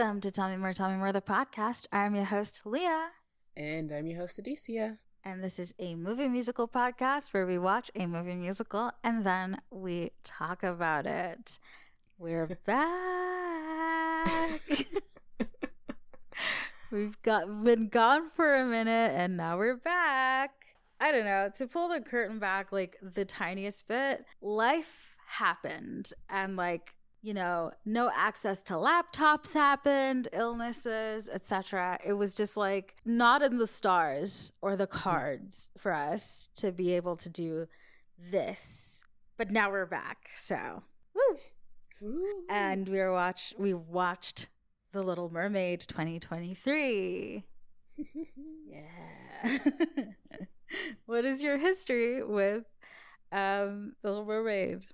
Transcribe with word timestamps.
Welcome 0.00 0.22
to 0.22 0.30
Tommy 0.30 0.56
More, 0.56 0.72
Me 0.78 0.96
More, 0.96 1.12
the 1.12 1.20
podcast. 1.20 1.86
I'm 1.92 2.14
your 2.14 2.24
host, 2.24 2.62
Leah. 2.64 3.10
And 3.54 3.92
I'm 3.92 4.06
your 4.06 4.20
host, 4.20 4.42
Adicia. 4.42 4.96
And 5.26 5.44
this 5.44 5.58
is 5.58 5.74
a 5.78 5.94
movie 5.94 6.26
musical 6.26 6.66
podcast 6.66 7.34
where 7.34 7.44
we 7.44 7.58
watch 7.58 7.90
a 7.94 8.06
movie 8.06 8.34
musical 8.34 8.92
and 9.04 9.26
then 9.26 9.60
we 9.70 10.12
talk 10.24 10.62
about 10.62 11.04
it. 11.04 11.58
We're 12.16 12.46
back. 12.64 14.62
We've 16.90 17.20
got 17.20 17.62
been 17.62 17.88
gone 17.88 18.30
for 18.34 18.54
a 18.54 18.64
minute 18.64 19.12
and 19.14 19.36
now 19.36 19.58
we're 19.58 19.76
back. 19.76 20.52
I 20.98 21.12
don't 21.12 21.26
know, 21.26 21.50
to 21.58 21.66
pull 21.66 21.90
the 21.90 22.00
curtain 22.00 22.38
back 22.38 22.72
like 22.72 22.96
the 23.02 23.26
tiniest 23.26 23.86
bit, 23.86 24.24
life 24.40 25.14
happened 25.26 26.14
and 26.30 26.56
like 26.56 26.94
you 27.22 27.34
know, 27.34 27.70
no 27.84 28.10
access 28.14 28.62
to 28.62 28.74
laptops 28.74 29.52
happened, 29.52 30.28
illnesses, 30.32 31.28
etc. 31.28 31.98
It 32.04 32.14
was 32.14 32.34
just 32.34 32.56
like 32.56 32.94
not 33.04 33.42
in 33.42 33.58
the 33.58 33.66
stars 33.66 34.52
or 34.62 34.76
the 34.76 34.86
cards 34.86 35.70
for 35.76 35.92
us 35.92 36.48
to 36.56 36.72
be 36.72 36.94
able 36.94 37.16
to 37.16 37.28
do 37.28 37.68
this. 38.30 39.04
But 39.36 39.50
now 39.50 39.70
we're 39.70 39.86
back. 39.86 40.30
So, 40.36 40.82
woo. 41.14 41.36
Ooh. 42.02 42.44
And 42.48 42.88
we 42.88 42.98
were 42.98 43.12
watch 43.12 43.52
we 43.58 43.74
watched 43.74 44.48
The 44.92 45.02
Little 45.02 45.30
Mermaid 45.30 45.80
2023. 45.80 47.44
yeah. 48.66 49.58
what 51.06 51.26
is 51.26 51.42
your 51.42 51.58
history 51.58 52.22
with 52.22 52.64
um 53.30 53.94
The 54.00 54.08
Little 54.08 54.24
Mermaid? 54.24 54.84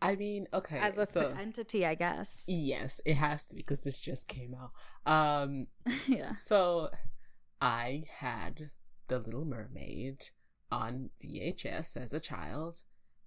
I 0.00 0.14
mean, 0.14 0.46
okay, 0.54 0.78
as 0.78 0.96
a 0.96 1.06
so, 1.06 1.34
entity, 1.38 1.84
I 1.84 1.94
guess. 1.94 2.44
Yes, 2.46 3.00
it 3.04 3.16
has 3.16 3.46
to 3.46 3.56
because 3.56 3.82
this 3.82 4.00
just 4.00 4.28
came 4.28 4.54
out. 4.54 4.70
Um, 5.10 5.66
yeah. 6.06 6.30
So, 6.30 6.90
I 7.60 8.04
had 8.18 8.70
The 9.08 9.18
Little 9.18 9.44
Mermaid 9.44 10.24
on 10.70 11.10
VHS 11.22 11.96
as 11.96 12.12
a 12.12 12.20
child, 12.20 12.84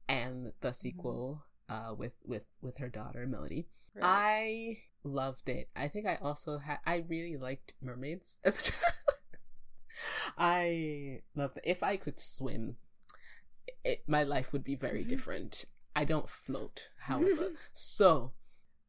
and 0.08 0.54
the 0.62 0.70
mm-hmm. 0.70 0.74
sequel 0.74 1.44
mm-hmm. 1.70 1.92
uh, 1.92 1.94
with 1.94 2.14
with 2.26 2.46
with 2.62 2.78
her 2.78 2.90
daughter 2.90 3.28
Melody. 3.28 3.68
Right. 3.94 4.04
I 4.04 4.78
loved 5.04 5.50
it. 5.50 5.70
I 5.76 5.90
think 5.90 6.08
I 6.08 6.18
also 6.22 6.60
had. 6.60 6.80
I 6.86 7.04
really 7.08 7.38
liked 7.38 7.74
mermaids 7.82 8.40
as 8.46 8.68
a 8.68 8.72
child. 8.72 9.20
I 10.38 11.22
loved. 11.36 11.58
It. 11.58 11.64
If 11.66 11.84
I 11.84 11.98
could 11.98 12.20
swim, 12.20 12.78
it, 13.84 14.04
my 14.08 14.24
life 14.24 14.54
would 14.54 14.64
be 14.64 14.76
very 14.76 15.04
different. 15.04 15.66
I 15.96 16.06
don't 16.06 16.30
float, 16.30 16.88
however. 17.00 17.50
so, 17.72 18.34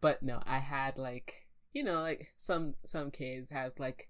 but 0.01 0.23
no, 0.23 0.43
I 0.47 0.59
had 0.59 0.99
like 0.99 1.47
you 1.73 1.83
know 1.83 2.01
like 2.01 2.29
some 2.37 2.75
some 2.85 3.11
kids 3.11 3.51
have 3.51 3.73
like 3.79 4.09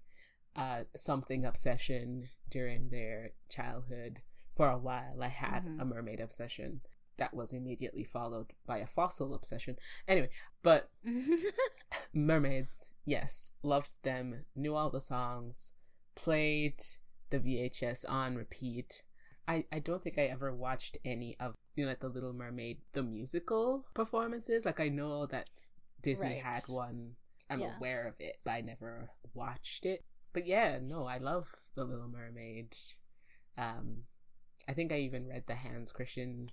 uh 0.55 0.83
something 0.95 1.45
obsession 1.45 2.29
during 2.49 2.89
their 2.89 3.29
childhood. 3.49 4.21
For 4.55 4.69
a 4.69 4.77
while, 4.77 5.17
I 5.23 5.29
had 5.29 5.65
mm-hmm. 5.65 5.79
a 5.79 5.85
mermaid 5.85 6.19
obsession 6.19 6.81
that 7.17 7.33
was 7.33 7.53
immediately 7.53 8.03
followed 8.03 8.53
by 8.65 8.79
a 8.79 8.87
fossil 8.87 9.33
obsession. 9.33 9.77
Anyway, 10.07 10.29
but 10.61 10.89
mermaids, 12.13 12.93
yes, 13.05 13.51
loved 13.61 14.03
them, 14.03 14.45
knew 14.55 14.75
all 14.75 14.89
the 14.89 15.01
songs, 15.01 15.73
played 16.15 16.81
the 17.29 17.39
VHS 17.39 18.05
on 18.09 18.35
repeat. 18.35 19.03
I, 19.47 19.65
I 19.71 19.79
don't 19.79 20.01
think 20.01 20.17
I 20.17 20.23
ever 20.23 20.53
watched 20.53 20.97
any 21.03 21.35
of 21.39 21.55
you 21.75 21.83
know 21.83 21.89
like 21.89 21.99
the 21.99 22.09
Little 22.09 22.33
Mermaid 22.33 22.77
the 22.93 23.03
musical 23.03 23.85
performances. 23.93 24.65
Like 24.65 24.79
I 24.79 24.89
know 24.89 25.25
that 25.27 25.49
Disney 26.01 26.41
right. 26.43 26.43
had 26.43 26.63
one. 26.67 27.11
I'm 27.49 27.59
yeah. 27.59 27.77
aware 27.77 28.07
of 28.07 28.15
it, 28.19 28.37
but 28.43 28.51
I 28.51 28.61
never 28.61 29.09
watched 29.33 29.85
it. 29.85 30.03
But 30.33 30.47
yeah, 30.47 30.79
no, 30.81 31.05
I 31.05 31.17
love 31.17 31.45
the 31.75 31.85
Little 31.85 32.07
Mermaid. 32.07 32.75
Um, 33.57 34.03
I 34.67 34.73
think 34.73 34.91
I 34.91 34.97
even 34.97 35.27
read 35.27 35.43
the 35.47 35.55
Hans 35.55 35.91
Christian 35.91 36.47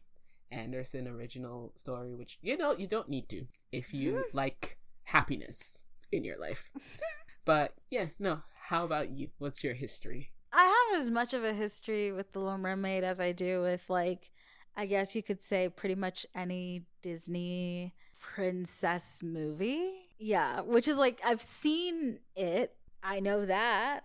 Andersen 0.50 1.08
original 1.08 1.72
story, 1.76 2.14
which 2.14 2.38
you 2.42 2.56
know 2.56 2.72
you 2.72 2.86
don't 2.86 3.08
need 3.08 3.28
to 3.30 3.46
if 3.72 3.94
you 3.94 4.24
like 4.32 4.78
happiness 5.04 5.84
in 6.12 6.24
your 6.24 6.38
life. 6.38 6.70
but 7.44 7.74
yeah, 7.90 8.06
no. 8.18 8.42
How 8.64 8.84
about 8.84 9.10
you? 9.10 9.28
What's 9.38 9.64
your 9.64 9.74
history? 9.74 10.30
I 10.52 10.88
have 10.92 11.00
as 11.00 11.10
much 11.10 11.32
of 11.32 11.44
a 11.44 11.52
history 11.52 12.12
with 12.12 12.32
the 12.32 12.40
Little 12.40 12.58
Mermaid 12.58 13.04
as 13.04 13.20
I 13.20 13.32
do 13.32 13.62
with 13.62 13.88
like 13.88 14.30
I 14.80 14.86
guess 14.86 15.14
you 15.14 15.22
could 15.22 15.42
say 15.42 15.68
pretty 15.68 15.94
much 15.94 16.24
any 16.34 16.84
Disney 17.02 17.92
princess 18.18 19.22
movie. 19.22 19.90
Yeah, 20.18 20.62
which 20.62 20.88
is 20.88 20.96
like 20.96 21.20
I've 21.22 21.42
seen 21.42 22.18
it. 22.34 22.74
I 23.02 23.20
know 23.20 23.44
that. 23.44 24.04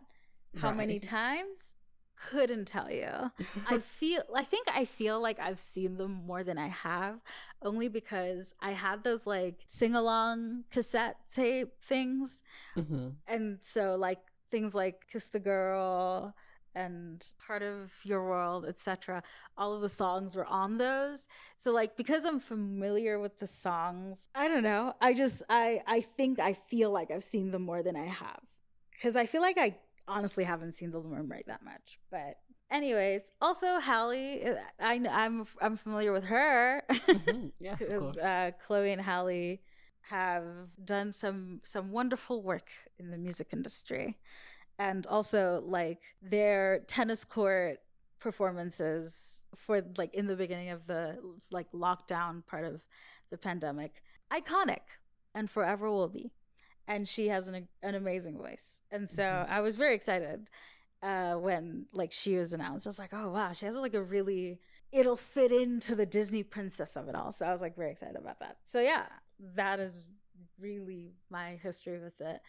How 0.58 0.68
right. 0.68 0.78
many 0.78 1.00
times? 1.00 1.76
Couldn't 2.30 2.66
tell 2.66 2.92
you. 2.92 3.08
I 3.70 3.78
feel 3.78 4.24
I 4.36 4.44
think 4.44 4.68
I 4.76 4.84
feel 4.84 5.22
like 5.22 5.40
I've 5.40 5.62
seen 5.62 5.96
them 5.96 6.12
more 6.28 6.44
than 6.44 6.58
I 6.58 6.68
have 6.68 7.22
only 7.62 7.88
because 7.88 8.54
I 8.60 8.72
had 8.72 9.06
those 9.06 9.26
like 9.26 9.60
sing-along 9.68 10.66
cassette 10.72 11.16
tape 11.34 11.72
things. 11.84 12.44
Mm-hmm. 12.76 13.12
And 13.30 13.60
so 13.62 13.96
like 13.96 14.20
things 14.52 14.76
like 14.76 15.08
Kiss 15.10 15.30
the 15.30 15.40
Girl 15.40 16.36
and 16.76 17.26
part 17.46 17.64
of 17.64 17.92
your 18.04 18.24
world 18.28 18.66
etc 18.68 19.24
all 19.58 19.74
of 19.74 19.82
the 19.82 19.90
songs 19.90 20.36
were 20.36 20.46
on 20.46 20.78
those. 20.78 21.28
So 21.58 21.72
like 21.72 21.96
because 21.98 22.26
i'm 22.26 22.40
familiar 22.40 23.20
with 23.20 23.40
the 23.40 23.48
songs 23.48 24.28
i 24.36 24.48
don't 24.48 24.64
know. 24.64 24.94
I 25.02 25.14
just 25.14 25.44
i 25.50 25.82
i 25.88 26.02
think 26.02 26.40
i 26.40 26.54
feel 26.54 26.92
like 26.92 27.12
i've 27.12 27.24
seen 27.24 27.52
them 27.52 27.64
more 27.64 27.82
than 27.84 27.96
i 27.96 28.06
have. 28.06 28.42
Because 28.92 29.16
i 29.16 29.26
feel 29.26 29.42
like 29.42 29.58
i 29.58 29.76
honestly 30.08 30.44
haven't 30.44 30.74
seen 30.74 30.92
the 30.92 31.02
mermaid 31.02 31.44
that 31.48 31.64
much. 31.64 32.00
But 32.12 32.38
anyways 32.72 33.22
also 33.42 33.80
Halle, 33.80 34.58
i 34.80 35.02
i'm 35.10 35.46
i'm 35.62 35.78
familiar 35.78 36.12
with 36.12 36.26
her. 36.26 36.84
Mm-hmm. 36.90 37.48
yes 37.60 37.80
because 37.80 38.18
uh, 38.18 38.52
chloe 38.66 38.92
and 38.92 39.02
Halle 39.02 39.60
have 40.10 40.44
done 40.84 41.12
some 41.12 41.62
some 41.64 41.92
wonderful 41.92 42.44
work 42.44 42.70
in 43.00 43.10
the 43.12 43.18
music 43.18 43.48
industry 43.54 44.18
and 44.78 45.08
also 45.08 45.64
like 45.66 46.02
their 46.22 46.80
tennis 46.88 47.24
court 47.24 47.80
performances 48.20 49.46
for 49.56 49.84
like 49.98 50.14
in 50.14 50.28
the 50.28 50.36
beginning 50.36 50.70
of 50.70 50.88
the 50.88 51.18
like 51.52 51.72
lockdown 51.72 52.46
part 52.46 52.66
of 52.66 52.84
the 53.30 53.38
pandemic 53.38 54.02
iconic 54.32 54.82
and 55.34 55.50
forever 55.50 55.90
will 55.90 56.08
be. 56.08 56.32
And 56.88 57.08
she 57.08 57.30
has 57.30 57.48
an, 57.48 57.68
an 57.82 57.96
amazing 57.96 58.38
voice. 58.38 58.82
And 58.92 59.10
so 59.10 59.24
mm-hmm. 59.24 59.52
i 59.52 59.62
was 59.62 59.78
very 59.78 59.96
excited 59.96 60.50
uh 61.04 61.34
when 61.34 61.86
like 61.94 62.12
she 62.12 62.38
was 62.38 62.54
announced. 62.54 62.88
I 62.88 62.90
was 62.90 63.00
like 63.00 63.14
oh 63.14 63.30
wow 63.30 63.52
she 63.54 63.66
has 63.66 63.78
like 63.78 63.94
a 63.94 64.04
really 64.04 64.60
it'll 64.92 65.18
fit 65.18 65.52
into 65.52 65.94
the 65.94 66.06
disney 66.06 66.44
princess 66.44 66.96
of 66.96 67.08
it 67.08 67.16
all. 67.16 67.32
So 67.32 67.46
i 67.46 67.52
was 67.52 67.62
like 67.62 67.76
very 67.76 67.92
excited 67.92 68.16
about 68.16 68.40
that. 68.40 68.58
So 68.64 68.82
yeah 68.82 69.06
that 69.56 69.80
is 69.80 70.02
really 70.60 71.14
my 71.30 71.60
history 71.62 72.00
with 72.00 72.20
it. 72.22 72.40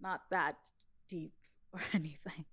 Not 0.00 0.22
that 0.30 0.56
deep 1.08 1.32
or 1.74 1.80
anything. 1.92 2.46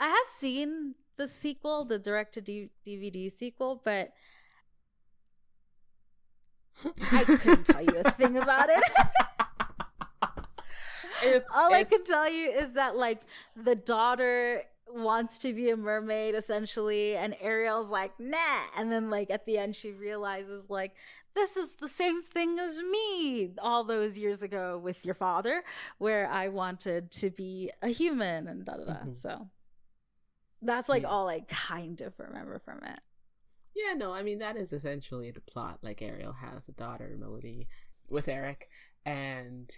I 0.00 0.08
have 0.08 0.26
seen 0.38 0.94
the 1.16 1.28
sequel, 1.28 1.84
the 1.84 1.98
direct 1.98 2.34
to 2.34 2.42
DVD 2.42 3.30
sequel, 3.36 3.80
but 3.84 4.12
I 7.12 7.22
couldn't 7.24 7.64
tell 7.64 7.82
you 7.82 8.02
a 8.04 8.10
thing 8.12 8.36
about 8.36 8.68
it. 8.70 8.82
it's, 11.22 11.56
All 11.56 11.72
it's... 11.72 11.76
I 11.76 11.84
can 11.84 12.04
tell 12.04 12.30
you 12.30 12.50
is 12.50 12.72
that 12.72 12.96
like 12.96 13.20
the 13.54 13.76
daughter 13.76 14.62
wants 14.92 15.38
to 15.38 15.52
be 15.52 15.70
a 15.70 15.76
mermaid 15.76 16.34
essentially 16.34 17.16
and 17.16 17.34
Ariel's 17.40 17.88
like 17.88 18.12
nah 18.20 18.36
and 18.76 18.92
then 18.92 19.10
like 19.10 19.30
at 19.30 19.44
the 19.44 19.58
end 19.58 19.74
she 19.74 19.90
realizes 19.90 20.68
like 20.68 20.94
this 21.34 21.56
is 21.56 21.76
the 21.76 21.88
same 21.88 22.22
thing 22.22 22.58
as 22.58 22.80
me 22.80 23.54
all 23.60 23.84
those 23.84 24.16
years 24.16 24.42
ago 24.42 24.80
with 24.82 25.04
your 25.04 25.14
father, 25.14 25.62
where 25.98 26.28
I 26.28 26.48
wanted 26.48 27.10
to 27.12 27.30
be 27.30 27.70
a 27.82 27.88
human 27.88 28.46
and 28.46 28.64
da 28.64 28.76
da 28.76 28.84
da. 28.84 28.92
Mm-hmm. 28.92 29.12
So 29.14 29.48
that's 30.62 30.88
like 30.88 31.02
yeah. 31.02 31.08
all 31.08 31.28
I 31.28 31.40
kind 31.48 32.00
of 32.00 32.14
remember 32.18 32.58
from 32.58 32.78
it. 32.84 33.00
Yeah, 33.74 33.94
no, 33.94 34.12
I 34.12 34.22
mean, 34.22 34.38
that 34.38 34.56
is 34.56 34.72
essentially 34.72 35.32
the 35.32 35.40
plot. 35.40 35.78
Like, 35.82 36.00
Ariel 36.00 36.34
has 36.34 36.68
a 36.68 36.72
daughter, 36.72 37.16
Melody, 37.18 37.66
with 38.08 38.28
Eric, 38.28 38.68
and 39.04 39.68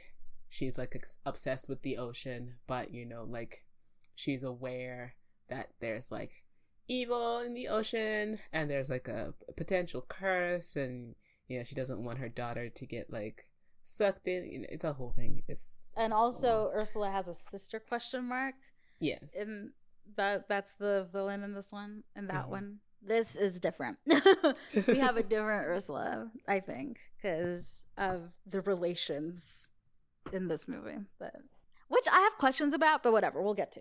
she's 0.48 0.76
like 0.76 1.02
obsessed 1.24 1.66
with 1.68 1.80
the 1.80 1.96
ocean, 1.96 2.56
but 2.66 2.92
you 2.92 3.06
know, 3.06 3.24
like, 3.24 3.64
she's 4.14 4.44
aware 4.44 5.14
that 5.48 5.70
there's 5.80 6.12
like 6.12 6.44
evil 6.88 7.40
in 7.40 7.54
the 7.54 7.68
ocean 7.68 8.38
and 8.52 8.70
there's 8.70 8.90
like 8.90 9.08
a, 9.08 9.32
a 9.48 9.52
potential 9.52 10.04
curse 10.08 10.76
and 10.76 11.14
you 11.48 11.58
know 11.58 11.64
she 11.64 11.74
doesn't 11.74 12.02
want 12.02 12.18
her 12.18 12.28
daughter 12.28 12.68
to 12.68 12.86
get 12.86 13.12
like 13.12 13.44
sucked 13.82 14.28
in. 14.28 14.44
You 14.50 14.58
know, 14.60 14.66
it's 14.70 14.84
a 14.84 14.92
whole 14.92 15.10
thing. 15.10 15.42
It's 15.48 15.92
and 15.96 16.12
also 16.12 16.70
ursula 16.74 17.10
has 17.10 17.28
a 17.28 17.34
sister 17.34 17.80
question 17.80 18.28
mark. 18.28 18.54
Yes. 19.00 19.36
And 19.36 19.72
that 20.16 20.48
that's 20.48 20.74
the 20.74 21.08
villain 21.12 21.42
in 21.42 21.54
this 21.54 21.72
one 21.72 22.04
and 22.14 22.28
that 22.28 22.42
mm-hmm. 22.42 22.50
one. 22.50 22.78
This 23.02 23.36
is 23.36 23.60
different. 23.60 23.98
We 24.88 24.98
have 24.98 25.16
a 25.16 25.22
different 25.22 25.68
ursula 25.68 26.30
i 26.48 26.60
think 26.60 26.98
because 27.16 27.82
of 27.96 28.30
the 28.46 28.60
relations 28.62 29.70
in 30.32 30.48
this 30.48 30.66
movie, 30.68 30.98
but 31.18 31.34
which 31.88 32.06
I 32.12 32.18
have 32.20 32.36
questions 32.38 32.74
about, 32.74 33.02
but 33.02 33.12
whatever, 33.12 33.40
we'll 33.42 33.54
get 33.54 33.72
to. 33.72 33.80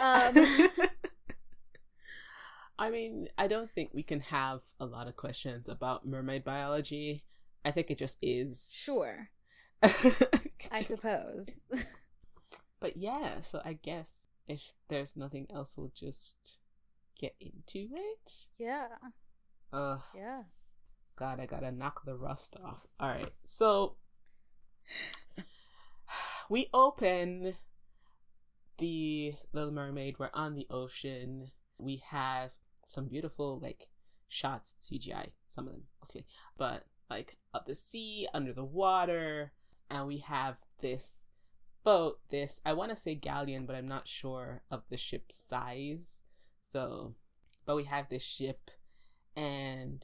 Um, 0.00 0.68
I 2.82 2.90
mean, 2.90 3.28
I 3.38 3.46
don't 3.46 3.70
think 3.70 3.90
we 3.94 4.02
can 4.02 4.20
have 4.20 4.60
a 4.80 4.86
lot 4.86 5.06
of 5.06 5.14
questions 5.16 5.68
about 5.68 6.06
mermaid 6.06 6.42
biology. 6.44 7.22
I 7.64 7.70
think 7.70 7.90
it 7.90 7.98
just 7.98 8.18
is. 8.20 8.70
sure, 8.74 9.28
Just- 9.84 10.22
I 10.72 10.82
suppose. 10.82 11.48
But 12.80 12.96
yeah, 12.96 13.40
so 13.42 13.62
I 13.64 13.74
guess 13.74 14.26
if 14.48 14.72
there's 14.88 15.16
nothing 15.16 15.46
else, 15.54 15.78
we'll 15.78 15.92
just 15.94 16.58
get 17.16 17.36
into 17.40 17.88
it. 17.94 18.48
yeah, 18.58 18.88
Ugh, 19.72 20.00
yeah. 20.16 20.42
God, 21.14 21.38
I 21.38 21.46
gotta 21.46 21.70
knock 21.70 22.04
the 22.04 22.16
rust 22.16 22.56
off. 22.64 22.88
Alright, 23.00 23.30
so 23.44 23.94
we 26.50 26.66
open 26.74 27.54
the 28.78 29.34
Little 29.52 29.70
Mermaid. 29.72 30.16
We're 30.18 30.30
on 30.34 30.56
the 30.56 30.66
ocean. 30.68 31.46
We 31.78 32.02
have 32.10 32.50
some 32.84 33.06
beautiful, 33.06 33.58
like, 33.60 33.88
shots, 34.32 34.76
CGI, 34.80 35.30
some 35.46 35.66
of 35.66 35.74
them 35.74 35.82
mostly, 36.00 36.24
but 36.56 36.86
like 37.10 37.36
of 37.52 37.66
the 37.66 37.74
sea, 37.74 38.26
under 38.32 38.52
the 38.52 38.64
water, 38.64 39.52
and 39.90 40.06
we 40.06 40.18
have 40.18 40.56
this 40.80 41.28
boat, 41.84 42.18
this, 42.30 42.60
I 42.64 42.72
want 42.72 42.90
to 42.90 42.96
say 42.96 43.14
galleon, 43.14 43.66
but 43.66 43.76
I'm 43.76 43.88
not 43.88 44.08
sure 44.08 44.62
of 44.70 44.84
the 44.88 44.96
ship's 44.96 45.36
size. 45.36 46.24
So, 46.62 47.14
but 47.66 47.76
we 47.76 47.84
have 47.84 48.08
this 48.08 48.22
ship, 48.22 48.70
and 49.36 50.02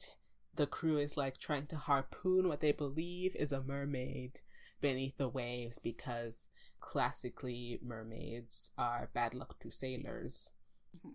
the 0.55 0.67
crew 0.67 0.99
is 0.99 1.17
like 1.17 1.39
trying 1.39 1.65
to 1.67 1.77
harpoon 1.77 2.47
what 2.47 2.59
they 2.59 2.71
believe 2.71 3.35
is 3.35 3.51
a 3.51 3.63
mermaid 3.63 4.41
beneath 4.81 5.17
the 5.17 5.27
waves 5.27 5.79
because 5.79 6.49
classically 6.79 7.79
mermaids 7.81 8.71
are 8.77 9.09
bad 9.13 9.33
luck 9.33 9.57
to 9.59 9.71
sailors. 9.71 10.53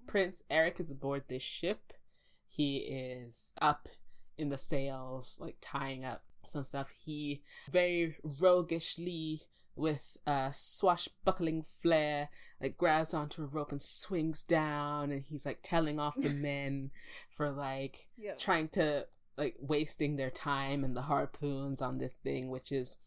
Prince 0.07 0.45
Eric 0.51 0.81
is 0.81 0.91
aboard 0.91 1.25
this 1.29 1.43
ship. 1.43 1.93
He 2.47 2.79
is 2.79 3.53
up 3.61 3.89
in 4.37 4.49
the 4.49 4.59
sails, 4.59 5.39
like 5.41 5.57
tying 5.61 6.05
up 6.05 6.23
some 6.45 6.65
stuff. 6.65 6.93
He 7.05 7.43
very 7.71 8.17
roguishly, 8.41 9.43
with 9.77 10.17
a 10.27 10.51
swashbuckling 10.53 11.65
flair, 11.65 12.29
like 12.61 12.79
grabs 12.79 13.13
onto 13.13 13.43
a 13.43 13.47
rope 13.47 13.73
and 13.73 13.83
swings 13.83 14.43
down, 14.43 15.11
and 15.11 15.25
he's 15.25 15.45
like 15.45 15.59
telling 15.63 15.99
off 15.99 16.15
the 16.15 16.29
men 16.31 16.91
for 17.31 17.51
like 17.51 18.07
trying 18.39 18.69
to 18.69 19.07
like 19.37 19.57
wasting 19.59 20.17
their 20.17 20.31
time 20.31 20.85
and 20.85 20.97
the 20.97 21.03
harpoons 21.03 21.83
on 21.83 21.99
this 21.99 22.15
thing, 22.15 22.51
which 22.51 22.71
is, 22.71 22.99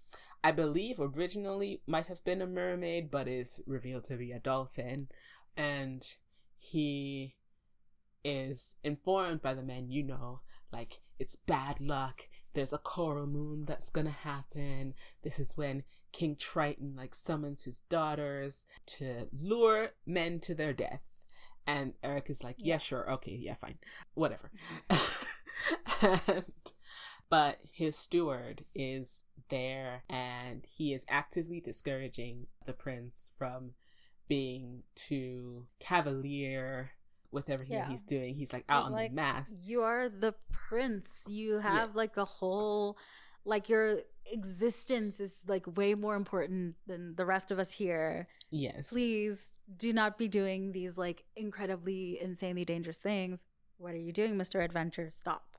I 0.43 0.51
believe, 0.51 0.97
originally 0.99 1.81
might 1.87 2.07
have 2.07 2.23
been 2.25 2.41
a 2.41 2.47
mermaid, 2.47 3.09
but 3.09 3.27
is 3.27 3.61
revealed 3.65 4.03
to 4.05 4.17
be 4.17 4.31
a 4.31 4.39
dolphin, 4.39 5.07
and 5.55 6.05
he 6.57 7.35
is 8.23 8.75
informed 8.83 9.41
by 9.41 9.53
the 9.53 9.63
men, 9.63 9.89
you 9.89 10.03
know, 10.03 10.41
like 10.71 11.01
it's 11.19 11.35
bad 11.35 11.79
luck. 11.79 12.21
There's 12.53 12.73
a 12.73 12.77
coral 12.77 13.27
moon 13.27 13.65
that's 13.65 13.89
gonna 13.89 14.09
happen. 14.11 14.93
This 15.23 15.39
is 15.39 15.55
when 15.55 15.83
King 16.11 16.35
Triton 16.35 16.95
like 16.95 17.15
summons 17.15 17.65
his 17.65 17.81
daughters 17.81 18.65
to 18.87 19.27
lure 19.31 19.91
men 20.05 20.39
to 20.41 20.53
their 20.55 20.73
death. 20.73 21.01
And 21.65 21.93
Eric 22.01 22.29
is 22.29 22.43
like, 22.43 22.55
yeah, 22.59 22.75
Yeah. 22.75 22.77
sure, 22.79 23.11
okay, 23.13 23.35
yeah, 23.35 23.53
fine, 23.55 23.77
whatever. 24.13 24.51
and, 26.01 26.45
but 27.29 27.59
his 27.71 27.97
steward 27.97 28.63
is 28.73 29.25
there 29.49 30.03
and 30.09 30.65
he 30.67 30.93
is 30.93 31.05
actively 31.09 31.59
discouraging 31.59 32.47
the 32.65 32.73
prince 32.73 33.31
from 33.37 33.71
being 34.27 34.83
too 34.95 35.67
cavalier 35.79 36.91
with 37.31 37.49
everything 37.49 37.77
Yeah. 37.77 37.87
he's 37.89 38.03
doing. 38.03 38.35
He's 38.35 38.53
like 38.53 38.65
out 38.69 38.83
He's 38.83 38.85
on 38.87 38.91
like, 38.93 39.11
the 39.11 39.15
mast. 39.15 39.65
You 39.65 39.81
are 39.83 40.09
the 40.09 40.33
prince. 40.51 41.23
You 41.27 41.59
have 41.59 41.95
like 41.95 42.17
a 42.17 42.25
whole, 42.25 42.97
like 43.45 43.69
your 43.69 43.99
existence 44.31 45.19
is 45.19 45.43
like 45.47 45.65
way 45.77 45.93
more 45.93 46.15
important 46.15 46.75
than 46.87 47.15
the 47.15 47.25
rest 47.25 47.51
of 47.51 47.59
us 47.59 47.71
here. 47.71 48.27
Yes. 48.51 48.89
Please 48.89 49.51
do 49.77 49.91
not 49.93 50.17
be 50.17 50.27
doing 50.27 50.71
these 50.71 50.97
like 50.97 51.23
incredibly 51.35 52.21
insanely 52.21 52.65
dangerous 52.65 52.97
things. 52.97 53.43
What 53.77 53.93
are 53.93 53.97
you 53.99 54.11
doing, 54.11 54.35
Mr. 54.35 54.63
Adventure? 54.63 55.11
Stop. 55.15 55.43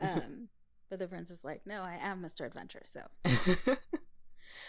Um, 0.00 0.48
but 0.90 0.98
the 0.98 1.06
prince 1.06 1.30
is 1.30 1.44
like, 1.44 1.62
no, 1.66 1.80
I 1.82 1.96
am 2.02 2.20
Mr. 2.20 2.44
Adventure. 2.44 2.82
So 2.86 3.00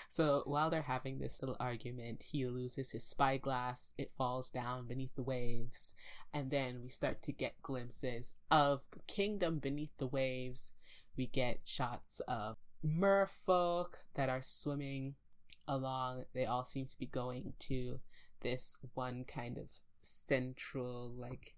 so 0.10 0.44
while 0.46 0.70
they're 0.70 0.82
having 0.82 1.20
this 1.20 1.42
little 1.42 1.58
argument, 1.60 2.24
he 2.32 2.46
loses 2.46 2.92
his 2.92 3.04
spyglass. 3.04 3.94
It 3.98 4.12
falls 4.12 4.50
down 4.50 4.88
beneath 4.88 5.16
the 5.16 5.24
waves. 5.24 5.96
And 6.34 6.52
then 6.52 6.82
we 6.82 6.90
start 6.90 7.22
to 7.24 7.32
get 7.32 7.62
glimpses 7.62 8.34
of 8.52 8.82
the 8.92 9.00
kingdom 9.08 9.60
beneath 9.60 9.96
the 9.98 10.08
waves. 10.08 10.74
We 11.18 11.28
get 11.28 11.62
shots 11.66 12.20
of 12.28 12.58
merfolk 12.86 13.96
that 14.16 14.30
are 14.30 14.42
swimming 14.42 15.16
along. 15.68 16.26
They 16.34 16.46
all 16.46 16.66
seem 16.66 16.86
to 16.86 17.00
be 17.00 17.08
going 17.08 17.54
to 17.60 18.00
this 18.42 18.78
one 18.94 19.24
kind 19.24 19.58
of 19.58 19.70
central, 20.02 21.12
like, 21.18 21.56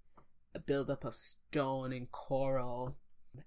a 0.56 0.60
buildup 0.60 1.04
of 1.04 1.16
stone 1.16 1.92
and 1.92 2.12
coral. 2.12 2.98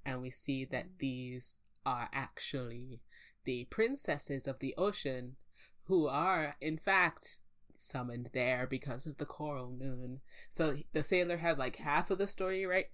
And 0.05 0.20
we 0.20 0.31
see 0.31 0.64
that 0.67 0.99
these 0.99 1.58
are 1.87 2.08
actually 2.12 3.00
the 3.45 3.65
princesses 3.67 4.47
of 4.47 4.59
the 4.61 4.75
ocean 4.77 5.37
who 5.85 6.07
are 6.07 6.57
in 6.61 6.77
fact 6.79 7.39
summoned 7.77 8.31
there 8.35 8.67
because 8.67 9.07
of 9.07 9.17
the 9.17 9.25
coral 9.27 9.71
moon 9.71 10.21
so 10.51 10.77
the 10.93 11.03
sailor 11.03 11.39
had 11.39 11.59
like 11.59 11.77
half 11.77 12.11
of 12.11 12.19
the 12.19 12.27
story 12.27 12.67
right 12.67 12.87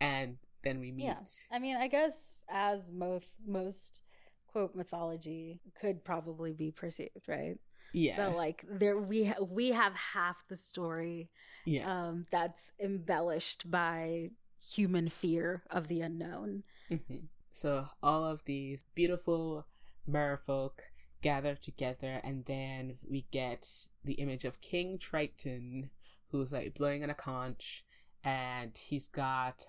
and 0.00 0.36
then 0.62 0.78
we 0.78 0.92
meet 0.92 1.04
yeah, 1.06 1.16
I 1.50 1.58
mean, 1.58 1.76
I 1.76 1.88
guess 1.88 2.44
as 2.48 2.90
most 2.90 3.26
most 3.46 4.02
quote 4.46 4.74
mythology 4.74 5.60
could 5.80 6.04
probably 6.04 6.52
be 6.52 6.70
perceived, 6.70 7.28
right? 7.28 7.56
yeah 7.92 8.16
That 8.16 8.36
like 8.36 8.64
there 8.70 8.98
we 8.98 9.24
ha- 9.24 9.42
we 9.42 9.70
have 9.70 9.94
half 9.94 10.46
the 10.48 10.56
story 10.56 11.28
yeah 11.64 11.90
um 11.90 12.26
that's 12.30 12.72
embellished 12.78 13.68
by 13.70 14.30
human 14.64 15.08
fear 15.08 15.62
of 15.70 15.88
the 15.88 16.00
unknown. 16.02 16.62
Mhm. 16.90 17.28
so 17.50 17.84
all 18.02 18.24
of 18.24 18.44
these 18.44 18.84
beautiful 18.94 19.66
merfolk 20.12 20.80
gather 21.22 21.54
together 21.54 22.20
and 22.24 22.46
then 22.46 22.96
we 23.08 23.26
get 23.30 23.66
the 24.04 24.14
image 24.14 24.44
of 24.44 24.60
king 24.60 24.98
triton 24.98 25.90
who's 26.30 26.52
like 26.52 26.74
blowing 26.74 27.02
on 27.02 27.10
a 27.10 27.14
conch 27.14 27.84
and 28.24 28.78
he's 28.78 29.08
got 29.08 29.66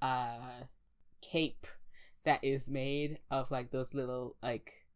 a 0.00 0.38
cape 1.20 1.66
that 2.24 2.42
is 2.42 2.68
made 2.70 3.18
of 3.30 3.50
like 3.50 3.70
those 3.70 3.94
little 3.94 4.36
like 4.42 4.86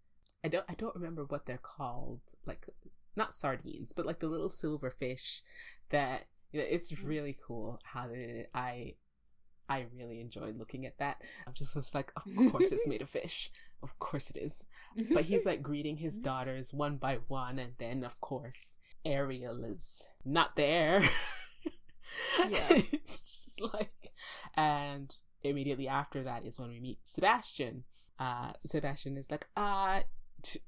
i 0.44 0.49
don't 0.49 0.64
i 0.68 0.75
don't 0.75 0.94
remember 0.94 1.25
what 1.25 1.47
they're 1.47 1.59
called 1.59 2.20
like 2.47 2.66
not 3.16 3.35
sardines 3.35 3.92
but 3.92 4.06
like 4.06 4.20
the 4.20 4.28
little 4.28 4.49
silver 4.49 4.90
fish 4.90 5.42
that 5.90 6.26
you 6.52 6.61
know, 6.61 6.66
it's 6.68 6.92
Mhm. 6.92 7.06
really 7.06 7.37
cool 7.47 7.78
how 7.85 8.06
they 8.09 8.47
i 8.54 8.94
i 9.68 9.87
really 9.97 10.20
enjoyed 10.20 10.59
looking 10.59 10.87
at 10.87 10.99
that 10.99 11.20
i'm 11.47 11.52
just, 11.52 11.75
just 11.75 11.94
like 11.94 12.11
of 12.16 12.25
course 12.50 12.73
it's 12.73 12.88
made 12.88 13.02
of 13.02 13.11
fish 13.11 13.50
of 13.82 13.99
course 13.99 14.30
it 14.30 14.37
is. 14.37 14.66
But 15.12 15.25
he's 15.25 15.46
like 15.46 15.62
greeting 15.70 15.96
his 15.99 16.18
daughters 16.18 16.72
one 16.75 16.96
by 16.96 17.18
one 17.28 17.58
and 17.58 17.72
then 17.78 18.04
of 18.04 18.20
course 18.20 18.78
ariel 19.04 19.62
is 19.64 20.06
not 20.25 20.56
there. 20.56 21.02
Yeah. 22.40 22.66
it's 22.70 23.20
just 23.20 23.60
like 23.72 24.10
and 24.56 25.14
immediately 25.42 25.87
after 25.88 26.22
that 26.25 26.44
is 26.44 26.58
when 26.58 26.68
we 26.70 26.80
meet 26.80 26.99
sebastian. 27.04 27.84
Uh 28.18 28.52
sebastian 28.66 29.16
is 29.16 29.30
like 29.30 29.46
uh 29.56 30.00
t- 30.42 30.60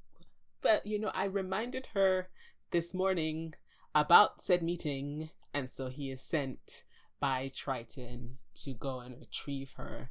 but 0.62 0.86
you 0.86 0.98
know 1.00 1.10
i 1.14 1.24
reminded 1.24 1.88
her 1.94 2.28
this 2.70 2.94
morning 2.94 3.54
about 3.94 4.40
said 4.40 4.62
meeting 4.62 5.30
and 5.52 5.68
so 5.68 5.88
he 5.88 6.10
is 6.10 6.22
sent 6.22 6.84
by 7.20 7.50
triton 7.54 8.38
to 8.54 8.72
go 8.72 9.00
and 9.00 9.18
retrieve 9.20 9.72
her. 9.76 10.10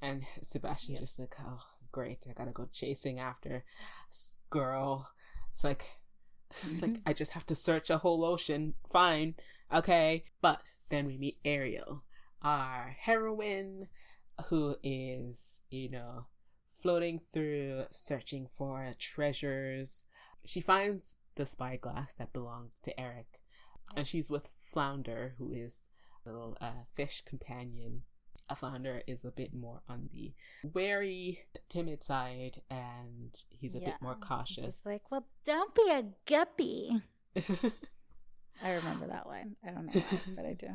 And 0.00 0.22
sebastian 0.42 0.94
Yep. 0.94 1.00
just 1.02 1.18
like 1.18 1.34
oh 1.44 1.64
great. 1.98 2.24
I 2.30 2.32
gotta 2.32 2.52
go 2.52 2.68
chasing 2.72 3.18
after 3.18 3.64
this 4.08 4.36
girl. 4.50 5.08
It's 5.50 5.64
like 5.64 5.84
it's 6.48 6.80
like 6.82 7.00
i 7.04 7.12
just 7.12 7.32
have 7.32 7.44
to 7.46 7.56
search 7.56 7.90
a 7.90 7.98
whole 7.98 8.24
ocean. 8.24 8.74
Fine. 8.92 9.34
Okay. 9.74 10.22
But 10.40 10.62
then 10.90 11.06
we 11.06 11.18
meet 11.18 11.38
ariel 11.44 12.02
our 12.40 12.94
heroine 13.00 13.88
who 14.46 14.76
is 14.80 15.62
you 15.70 15.90
know 15.90 16.26
floating 16.72 17.18
through 17.18 17.86
searching 17.90 18.46
for 18.46 18.94
treasures. 19.00 20.04
She 20.44 20.60
finds 20.60 21.16
the 21.34 21.46
spyglass 21.46 22.14
that 22.14 22.32
belonged 22.32 22.70
to 22.82 22.98
eric 22.98 23.40
and 23.96 24.06
she's 24.06 24.30
with 24.30 24.50
flounder 24.56 25.34
who 25.38 25.52
is 25.52 25.88
a 26.24 26.30
little 26.30 26.56
uh, 26.60 26.84
fish 26.94 27.22
companion 27.24 28.02
a 28.50 29.10
is 29.10 29.24
a 29.24 29.30
bit 29.30 29.54
more 29.54 29.82
on 29.88 30.08
the 30.12 30.32
wary, 30.72 31.40
timid 31.68 32.02
side, 32.02 32.58
and 32.70 33.42
he's 33.50 33.74
a 33.74 33.80
yeah. 33.80 33.86
bit 33.86 33.94
more 34.00 34.16
cautious. 34.16 34.64
Just 34.64 34.86
like, 34.86 35.10
well, 35.10 35.26
don't 35.44 35.74
be 35.74 35.90
a 35.90 36.04
guppy. 36.26 37.02
I 38.62 38.72
remember 38.74 39.06
that 39.06 39.26
line. 39.26 39.56
I 39.64 39.70
don't 39.70 39.86
know 39.86 40.00
why, 40.00 40.20
but 40.34 40.46
I 40.46 40.52
do. 40.54 40.68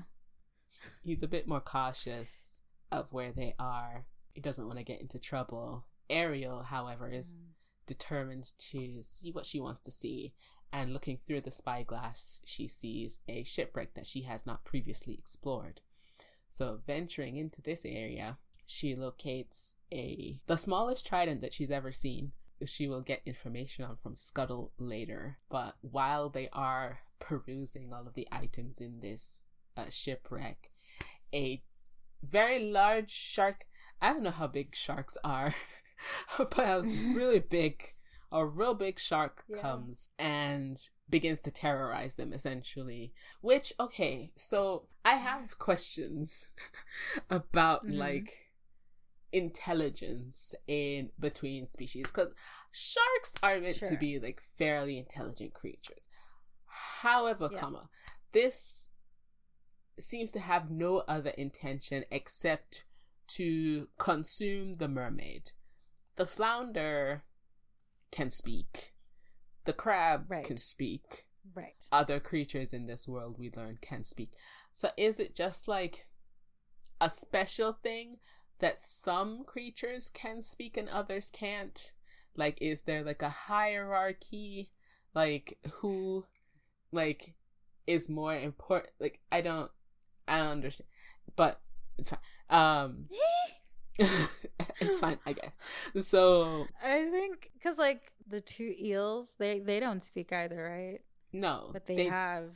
He's 1.03 1.23
a 1.23 1.27
bit 1.27 1.47
more 1.47 1.61
cautious 1.61 2.61
of 2.91 3.11
where 3.11 3.31
they 3.31 3.55
are. 3.59 4.05
He 4.33 4.41
doesn't 4.41 4.65
want 4.65 4.77
to 4.77 4.85
get 4.85 5.01
into 5.01 5.19
trouble. 5.19 5.85
Ariel, 6.09 6.63
however, 6.63 7.09
is 7.09 7.35
mm. 7.35 7.41
determined 7.85 8.51
to 8.69 8.99
see 9.01 9.31
what 9.31 9.45
she 9.45 9.59
wants 9.59 9.81
to 9.81 9.91
see. 9.91 10.33
And 10.71 10.91
looking 10.93 11.17
through 11.17 11.41
the 11.41 11.51
spyglass, 11.51 12.41
she 12.45 12.67
sees 12.67 13.19
a 13.27 13.43
shipwreck 13.43 13.93
that 13.93 14.07
she 14.07 14.21
has 14.23 14.45
not 14.45 14.65
previously 14.65 15.13
explored. 15.13 15.81
So, 16.53 16.81
venturing 16.85 17.37
into 17.37 17.63
this 17.63 17.83
area, 17.83 18.37
she 18.63 18.95
locates 18.95 19.73
a 19.91 20.39
the 20.45 20.55
smallest 20.55 21.03
trident 21.03 21.41
that 21.41 21.51
she's 21.51 21.71
ever 21.71 21.91
seen. 21.91 22.33
She 22.63 22.87
will 22.87 23.01
get 23.01 23.23
information 23.25 23.85
on 23.85 23.95
from 23.95 24.13
Scuttle 24.13 24.71
later. 24.77 25.39
But 25.49 25.77
while 25.81 26.29
they 26.29 26.49
are 26.53 26.99
perusing 27.19 27.91
all 27.91 28.05
of 28.05 28.13
the 28.13 28.27
items 28.31 28.79
in 28.79 28.99
this 28.99 29.45
uh, 29.75 29.85
shipwreck, 29.89 30.69
a 31.33 31.63
very 32.21 32.59
large 32.59 33.09
shark. 33.09 33.65
I 33.99 34.13
don't 34.13 34.21
know 34.21 34.29
how 34.29 34.45
big 34.45 34.75
sharks 34.75 35.17
are, 35.23 35.55
but 36.37 36.55
a 36.59 36.81
really 37.15 37.39
big, 37.39 37.83
a 38.33 38.45
real 38.45 38.73
big 38.73 38.99
shark 38.99 39.45
yeah. 39.47 39.61
comes 39.61 40.09
and 40.17 40.89
begins 41.09 41.39
to 41.41 41.51
terrorize 41.51 42.15
them 42.15 42.33
essentially. 42.33 43.13
Which, 43.41 43.71
okay, 43.79 44.31
so 44.35 44.87
I 45.05 45.13
have 45.13 45.59
questions 45.59 46.47
about 47.29 47.85
mm-hmm. 47.85 47.99
like 47.99 48.49
intelligence 49.31 50.55
in 50.67 51.09
between 51.19 51.67
species 51.67 52.07
because 52.07 52.33
sharks 52.71 53.35
are 53.43 53.59
meant 53.59 53.77
sure. 53.77 53.89
to 53.89 53.97
be 53.97 54.19
like 54.19 54.41
fairly 54.41 54.97
intelligent 54.97 55.53
creatures. 55.53 56.07
However, 56.65 57.49
yeah. 57.51 57.59
comma, 57.59 57.89
this 58.31 58.89
seems 59.99 60.31
to 60.31 60.39
have 60.39 60.71
no 60.71 61.03
other 61.07 61.29
intention 61.31 62.03
except 62.09 62.85
to 63.27 63.87
consume 63.99 64.73
the 64.75 64.87
mermaid. 64.87 65.51
The 66.15 66.25
flounder 66.25 67.23
can 68.13 68.29
speak. 68.29 68.93
The 69.65 69.73
crab 69.73 70.25
right. 70.29 70.45
can 70.45 70.57
speak. 70.57 71.25
Right. 71.53 71.73
Other 71.91 72.19
creatures 72.19 72.71
in 72.73 72.85
this 72.85 73.07
world 73.07 73.35
we 73.37 73.51
learn 73.55 73.79
can 73.81 74.03
speak. 74.03 74.33
So 74.71 74.89
is 74.95 75.19
it 75.19 75.35
just 75.35 75.67
like 75.67 76.05
a 77.01 77.09
special 77.09 77.77
thing 77.83 78.17
that 78.59 78.79
some 78.79 79.43
creatures 79.43 80.09
can 80.09 80.41
speak 80.41 80.77
and 80.77 80.87
others 80.87 81.31
can't? 81.31 81.93
Like 82.35 82.57
is 82.61 82.83
there 82.83 83.03
like 83.03 83.23
a 83.23 83.29
hierarchy? 83.29 84.69
Like 85.15 85.57
who 85.79 86.25
like 86.91 87.33
is 87.87 88.09
more 88.09 88.35
important 88.35 88.93
like 88.99 89.19
I 89.31 89.41
don't 89.41 89.71
I 90.27 90.37
don't 90.37 90.49
understand, 90.49 90.87
but 91.35 91.61
it's 91.97 92.11
fine. 92.11 92.19
Um, 92.49 93.05
it's 94.79 94.99
fine, 94.99 95.19
I 95.25 95.33
guess. 95.33 95.53
So 96.05 96.65
I 96.83 97.05
think 97.11 97.51
because 97.53 97.77
like 97.77 98.11
the 98.27 98.39
two 98.39 98.73
eels, 98.79 99.35
they 99.37 99.59
they 99.59 99.79
don't 99.79 100.03
speak 100.03 100.33
either, 100.33 100.63
right? 100.63 100.99
No, 101.31 101.69
but 101.71 101.85
they, 101.85 101.95
they 101.95 102.05
have 102.05 102.51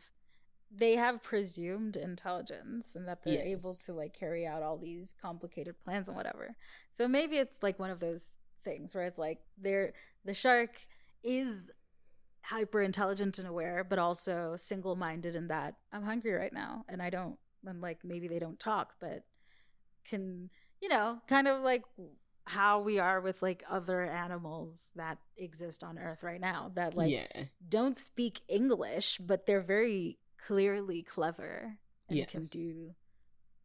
they 0.75 0.95
have 0.95 1.23
presumed 1.23 1.95
intelligence 1.95 2.95
and 2.95 3.07
that 3.07 3.23
they're 3.23 3.45
yes. 3.45 3.61
able 3.61 3.75
to 3.85 3.93
like 3.93 4.13
carry 4.13 4.45
out 4.45 4.63
all 4.63 4.77
these 4.77 5.15
complicated 5.21 5.75
plans 5.83 6.07
and 6.07 6.17
whatever. 6.17 6.55
So 6.93 7.07
maybe 7.07 7.37
it's 7.37 7.57
like 7.61 7.79
one 7.79 7.89
of 7.89 7.99
those 7.99 8.31
things 8.63 8.93
where 8.93 9.05
it's 9.05 9.17
like 9.17 9.41
they're 9.57 9.93
the 10.25 10.33
shark 10.33 10.71
is 11.23 11.71
hyper 12.43 12.81
intelligent 12.81 13.39
and 13.39 13.47
aware, 13.47 13.83
but 13.83 13.99
also 13.99 14.55
single 14.57 14.95
minded 14.95 15.35
in 15.35 15.47
that 15.47 15.75
I'm 15.93 16.03
hungry 16.03 16.33
right 16.33 16.53
now 16.53 16.85
and 16.89 17.01
I 17.01 17.09
don't 17.09 17.37
and 17.65 17.81
like 17.81 17.99
maybe 18.03 18.27
they 18.27 18.39
don't 18.39 18.59
talk, 18.59 18.93
but 18.99 19.23
can 20.05 20.49
you 20.81 20.89
know 20.89 21.19
kind 21.27 21.47
of 21.47 21.61
like 21.61 21.83
how 22.45 22.79
we 22.79 22.97
are 22.97 23.19
with 23.19 23.41
like 23.41 23.63
other 23.69 24.03
animals 24.03 24.91
that 24.95 25.17
exist 25.35 25.83
on 25.83 25.99
earth 25.99 26.23
right 26.23 26.39
now 26.39 26.71
that 26.75 26.95
like 26.95 27.11
yeah. 27.11 27.43
don't 27.67 27.97
speak 27.97 28.39
english 28.47 29.17
but 29.17 29.45
they're 29.45 29.61
very 29.61 30.17
clearly 30.45 31.03
clever 31.03 31.77
and 32.07 32.17
yes. 32.17 32.29
can 32.29 32.45
do 32.45 32.91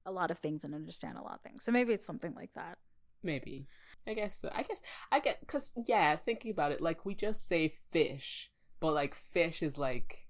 a 0.04 0.11
lot 0.11 0.31
of 0.31 0.38
things 0.38 0.64
and 0.64 0.75
understand 0.75 1.16
a 1.16 1.23
lot 1.23 1.35
of 1.35 1.40
things 1.42 1.64
so 1.64 1.71
maybe 1.71 1.92
it's 1.92 2.07
something 2.07 2.35
like 2.35 2.52
that 2.54 2.76
maybe 3.23 3.66
i 4.07 4.14
guess 4.14 4.37
so. 4.37 4.50
i 4.52 4.62
guess 4.62 4.83
i 5.12 5.21
get 5.21 5.38
because 5.40 5.73
yeah 5.87 6.16
thinking 6.16 6.50
about 6.50 6.73
it 6.73 6.81
like 6.81 7.07
we 7.07 7.14
just 7.14 7.47
say 7.47 7.73
fish 7.92 8.50
but 8.81 8.92
like 8.92 9.14
fish 9.14 9.62
is 9.62 9.78
like 9.78 10.26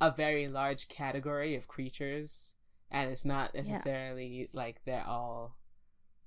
a 0.00 0.10
very 0.10 0.48
large 0.48 0.88
category 0.88 1.54
of 1.54 1.68
creatures 1.68 2.56
and 2.90 3.08
it's 3.08 3.24
not 3.24 3.54
necessarily 3.54 4.26
yeah. 4.26 4.46
like 4.52 4.80
they're 4.84 5.06
all 5.06 5.56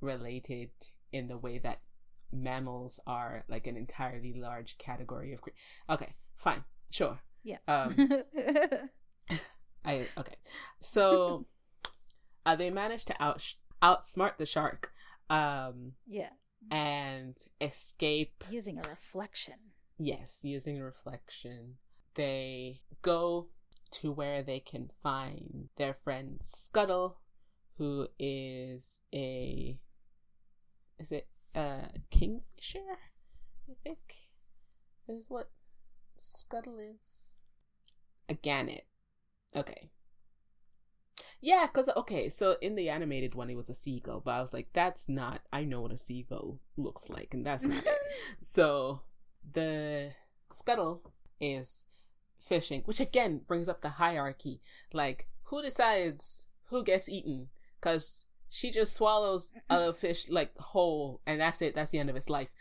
related 0.02 0.70
in 1.12 1.28
the 1.28 1.38
way 1.38 1.58
that 1.58 1.82
mammals 2.32 3.00
are 3.08 3.44
like 3.48 3.68
an 3.68 3.78
entirely 3.78 4.34
large 4.34 4.78
category 4.78 5.34
of 5.34 5.40
okay 5.90 6.12
fine 6.36 6.64
sure. 6.90 7.20
Yeah. 7.44 7.58
Um 7.68 7.96
i 9.86 10.08
okay. 10.18 10.36
So 10.80 11.46
uh, 12.46 12.56
they 12.56 12.70
managed 12.70 13.08
to 13.08 13.24
out 13.24 13.56
outsmart 13.82 14.38
the 14.38 14.46
shark 14.46 14.92
um 15.30 15.94
yeah. 16.08 16.30
and 16.72 17.38
escape 17.62 18.44
using 18.50 18.78
a 18.78 18.90
reflection. 18.90 19.56
Yes 19.98 20.42
using 20.44 20.80
a 20.80 20.84
reflection. 20.84 21.76
They 22.16 22.82
go 23.02 23.48
to 23.92 24.12
where 24.12 24.42
they 24.42 24.60
can 24.60 24.90
find 25.02 25.70
their 25.78 25.94
friend 25.94 26.40
Scuttle, 26.42 27.20
who 27.78 28.08
is 28.20 29.00
a 29.14 29.78
is 31.00 31.12
it 31.12 31.28
a 31.56 31.90
kingfisher? 32.10 32.98
I 33.70 33.74
think 33.84 34.00
is 35.08 35.30
what 35.30 35.50
Scuttle 36.16 36.80
is. 36.80 37.38
A 38.30 38.34
gannet. 38.34 38.86
Okay. 39.56 39.90
Yeah, 41.40 41.68
cause 41.72 41.90
okay, 41.96 42.30
so 42.30 42.58
in 42.62 42.76
the 42.76 42.90
animated 42.90 43.36
one, 43.36 43.50
it 43.50 43.56
was 43.56 43.70
a 43.70 43.74
seagull, 43.74 44.22
but 44.26 44.32
I 44.32 44.42
was 44.42 44.54
like, 44.54 44.70
that's 44.74 45.08
not. 45.08 45.42
I 45.54 45.64
know 45.64 45.82
what 45.82 45.92
a 45.92 45.98
seagull 45.98 46.60
looks 46.76 47.10
like, 47.10 47.34
and 47.34 47.46
that's 47.46 47.66
not 47.66 47.86
it. 47.86 47.98
So 48.42 49.02
the 49.54 50.12
scuttle 50.52 51.14
is 51.40 51.86
fishing, 52.40 52.82
which 52.86 53.00
again 53.00 53.42
brings 53.48 53.70
up 53.70 53.82
the 53.82 53.90
hierarchy. 53.90 54.62
Like, 54.92 55.28
who 55.44 55.62
decides 55.62 56.48
who 56.66 56.84
gets 56.84 57.08
eaten? 57.08 57.50
Because 57.80 58.26
she 58.50 58.72
just 58.72 58.96
swallows 58.96 59.52
a 59.70 59.94
fish 59.94 60.30
like 60.30 60.56
whole, 60.58 61.22
and 61.26 61.42
that's 61.42 61.62
it. 61.62 61.76
That's 61.76 61.92
the 61.92 62.00
end 62.00 62.10
of 62.10 62.16
its 62.16 62.30
life. 62.30 62.52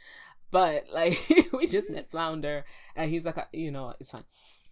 But 0.50 0.86
like, 0.92 1.18
we 1.52 1.66
just 1.66 1.90
met 1.90 2.10
Flounder, 2.10 2.64
and 2.94 3.10
he's 3.10 3.26
like, 3.26 3.36
you 3.52 3.70
know, 3.70 3.94
it's 4.00 4.10
fine. 4.10 4.24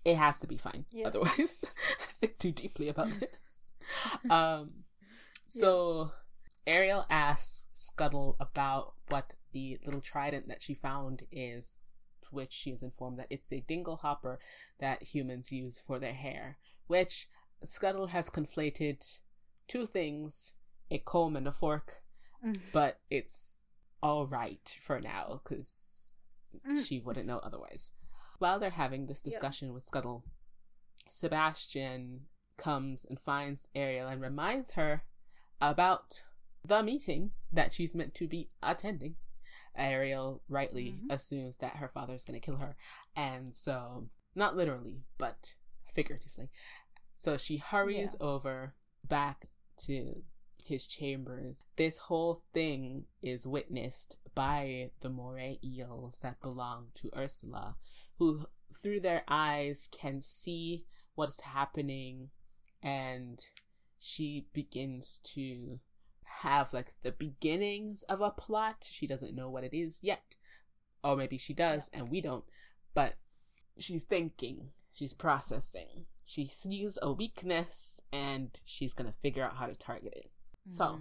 It 0.05 0.17
has 0.17 0.39
to 0.41 0.47
be 0.47 0.57
fine. 0.57 0.85
Yeah. 0.91 1.07
Otherwise, 1.07 1.65
I 2.01 2.13
think 2.21 2.39
too 2.39 2.53
deeply 2.53 2.89
about 2.89 3.09
this. 3.21 3.73
Um, 4.29 4.85
so 5.47 6.11
yeah. 6.67 6.75
Ariel 6.75 7.07
asks 7.11 7.69
Scuttle 7.73 8.37
about 8.39 8.95
what 9.09 9.35
the 9.53 9.79
little 9.85 10.01
trident 10.01 10.49
that 10.49 10.63
she 10.63 10.75
found 10.75 11.23
is 11.31 11.79
which 12.31 12.53
she 12.53 12.71
is 12.71 12.83
informed 12.83 13.19
that 13.19 13.29
it's 13.31 13.53
a 13.53 13.61
dinglehopper 13.61 14.39
that 14.81 15.03
humans 15.03 15.53
use 15.53 15.79
for 15.79 15.99
their 15.99 16.13
hair, 16.13 16.59
which 16.89 17.29
Scuttle 17.63 18.09
has 18.09 18.29
conflated 18.29 19.21
two 19.69 19.87
things 19.87 20.55
a 20.91 20.99
comb 20.99 21.37
and 21.37 21.49
a 21.49 21.53
fork, 21.53 22.03
mm. 22.45 22.61
but 22.73 23.01
it's 23.11 23.61
all 24.03 24.27
right 24.27 24.79
for 24.83 25.01
now 25.01 25.41
because 25.43 26.13
mm. 26.55 26.87
she 26.87 26.99
wouldn't 27.01 27.27
know 27.27 27.39
otherwise. 27.39 27.93
While 28.39 28.59
they're 28.59 28.71
having 28.71 29.07
this 29.07 29.21
discussion 29.21 29.69
yeah. 29.69 29.75
with 29.75 29.87
Scuttle, 29.87 30.25
Sebastian 31.09 32.23
comes 32.57 33.05
and 33.05 33.19
finds 33.19 33.69
Ariel 33.75 34.09
and 34.09 34.21
reminds 34.21 34.73
her 34.73 35.05
about 35.61 36.25
the 36.67 36.83
meeting 36.83 37.31
that 37.53 37.73
she's 37.73 37.95
meant 37.95 38.15
to 38.15 38.27
be 38.27 38.51
attending. 38.63 39.17
Ariel 39.77 40.43
rightly 40.49 40.87
mm-hmm. 40.87 41.11
assumes 41.11 41.59
that 41.59 41.77
her 41.77 41.89
father 41.89 42.15
is 42.15 42.25
going 42.25 42.39
to 42.39 42.45
kill 42.45 42.57
her. 42.57 42.77
And 43.17 43.55
so, 43.55 44.09
not 44.35 44.57
literally, 44.57 45.03
but 45.19 45.55
figuratively. 45.93 46.51
So 47.17 47.37
she 47.37 47.59
hurries 47.59 48.17
yeah. 48.21 48.27
over 48.27 48.75
back 49.07 49.47
to 49.87 50.23
his 50.65 50.87
chambers. 50.87 51.65
This 51.77 51.99
whole 51.99 52.43
thing 52.53 53.05
is 53.23 53.47
witnessed 53.47 54.17
by 54.35 54.91
the 55.01 55.11
moray 55.11 55.59
eels 55.63 56.21
that 56.21 56.41
belong 56.41 56.89
to 56.95 57.11
Ursula, 57.17 57.77
who 58.19 58.47
through 58.73 59.01
their 59.01 59.23
eyes 59.29 59.89
can 59.93 60.21
see 60.21 60.85
what's 61.15 61.41
happening 61.43 62.31
and 62.83 63.41
she 63.99 64.47
begins 64.53 65.21
to 65.25 65.79
have 66.25 66.73
like 66.73 66.95
the 67.03 67.13
beginnings 67.13 68.03
of 68.05 68.21
a 68.21 68.31
plot. 68.31 68.89
She 68.91 69.07
doesn't 69.07 69.35
know 69.35 69.49
what 69.49 69.65
it 69.65 69.75
is 69.75 70.01
yet. 70.03 70.37
Or 71.03 71.17
maybe 71.17 71.39
she 71.39 71.55
does 71.55 71.91
and 71.93 72.09
we 72.09 72.21
don't. 72.21 72.45
But 72.93 73.15
she's 73.79 74.03
thinking, 74.03 74.71
she's 74.93 75.13
processing. 75.13 76.07
She 76.25 76.47
sees 76.47 76.99
a 77.01 77.13
weakness 77.13 78.01
and 78.13 78.59
she's 78.65 78.95
going 78.95 79.11
to 79.11 79.19
figure 79.19 79.45
out 79.45 79.57
how 79.57 79.67
to 79.67 79.75
target 79.75 80.15
it. 80.17 80.31
Mm-hmm. 80.69 80.73
So, 80.73 81.01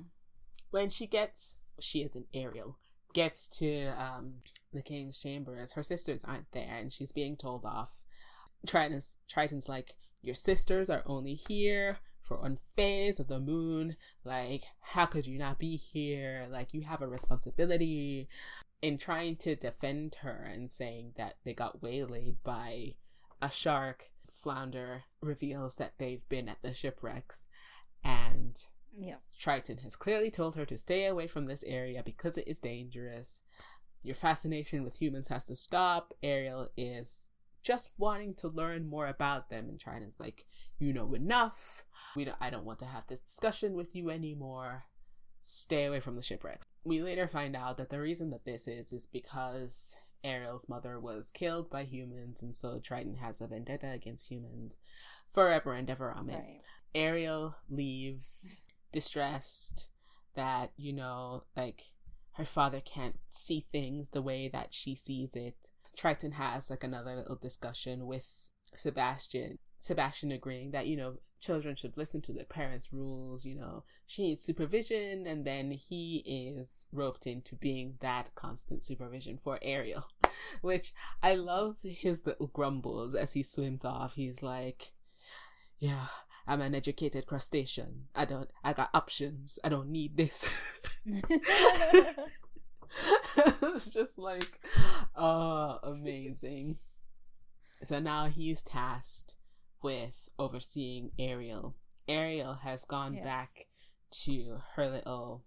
when 0.72 0.90
she 0.90 1.08
gets, 1.08 1.58
she 1.80 2.02
is 2.02 2.16
an 2.16 2.26
Ariel, 2.34 2.78
gets 3.14 3.48
to 3.60 3.88
um, 4.00 4.36
the 4.74 4.82
king's 4.82 5.22
chambers, 5.22 5.74
her 5.74 5.84
sisters 5.84 6.26
aren't 6.26 6.52
there 6.52 6.76
and 6.76 6.92
she's 6.92 7.12
being 7.12 7.36
told 7.36 7.66
off. 7.66 8.04
Triton's, 8.68 9.18
Triton's 9.28 9.70
like, 9.70 9.96
Your 10.22 10.36
sisters 10.36 10.90
are 10.90 11.04
only 11.06 11.36
here 11.36 12.00
for 12.22 12.38
one 12.38 12.58
phase 12.76 13.20
of 13.20 13.28
the 13.28 13.40
moon. 13.40 13.96
Like, 14.24 14.64
how 14.82 15.06
could 15.06 15.28
you 15.28 15.38
not 15.38 15.60
be 15.60 15.76
here? 15.76 16.48
Like, 16.50 16.74
you 16.74 16.82
have 16.82 17.02
a 17.02 17.08
responsibility. 17.08 18.28
In 18.82 18.98
trying 18.98 19.38
to 19.38 19.56
defend 19.56 20.16
her 20.22 20.50
and 20.52 20.70
saying 20.70 21.14
that 21.18 21.36
they 21.46 21.54
got 21.54 21.82
waylaid 21.82 22.38
by 22.44 22.96
a 23.42 23.50
shark, 23.50 24.12
Flounder 24.30 25.04
reveals 25.22 25.76
that 25.76 25.94
they've 26.00 26.28
been 26.28 26.50
at 26.50 26.62
the 26.62 26.74
shipwrecks 26.74 27.48
and 28.04 28.66
yeah. 28.98 29.16
Triton 29.40 29.78
has 29.78 29.96
clearly 29.96 30.32
told 30.32 30.56
her 30.56 30.66
to 30.66 30.78
stay 30.78 31.06
away 31.06 31.28
from 31.28 31.46
this 31.46 31.64
area 31.64 32.02
because 32.04 32.38
it 32.38 32.48
is 32.48 32.60
dangerous. 32.60 33.44
Your 34.04 34.16
fascination 34.16 34.84
with 34.84 35.02
humans 35.02 35.30
has 35.30 35.46
to 35.46 35.56
stop. 35.56 36.14
Ariel 36.22 36.70
is 36.76 37.30
just 37.64 37.92
wanting 37.98 38.36
to 38.36 38.50
learn 38.50 38.90
more 38.90 39.08
about 39.08 39.50
them 39.50 39.70
and 39.70 39.80
Triton's 39.80 40.20
like, 40.20 40.46
you 40.80 40.94
know 40.94 41.14
enough. 41.14 41.84
We 42.16 42.26
don't, 42.26 42.38
I 42.42 42.50
don't 42.50 42.66
want 42.66 42.80
to 42.80 42.86
have 42.86 43.08
this 43.08 43.22
discussion 43.22 43.74
with 43.74 43.96
you 43.96 44.10
anymore. 44.10 44.84
Stay 45.42 45.86
away 45.86 46.00
from 46.00 46.16
the 46.16 46.22
shipwrecks. 46.22 46.66
We 46.84 47.02
later 47.02 47.28
find 47.28 47.56
out 47.56 47.78
that 47.78 47.90
the 47.90 48.02
reason 48.02 48.30
that 48.32 48.46
this 48.46 48.68
is 48.68 48.92
is 48.94 49.08
because 49.08 49.96
Ariel's 50.24 50.70
mother 50.70 51.00
was 51.00 51.32
killed 51.32 51.70
by 51.70 51.84
humans, 51.84 52.42
and 52.42 52.56
so 52.56 52.80
Triton 52.80 53.16
has 53.16 53.42
a 53.42 53.48
vendetta 53.48 53.92
against 53.92 54.32
humans 54.32 54.80
forever 55.34 55.74
and 55.74 55.90
ever. 55.90 56.14
Amen. 56.14 56.36
Right. 56.36 56.62
Ariel 56.96 57.56
leaves 57.70 58.62
distressed 58.94 59.90
that, 60.36 60.72
you 60.78 60.94
know, 60.94 61.44
like 61.58 61.82
her 62.34 62.46
father 62.46 62.80
can't 62.80 63.18
see 63.30 63.60
things 63.60 64.12
the 64.12 64.22
way 64.22 64.48
that 64.48 64.74
she 64.74 64.96
sees 64.96 65.36
it. 65.36 65.70
Triton 65.98 66.34
has 66.34 66.70
like 66.70 66.84
another 66.84 67.16
little 67.16 67.36
discussion 67.36 68.08
with 68.08 68.48
Sebastian. 68.76 69.60
Sebastian 69.78 70.32
agreeing 70.32 70.72
that, 70.72 70.88
you 70.88 70.96
know, 70.96 71.18
children 71.42 71.76
should 71.76 71.98
listen 71.98 72.22
to 72.22 72.32
their 72.32 72.46
parents' 72.46 72.94
rules, 72.94 73.46
you 73.46 73.54
know, 73.54 73.84
she 74.08 74.24
needs 74.24 74.42
supervision, 74.42 75.28
and 75.28 75.44
then 75.44 75.72
he 75.72 76.24
is 76.26 76.88
roped 76.94 77.28
into 77.28 77.56
being 77.56 77.96
that 78.00 78.34
constant 78.34 78.82
supervision 78.82 79.38
for 79.38 79.60
Ariel. 79.62 80.08
Which 80.62 80.94
I 81.22 81.36
love 81.36 81.76
his 81.84 82.26
little 82.26 82.48
grumbles 82.48 83.14
as 83.14 83.34
he 83.34 83.44
swims 83.44 83.84
off. 83.84 84.16
He's 84.16 84.42
like, 84.42 84.94
Yeah, 85.80 86.08
I'm 86.48 86.62
an 86.62 86.76
educated 86.76 87.26
crustacean. 87.26 88.06
I 88.14 88.26
don't, 88.26 88.50
I 88.64 88.74
got 88.74 88.90
options. 88.94 89.60
I 89.64 89.70
don't 89.70 89.90
need 89.90 90.18
this. 90.18 90.80
it's 93.38 93.88
just 93.94 94.20
like, 94.20 94.60
oh, 95.16 95.80
amazing. 95.84 96.78
So 97.82 98.00
now 98.00 98.28
he's 98.28 98.62
tasked 98.64 99.36
with 99.82 100.30
overseeing 100.38 101.12
Ariel. 101.18 101.76
Ariel 102.08 102.56
has 102.64 102.86
gone 102.86 103.16
yes. 103.16 103.24
back 103.24 103.68
to 104.12 104.62
her 104.76 104.90
little 104.90 105.44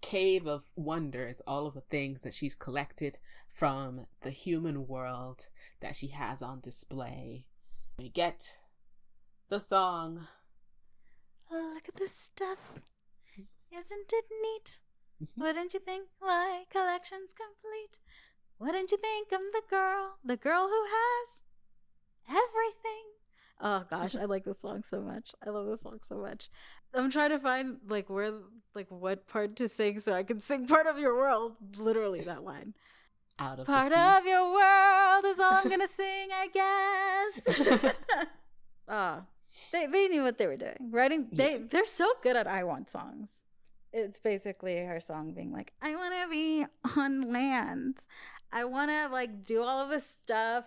cave 0.00 0.46
of 0.46 0.64
wonders, 0.76 1.42
all 1.46 1.66
of 1.66 1.74
the 1.74 1.80
things 1.82 2.22
that 2.22 2.34
she's 2.34 2.54
collected 2.54 3.18
from 3.52 4.06
the 4.22 4.30
human 4.30 4.86
world 4.86 5.48
that 5.80 5.96
she 5.96 6.08
has 6.08 6.42
on 6.42 6.60
display. 6.60 7.44
We 7.98 8.08
get 8.08 8.56
the 9.50 9.60
song. 9.60 10.28
Look 11.50 11.88
at 11.88 11.96
this 11.96 12.14
stuff. 12.14 12.58
Isn't 13.76 14.12
it 14.12 14.24
neat? 14.42 14.78
Mm-hmm. 15.22 15.42
Wouldn't 15.42 15.74
you 15.74 15.80
think 15.80 16.08
my 16.22 16.62
collection's 16.70 17.34
complete? 17.34 17.98
Wouldn't 18.60 18.92
you 18.92 18.98
think 18.98 19.28
I'm 19.32 19.50
the 19.52 19.62
girl, 19.68 20.14
the 20.24 20.36
girl 20.36 20.68
who 20.68 20.84
has 20.86 21.42
everything? 22.28 23.10
Oh 23.60 23.84
gosh, 23.90 24.14
I 24.14 24.24
like 24.24 24.44
this 24.44 24.60
song 24.62 24.84
so 24.88 25.00
much. 25.00 25.32
I 25.44 25.50
love 25.50 25.66
this 25.66 25.82
song 25.82 25.98
so 26.08 26.16
much. 26.16 26.48
I'm 26.94 27.10
trying 27.10 27.30
to 27.30 27.38
find 27.38 27.78
like 27.88 28.08
where 28.08 28.32
like 28.74 28.86
what 28.88 29.26
part 29.26 29.56
to 29.56 29.68
sing 29.68 29.98
so 29.98 30.12
I 30.14 30.22
can 30.22 30.40
sing 30.40 30.66
part 30.66 30.86
of 30.86 30.98
your 30.98 31.16
world. 31.16 31.56
Literally 31.76 32.20
that 32.22 32.44
line. 32.44 32.74
Out 33.38 33.58
of 33.58 33.66
part 33.66 33.92
of 33.92 34.26
your 34.26 34.52
world 34.52 35.24
is 35.26 35.40
all 35.40 35.54
I'm 35.54 35.68
gonna 35.68 35.88
sing, 35.88 36.28
I 36.32 36.48
guess. 37.74 37.94
Ah, 38.92 39.22
they 39.72 39.86
they 39.86 40.08
knew 40.08 40.22
what 40.22 40.38
they 40.38 40.46
were 40.46 40.56
doing. 40.56 40.90
Writing 40.90 41.28
they 41.32 41.52
yeah. 41.52 41.64
they're 41.70 41.84
so 41.84 42.10
good 42.22 42.36
at 42.36 42.46
I 42.46 42.64
want 42.64 42.90
songs. 42.90 43.42
It's 43.92 44.18
basically 44.18 44.76
her 44.78 45.00
song 45.00 45.32
being 45.32 45.52
like, 45.52 45.72
I 45.82 45.96
wanna 45.96 46.26
be 46.30 46.66
on 46.96 47.32
land. 47.32 47.98
I 48.52 48.64
wanna 48.64 49.08
like 49.10 49.44
do 49.44 49.62
all 49.62 49.82
of 49.82 49.90
this 49.90 50.04
stuff. 50.22 50.64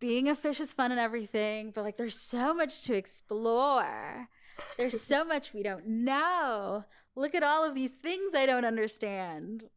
Being 0.00 0.28
a 0.28 0.34
fish 0.34 0.60
is 0.60 0.72
fun 0.72 0.92
and 0.92 1.00
everything, 1.00 1.72
but 1.74 1.82
like 1.82 1.96
there's 1.96 2.20
so 2.20 2.54
much 2.54 2.82
to 2.82 2.94
explore. 2.94 4.28
There's 4.76 5.00
so 5.00 5.24
much 5.32 5.52
we 5.52 5.62
don't 5.62 5.86
know. 5.86 6.84
Look 7.16 7.34
at 7.34 7.42
all 7.42 7.64
of 7.64 7.74
these 7.74 7.92
things 7.92 8.34
I 8.34 8.46
don't 8.46 8.64
understand. 8.64 9.70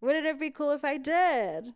Wouldn't 0.00 0.26
it 0.26 0.40
be 0.40 0.50
cool 0.50 0.72
if 0.72 0.84
I 0.84 0.96
did? 0.96 1.74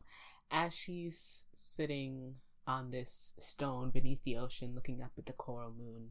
As 0.50 0.74
she's 0.74 1.44
sitting 1.54 2.34
on 2.66 2.90
this 2.90 3.34
stone 3.38 3.90
beneath 3.90 4.22
the 4.24 4.36
ocean 4.36 4.74
looking 4.74 5.02
up 5.02 5.12
at 5.16 5.26
the 5.26 5.32
coral 5.32 5.72
moon, 5.76 6.10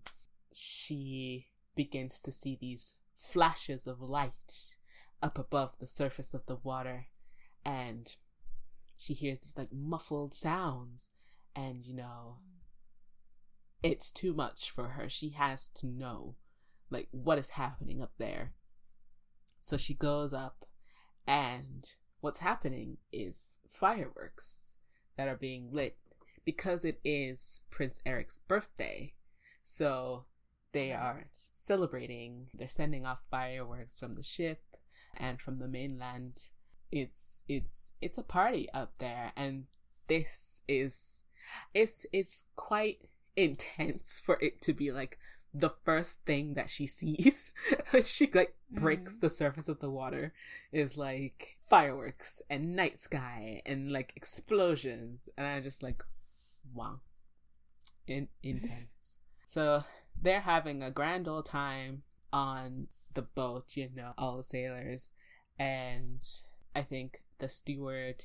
she 0.53 1.47
begins 1.75 2.21
to 2.21 2.31
see 2.31 2.57
these 2.59 2.97
flashes 3.15 3.87
of 3.87 4.01
light 4.01 4.77
up 5.21 5.37
above 5.37 5.75
the 5.79 5.87
surface 5.87 6.33
of 6.33 6.45
the 6.45 6.55
water. 6.55 7.07
And 7.65 8.15
she 8.97 9.13
hears 9.13 9.39
these 9.39 9.57
like 9.57 9.73
muffled 9.73 10.33
sounds. 10.33 11.11
And 11.55 11.85
you 11.85 11.93
know 11.93 12.37
it's 13.85 14.09
too 14.09 14.33
much 14.33 14.71
for 14.71 14.89
her. 14.89 15.07
She 15.07 15.29
has 15.29 15.67
to 15.75 15.85
know 15.85 16.33
like 16.89 17.07
what 17.11 17.37
is 17.37 17.51
happening 17.51 18.01
up 18.01 18.13
there. 18.17 18.53
So 19.59 19.77
she 19.77 19.93
goes 19.93 20.33
up 20.33 20.65
and 21.27 21.87
what's 22.19 22.39
happening 22.39 22.97
is 23.13 23.59
fireworks 23.69 24.77
that 25.17 25.27
are 25.27 25.35
being 25.35 25.69
lit 25.71 25.97
because 26.45 26.85
it 26.85 26.99
is 27.03 27.63
Prince 27.69 28.01
Eric's 28.05 28.39
birthday. 28.47 29.13
So 29.63 30.25
they 30.71 30.93
are 30.93 31.25
celebrating. 31.49 32.47
They're 32.53 32.67
sending 32.67 33.05
off 33.05 33.19
fireworks 33.29 33.99
from 33.99 34.13
the 34.13 34.23
ship 34.23 34.61
and 35.17 35.41
from 35.41 35.55
the 35.55 35.67
mainland. 35.67 36.49
It's 36.91 37.41
it's 37.49 37.93
it's 37.99 38.17
a 38.17 38.23
party 38.23 38.69
up 38.73 38.93
there 38.99 39.33
and 39.35 39.65
this 40.07 40.61
is 40.67 41.23
it's 41.73 42.05
it's 42.13 42.45
quite 42.55 42.99
intense 43.35 44.21
for 44.25 44.37
it 44.41 44.61
to 44.61 44.73
be 44.73 44.91
like 44.91 45.17
the 45.53 45.69
first 45.69 46.25
thing 46.25 46.53
that 46.55 46.69
she 46.69 46.85
sees 46.85 47.51
she 48.03 48.29
like 48.33 48.55
breaks 48.69 49.17
mm. 49.17 49.21
the 49.21 49.29
surface 49.29 49.69
of 49.69 49.79
the 49.79 49.89
water 49.89 50.33
is 50.73 50.97
like 50.97 51.55
fireworks 51.57 52.41
and 52.49 52.75
night 52.75 52.99
sky 52.99 53.61
and 53.65 53.89
like 53.89 54.11
explosions 54.17 55.29
and 55.37 55.47
i'm 55.47 55.63
just 55.63 55.81
like 55.81 56.03
wow, 56.73 56.99
in 58.07 58.27
intense. 58.43 59.19
so 59.45 59.81
they're 60.19 60.41
having 60.41 60.81
a 60.81 60.91
grand 60.91 61.27
old 61.27 61.45
time 61.45 62.03
on 62.31 62.87
the 63.13 63.21
boat, 63.21 63.75
you 63.75 63.89
know, 63.95 64.13
all 64.17 64.37
the 64.37 64.43
sailors, 64.43 65.13
and 65.57 66.25
I 66.75 66.81
think 66.81 67.19
the 67.39 67.49
steward 67.49 68.23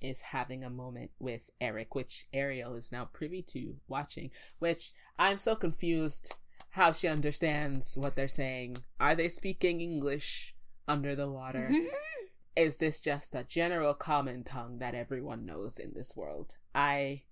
is 0.00 0.20
having 0.20 0.64
a 0.64 0.70
moment 0.70 1.10
with 1.18 1.50
Eric, 1.60 1.94
which 1.94 2.26
Ariel 2.32 2.74
is 2.74 2.92
now 2.92 3.04
privy 3.12 3.42
to 3.42 3.76
watching, 3.88 4.30
which 4.58 4.90
I'm 5.18 5.38
so 5.38 5.54
confused 5.54 6.34
how 6.70 6.92
she 6.92 7.08
understands 7.08 7.96
what 7.96 8.16
they're 8.16 8.28
saying. 8.28 8.78
Are 8.98 9.14
they 9.14 9.28
speaking 9.28 9.80
English 9.80 10.54
under 10.88 11.14
the 11.14 11.30
water? 11.30 11.70
Is 12.56 12.78
this 12.78 13.00
just 13.00 13.34
a 13.34 13.44
general 13.44 13.94
common 13.94 14.44
tongue 14.44 14.78
that 14.78 14.94
everyone 14.94 15.46
knows 15.46 15.78
in 15.78 15.92
this 15.94 16.16
world? 16.16 16.58
I 16.74 17.22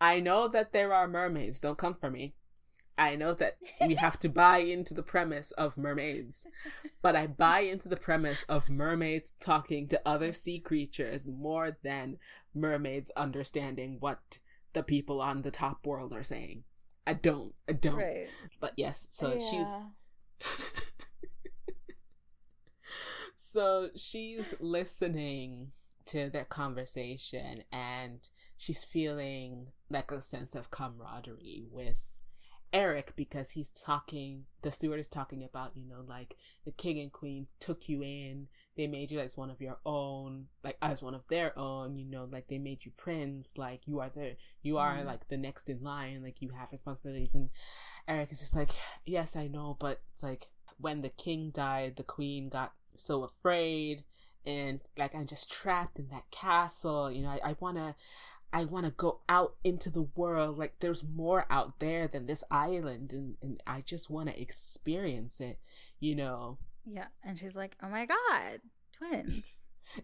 I 0.00 0.20
know 0.20 0.48
that 0.48 0.72
there 0.72 0.92
are 0.92 1.08
mermaids. 1.08 1.60
Don't 1.60 1.78
come 1.78 1.94
for 1.94 2.10
me. 2.10 2.34
I 2.98 3.16
know 3.16 3.34
that 3.34 3.58
we 3.86 3.94
have 3.96 4.18
to 4.20 4.28
buy 4.28 4.58
into 4.58 4.94
the 4.94 5.02
premise 5.02 5.50
of 5.52 5.76
mermaids, 5.76 6.46
but 7.02 7.14
I 7.14 7.26
buy 7.26 7.60
into 7.60 7.88
the 7.88 7.96
premise 7.96 8.42
of 8.44 8.70
mermaids 8.70 9.34
talking 9.38 9.86
to 9.88 10.00
other 10.06 10.32
sea 10.32 10.58
creatures 10.58 11.28
more 11.28 11.76
than 11.82 12.18
mermaids 12.54 13.10
understanding 13.16 13.98
what 14.00 14.38
the 14.72 14.82
people 14.82 15.20
on 15.20 15.42
the 15.42 15.50
top 15.50 15.86
world 15.86 16.12
are 16.12 16.22
saying. 16.22 16.64
I 17.06 17.12
don't. 17.12 17.54
I 17.68 17.72
don't. 17.72 17.96
Right. 17.96 18.28
But 18.60 18.72
yes, 18.76 19.06
so 19.10 19.34
yeah. 19.34 19.38
she's 19.38 19.76
so 23.36 23.90
she's 23.94 24.54
listening 24.60 25.72
to 26.06 26.30
their 26.30 26.44
conversation 26.44 27.62
and 27.72 28.28
she's 28.56 28.84
feeling 28.84 29.68
like 29.90 30.10
a 30.10 30.22
sense 30.22 30.54
of 30.54 30.70
camaraderie 30.70 31.66
with 31.70 32.16
Eric 32.72 33.14
because 33.16 33.50
he's 33.50 33.70
talking 33.70 34.44
the 34.62 34.70
steward 34.70 35.00
is 35.00 35.08
talking 35.08 35.44
about, 35.44 35.76
you 35.76 35.88
know, 35.88 36.02
like 36.06 36.36
the 36.64 36.72
king 36.72 36.98
and 36.98 37.12
queen 37.12 37.46
took 37.60 37.88
you 37.88 38.02
in, 38.02 38.48
they 38.76 38.86
made 38.86 39.10
you 39.10 39.20
as 39.20 39.36
one 39.36 39.50
of 39.50 39.60
your 39.60 39.78
own, 39.86 40.46
like 40.64 40.76
as 40.82 41.02
one 41.02 41.14
of 41.14 41.22
their 41.28 41.56
own, 41.58 41.96
you 41.96 42.04
know, 42.04 42.28
like 42.30 42.48
they 42.48 42.58
made 42.58 42.84
you 42.84 42.90
prince, 42.96 43.56
like 43.56 43.80
you 43.86 44.00
are 44.00 44.10
the 44.10 44.36
you 44.62 44.78
are 44.78 44.98
mm. 44.98 45.06
like 45.06 45.28
the 45.28 45.36
next 45.36 45.68
in 45.68 45.82
line, 45.82 46.22
like 46.22 46.42
you 46.42 46.50
have 46.50 46.72
responsibilities 46.72 47.34
and 47.34 47.50
Eric 48.08 48.32
is 48.32 48.40
just 48.40 48.56
like, 48.56 48.70
Yes, 49.04 49.36
I 49.36 49.46
know, 49.46 49.76
but 49.78 50.00
it's 50.12 50.22
like 50.22 50.48
when 50.78 51.02
the 51.02 51.08
king 51.08 51.50
died, 51.54 51.96
the 51.96 52.02
queen 52.02 52.48
got 52.48 52.72
so 52.96 53.24
afraid 53.24 54.04
and 54.46 54.80
like 54.96 55.14
I'm 55.14 55.26
just 55.26 55.50
trapped 55.50 55.98
in 55.98 56.08
that 56.08 56.30
castle. 56.30 57.10
You 57.10 57.22
know, 57.22 57.30
I, 57.30 57.50
I 57.50 57.56
wanna 57.60 57.94
I 58.52 58.64
wanna 58.64 58.90
go 58.90 59.20
out 59.28 59.54
into 59.64 59.90
the 59.90 60.08
world. 60.14 60.58
Like 60.58 60.74
there's 60.80 61.04
more 61.04 61.46
out 61.50 61.78
there 61.80 62.08
than 62.08 62.26
this 62.26 62.44
island 62.50 63.12
and, 63.12 63.36
and 63.42 63.62
I 63.66 63.80
just 63.80 64.08
wanna 64.08 64.32
experience 64.36 65.40
it, 65.40 65.58
you 66.00 66.14
know. 66.14 66.58
Yeah. 66.84 67.06
And 67.24 67.38
she's 67.38 67.56
like, 67.56 67.76
Oh 67.82 67.88
my 67.88 68.06
god, 68.06 68.60
twins. 68.92 69.42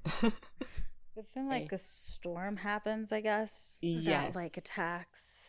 but 0.22 1.24
then 1.34 1.48
like 1.48 1.70
hey. 1.70 1.76
a 1.76 1.78
storm 1.78 2.56
happens, 2.56 3.12
I 3.12 3.20
guess. 3.20 3.78
Yes. 3.80 4.34
That, 4.34 4.40
like 4.40 4.56
attacks 4.56 5.42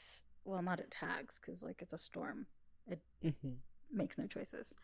well 0.45 0.61
not 0.61 0.79
attacks, 0.79 1.39
because 1.39 1.63
like 1.63 1.81
it's 1.81 1.93
a 1.93 1.97
storm. 1.97 2.45
It 2.89 2.99
mm-hmm. 3.23 3.53
makes 3.91 4.17
no 4.17 4.27
choices. 4.27 4.75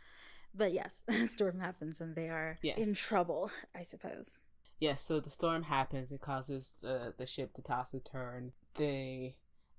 But 0.53 0.73
yes, 0.73 1.03
a 1.07 1.27
storm 1.27 1.59
happens 1.59 2.01
and 2.01 2.15
they 2.15 2.29
are 2.29 2.55
yes. 2.61 2.77
in 2.77 2.93
trouble, 2.93 3.51
I 3.75 3.83
suppose. 3.83 4.39
Yes, 4.79 5.01
so 5.01 5.19
the 5.19 5.29
storm 5.29 5.63
happens. 5.63 6.11
It 6.11 6.21
causes 6.21 6.75
the, 6.81 7.13
the 7.17 7.25
ship 7.25 7.53
to 7.55 7.61
toss 7.61 7.93
and 7.93 8.03
turn. 8.03 8.53
They 8.75 9.35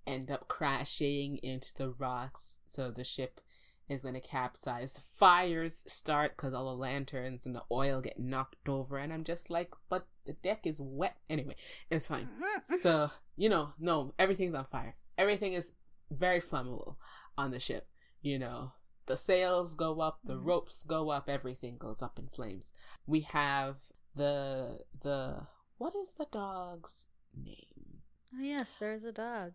end 0.07 0.31
up 0.31 0.49
crashing 0.49 1.39
into 1.39 1.73
the 1.75 1.91
rocks, 1.91 2.59
so 2.67 2.91
the 2.91 3.05
ship 3.05 3.41
is 3.89 4.03
going 4.03 4.15
to 4.15 4.21
capsize. 4.21 5.01
Fires 5.17 5.85
start 5.89 6.37
because 6.37 6.53
all 6.53 6.67
the 6.67 6.81
lanterns 6.81 7.47
and 7.47 7.55
the 7.55 7.63
oil 7.73 8.03
get 8.03 8.19
knocked 8.19 8.69
over, 8.69 8.99
and 8.99 9.13
I'm 9.13 9.25
just 9.25 9.49
like, 9.49 9.71
but 9.89 10.07
the 10.27 10.35
deck 10.35 10.67
is 10.67 10.81
wet. 10.83 11.17
Anyway, 11.31 11.57
it's 11.91 12.07
fine. 12.07 12.29
so, 12.83 13.09
you 13.37 13.49
know, 13.49 13.71
no, 13.79 14.13
everything's 14.19 14.55
on 14.55 14.67
fire. 14.67 14.97
Everything 15.17 15.55
is 15.55 15.73
very 16.11 16.41
flammable 16.41 16.97
on 17.39 17.53
the 17.53 17.59
ship, 17.59 17.89
you 18.21 18.39
know 18.39 18.73
the 19.11 19.17
sails 19.17 19.75
go 19.75 20.01
up, 20.01 20.21
the 20.23 20.35
mm-hmm. 20.35 20.47
ropes 20.47 20.85
go 20.85 21.11
up, 21.11 21.29
everything 21.29 21.77
goes 21.77 22.01
up 22.01 22.17
in 22.17 22.29
flames. 22.29 22.73
We 23.09 23.23
have 23.33 23.79
the 24.15 24.85
the 25.03 25.49
what 25.79 25.97
is 25.97 26.13
the 26.13 26.29
dog's 26.31 27.07
name? 27.37 28.03
Oh 28.33 28.41
yes, 28.41 28.77
there's 28.79 29.03
a 29.03 29.11
dog. 29.11 29.55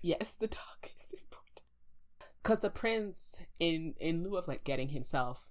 Yes, 0.00 0.34
the 0.34 0.46
dog 0.46 0.78
is 0.96 1.12
important. 1.12 1.62
Cause 2.42 2.60
the 2.60 2.70
prince, 2.70 3.44
in 3.60 3.96
in 4.00 4.24
lieu 4.24 4.38
of 4.38 4.48
like 4.48 4.64
getting 4.64 4.88
himself 4.88 5.50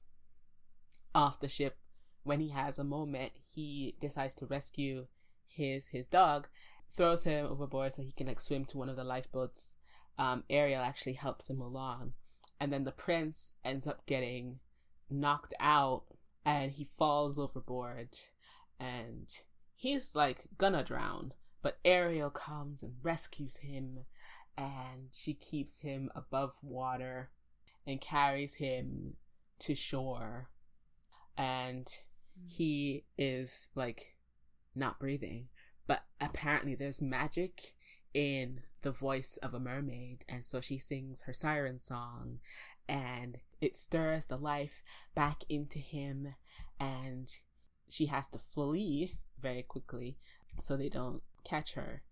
off 1.14 1.40
the 1.40 1.48
ship, 1.48 1.78
when 2.24 2.40
he 2.40 2.50
has 2.50 2.80
a 2.80 2.84
moment, 2.84 3.34
he 3.44 3.96
decides 4.02 4.34
to 4.36 4.48
rescue 4.48 5.06
his 5.48 5.90
his 5.90 6.08
dog, 6.08 6.48
throws 6.90 7.26
him 7.26 7.46
overboard 7.46 7.94
so 7.94 8.02
he 8.02 8.12
can 8.12 8.26
like 8.26 8.42
swim 8.42 8.66
to 8.66 8.80
one 8.80 8.90
of 8.90 8.96
the 8.96 9.04
lifeboats. 9.04 9.78
Um, 10.18 10.46
Ariel 10.50 10.82
actually 10.82 11.14
helps 11.14 11.48
him 11.48 11.62
along 11.62 12.14
and 12.60 12.72
then 12.72 12.84
the 12.84 12.92
prince 12.92 13.54
ends 13.64 13.88
up 13.88 14.06
getting 14.06 14.60
knocked 15.10 15.54
out 15.60 16.04
and 16.46 16.74
he 16.74 16.86
falls 16.98 17.40
overboard 17.40 18.10
and 18.80 19.30
he's 19.76 20.16
like 20.16 20.46
gonna 20.58 20.84
drown. 20.84 21.34
But 21.62 21.80
ariel 21.84 22.30
comes 22.30 22.84
and 22.84 22.94
rescues 23.02 23.58
him 23.58 24.06
and 24.58 25.10
she 25.12 25.34
keeps 25.34 25.82
him 25.82 26.10
above 26.16 26.54
water 26.62 27.32
and 27.86 28.00
carries 28.02 28.56
him 28.56 29.16
to 29.60 29.76
shore. 29.76 30.50
And 31.38 31.88
he 32.48 33.06
is 33.18 33.70
like 33.76 34.16
not 34.74 35.00
breathing. 35.00 35.48
But 35.88 36.04
apparently 36.20 36.76
there's 36.76 37.02
magic 37.02 37.74
in 38.14 38.62
the 38.86 38.92
voice 38.92 39.38
of 39.42 39.54
a 39.54 39.60
mermaid. 39.60 40.24
And 40.30 40.46
so 40.46 40.62
she 40.62 40.78
sings 40.78 41.24
her 41.24 41.34
siren 41.34 41.80
song 41.80 42.38
and 42.88 43.40
it 43.60 43.76
stirs 43.76 44.28
the 44.28 44.38
life 44.38 44.84
back 45.16 45.44
into 45.50 45.80
him. 45.80 46.36
And 46.80 47.28
she 47.90 48.06
has 48.06 48.30
to 48.30 48.40
flee 48.40 49.18
very 49.42 49.64
quickly 49.64 50.18
so 50.62 50.78
they 50.78 50.88
don't 50.88 51.24
catch 51.44 51.74
her. 51.74 52.04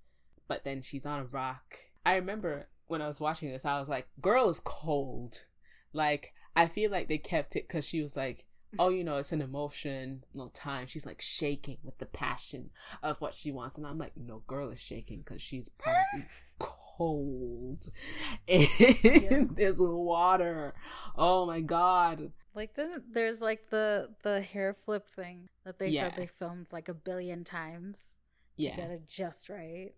But 0.48 0.66
then 0.66 0.82
she's 0.82 1.06
on 1.06 1.20
a 1.20 1.26
rock. 1.26 1.76
I 2.06 2.16
remember 2.16 2.70
when 2.88 3.04
I 3.04 3.08
was 3.08 3.22
watching 3.22 3.52
this, 3.52 3.66
I 3.66 3.80
was 3.80 3.88
like, 3.88 4.08
girl 4.20 4.50
is 4.50 4.60
cold. 4.60 5.46
Like, 5.94 6.34
I 6.56 6.66
feel 6.66 6.90
like 6.90 7.08
they 7.08 7.20
kept 7.20 7.56
it 7.56 7.68
because 7.68 7.88
she 7.88 8.02
was 8.02 8.18
like, 8.18 8.48
oh, 8.80 8.90
you 8.90 9.04
know, 9.04 9.18
it's 9.18 9.32
an 9.32 9.42
emotional 9.42 10.50
time. 10.54 10.88
She's 10.88 11.06
like 11.06 11.22
shaking 11.22 11.78
with 11.84 11.98
the 11.98 12.06
passion 12.06 12.70
of 13.02 13.22
what 13.22 13.34
she 13.34 13.52
wants. 13.52 13.78
And 13.78 13.86
I'm 13.86 13.98
like, 13.98 14.14
no, 14.16 14.44
girl 14.48 14.70
is 14.70 14.82
shaking 14.82 15.20
because 15.20 15.42
she's 15.42 15.70
probably 15.70 16.28
cold 16.60 17.88
in 18.48 18.68
yeah. 19.04 19.44
this 19.52 19.78
water. 19.80 20.74
Oh 21.16 21.46
my 21.46 21.62
god. 21.62 22.32
Like 22.56 22.78
there's 23.12 23.42
like 23.42 23.70
the 23.70 24.10
the 24.24 24.42
hair 24.42 24.76
flip 24.86 25.10
thing 25.16 25.50
that 25.66 25.80
they 25.80 25.88
yeah. 25.88 26.04
said 26.04 26.14
they 26.16 26.28
filmed 26.28 26.68
like 26.72 26.88
a 26.88 26.94
billion 26.94 27.44
times 27.44 28.18
to 28.58 28.64
yeah. 28.64 28.76
get 28.76 28.92
it 28.92 29.08
just 29.08 29.50
right. 29.50 29.94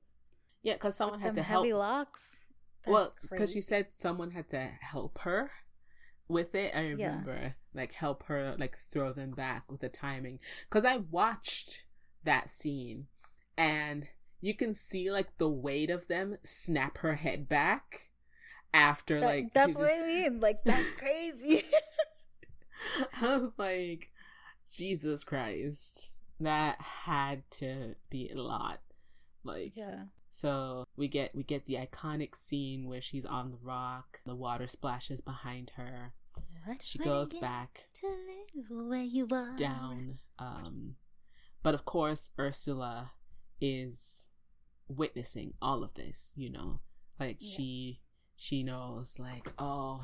Yeah, 0.63 0.73
because 0.73 0.95
someone 0.95 1.19
With 1.19 1.25
had 1.25 1.35
to 1.35 1.43
heavy 1.43 1.69
help. 1.69 1.79
locks. 1.79 2.43
That's 2.85 2.93
well, 2.93 3.13
because 3.29 3.51
she 3.51 3.61
said 3.61 3.87
someone 3.91 4.31
had 4.31 4.49
to 4.49 4.69
help 4.81 5.19
her 5.19 5.51
with 6.27 6.55
it. 6.55 6.75
I 6.75 6.87
remember 6.87 7.37
yeah. 7.39 7.49
Like 7.75 7.93
help 7.93 8.23
her 8.23 8.55
like 8.57 8.77
throw 8.77 9.11
them 9.11 9.31
back 9.31 9.71
with 9.71 9.81
the 9.81 9.89
timing 9.89 10.39
because 10.69 10.85
I 10.85 10.97
watched 10.97 11.85
that 12.23 12.49
scene 12.49 13.07
and 13.57 14.07
you 14.41 14.53
can 14.53 14.73
see 14.73 15.11
like 15.11 15.37
the 15.37 15.49
weight 15.49 15.89
of 15.89 16.07
them 16.07 16.37
snap 16.43 16.99
her 16.99 17.15
head 17.15 17.49
back 17.49 18.11
after 18.75 19.19
that, 19.19 19.25
like 19.25 19.53
that's 19.53 19.77
what 19.77 19.91
I 19.91 20.05
mean. 20.05 20.39
Like 20.39 20.63
that's 20.63 20.91
crazy. 20.97 21.63
I 23.21 23.37
was 23.37 23.53
like, 23.57 24.11
Jesus 24.71 25.23
Christ, 25.23 26.11
that 26.39 26.81
had 26.81 27.49
to 27.51 27.95
be 28.09 28.29
a 28.29 28.39
lot. 28.39 28.81
Like, 29.43 29.71
yeah. 29.75 30.03
So 30.29 30.85
we 30.97 31.07
get 31.07 31.33
we 31.33 31.43
get 31.43 31.65
the 31.65 31.75
iconic 31.75 32.35
scene 32.35 32.87
where 32.87 33.01
she's 33.01 33.25
on 33.25 33.51
the 33.51 33.59
rock, 33.63 34.19
the 34.25 34.35
water 34.35 34.67
splashes 34.67 35.21
behind 35.21 35.71
her. 35.77 36.13
She 36.81 36.99
goes 36.99 37.33
back 37.33 37.87
down. 39.57 40.19
Um, 40.39 40.95
but 41.63 41.73
of 41.73 41.85
course, 41.85 42.31
Ursula 42.39 43.11
is 43.61 44.29
witnessing 44.87 45.53
all 45.61 45.83
of 45.83 45.93
this. 45.93 46.33
You 46.35 46.51
know, 46.51 46.79
like 47.19 47.37
yes. 47.39 47.51
she 47.51 47.99
she 48.35 48.63
knows 48.63 49.17
like 49.19 49.53
oh, 49.57 50.01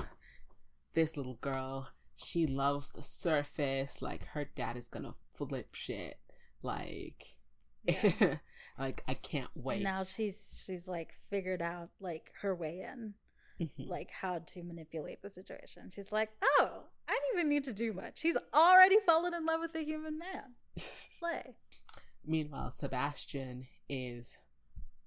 this 0.94 1.18
little 1.18 1.40
girl 1.42 1.90
she 2.16 2.46
loves 2.46 2.92
the 2.92 3.04
surface. 3.04 4.02
Like 4.02 4.26
her 4.28 4.46
dad 4.56 4.78
is 4.78 4.88
gonna 4.88 5.16
flip 5.36 5.74
shit. 5.74 6.18
Like. 6.62 7.38
Yeah. 7.84 8.38
Like 8.80 9.04
I 9.08 9.14
can't 9.14 9.50
wait. 9.54 9.84
Now 9.84 10.04
she's 10.04 10.64
she's 10.66 10.88
like 10.88 11.14
figured 11.30 11.62
out 11.62 11.90
like 12.00 12.32
her 12.42 12.56
way 12.56 12.86
in. 12.90 13.14
Mm-hmm. 13.62 13.90
Like 13.90 14.10
how 14.10 14.40
to 14.40 14.64
manipulate 14.64 15.22
the 15.22 15.30
situation. 15.30 15.90
She's 15.94 16.12
like, 16.12 16.30
"Oh, 16.42 16.84
I 17.08 17.12
don't 17.12 17.40
even 17.40 17.50
need 17.50 17.64
to 17.66 17.74
do 17.74 17.94
much. 17.94 18.20
She's 18.20 18.38
already 18.54 18.98
fallen 19.06 19.34
in 19.34 19.46
love 19.46 19.60
with 19.62 19.76
a 19.76 19.84
human 19.84 20.18
man." 20.18 20.56
Slay. 20.78 21.56
Meanwhile, 22.26 22.72
Sebastian 22.72 23.68
is 23.88 24.40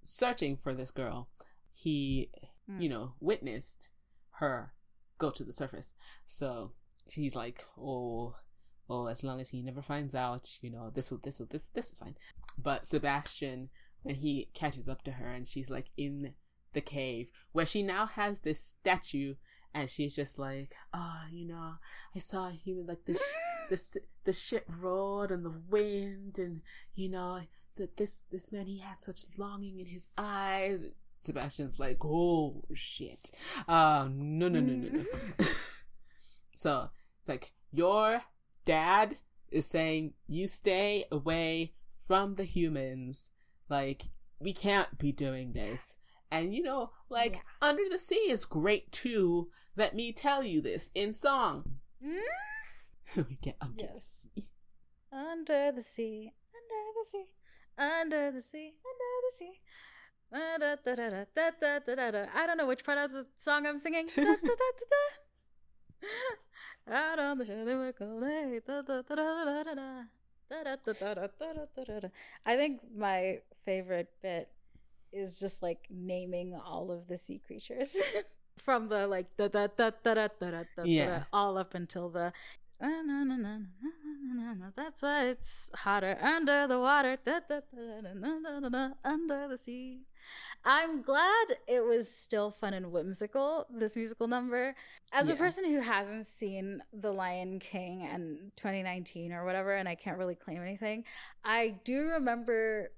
searching 0.02 0.56
for 0.56 0.74
this 0.74 0.90
girl. 0.90 1.28
He, 1.72 2.30
mm. 2.70 2.80
you 2.80 2.88
know, 2.88 3.14
witnessed 3.20 3.90
her 4.38 4.72
go 5.18 5.30
to 5.30 5.44
the 5.44 5.52
surface. 5.52 5.96
So 6.24 6.72
she's 7.08 7.34
like, 7.34 7.64
"Oh, 7.76 8.36
oh, 8.88 9.06
as 9.06 9.24
long 9.24 9.40
as 9.40 9.50
he 9.50 9.62
never 9.62 9.82
finds 9.82 10.14
out, 10.14 10.58
you 10.60 10.70
know, 10.70 10.90
this 10.94 11.10
will, 11.10 11.20
this 11.22 11.40
will, 11.40 11.48
this, 11.50 11.68
this 11.68 11.90
is 11.90 11.98
fine. 11.98 12.16
But 12.58 12.86
Sebastian, 12.86 13.70
when 14.02 14.16
he 14.16 14.48
catches 14.54 14.88
up 14.88 15.02
to 15.04 15.12
her 15.12 15.28
and 15.28 15.46
she's 15.46 15.70
like 15.70 15.86
in 15.96 16.34
the 16.74 16.80
cave 16.80 17.28
where 17.52 17.66
she 17.66 17.82
now 17.82 18.06
has 18.06 18.40
this 18.40 18.60
statue 18.60 19.34
and 19.72 19.90
she's 19.90 20.14
just 20.14 20.38
like, 20.38 20.74
oh, 20.92 21.22
you 21.32 21.46
know, 21.46 21.74
I 22.14 22.18
saw 22.18 22.48
a 22.48 22.52
human 22.52 22.87
like 22.87 23.04
this, 23.06 23.22
this, 23.70 23.96
the 24.24 24.32
ship 24.32 24.64
roared 24.68 25.32
on 25.32 25.42
the 25.42 25.54
wind 25.68 26.38
and, 26.38 26.62
you 26.94 27.08
know, 27.08 27.40
that 27.76 27.96
this, 27.96 28.22
this 28.30 28.52
man, 28.52 28.66
he 28.66 28.78
had 28.78 29.02
such 29.02 29.20
longing 29.37 29.80
in 29.80 29.87
his 29.87 30.08
eyes. 30.16 30.87
Sebastian's 31.18 31.80
like, 31.80 32.04
oh 32.04 32.62
shit. 32.74 33.30
Um, 33.66 34.38
no, 34.38 34.48
no, 34.48 34.60
no, 34.60 34.74
no, 34.74 34.98
no. 34.98 35.44
so 36.54 36.90
it's 37.18 37.28
like, 37.28 37.52
your 37.72 38.20
dad 38.64 39.16
is 39.50 39.66
saying, 39.66 40.12
you 40.28 40.46
stay 40.46 41.06
away 41.10 41.72
from 42.06 42.34
the 42.34 42.44
humans. 42.44 43.30
Like, 43.68 44.04
we 44.38 44.52
can't 44.52 44.98
be 44.98 45.10
doing 45.10 45.52
this. 45.52 45.98
And 46.30 46.54
you 46.54 46.62
know, 46.62 46.90
like 47.08 47.34
yeah. 47.34 47.68
Under 47.68 47.82
the 47.90 47.98
Sea 47.98 48.30
is 48.30 48.44
great 48.44 48.90
too. 48.92 49.48
Let 49.76 49.94
me 49.94 50.12
tell 50.12 50.42
you 50.42 50.60
this 50.60 50.90
in 50.94 51.12
song. 51.12 51.64
Mm? 52.04 53.26
we 53.28 53.38
get 53.42 53.56
under 53.60 53.84
yes. 53.92 54.28
the 54.34 54.42
sea. 54.42 54.48
Under 55.12 55.72
the 55.72 55.82
sea. 55.82 56.32
Under 56.54 56.92
the 56.94 57.04
sea. 57.10 57.26
Under 57.78 58.30
the 58.30 58.40
sea. 58.40 58.74
Under 58.84 59.20
the 59.24 59.32
sea. 59.37 59.60
Da 60.32 60.58
da 60.58 60.76
da 60.84 60.94
da 60.94 61.24
da 61.34 61.50
da 61.60 61.78
da 61.78 61.94
da 61.94 62.10
da. 62.10 62.26
I 62.34 62.46
don't 62.46 62.56
know 62.56 62.66
which 62.66 62.84
part 62.84 62.98
of 62.98 63.12
the 63.12 63.26
song 63.37 63.66
I'm 63.66 63.78
singing. 63.78 64.08
Out 66.90 67.18
on 67.18 67.38
the 67.38 67.46
shore 67.46 67.64
they 67.64 67.74
were 67.74 67.92
cold. 67.92 68.24
I 72.46 72.56
think 72.56 72.80
my 72.96 73.38
favorite 73.64 74.10
bit 74.22 74.48
is 75.14 75.38
just 75.38 75.62
like 75.62 75.87
naming 75.90 76.55
all 76.55 76.90
of 76.90 77.07
the 77.09 77.16
sea 77.18 77.40
creatures 77.46 77.96
from 78.59 78.88
the 78.88 79.07
like 79.07 79.27
da 79.37 79.48
da 79.48 79.66
da 79.77 79.90
da 80.03 80.14
da 80.14 80.29
da 80.40 80.50
da 80.50 80.62
da 80.77 80.83
Yeah. 80.85 81.24
all 81.33 81.57
up 81.59 81.74
until 81.74 82.09
the 82.09 82.33
na, 82.81 83.00
na, 83.03 83.22
na, 83.24 83.37
na, 83.37 84.66
that's 84.77 85.00
why 85.03 85.27
it's 85.27 85.70
hotter 85.74 86.18
under 86.20 86.66
the 86.66 86.79
water 86.79 87.16
da, 87.24 87.40
da, 87.48 87.61
da, 87.74 88.00
da, 88.03 88.12
da, 88.12 88.38
da, 88.42 88.61
da, 88.61 88.68
da, 88.68 88.88
under 89.05 89.48
the 89.48 89.57
sea 89.57 90.00
i'm 90.64 91.00
glad 91.03 91.46
it 91.68 91.85
was 91.85 92.11
still 92.11 92.50
fun 92.50 92.74
and 92.74 92.90
whimsical 92.90 93.66
this 93.70 93.96
musical 93.96 94.27
number 94.27 94.74
as 95.12 95.29
a 95.29 95.37
person 95.37 95.64
who 95.64 95.81
hasn't 95.81 96.27
seen 96.27 96.83
the 96.92 97.12
lion 97.12 97.59
king 97.59 98.00
in 98.03 98.50
2019 98.57 99.33
or 99.33 99.44
whatever 99.44 99.72
and 99.74 99.88
i 99.88 99.94
can't 99.94 100.18
really 100.18 100.35
claim 100.35 100.61
anything 100.61 101.05
i 101.44 101.74
do 101.85 102.07
remember 102.09 102.90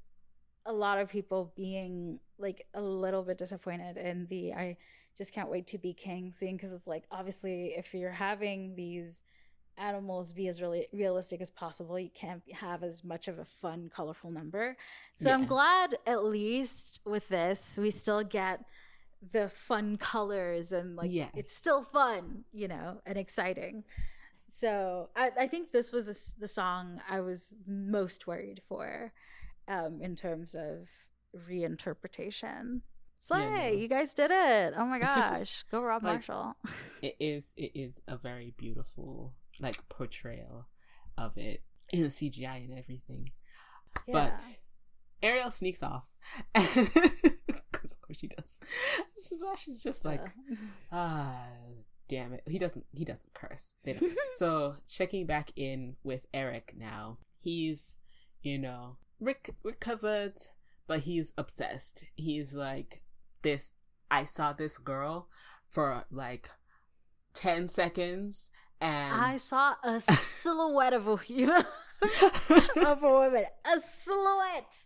a 0.67 0.73
lot 0.73 0.99
of 0.99 1.09
people 1.09 1.53
being 1.57 2.21
like 2.39 2.67
a 2.75 2.83
little 2.83 3.23
bit 3.23 3.39
disappointed 3.39 3.97
in 3.97 4.27
the 4.29 4.53
I 4.53 4.77
just 5.17 5.33
can't 5.33 5.49
wait 5.51 5.67
to 5.69 5.79
be 5.79 5.95
king 5.95 6.33
scene 6.33 6.57
because 6.57 6.73
it's 6.73 6.87
like 6.87 7.05
obviously 7.11 7.69
if 7.77 7.95
you're 7.95 8.11
having 8.11 8.75
these 8.77 9.23
animals 9.79 10.33
be 10.33 10.49
as 10.49 10.61
really 10.63 10.87
realistic 10.93 11.41
as 11.41 11.51
possible 11.51 11.99
you 11.99 12.11
can't 12.15 12.43
have 12.53 12.83
as 12.83 13.05
much 13.05 13.29
of 13.29 13.39
a 13.39 13.45
fun 13.45 13.91
colorful 13.95 14.31
number. 14.31 14.77
So 15.19 15.31
i'm 15.31 15.47
glad 15.47 15.97
at 16.07 16.25
least 16.25 17.01
with 17.05 17.29
this 17.29 17.79
we 17.81 17.91
still 17.91 18.23
get 18.25 18.65
the 19.33 19.49
fun 19.49 19.97
colors 19.97 20.73
and 20.73 20.97
like 20.97 21.11
Yes. 21.13 21.31
it's 21.35 21.53
still 21.53 21.83
fun 21.83 22.45
you 22.53 22.69
know 22.69 23.01
and 23.07 23.17
exciting. 23.19 23.85
So 24.61 25.11
i, 25.17 25.31
I 25.41 25.47
think 25.47 25.73
this 25.73 25.93
was 25.93 26.09
a 26.09 26.41
the 26.41 26.49
song 26.49 27.01
i 27.09 27.21
was 27.21 27.55
most 27.67 28.27
worried 28.27 28.63
for 28.69 29.13
um, 29.69 30.01
in 30.03 30.17
terms 30.17 30.55
of 30.55 30.87
reinterpretation. 31.49 32.81
Slay, 33.19 33.41
Yeah, 33.41 33.71
no. 33.71 33.77
you 33.77 33.89
guys 33.89 34.13
did 34.15 34.31
it! 34.31 34.75
Oh 34.77 34.85
my 34.85 34.99
gosh, 35.11 35.65
go 35.71 35.81
Rob 35.83 36.03
Like- 36.03 36.29
Marshall. 36.29 36.55
it 37.03 37.17
is 37.19 37.55
it 37.57 37.73
is 37.75 38.01
a 38.07 38.17
very 38.17 38.55
beautiful 38.59 39.35
like 39.59 39.89
portrayal 39.89 40.69
of 41.17 41.37
it 41.39 41.63
in 41.93 42.03
the 42.03 42.09
CGI 42.09 42.69
and 42.69 42.79
everything. 42.79 43.31
But 44.13 44.45
Ariel 45.23 45.51
sneaks 45.51 45.83
off 45.83 46.07
because 46.55 47.93
of 47.93 48.01
course 48.03 48.19
she 48.19 48.29
does. 48.29 48.61
Sebastian's 49.17 49.83
just 49.83 50.05
like 50.05 50.27
ah 50.93 51.43
damn 52.11 52.35
it. 52.35 52.43
He 52.47 52.59
doesn't 52.59 52.85
he 52.93 53.07
doesn't 53.07 53.33
curse. 53.33 53.77
They 53.83 53.95
don't. 53.95 54.13
so 54.37 54.75
checking 54.89 55.25
back 55.25 55.53
in 55.57 55.97
with 56.05 56.27
Eric 56.35 56.75
now. 56.77 57.17
He's 57.39 57.97
you 58.43 58.59
know 58.59 58.99
rec- 59.21 59.55
recovered, 59.63 60.35
but 60.87 61.01
he's 61.01 61.33
obsessed. 61.37 62.07
He's 62.15 62.55
like 62.55 63.03
this. 63.43 63.73
I 64.11 64.25
saw 64.25 64.53
this 64.53 64.79
girl 64.79 65.29
for 65.69 66.05
like 66.11 66.51
ten 67.35 67.67
seconds, 67.67 68.51
and 68.81 69.21
I 69.21 69.37
saw 69.37 69.75
a 69.83 70.01
silhouette 70.01 70.93
of 70.93 71.07
a 71.09 71.17
human, 71.17 71.65
of 72.77 73.03
a 73.03 73.09
woman, 73.11 73.45
a 73.65 73.81
silhouette. 73.81 74.77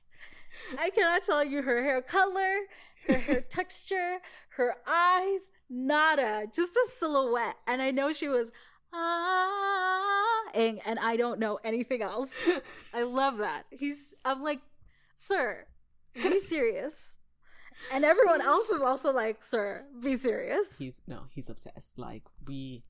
I 0.78 0.90
cannot 0.90 1.22
tell 1.22 1.44
you 1.44 1.62
her 1.62 1.82
hair 1.82 2.02
color, 2.02 2.56
her 3.06 3.18
hair 3.18 3.40
texture, 3.48 4.18
her 4.56 4.76
eyes, 4.86 5.52
nada, 5.68 6.46
just 6.52 6.72
a 6.72 6.86
silhouette. 6.90 7.56
And 7.66 7.80
I 7.80 7.90
know 7.90 8.12
she 8.12 8.28
was 8.28 8.50
ah, 8.92 10.42
and, 10.54 10.80
and 10.86 10.98
I 10.98 11.16
don't 11.16 11.38
know 11.38 11.58
anything 11.64 12.02
else. 12.02 12.36
I 12.94 13.02
love 13.02 13.38
that. 13.38 13.64
He's, 13.70 14.14
I'm 14.24 14.42
like, 14.42 14.60
sir, 15.16 15.66
be 16.14 16.38
serious. 16.38 17.16
And 17.92 18.04
everyone 18.04 18.40
else 18.40 18.68
is 18.68 18.80
also 18.80 19.12
like, 19.12 19.42
sir, 19.42 19.84
be 20.02 20.16
serious. 20.16 20.78
he's 20.78 21.02
no, 21.06 21.22
he's 21.30 21.48
obsessed. 21.48 21.98
Like 21.98 22.24
we, 22.46 22.82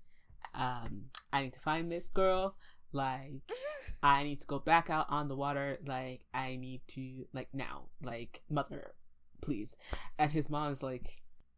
um, 0.54 1.04
I 1.32 1.42
need 1.42 1.52
to 1.54 1.60
find 1.60 1.90
this 1.90 2.08
girl. 2.08 2.56
Like 2.92 3.42
I 4.02 4.24
need 4.24 4.40
to 4.40 4.46
go 4.46 4.58
back 4.58 4.90
out 4.90 5.06
on 5.08 5.28
the 5.28 5.36
water. 5.36 5.78
Like 5.86 6.22
I 6.34 6.56
need 6.56 6.80
to 6.88 7.26
like 7.32 7.48
now. 7.52 7.84
Like 8.02 8.42
mother, 8.50 8.94
please. 9.42 9.76
And 10.18 10.30
his 10.30 10.50
mom 10.50 10.72
is 10.72 10.82
like, 10.82 11.06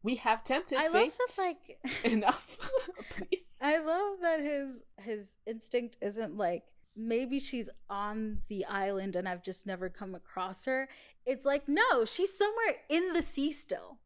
we 0.02 0.16
have 0.16 0.42
tempted 0.44 0.78
I 0.78 0.84
love 0.84 0.92
fate. 0.92 1.12
this, 1.18 1.38
like, 1.38 1.78
enough, 2.12 2.58
please. 3.10 3.58
I 3.62 3.78
love 3.78 4.20
that 4.22 4.40
his 4.40 4.84
his 4.98 5.36
instinct 5.46 5.96
isn't 6.00 6.36
like 6.36 6.64
maybe 6.96 7.38
she's 7.38 7.70
on 7.88 8.38
the 8.48 8.64
island 8.66 9.16
and 9.16 9.28
I've 9.28 9.42
just 9.42 9.66
never 9.66 9.88
come 9.88 10.14
across 10.14 10.64
her. 10.66 10.88
It's 11.24 11.46
like 11.46 11.68
no, 11.68 12.04
she's 12.04 12.36
somewhere 12.36 12.76
in 12.88 13.12
the 13.12 13.22
sea 13.22 13.52
still. 13.52 13.98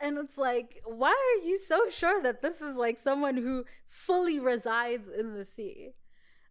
And 0.00 0.18
it's 0.18 0.36
like, 0.36 0.82
why 0.84 1.12
are 1.12 1.46
you 1.46 1.56
so 1.56 1.88
sure 1.88 2.20
that 2.22 2.42
this 2.42 2.60
is 2.60 2.76
like 2.76 2.98
someone 2.98 3.36
who 3.36 3.64
fully 3.88 4.38
resides 4.38 5.08
in 5.08 5.34
the 5.34 5.44
sea? 5.46 5.92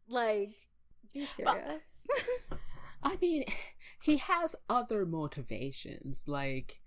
Like, 0.07 0.49
be 1.13 1.25
serious. 1.25 1.81
I 3.03 3.17
mean, 3.21 3.45
he 4.01 4.17
has 4.17 4.55
other 4.69 5.05
motivations. 5.05 6.25
Like, 6.27 6.81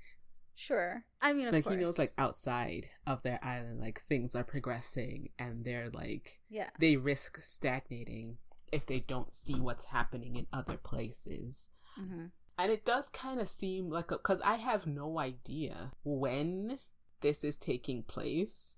sure. 0.55 1.05
I 1.21 1.33
mean, 1.33 1.49
of 1.49 1.53
like 1.53 1.65
course. 1.65 1.77
he 1.77 1.81
knows, 1.81 1.99
like 1.99 2.13
outside 2.19 2.87
of 3.07 3.23
their 3.23 3.39
island, 3.43 3.81
like 3.81 4.01
things 4.03 4.35
are 4.35 4.45
progressing, 4.45 5.31
and 5.39 5.65
they're 5.65 5.91
like 5.91 6.41
yeah. 6.49 6.71
they 6.79 6.97
risk 6.97 7.39
stagnating 7.41 8.39
if 8.73 8.87
they 8.87 9.01
don't 9.01 9.33
see 9.33 9.61
what's 9.61 9.87
happening 9.87 10.37
in 10.37 10.47
other 10.53 10.77
places. 10.77 11.69
hmm 11.97 12.27
And 12.59 12.73
it 12.73 12.85
does 12.85 13.09
kind 13.09 13.41
of 13.41 13.49
seem 13.49 13.91
like 13.91 14.09
because 14.09 14.41
I 14.41 14.57
have 14.57 14.87
no 14.87 15.19
idea 15.19 15.93
when 16.05 16.79
this 17.21 17.45
is 17.45 17.57
taking 17.57 18.03
place. 18.03 18.77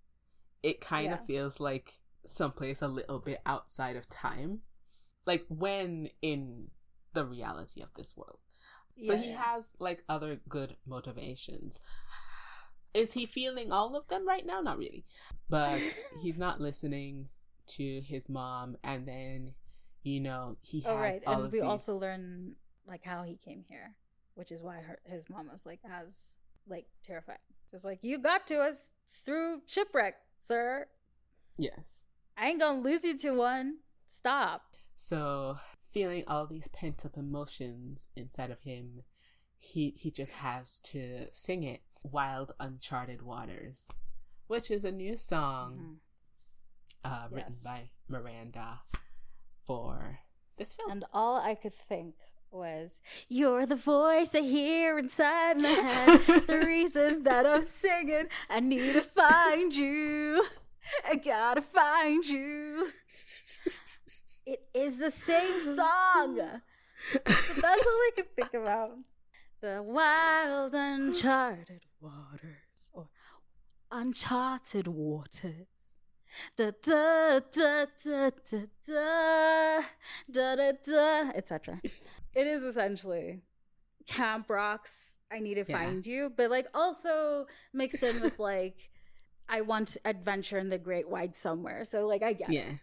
It 0.62 0.80
kind 0.80 1.12
of 1.12 1.20
Yeah. 1.20 1.26
feels 1.26 1.60
like 1.60 2.00
someplace 2.26 2.82
a 2.82 2.88
little 2.88 3.20
bit 3.20 3.40
outside 3.46 3.96
of 3.96 4.08
time, 4.08 4.60
like 5.26 5.46
when 5.48 6.10
in 6.22 6.68
the 7.14 7.24
reality 7.24 7.82
of 7.82 7.88
this 7.96 8.16
world. 8.16 8.38
So 9.00 9.16
he 9.16 9.30
yeah. 9.30 9.42
has 9.42 9.74
like 9.78 10.02
other 10.08 10.40
good 10.48 10.76
motivations. 10.86 11.80
Is 12.94 13.12
he 13.12 13.26
feeling 13.26 13.70
all 13.70 13.94
of 13.94 14.08
them 14.08 14.26
right 14.26 14.44
now? 14.44 14.60
Not 14.60 14.78
really. 14.78 15.04
But 15.48 15.80
he's 16.22 16.36
not 16.36 16.60
listening 16.60 17.28
to 17.68 18.00
his 18.00 18.28
mom 18.28 18.76
and 18.82 19.06
then 19.06 19.54
you 20.02 20.20
know, 20.20 20.56
he 20.62 20.82
oh, 20.86 20.90
has 20.90 20.96
Oh 20.96 21.00
right, 21.00 21.22
all 21.26 21.34
and 21.34 21.44
of 21.46 21.52
we 21.52 21.60
these 21.60 21.68
also 21.68 21.96
learn 21.96 22.54
like 22.86 23.04
how 23.04 23.22
he 23.24 23.36
came 23.44 23.64
here, 23.68 23.94
which 24.34 24.50
is 24.50 24.62
why 24.62 24.76
her 24.76 24.98
his 25.04 25.28
mom 25.28 25.48
was 25.50 25.66
like 25.66 25.80
as 25.90 26.38
like 26.66 26.86
terrified, 27.04 27.38
just 27.70 27.84
like 27.84 27.98
you 28.02 28.18
got 28.18 28.46
to 28.46 28.56
us 28.56 28.90
through 29.24 29.62
shipwreck, 29.66 30.14
sir. 30.38 30.86
Yes. 31.58 32.06
I 32.36 32.48
ain't 32.48 32.60
gonna 32.60 32.80
lose 32.80 33.04
you 33.04 33.18
to 33.18 33.32
one. 33.32 33.78
Stop. 34.06 34.62
So 34.94 35.56
feeling 35.92 36.24
all 36.26 36.46
these 36.46 36.68
pent 36.68 37.04
up 37.06 37.16
emotions 37.16 38.10
inside 38.16 38.50
of 38.50 38.60
him, 38.62 39.02
he 39.58 39.90
he 39.96 40.10
just 40.10 40.32
has 40.32 40.80
to 40.80 41.26
sing 41.32 41.62
it. 41.64 41.82
Wild 42.02 42.52
Uncharted 42.60 43.22
Waters. 43.22 43.90
Which 44.46 44.70
is 44.70 44.84
a 44.84 44.92
new 44.92 45.16
song 45.16 45.98
Mhm. 47.04 47.10
uh 47.10 47.28
written 47.30 47.52
Yes. 47.52 47.64
by 47.64 47.90
Miranda 48.08 48.80
for 49.66 50.20
this 50.56 50.74
film. 50.74 50.90
And 50.92 51.04
all 51.12 51.36
I 51.36 51.54
could 51.54 51.74
think 51.74 52.14
was, 52.50 53.00
"You're 53.28 53.66
the 53.66 53.76
voice 53.76 54.34
I 54.34 54.40
hear 54.40 54.98
inside 54.98 55.60
my 55.60 55.68
head. 55.68 56.20
the 56.46 56.58
reason 56.66 57.24
that 57.24 57.44
I'm 57.46 57.68
singing. 57.68 58.28
I 58.48 58.60
need 58.60 58.92
to 58.94 59.02
find 59.02 59.74
you. 59.76 60.46
I 61.04 61.16
gotta 61.16 61.60
find 61.62 62.24
you." 62.26 62.92
It 64.52 64.62
is 64.74 64.96
the 64.96 65.10
same 65.10 65.76
song. 65.76 66.36
That's 67.24 67.86
all 67.86 68.00
I 68.08 68.10
could 68.16 68.34
think 68.36 68.54
about. 68.54 68.92
The 69.60 69.82
wild, 69.82 70.72
uncharted 70.74 71.80
waters, 72.00 72.90
or 72.92 73.08
uncharted 73.90 74.86
waters. 74.86 75.96
da 76.56 76.70
da 76.80 77.40
da 77.40 77.86
da 78.04 78.30
da 78.48 78.60
da 78.86 79.82
da 80.30 80.54
da 80.54 80.72
da 80.86 81.30
etc. 81.34 81.80
It 82.36 82.46
is 82.46 82.62
essentially 82.62 83.40
camp 84.06 84.48
rocks. 84.48 85.18
I 85.32 85.40
need 85.40 85.54
to 85.54 85.64
Yeah. 85.68 85.76
find 85.76 86.06
you, 86.06 86.30
but 86.36 86.50
like 86.52 86.68
also 86.72 87.46
mixed 87.72 88.04
in 88.04 88.20
with 88.20 88.38
like 88.38 88.90
I 89.48 89.62
want 89.62 89.96
adventure 90.04 90.58
in 90.58 90.68
the 90.68 90.78
great 90.78 91.08
wide 91.08 91.34
somewhere. 91.34 91.84
So 91.84 92.06
like 92.06 92.22
I 92.22 92.32
get 92.32 92.50
it. 92.50 92.76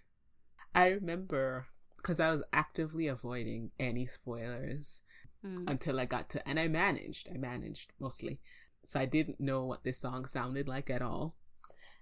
I 0.76 0.90
remember 0.90 1.68
because 1.98 2.20
I 2.20 2.30
was 2.32 2.44
actively 2.54 3.08
avoiding 3.08 3.72
any 3.80 4.06
spoilers 4.06 5.02
Mm. 5.44 5.70
until 5.70 6.00
I 6.00 6.06
got 6.06 6.30
to, 6.32 6.48
and 6.48 6.60
I 6.60 6.68
managed. 6.68 7.30
I 7.32 7.38
managed 7.38 7.94
mostly. 8.00 8.40
So 8.84 9.00
I 9.00 9.06
didn't 9.06 9.40
know 9.40 9.64
what 9.64 9.84
this 9.84 10.00
song 10.00 10.26
sounded 10.26 10.68
like 10.68 10.90
at 10.90 11.04
all. 11.04 11.36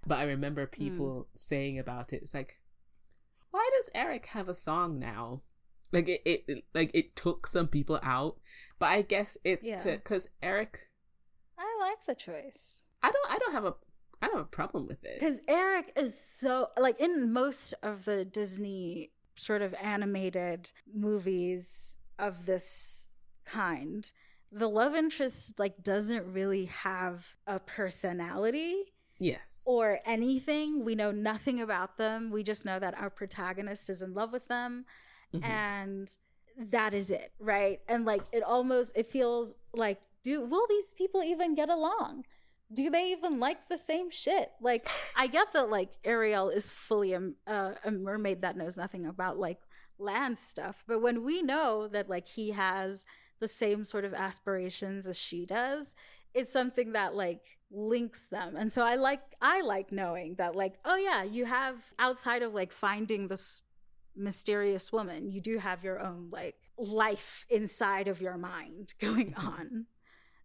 But 0.06 0.18
I 0.18 0.24
remember 0.24 0.66
people 0.66 1.28
saying 1.34 1.78
about 1.78 2.12
it. 2.14 2.22
It's 2.22 2.32
like, 2.34 2.60
why 3.50 3.68
does 3.76 3.90
Eric 3.94 4.26
have 4.26 4.48
a 4.48 4.54
song 4.54 4.98
now? 4.98 5.42
Like 5.92 6.08
it, 6.08 6.22
it, 6.24 6.44
it- 6.48 6.64
like 6.74 6.90
it 6.94 7.14
took 7.16 7.46
some 7.46 7.68
people 7.68 8.00
out, 8.02 8.38
but 8.78 8.86
I 8.86 9.02
guess 9.02 9.36
it's 9.44 9.68
Yeah. 9.68 9.76
to 9.78 9.92
because 9.92 10.30
Eric. 10.42 10.78
I 11.58 11.66
like 11.80 12.04
the 12.06 12.14
choice. 12.14 12.86
I 13.02 13.10
don't. 13.12 13.30
I 13.30 13.38
don't 13.38 13.52
have 13.52 13.64
a. 13.66 13.74
I 14.24 14.28
don't 14.28 14.36
have 14.38 14.46
a 14.46 14.48
problem 14.48 14.86
with 14.86 15.04
it. 15.04 15.20
Because 15.20 15.42
Eric 15.48 15.92
is 15.96 16.18
so 16.18 16.70
like 16.78 16.98
in 17.00 17.30
most 17.32 17.74
of 17.82 18.04
the 18.06 18.24
Disney 18.24 19.10
sort 19.36 19.60
of 19.60 19.74
animated 19.82 20.70
movies 20.94 21.96
of 22.18 22.46
this 22.46 23.10
kind, 23.44 24.10
the 24.50 24.68
love 24.68 24.94
interest 24.94 25.58
like 25.58 25.82
doesn't 25.82 26.24
really 26.32 26.64
have 26.66 27.34
a 27.46 27.58
personality 27.60 28.94
Yes. 29.18 29.64
or 29.66 29.98
anything. 30.06 30.84
We 30.84 30.94
know 30.94 31.10
nothing 31.10 31.60
about 31.60 31.98
them. 31.98 32.30
We 32.30 32.42
just 32.42 32.64
know 32.64 32.78
that 32.78 32.98
our 32.98 33.10
protagonist 33.10 33.90
is 33.90 34.00
in 34.00 34.14
love 34.14 34.32
with 34.32 34.48
them 34.48 34.86
Mhm. 35.34 35.44
and 35.44 36.16
that 36.56 36.94
is 36.94 37.10
it, 37.10 37.32
right? 37.38 37.80
And 37.88 38.06
like 38.06 38.22
it 38.32 38.42
almost 38.42 38.96
it 38.96 39.06
feels 39.06 39.58
like 39.74 40.00
do 40.22 40.40
will 40.40 40.66
these 40.68 40.92
people 40.92 41.22
even 41.22 41.54
get 41.54 41.68
along? 41.68 42.24
Do 42.72 42.90
they 42.90 43.12
even 43.12 43.38
like 43.40 43.68
the 43.68 43.78
same 43.78 44.10
shit? 44.10 44.50
Like 44.60 44.88
I 45.16 45.26
get 45.26 45.52
that 45.52 45.70
like 45.70 45.90
Ariel 46.04 46.48
is 46.48 46.70
fully 46.70 47.12
a, 47.12 47.30
a, 47.46 47.74
a 47.84 47.90
mermaid 47.90 48.42
that 48.42 48.56
knows 48.56 48.76
nothing 48.76 49.06
about 49.06 49.38
like 49.38 49.58
land 49.98 50.38
stuff, 50.38 50.84
but 50.86 51.00
when 51.00 51.24
we 51.24 51.42
know 51.42 51.88
that 51.88 52.08
like 52.08 52.26
he 52.26 52.50
has 52.50 53.04
the 53.40 53.48
same 53.48 53.84
sort 53.84 54.04
of 54.04 54.14
aspirations 54.14 55.06
as 55.06 55.18
she 55.18 55.46
does, 55.46 55.94
it's 56.32 56.52
something 56.52 56.92
that 56.92 57.14
like 57.14 57.58
links 57.70 58.26
them. 58.26 58.56
And 58.56 58.72
so 58.72 58.82
I 58.82 58.96
like 58.96 59.22
I 59.40 59.60
like 59.60 59.92
knowing 59.92 60.34
that 60.36 60.56
like 60.56 60.74
oh 60.84 60.96
yeah, 60.96 61.22
you 61.22 61.44
have 61.44 61.76
outside 61.98 62.42
of 62.42 62.54
like 62.54 62.72
finding 62.72 63.28
this 63.28 63.62
mysterious 64.16 64.92
woman, 64.92 65.30
you 65.30 65.40
do 65.40 65.58
have 65.58 65.84
your 65.84 66.00
own 66.00 66.28
like 66.30 66.56
life 66.78 67.44
inside 67.48 68.08
of 68.08 68.20
your 68.20 68.36
mind 68.36 68.94
going 69.00 69.32
mm-hmm. 69.32 69.48
on. 69.48 69.86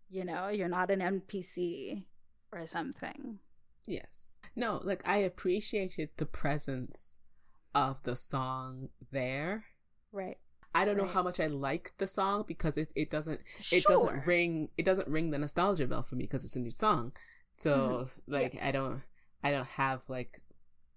You 0.10 0.26
know, 0.26 0.48
you're 0.50 0.68
not 0.70 0.90
an 0.92 1.02
NPC 1.02 2.06
or 2.52 2.66
something. 2.66 3.40
Yes. 3.88 4.38
No, 4.56 4.82
like 4.84 5.08
I 5.08 5.18
appreciated 5.18 6.10
the 6.18 6.26
presence 6.26 7.20
of 7.74 8.02
the 8.04 8.16
song 8.16 8.90
there. 9.12 9.66
Right. 10.12 10.38
I 10.74 10.86
don't 10.86 10.98
know 10.98 11.04
Right. 11.04 11.14
how 11.14 11.24
much 11.24 11.40
I 11.40 11.48
like 11.48 11.94
the 11.98 12.08
song 12.08 12.44
because 12.48 12.78
it 12.78 12.92
it 12.96 13.10
doesn't 13.10 13.42
it 13.72 13.84
Sure. 13.84 13.88
doesn't 13.88 14.28
ring 14.28 14.70
it 14.78 14.86
doesn't 14.86 15.08
ring 15.08 15.32
the 15.32 15.38
nostalgia 15.40 15.88
bell 15.88 16.02
for 16.04 16.16
me 16.16 16.24
because 16.26 16.44
it's 16.46 16.56
a 16.56 16.60
new 16.60 16.72
song. 16.72 17.14
So 17.56 18.06
Mm-hmm. 18.06 18.32
like 18.34 18.62
I 18.62 18.72
don't 18.72 19.02
I 19.44 19.52
don't 19.52 19.68
have 19.68 20.04
like 20.10 20.42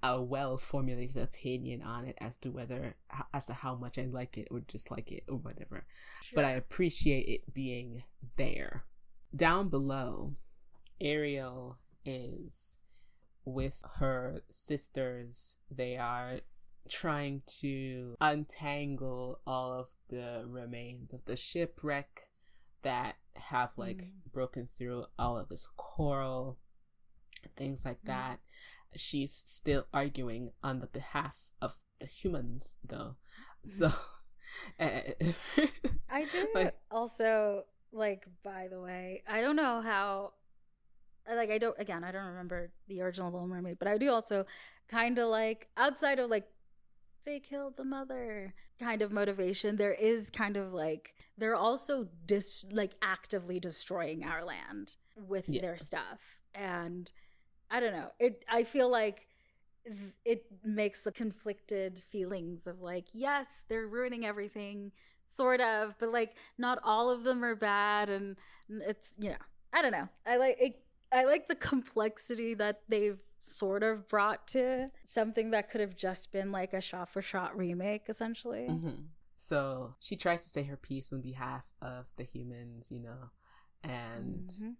a 0.03 0.21
well 0.21 0.57
formulated 0.59 1.17
opinion 1.23 1.83
on 1.83 2.05
it 2.07 2.17
as 2.21 2.37
to 2.39 2.51
whether 2.51 2.97
as 3.33 3.47
to 3.47 3.53
how 3.55 3.75
much 3.77 3.99
I 3.99 4.07
like 4.07 4.37
it 4.37 4.49
or 4.51 4.61
dislike 4.61 5.13
it 5.13 5.25
or 5.29 5.37
whatever. 5.37 5.87
But 6.35 6.45
I 6.45 6.53
appreciate 6.53 7.29
it 7.29 7.55
being 7.55 8.03
there. 8.37 8.85
Down 9.35 9.69
below, 9.69 10.35
Ariel 11.01 11.79
is 12.05 12.79
with 13.45 13.83
her 13.99 14.43
sisters. 14.51 15.59
They 15.71 15.97
are 15.97 16.41
trying 16.89 17.43
to 17.61 18.15
untangle 18.21 19.41
all 19.47 19.73
of 19.73 19.89
the 20.09 20.45
remains 20.47 21.15
of 21.15 21.25
the 21.25 21.37
shipwreck 21.37 22.29
that 22.83 23.17
have 23.37 23.73
like 23.79 23.99
Mm. 24.03 24.13
broken 24.33 24.67
through 24.67 25.07
all 25.19 25.39
of 25.39 25.49
this 25.49 25.69
coral, 25.77 26.59
things 27.57 27.85
like 27.85 28.03
Mm. 28.03 28.07
that. 28.07 28.41
She's 28.95 29.33
still 29.33 29.87
arguing 29.95 30.53
on 30.63 30.81
the 30.81 30.87
behalf 30.89 31.51
of 31.63 31.85
the 32.01 32.07
humans, 32.07 32.79
though. 32.85 33.17
So, 33.65 33.89
eh, 34.79 35.15
I 36.11 36.25
do 36.25 36.49
Like- 36.55 36.79
also 36.91 37.65
like 37.93 38.27
by 38.43 38.69
the 38.71 38.81
way, 38.81 39.23
I 39.29 39.41
don't 39.41 39.57
know 39.57 39.81
how 39.81 40.33
like 41.29 41.51
I 41.51 41.59
don't 41.59 41.79
again, 41.79 42.05
I 42.05 42.13
don't 42.13 42.27
remember 42.27 42.73
the 42.89 43.01
original 43.03 43.31
Little 43.31 43.47
Mermaid, 43.49 43.79
but 43.79 43.89
I 43.89 43.99
do 43.99 44.11
also 44.11 44.47
kind 44.89 45.19
of 45.19 45.29
like 45.29 45.69
outside 45.77 46.19
of 46.19 46.31
like 46.31 46.47
they 47.25 47.41
killed 47.41 47.77
the 47.77 47.85
mother 47.85 48.55
kind 48.81 49.03
of 49.03 49.13
motivation, 49.13 49.77
there 49.77 49.93
is 49.95 50.31
kind 50.31 50.57
of 50.57 50.73
like 50.73 51.15
they're 51.39 51.57
also 51.57 52.09
dis 52.27 52.65
like 52.73 52.93
actively 53.03 53.61
destroying 53.61 54.25
our 54.25 54.45
land 54.45 54.97
with 55.17 55.47
Yeah. 55.49 55.63
their 55.63 55.79
stuff. 55.79 56.21
And 56.55 57.11
I 57.71 57.81
don't 57.81 57.93
know. 57.93 58.11
It 58.19 58.45
I 58.51 58.65
feel 58.65 58.91
like 58.91 59.27
it 60.25 60.45
makes 60.65 61.01
the 61.01 61.13
conflicted 61.13 62.01
feelings 62.11 62.67
of 62.67 62.81
like 62.81 63.07
yes 63.13 63.65
they're 63.69 63.87
ruining 63.89 64.25
everything 64.25 64.93
sort 65.35 65.61
of 65.61 65.95
but 65.99 66.11
like 66.13 66.37
not 66.59 66.79
all 66.85 67.11
of 67.11 67.25
them 67.25 67.45
are 67.45 67.55
bad 67.55 68.09
and 68.09 68.37
it's 68.69 69.15
you 69.19 69.31
know 69.31 69.37
i 69.73 69.81
don't 69.83 69.93
know 69.93 70.09
i 70.27 70.37
like 70.37 70.57
it 70.61 70.83
i 71.13 71.25
like 71.25 71.49
the 71.49 71.55
complexity 71.55 72.55
that 72.55 72.81
they've 72.89 73.19
sort 73.39 73.83
of 73.83 74.09
brought 74.09 74.47
to 74.47 74.89
something 75.03 75.51
that 75.51 75.71
could 75.71 75.81
have 75.81 75.97
just 75.97 76.31
been 76.33 76.53
like 76.53 76.73
a 76.73 76.81
shot 76.81 77.09
for 77.09 77.21
shot 77.23 77.57
remake 77.57 78.05
essentially 78.09 78.69
Mhm. 78.69 79.09
So 79.37 79.97
she 79.99 80.15
tries 80.17 80.45
to 80.45 80.49
say 80.51 80.63
her 80.65 80.77
piece 80.77 81.13
on 81.13 81.21
behalf 81.21 81.75
of 81.83 82.07
the 82.17 82.23
humans, 82.23 82.93
you 82.93 83.01
know, 83.01 83.31
and 83.83 84.47
Mhm. 84.47 84.77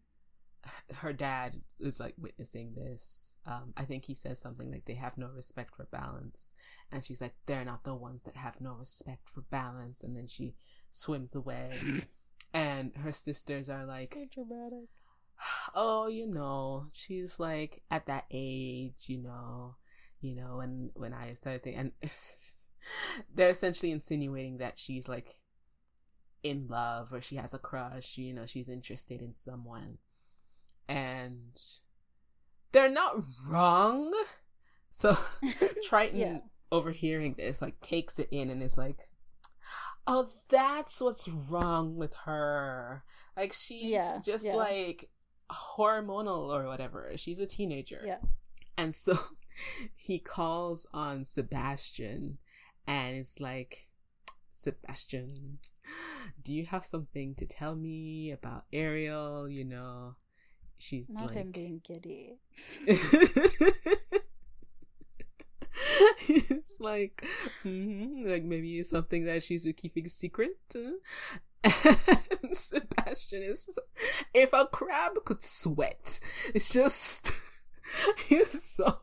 Her 0.97 1.13
dad 1.13 1.61
is 1.81 2.01
like 2.01 2.15
witnessing 2.19 2.75
this. 2.75 3.35
Um, 3.47 3.73
I 3.77 3.85
think 3.85 4.05
he 4.05 4.15
says 4.15 4.39
something 4.39 4.71
like 4.71 4.85
they 4.85 4.95
have 4.95 5.19
no 5.19 5.29
respect 5.29 5.77
for 5.77 5.85
balance, 5.85 6.55
and 6.91 7.05
she's 7.05 7.21
like, 7.21 7.35
they're 7.47 7.65
not 7.65 7.85
the 7.85 7.95
ones 7.95 8.25
that 8.25 8.37
have 8.37 8.61
no 8.61 8.75
respect 8.75 9.29
for 9.29 9.43
balance, 9.43 10.03
and 10.03 10.17
then 10.17 10.27
she 10.27 10.55
swims 10.91 11.35
away, 11.35 11.73
and 12.55 12.95
her 12.97 13.13
sisters 13.13 13.69
are 13.69 13.85
like, 13.85 14.15
so 14.15 14.27
dramatic. 14.45 14.89
Oh, 15.75 16.07
you 16.07 16.27
know, 16.27 16.87
she's 16.93 17.41
like 17.41 17.83
at 17.91 18.07
that 18.07 18.27
age, 18.31 19.07
you 19.07 19.19
know, 19.19 19.75
you 20.21 20.37
know, 20.37 20.61
and 20.61 20.91
when 20.95 21.13
I 21.13 21.33
started 21.33 21.65
thinking, 21.65 21.93
and 22.03 22.11
they're 23.35 23.51
essentially 23.51 23.91
insinuating 23.91 24.59
that 24.59 24.79
she's 24.79 25.09
like 25.09 25.35
in 26.43 26.67
love 26.69 27.13
or 27.13 27.21
she 27.21 27.37
has 27.37 27.55
a 27.55 27.59
crush, 27.59 28.19
you 28.19 28.33
know, 28.33 28.47
she's 28.47 28.69
interested 28.69 29.21
in 29.21 29.35
someone, 29.35 29.99
and 30.89 31.59
they're 32.73 32.91
not 32.91 33.17
wrong. 33.51 34.13
So 34.91 35.15
Triton, 35.89 36.19
Yeah. 36.19 36.39
overhearing 36.71 37.35
this, 37.37 37.63
like 37.63 37.81
takes 37.81 38.19
it 38.19 38.29
in 38.31 38.51
and 38.51 38.63
is 38.63 38.77
like, 38.79 39.01
"Oh, 40.07 40.29
that's 40.49 41.01
what's 41.01 41.29
wrong 41.29 41.97
with 41.97 42.15
her. 42.25 43.05
Like 43.37 43.53
she's 43.53 43.85
Yeah, 43.85 44.19
just 44.25 44.45
yeah. 44.47 44.55
like 44.57 45.09
hormonal 45.51 46.49
or 46.55 46.67
whatever. 46.67 47.13
She's 47.17 47.41
a 47.41 47.47
teenager." 47.47 48.03
yeah 48.07 48.19
And 48.79 48.95
so 48.95 49.17
he 49.95 50.19
calls 50.19 50.87
on 50.93 51.25
Sebastian 51.25 52.39
and 52.87 53.17
it's 53.17 53.39
like, 53.41 53.89
Sebastian, 54.53 55.59
do 56.43 56.55
you 56.55 56.67
have 56.67 56.85
something 56.85 57.35
to 57.37 57.47
tell 57.47 57.75
me 57.77 58.31
about 58.33 58.65
Ariel? 58.73 59.49
You 59.49 59.65
know, 59.65 60.17
she's 60.83 61.11
not 61.11 61.27
like. 61.27 61.35
him 61.35 61.51
being 61.53 61.81
giddy 61.87 62.39
it's 66.29 66.79
like, 66.81 67.25
mhm, 67.65 68.27
like 68.29 68.45
maybe 68.45 68.79
it's 68.79 68.91
something 68.91 69.25
that 69.25 69.43
she's 69.43 69.65
been 69.65 69.73
keeping 69.75 70.09
secret. 70.09 70.57
And 71.65 72.57
Sebastian 72.57 73.43
is, 73.43 73.79
if 74.35 74.53
a 74.53 74.67
crab 74.67 75.13
could 75.25 75.43
sweat, 75.43 76.21
it's 76.55 76.73
just, 76.73 77.33
he's 78.27 78.63
so 78.63 79.01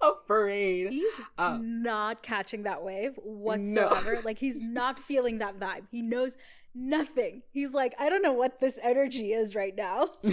afraid. 0.00 0.90
he's 0.90 1.12
Uh, 1.38 1.58
not 1.60 2.22
catching 2.22 2.62
that 2.64 2.82
wave 2.82 3.12
whatsoever 3.22 4.20
like 4.24 4.38
he's 4.38 4.60
not 4.68 4.98
feeling 4.98 5.38
that 5.38 5.58
vibe 5.58 5.82
he 5.90 6.02
knows 6.02 6.36
nothing 6.74 7.42
he's 7.50 7.72
like 7.72 7.94
i 7.98 8.08
don't 8.08 8.22
know 8.22 8.32
what 8.32 8.58
this 8.60 8.78
energy 8.82 9.32
is 9.32 9.54
right 9.54 9.74
now 9.76 10.08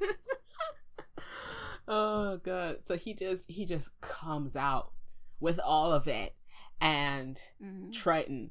oh 1.88 2.38
god. 2.38 2.78
So 2.82 2.96
he 2.96 3.14
just 3.14 3.50
he 3.50 3.64
just 3.64 3.90
comes 4.00 4.56
out 4.56 4.92
with 5.40 5.60
all 5.62 5.92
of 5.92 6.08
it 6.08 6.34
and 6.80 7.40
Mhm. 7.62 7.92
Triton 7.92 8.50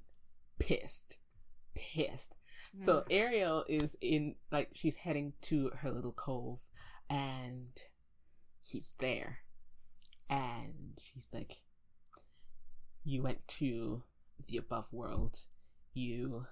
pissed. 0.59 1.19
Pissed. 1.75 2.37
So 2.75 3.01
Mm. 3.01 3.05
Ariel 3.11 3.65
is 3.67 3.95
in 4.01 4.35
like 4.51 4.69
she's 4.73 4.95
heading 4.97 5.33
to 5.41 5.69
her 5.81 5.91
little 5.91 6.13
cove 6.13 6.61
and 7.09 7.77
he's 8.61 8.95
there. 8.99 9.39
And 10.29 10.99
he's 11.13 11.29
like 11.33 11.61
You 13.05 13.21
went 13.21 13.45
to 13.49 14.03
the 14.47 14.57
above 14.57 14.91
world. 14.93 15.37
You 15.93 16.45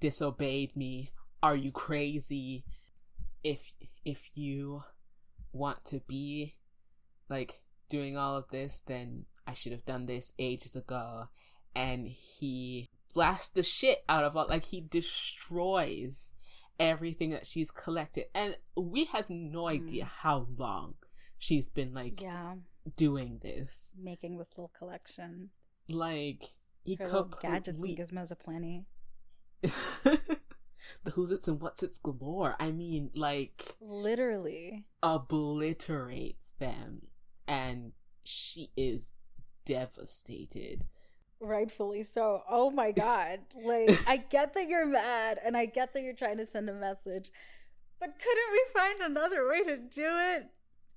disobeyed 0.00 0.76
me. 0.76 1.10
Are 1.42 1.56
you 1.56 1.72
crazy? 1.72 2.64
If 3.46 3.74
if 4.04 4.30
you 4.34 4.82
want 5.52 5.84
to 5.86 6.00
be 6.06 6.56
like 7.28 7.60
doing 7.88 8.16
all 8.16 8.36
of 8.36 8.48
this, 8.50 8.82
then 8.86 9.26
I 9.46 9.52
should 9.52 9.72
have 9.72 9.84
done 9.84 10.06
this 10.06 10.32
ages 10.38 10.76
ago. 10.76 11.28
And 11.74 12.08
he 12.08 12.88
blasts 13.14 13.50
the 13.50 13.62
shit 13.62 13.98
out 14.08 14.24
of 14.24 14.36
all, 14.36 14.46
like 14.48 14.64
he 14.64 14.80
destroys 14.80 16.32
everything 16.78 17.30
that 17.30 17.46
she's 17.46 17.70
collected. 17.70 18.24
And 18.34 18.56
we 18.76 19.04
have 19.06 19.28
no 19.28 19.62
hmm. 19.62 19.74
idea 19.74 20.04
how 20.04 20.46
long 20.56 20.94
she's 21.38 21.68
been 21.68 21.94
like 21.94 22.20
yeah, 22.20 22.54
doing 22.96 23.38
this. 23.42 23.94
making 24.00 24.38
this 24.38 24.50
little 24.56 24.72
collection. 24.76 25.50
Like 25.88 26.44
he 26.84 26.96
Her 26.96 27.26
gadgets 27.42 27.82
and 27.82 27.98
gizmos 27.98 28.30
aplenty. 28.30 28.86
the 31.04 31.12
who's 31.12 31.32
its 31.32 31.48
and 31.48 31.60
what's 31.60 31.82
its 31.82 31.98
galore. 31.98 32.56
I 32.58 32.70
mean, 32.70 33.10
like 33.14 33.76
Literally. 33.80 34.84
obliterates 35.02 36.52
them, 36.52 37.08
and 37.46 37.92
she 38.24 38.70
is 38.76 39.12
devastated. 39.64 40.84
Rightfully 41.40 42.02
so. 42.02 42.42
Oh 42.48 42.70
my 42.70 42.92
god. 42.92 43.40
Like, 43.62 43.90
I 44.08 44.16
get 44.16 44.54
that 44.54 44.68
you're 44.68 44.86
mad 44.86 45.38
and 45.44 45.56
I 45.56 45.66
get 45.66 45.92
that 45.92 46.02
you're 46.02 46.14
trying 46.14 46.38
to 46.38 46.46
send 46.46 46.70
a 46.70 46.74
message, 46.74 47.30
but 48.00 48.14
couldn't 48.18 48.52
we 48.52 48.62
find 48.72 49.00
another 49.02 49.46
way 49.48 49.62
to 49.64 49.76
do 49.76 50.08
it? 50.08 50.46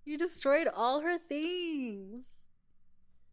You 0.05 0.17
destroyed 0.17 0.67
all 0.73 1.01
her 1.01 1.17
things. 1.17 2.25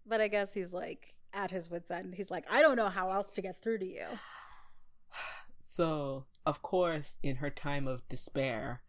But 0.05 0.21
I 0.21 0.29
guess 0.29 0.53
he's 0.53 0.75
like 0.75 1.15
at 1.33 1.51
his 1.51 1.71
wits' 1.71 1.91
end. 1.91 2.15
He's 2.15 2.31
like, 2.31 2.45
I 2.51 2.61
don't 2.61 2.77
know 2.77 2.89
how 2.89 3.09
else 3.09 3.35
to 3.35 3.43
get 3.43 3.63
through 3.63 3.79
to 3.79 3.87
you. 3.87 4.07
So, 5.77 6.25
of 6.47 6.63
course, 6.63 7.19
in 7.23 7.37
her 7.37 7.51
time 7.51 7.87
of 7.87 8.09
despair, 8.09 8.81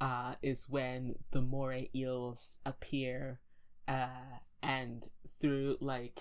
uh, 0.00 0.36
is 0.40 0.70
when 0.70 1.16
the 1.32 1.42
moray 1.42 1.90
eels 1.92 2.60
appear, 2.64 3.40
uh, 3.88 4.38
and 4.62 5.08
through 5.26 5.78
like 5.80 6.20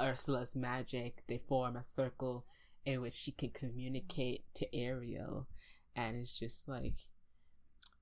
Ursula's 0.00 0.56
magic, 0.56 1.22
they 1.28 1.36
form 1.36 1.76
a 1.76 1.84
circle 1.84 2.46
in 2.86 3.02
which 3.02 3.12
she 3.12 3.30
can 3.30 3.50
communicate 3.50 4.46
to 4.54 4.74
Ariel, 4.74 5.48
and 5.94 6.16
it's 6.16 6.38
just 6.38 6.66
like, 6.66 6.94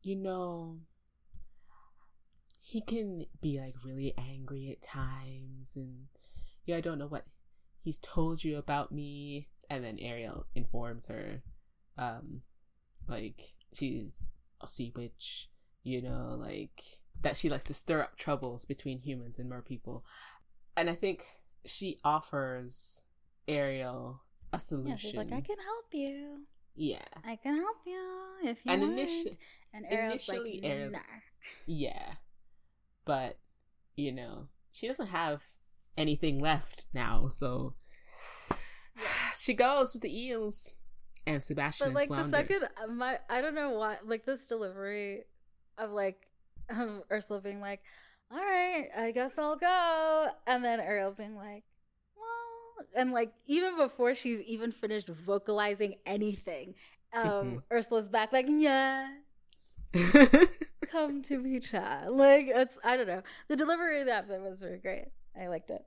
you 0.01 0.15
know, 0.15 0.79
he 2.63 2.81
can 2.81 3.27
be 3.43 3.59
like 3.59 3.75
really 3.85 4.15
angry 4.17 4.71
at 4.71 4.89
times, 4.89 5.75
and 5.75 6.07
yeah, 6.65 6.77
I 6.77 6.81
don't 6.81 7.01
know 7.01 7.09
what 7.09 7.27
he's 7.83 7.99
told 7.99 8.45
you 8.45 8.57
about 8.57 8.93
me 8.93 9.49
and 9.71 9.85
then 9.85 9.99
ariel 10.01 10.47
informs 10.55 11.09
her 11.09 11.43
um 11.97 12.43
like 13.09 13.41
she's 13.73 14.29
a 14.61 14.67
sea 14.67 14.93
witch 14.97 15.49
you 15.83 16.01
know 16.03 16.37
like 16.39 16.83
that 17.21 17.37
she 17.37 17.49
likes 17.49 17.65
to 17.65 17.75
stir 17.75 18.01
up 18.03 18.17
troubles 18.17 18.65
between 18.65 19.01
humans 19.01 19.39
and 19.39 19.49
mer 19.49 19.63
people 19.63 20.05
and 20.77 20.89
i 20.91 20.95
think 20.95 21.25
she 21.67 21.99
offers 22.05 23.03
ariel 23.47 24.21
a 24.53 24.59
solution 24.59 24.91
Yeah, 24.91 24.97
she's 24.97 25.17
like, 25.17 25.27
I 25.33 25.41
can 25.43 25.57
help 25.63 25.87
you. 25.93 26.41
yeah 26.75 27.03
I 27.27 27.37
can 27.37 27.57
help 27.57 27.77
you 27.85 28.03
if 28.45 28.59
you 28.65 28.73
and 28.73 28.81
want. 28.83 28.93
initially 28.95 29.33
and 29.75 29.85
Ariel's 29.91 30.29
initially 30.29 30.61
like, 30.63 30.71
Ariel's- 30.71 30.93
nah. 30.95 30.99
yeah 31.67 32.13
but 33.05 33.39
you 33.97 34.13
know 34.13 34.49
she 34.73 34.87
doesn't 34.87 35.09
have 35.09 35.43
anything 35.97 36.41
left 36.41 36.87
now 36.95 37.29
so 37.29 37.75
she 39.39 39.55
goes 39.55 39.93
with 39.93 40.03
the 40.03 40.27
eels 40.27 40.75
and 41.27 41.43
sebastian 41.43 41.89
But 41.89 41.95
like 41.95 42.11
and 42.11 42.33
the 42.33 42.37
second, 42.37 42.65
uh, 42.83 42.87
my 42.89 43.19
I 43.29 43.41
don't 43.41 43.55
know 43.55 43.71
why, 43.71 43.97
like 44.05 44.25
this 44.25 44.47
delivery 44.47 45.25
of 45.77 45.91
like 45.91 46.27
of 46.71 47.03
Ursula 47.11 47.41
being 47.41 47.61
like, 47.61 47.83
"All 48.31 48.39
right, 48.39 48.89
I 48.97 49.11
guess 49.11 49.39
I'll 49.39 49.57
go," 49.57 50.29
and 50.47 50.65
then 50.65 50.81
Ariel 50.81 51.13
being 51.13 51.37
like, 51.37 51.65
"Well," 52.17 52.87
and 52.95 53.13
like 53.13 53.33
even 53.47 53.77
before 53.77 54.15
she's 54.15 54.43
even 54.43 54.73
finished 54.73 55.09
vocalizing 55.09 55.97
anything, 56.07 56.75
um, 57.15 57.23
Mhm. 57.23 57.63
Ursula's 57.73 58.09
back 58.09 58.33
like, 58.33 58.47
"Yes." 58.49 59.11
Come 60.89 61.23
to 61.23 61.39
me, 61.39 61.61
child. 61.61 62.17
Like 62.17 62.47
it's 62.49 62.79
I 62.85 62.97
don't 62.97 63.07
know. 63.07 63.23
The 63.49 63.57
delivery 63.57 64.01
of 64.01 64.07
that 64.07 64.29
bit 64.29 64.41
was 64.41 64.61
very 64.63 64.79
great. 64.79 65.09
I 65.39 65.49
liked 65.49 65.71
it. 65.71 65.85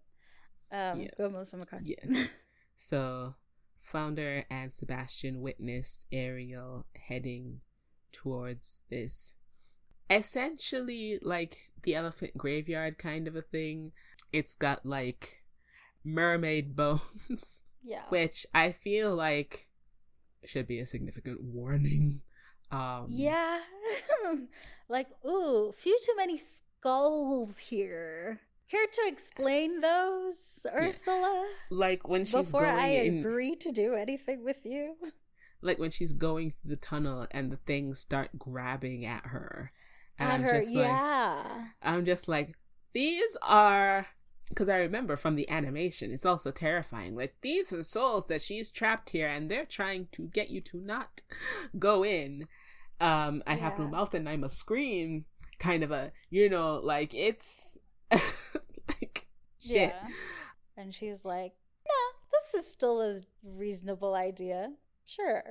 Um, 0.72 1.02
Yeah. 1.02 1.10
go 1.18 1.30
Melissa 1.30 1.58
McCarthy. 1.58 1.96
Yeah. 2.04 2.26
So, 2.76 3.36
Flounder 3.78 4.46
and 4.50 4.74
Sebastian 4.74 5.42
witness 5.42 6.06
Ariel 6.12 6.86
heading 6.96 7.62
towards 8.12 8.84
this 8.90 9.36
essentially 10.12 11.18
like 11.22 11.72
the 11.84 11.96
elephant 11.96 12.38
graveyard 12.38 12.98
kind 12.98 13.28
of 13.28 13.36
a 13.36 13.42
thing. 13.42 13.94
It's 14.34 14.56
got 14.56 14.86
like 14.86 15.44
mermaid 16.04 16.76
bones, 16.76 17.64
yeah. 17.84 18.04
which 18.10 18.46
I 18.54 18.72
feel 18.72 19.16
like 19.16 19.68
should 20.44 20.68
be 20.68 20.80
a 20.80 20.86
significant 20.86 21.42
warning. 21.42 22.22
Um, 22.72 23.08
Yeah. 23.10 23.60
like, 24.90 25.08
ooh, 25.26 25.74
few 25.76 25.98
too 26.06 26.16
many 26.16 26.38
skulls 26.38 27.58
here. 27.58 28.42
Care 28.72 28.88
to 28.88 29.02
explain 29.08 29.82
those, 29.82 30.66
Ursula? 30.74 31.46
Like 31.70 32.08
when 32.08 32.24
she's 32.24 32.52
Before 32.52 32.62
going 32.62 32.76
I 32.76 32.88
in, 32.88 33.20
agree 33.20 33.56
to 33.58 33.72
do 33.72 33.96
anything 33.96 34.46
with 34.46 34.58
you? 34.64 34.96
like 35.62 35.78
when 35.78 35.92
she's 35.92 36.14
going 36.14 36.52
through 36.52 36.70
the 36.72 36.76
tunnel 36.78 37.28
and 37.32 37.52
the 37.52 37.58
things 37.58 38.00
start 38.00 38.40
grabbing 38.40 39.06
at 39.06 39.26
her. 39.28 39.72
And 40.18 40.30
At 40.30 40.36
I'm 40.36 40.42
her, 40.44 40.60
just 40.62 40.74
like, 40.74 40.86
yeah. 40.86 41.66
I'm 41.84 42.06
just 42.06 42.28
like, 42.30 42.56
these 42.94 43.38
are 43.42 44.08
because 44.48 44.70
I 44.70 44.78
remember 44.78 45.16
from 45.16 45.36
the 45.36 45.50
animation, 45.50 46.12
it's 46.12 46.26
also 46.26 46.52
terrifying. 46.52 47.16
Like 47.16 47.36
these 47.42 47.72
are 47.74 47.84
souls 47.84 48.28
that 48.28 48.42
she's 48.42 48.72
trapped 48.72 49.10
here, 49.12 49.28
and 49.28 49.52
they're 49.52 49.66
trying 49.66 50.08
to 50.14 50.24
get 50.28 50.50
you 50.50 50.62
to 50.62 50.78
not 50.78 51.22
go 51.78 52.04
in. 52.06 52.48
Um, 53.02 53.44
I 53.48 53.56
have 53.56 53.80
no 53.80 53.88
mouth 53.88 54.14
and 54.14 54.30
I 54.30 54.38
must 54.38 54.58
scream. 54.58 55.26
Kind 55.60 55.84
of 55.84 55.92
a, 55.92 56.12
you 56.30 56.50
know, 56.50 56.80
like 56.84 57.14
it's 57.14 57.78
shit. 59.62 59.96
Yeah. 59.96 60.08
And 60.78 60.94
she's 60.94 61.26
like, 61.26 61.54
nah, 61.86 62.20
this 62.32 62.62
is 62.62 62.72
still 62.72 63.02
a 63.02 63.22
reasonable 63.44 64.16
idea. 64.16 64.72
Sure. 65.06 65.44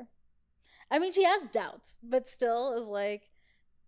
I 0.90 0.98
mean, 0.98 1.12
she 1.12 1.24
has 1.24 1.46
doubts, 1.52 1.98
but 2.02 2.28
still 2.28 2.76
is 2.76 2.86
like, 2.86 3.30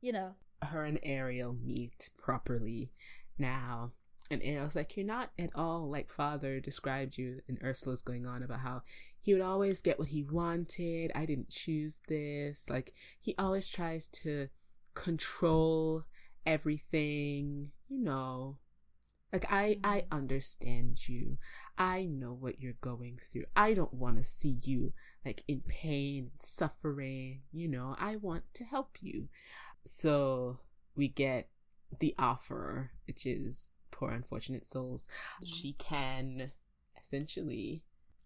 you 0.01 0.13
know, 0.13 0.35
Her 0.63 0.85
and 0.85 1.01
Ariel 1.03 1.57
meet 1.65 2.11
properly 2.17 2.93
now. 3.39 3.93
And 4.31 4.43
Ariel's 4.43 4.77
like, 4.77 4.97
You're 4.97 5.05
not 5.05 5.31
at 5.39 5.51
all 5.55 5.91
like 5.91 6.09
father 6.09 6.61
described 6.61 7.19
you. 7.19 7.41
And 7.49 7.59
Ursula's 7.63 8.03
going 8.03 8.27
on 8.27 8.43
about 8.43 8.61
how 8.61 8.83
he 9.21 9.35
would 9.35 9.43
always 9.43 9.83
get 9.83 9.99
what 9.99 10.09
he 10.09 10.23
wanted. 10.23 11.11
I 11.15 11.27
didn't 11.27 11.51
choose 11.51 12.01
this. 12.09 12.71
Like, 12.71 12.95
he 13.21 13.35
always 13.37 13.69
tries 13.69 14.09
to 14.09 14.49
control 14.95 16.05
everything, 16.47 17.73
you 17.89 17.99
know. 17.99 18.59
Like 19.33 19.47
I 19.51 19.79
I 19.83 20.05
understand 20.13 21.09
you. 21.09 21.39
I 21.79 22.05
know 22.05 22.35
what 22.35 22.61
you're 22.61 22.75
going 22.81 23.19
through. 23.23 23.45
I 23.57 23.73
don't 23.73 23.95
want 23.95 24.19
to 24.19 24.23
see 24.23 24.59
you 24.63 24.93
like 25.25 25.43
in 25.49 25.63
pain 25.67 26.31
and 26.31 26.41
suffering, 26.41 27.41
you 27.51 27.67
know. 27.69 27.97
I 27.99 28.17
want 28.17 28.45
to 28.55 28.65
help 28.65 28.99
you. 29.01 29.29
So 29.87 30.59
we 30.95 31.09
get 31.09 31.49
the 31.99 32.15
offer, 32.19 32.91
which 33.07 33.25
is 33.25 33.73
poor 33.91 34.11
unfortunate 34.11 34.67
souls. 34.67 35.07
Mm-hmm. 35.37 35.45
She 35.47 35.73
can 35.75 36.51
essentially 37.01 37.83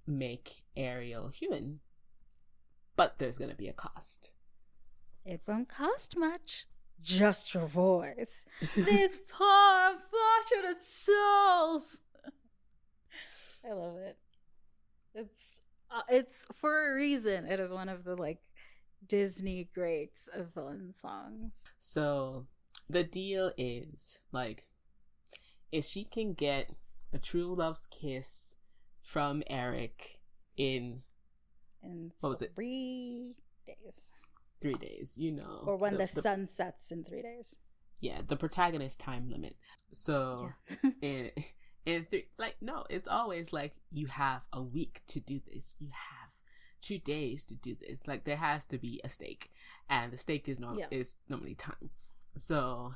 make 0.06 0.64
Ariel 0.76 1.28
human. 1.28 1.80
But 2.96 3.18
there's 3.18 3.38
gonna 3.38 3.54
be 3.54 3.68
a 3.68 3.72
cost. 3.72 4.32
it 5.24 5.42
won't 5.46 5.68
cost 5.68 6.16
much. 6.16 6.66
Just 7.02 7.54
your 7.54 7.66
voice. 7.66 8.46
These 8.74 9.18
poor 9.28 9.92
unfortunate 9.92 10.82
souls. 10.82 12.00
I 13.68 13.72
love 13.72 13.96
it. 13.96 14.16
It's 15.14 15.60
uh, 15.90 16.02
it's 16.08 16.46
for 16.54 16.92
a 16.92 16.94
reason. 16.94 17.46
It 17.46 17.60
is 17.60 17.72
one 17.72 17.88
of 17.88 18.04
the 18.04 18.16
like 18.16 18.38
Disney 19.06 19.68
greats 19.74 20.28
of 20.32 20.52
villain 20.54 20.94
songs. 20.94 21.54
So 21.78 22.46
the 22.88 23.04
deal 23.04 23.52
is 23.56 24.18
like 24.32 24.64
if 25.72 25.84
she 25.84 26.04
can 26.04 26.32
get 26.34 26.70
a 27.12 27.18
true 27.18 27.54
love's 27.54 27.86
kiss 27.86 28.56
from 29.02 29.42
Eric 29.48 30.20
in 30.56 31.00
In 31.82 32.12
what 32.20 32.30
was 32.30 32.42
it 32.42 32.52
three 32.54 33.34
days, 33.66 34.12
three 34.60 34.74
days 34.74 35.16
you 35.18 35.32
know. 35.32 35.62
Or 35.66 35.76
when 35.76 35.96
the, 35.98 36.06
sun 36.06 36.46
sets 36.46 36.90
in 36.90 37.04
three 37.04 37.22
days. 37.22 37.58
yeah 38.00 38.20
the 38.26 38.36
protagonist 38.36 39.00
time 39.00 39.28
limit. 39.30 39.56
So 39.92 40.50
Yeah. 40.82 40.90
in 41.02 41.30
in 41.84 42.06
three 42.10 42.24
like 42.38 42.56
no 42.60 42.84
it's 42.90 43.08
always 43.08 43.52
like 43.52 43.74
you 43.92 44.06
have 44.06 44.42
a 44.52 44.62
week 44.62 45.02
to 45.08 45.20
do 45.20 45.40
this. 45.46 45.76
You 45.78 45.88
have 45.92 46.32
two 46.82 46.98
days 46.98 47.44
to 47.46 47.56
do 47.56 47.76
this. 47.80 48.06
Like 48.06 48.24
there 48.24 48.36
has 48.36 48.66
to 48.66 48.78
be 48.78 49.00
a 49.04 49.08
stake. 49.08 49.50
And 49.88 50.12
the 50.12 50.16
stake 50.18 50.48
is 50.48 50.58
norm- 50.60 50.78
Yeah. 50.78 50.86
is 50.90 51.16
normally 51.28 51.54
time. 51.54 51.90
So 52.36 52.92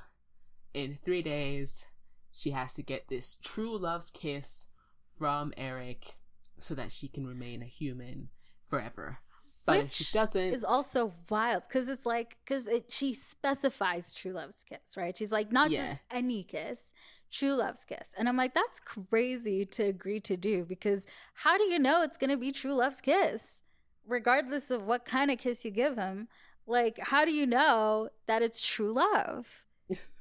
in 0.74 0.98
three 1.04 1.22
days 1.22 1.86
she 2.32 2.50
has 2.52 2.74
to 2.74 2.82
get 2.82 3.08
this 3.08 3.36
true 3.42 3.76
love's 3.76 4.10
kiss 4.10 4.68
from 5.04 5.52
eric 5.56 6.14
so 6.60 6.74
that 6.76 6.92
she 6.92 7.08
can 7.08 7.26
remain 7.26 7.60
a 7.60 7.66
human 7.66 8.28
forever 8.62 9.18
but 9.66 9.80
if 9.80 9.92
she 9.92 10.04
Which 10.04 10.12
doesn't 10.12 10.54
is 10.54 10.64
also 10.64 11.14
wild 11.28 11.64
because 11.68 11.88
it's 11.88 12.06
like 12.06 12.36
because 12.44 12.66
it 12.66 12.86
she 12.92 13.12
specifies 13.14 14.14
true 14.14 14.32
love's 14.32 14.64
kiss 14.68 14.96
right? 14.96 15.16
She's 15.16 15.32
like 15.32 15.52
not 15.52 15.70
Yeah. 15.70 15.86
just 15.86 16.00
any 16.10 16.42
kiss 16.42 16.92
true 17.30 17.54
love's 17.54 17.84
kiss. 17.84 18.10
And 18.18 18.28
i'm 18.28 18.36
like 18.36 18.54
that's 18.54 18.80
crazy 18.80 19.64
to 19.66 19.84
agree 19.84 20.20
to 20.20 20.36
do 20.36 20.64
because 20.64 21.06
how 21.34 21.56
do 21.58 21.64
you 21.64 21.78
know 21.78 22.02
it's 22.02 22.16
gonna 22.16 22.36
be 22.36 22.52
true 22.52 22.74
love's 22.74 23.00
kiss 23.00 23.62
regardless 24.06 24.70
of 24.70 24.84
what 24.84 25.04
kind 25.04 25.30
of 25.30 25.38
kiss 25.38 25.64
you 25.64 25.70
give 25.70 25.96
him 25.96 26.26
like 26.66 26.98
how 26.98 27.24
do 27.24 27.32
you 27.32 27.46
know 27.46 28.08
that 28.26 28.42
it's 28.42 28.62
true 28.62 28.92
love? 28.92 29.64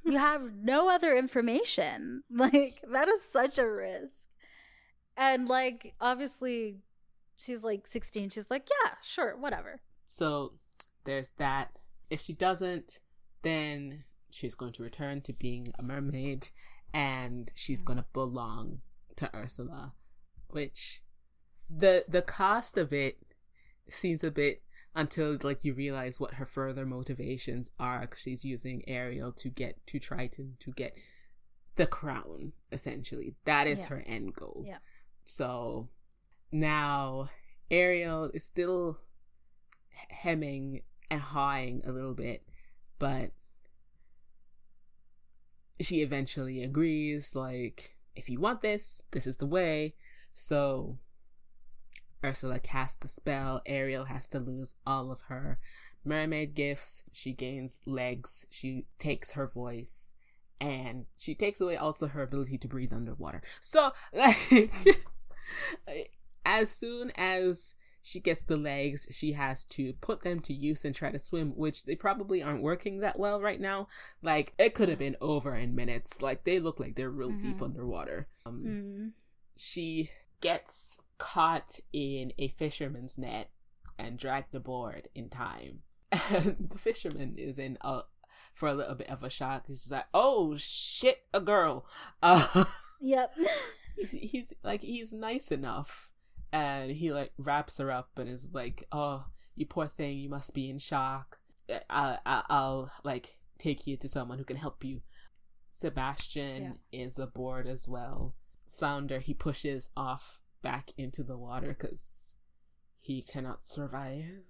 You 0.04 0.18
have 0.18 0.52
no 0.62 0.88
other 0.88 1.16
information. 1.16 2.24
Like 2.30 2.82
that 2.90 3.08
is 3.08 3.22
such 3.22 3.58
a 3.58 3.68
risk. 3.70 4.28
And 5.16 5.48
like 5.48 5.94
obviously 6.00 6.78
she's 7.42 7.62
like 7.62 7.86
16 7.86 8.30
she's 8.30 8.46
like 8.50 8.68
yeah 8.84 8.92
sure 9.02 9.36
whatever 9.36 9.80
So 10.06 10.54
there's 11.04 11.30
that. 11.38 11.70
If 12.10 12.20
she 12.20 12.32
doesn't, 12.34 13.00
then 13.42 14.00
she's 14.30 14.54
going 14.54 14.72
to 14.74 14.82
return 14.82 15.20
to 15.22 15.32
being 15.32 15.72
a 15.78 15.82
mermaid 15.82 16.48
and 16.92 17.50
she's 17.54 17.80
going 17.82 17.98
to 17.98 18.04
belong 18.12 18.80
to 19.16 19.30
Ursula, 19.34 19.94
which 20.48 21.02
the 21.68 22.04
the 22.08 22.22
cost 22.22 22.76
of 22.76 22.92
it 22.92 23.18
seems 23.88 24.24
a 24.24 24.30
bit 24.30 24.62
until 24.94 25.38
like 25.42 25.64
you 25.64 25.72
realize 25.72 26.18
what 26.20 26.34
her 26.34 26.44
further 26.46 26.84
motivations 26.84 27.70
are 27.78 28.06
cuz 28.08 28.20
she's 28.22 28.44
using 28.44 28.82
Ariel 28.88 29.32
to 29.32 29.48
get 29.48 29.74
to 29.86 29.98
Triton 30.00 30.56
to 30.58 30.72
get 30.72 30.92
the 31.76 31.86
crown 31.86 32.52
essentially. 32.72 33.36
That 33.44 33.66
is 33.68 33.80
Yeah. 33.80 33.86
her 33.86 34.00
end 34.06 34.34
goal. 34.34 34.64
Yeah. 34.66 34.78
So 35.24 35.88
now 36.52 37.28
Ariel 37.70 38.30
is 38.34 38.44
still 38.44 38.98
hemming 40.10 40.82
and 41.10 41.20
hawing 41.20 41.82
a 41.84 41.92
little 41.92 42.14
bit, 42.14 42.44
but 42.98 43.32
she 45.80 46.02
eventually 46.02 46.62
agrees, 46.62 47.34
like, 47.34 47.96
if 48.14 48.28
you 48.28 48.38
want 48.38 48.60
this, 48.62 49.04
this 49.12 49.26
is 49.26 49.38
the 49.38 49.46
way. 49.46 49.94
So 50.32 50.98
Ursula 52.24 52.60
casts 52.60 52.98
the 52.98 53.08
spell. 53.08 53.62
Ariel 53.66 54.04
has 54.04 54.28
to 54.28 54.38
lose 54.38 54.74
all 54.86 55.10
of 55.10 55.22
her 55.28 55.58
mermaid 56.04 56.54
gifts. 56.54 57.04
She 57.12 57.32
gains 57.32 57.82
legs. 57.86 58.46
She 58.50 58.86
takes 58.98 59.32
her 59.32 59.46
voice. 59.46 60.14
And 60.60 61.06
she 61.16 61.34
takes 61.34 61.60
away 61.60 61.76
also 61.78 62.06
her 62.08 62.22
ability 62.22 62.58
to 62.58 62.68
breathe 62.68 62.92
underwater. 62.92 63.42
So, 63.60 63.92
like, 64.12 64.70
as 66.44 66.70
soon 66.70 67.12
as 67.16 67.74
she 68.02 68.18
gets 68.20 68.44
the 68.44 68.56
legs, 68.56 69.08
she 69.10 69.32
has 69.32 69.64
to 69.66 69.92
put 70.00 70.20
them 70.22 70.40
to 70.40 70.54
use 70.54 70.84
and 70.86 70.94
try 70.94 71.10
to 71.10 71.18
swim, 71.18 71.50
which 71.54 71.84
they 71.84 71.94
probably 71.94 72.42
aren't 72.42 72.62
working 72.62 73.00
that 73.00 73.18
well 73.18 73.40
right 73.42 73.60
now. 73.60 73.88
Like, 74.22 74.54
it 74.58 74.74
could 74.74 74.88
have 74.88 74.98
been 74.98 75.16
over 75.20 75.54
in 75.54 75.74
minutes. 75.74 76.22
Like, 76.22 76.44
they 76.44 76.58
look 76.60 76.80
like 76.80 76.96
they're 76.96 77.10
real 77.10 77.32
deep 77.32 77.58
Mhm. 77.58 77.62
underwater. 77.64 78.28
Um, 78.46 78.64
Mm. 78.64 79.12
she 79.56 80.10
gets 80.40 80.98
caught 81.18 81.80
in 81.92 82.32
a 82.38 82.48
fisherman's 82.48 83.18
net 83.18 83.50
and 83.98 84.18
dragged 84.18 84.54
aboard 84.54 85.08
in 85.14 85.28
time. 85.28 85.82
And 86.10 86.68
the 86.70 86.78
fisherman 86.78 87.36
is 87.36 87.58
in 87.58 87.76
a 87.82 88.02
for 88.54 88.68
a 88.68 88.74
little 88.74 88.94
bit 88.94 89.10
of 89.10 89.22
a 89.22 89.28
shock. 89.30 89.66
He's 89.66 89.90
like, 89.92 90.06
"Oh 90.14 90.56
shit, 90.56 91.24
a 91.34 91.40
girl." 91.40 91.86
Uh, 92.22 92.64
Yep. 93.02 93.36
he's, 93.96 94.10
he's 94.12 94.52
like 94.64 94.80
he's 94.82 95.12
nice 95.12 95.52
enough, 95.52 96.09
and 96.52 96.90
he 96.90 97.12
like 97.12 97.30
wraps 97.38 97.78
her 97.78 97.90
up 97.90 98.10
and 98.16 98.28
is 98.28 98.50
like, 98.52 98.84
"Oh, 98.92 99.26
you 99.54 99.66
poor 99.66 99.86
thing, 99.86 100.18
you 100.18 100.28
must 100.28 100.54
be 100.54 100.70
in 100.70 100.78
shock. 100.78 101.38
I, 101.88 102.18
I 102.26 102.42
I'll 102.48 102.90
like 103.04 103.36
take 103.58 103.86
you 103.86 103.96
to 103.98 104.08
someone 104.08 104.38
who 104.38 104.44
can 104.44 104.56
help 104.56 104.84
you." 104.84 105.02
Sebastian 105.70 106.78
is 106.92 107.18
aboard 107.18 107.66
as 107.66 107.88
well. 107.88 108.34
Flounder 108.68 109.20
he 109.20 109.34
pushes 109.34 109.90
off 109.96 110.40
back 110.62 110.90
into 110.96 111.22
the 111.22 111.38
water 111.38 111.68
because 111.68 112.34
he 113.00 113.22
cannot 113.22 113.64
survive. 113.64 114.42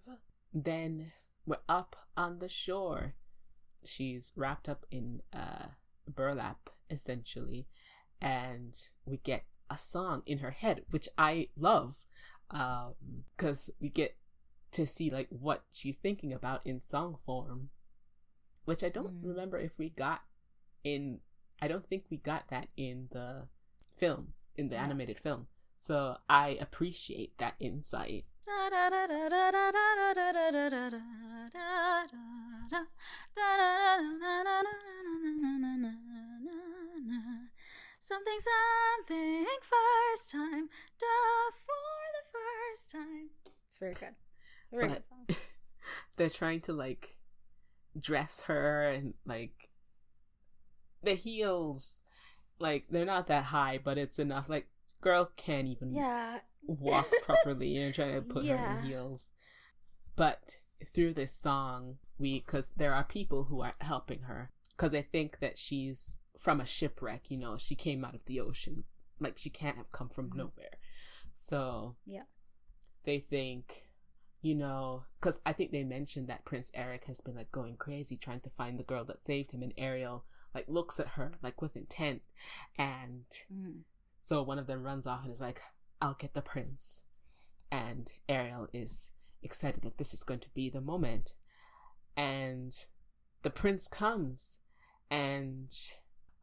Then 0.53 1.12
we're 1.46 1.57
up 1.68 1.96
on 2.16 2.38
the 2.38 2.48
shore. 2.48 3.14
She's 3.84 4.32
wrapped 4.34 4.68
up 4.68 4.86
in 4.90 5.22
uh, 5.32 5.66
burlap, 6.09 6.70
essentially, 6.90 7.66
and 8.20 8.76
we 9.05 9.18
get 9.18 9.44
a 9.70 9.78
song 9.78 10.22
in 10.26 10.38
her 10.38 10.50
head, 10.50 10.82
which 10.90 11.08
I 11.16 11.48
love, 11.56 12.04
because 13.36 13.70
we 13.80 13.88
get 13.88 14.16
to 14.72 14.86
see 14.86 15.10
like 15.10 15.28
what 15.30 15.64
she's 15.72 15.96
thinking 15.96 16.32
about 16.32 16.60
in 16.64 16.80
song 16.80 17.18
form, 17.24 17.70
which 18.64 18.82
I 18.84 18.88
don't 18.88 19.22
Mm. 19.22 19.28
remember 19.28 19.58
if 19.58 19.78
we 19.78 19.90
got 19.90 20.22
in. 20.84 21.20
I 21.62 21.68
don't 21.68 21.86
think 21.86 22.04
we 22.10 22.16
got 22.16 22.48
that 22.48 22.68
in 22.76 23.08
the 23.12 23.48
film, 23.96 24.32
in 24.56 24.68
the 24.68 24.76
No. 24.76 24.82
animated 24.82 25.18
film. 25.18 25.46
So 25.74 26.18
I 26.28 26.50
appreciate 26.60 27.36
that 27.38 27.54
insight. 27.60 28.26
Something, 38.11 38.38
something, 39.06 39.46
first 39.62 40.32
time, 40.32 40.68
da 40.98 41.06
for 41.64 42.00
the 42.16 42.24
first 42.32 42.90
time. 42.90 43.30
It's 43.68 43.76
very 43.78 43.92
good. 43.94 44.16
It's 44.64 44.72
a 44.72 44.76
very 44.76 44.88
But- 44.88 44.94
good 44.94 45.04
song. 45.36 45.42
They're 46.16 46.28
trying 46.28 46.61
to 46.62 46.72
like 46.72 47.18
dress 47.98 48.42
her 48.42 48.90
and 48.90 49.14
like 49.24 49.70
the 51.04 51.14
heels, 51.14 52.04
like 52.58 52.86
they're 52.90 53.04
not 53.04 53.28
that 53.28 53.44
high, 53.44 53.78
but 53.82 53.96
it's 53.96 54.18
enough. 54.18 54.48
Like 54.48 54.68
girl 55.00 55.30
can't 55.36 55.68
even 55.68 55.92
Yeah. 55.94 56.40
walk 56.62 57.08
properly 57.22 57.76
and 57.78 57.94
trying 57.94 58.14
to 58.16 58.22
put 58.22 58.44
her 58.44 58.78
in 58.80 58.86
heels. 58.86 59.30
But 60.16 60.58
through 60.84 61.14
this 61.14 61.32
song, 61.32 61.98
we 62.18 62.40
because 62.40 62.72
there 62.72 62.92
are 62.94 63.04
people 63.04 63.44
who 63.44 63.61
are 63.62 63.74
helping 63.80 64.22
her 64.22 64.50
because 64.76 64.90
they 64.92 65.02
think 65.02 65.38
that 65.38 65.56
she's 65.58 66.18
from 66.41 66.59
a 66.61 66.66
shipwreck. 66.66 67.30
You 67.30 67.36
know, 67.36 67.59
she 67.59 67.74
came 67.74 68.03
out 68.03 68.14
of 68.14 68.24
the 68.24 68.41
ocean, 68.41 68.84
like 69.18 69.36
she 69.36 69.51
can't 69.51 69.76
have 69.76 69.91
come 69.91 70.09
from 70.09 70.30
Mhm. 70.30 70.36
nowhere. 70.36 70.78
So 71.34 71.97
Yeah. 72.07 72.24
they 73.05 73.20
think, 73.20 73.91
you 74.41 74.55
know, 74.55 75.05
because 75.16 75.43
I 75.45 75.53
think 75.53 75.70
they 75.70 75.84
mentioned 75.84 76.28
that 76.28 76.47
Prince 76.47 76.72
Eric 76.74 77.05
has 77.05 77.20
been 77.20 77.36
like 77.36 77.53
going 77.53 77.76
crazy 77.76 78.16
trying 78.16 78.41
to 78.41 78.51
find 78.51 78.78
the 78.78 78.84
girl 78.84 79.05
that 79.05 79.20
saved 79.24 79.53
him, 79.53 79.62
and 79.62 79.74
Ariel 79.76 80.24
like 80.55 80.66
looks 80.66 80.99
at 80.99 81.09
her 81.09 81.38
like 81.43 81.61
with 81.61 81.76
intent, 81.76 82.22
and 82.78 83.26
Mm. 83.53 83.84
so 84.18 84.43
one 84.43 84.59
of 84.59 84.66
them 84.66 84.82
runs 84.82 85.07
off 85.07 85.22
and 85.24 85.32
is 85.32 85.41
like, 85.43 85.61
I'll 86.01 86.14
get 86.14 86.32
the 86.32 86.43
prince. 86.43 87.05
And 87.70 88.11
Ariel 88.28 88.66
is 88.72 89.12
excited 89.43 89.82
that 89.82 89.99
this 89.99 90.14
is 90.14 90.24
going 90.24 90.41
to 90.41 90.51
be 90.51 90.70
the 90.70 90.80
moment. 90.80 91.34
And 92.16 92.72
the 93.43 93.51
prince 93.51 93.88
comes 93.88 94.61
and 95.11 95.70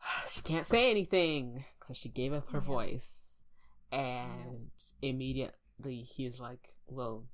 she 0.29 0.41
can't 0.41 0.65
say 0.65 0.91
anything 0.91 1.65
because 1.79 1.97
she 1.97 2.09
gave 2.09 2.33
up 2.33 2.51
her 2.51 2.59
voice. 2.59 3.45
And 3.91 4.71
immediately 5.01 6.01
he's 6.01 6.39
like, 6.39 6.75
Well, 6.87 7.25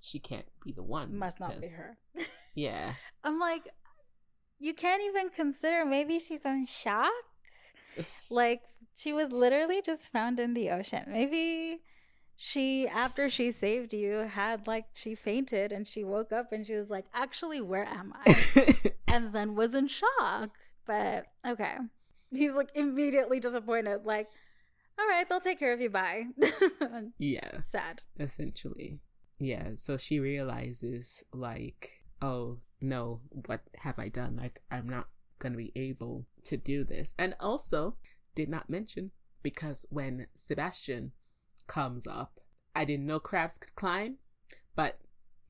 she 0.00 0.18
can't 0.18 0.46
be 0.64 0.72
the 0.72 0.82
one. 0.82 1.16
Must 1.16 1.40
not 1.40 1.60
be 1.60 1.68
her. 1.68 1.98
Yeah. 2.52 2.94
I'm 3.22 3.38
like, 3.38 3.68
you 4.58 4.74
can't 4.74 5.00
even 5.04 5.30
consider 5.30 5.84
maybe 5.84 6.18
she's 6.18 6.44
in 6.44 6.66
shock. 6.66 7.12
Like 8.30 8.62
she 8.96 9.12
was 9.12 9.30
literally 9.30 9.82
just 9.82 10.10
found 10.12 10.40
in 10.40 10.54
the 10.54 10.70
ocean. 10.70 11.04
Maybe 11.08 11.80
she 12.42 12.88
after 12.88 13.28
she 13.28 13.52
saved 13.52 13.92
you 13.92 14.12
had 14.20 14.66
like 14.66 14.86
she 14.94 15.14
fainted 15.14 15.72
and 15.72 15.86
she 15.86 16.02
woke 16.02 16.32
up 16.32 16.52
and 16.52 16.66
she 16.66 16.74
was 16.74 16.88
like 16.88 17.04
actually 17.12 17.60
where 17.60 17.84
am 17.84 18.14
i 18.24 18.90
and 19.08 19.34
then 19.34 19.54
was 19.54 19.74
in 19.74 19.86
shock 19.86 20.48
but 20.90 21.26
okay. 21.52 21.76
He's 22.32 22.54
like 22.54 22.70
immediately 22.74 23.38
disappointed 23.38 24.00
like 24.04 24.28
all 24.98 25.06
right 25.06 25.28
they'll 25.28 25.40
take 25.40 25.58
care 25.58 25.72
of 25.72 25.80
you. 25.80 25.90
Bye. 25.90 26.24
Yeah. 27.18 27.60
Sad. 27.60 28.02
Essentially. 28.18 28.98
Yeah 29.38 29.70
so 29.74 29.96
she 29.96 30.18
realizes 30.18 31.24
like 31.32 32.02
oh 32.20 32.58
no 32.80 33.20
what 33.46 33.60
have 33.76 33.98
i 33.98 34.08
done? 34.08 34.36
Like 34.36 34.60
i'm 34.70 34.88
not 34.88 35.06
gonna 35.38 35.56
be 35.56 35.72
able 35.76 36.26
to 36.44 36.56
do 36.56 36.82
this. 36.84 37.14
And 37.18 37.34
also 37.38 37.96
did 38.34 38.48
not 38.48 38.68
mention 38.68 39.12
because 39.42 39.86
when 39.90 40.26
sebastian 40.34 41.12
comes 41.66 42.06
up. 42.06 42.40
I 42.74 42.84
didn't 42.84 43.06
know 43.06 43.20
crabs 43.20 43.58
could 43.58 43.74
climb, 43.74 44.16
but 44.74 44.98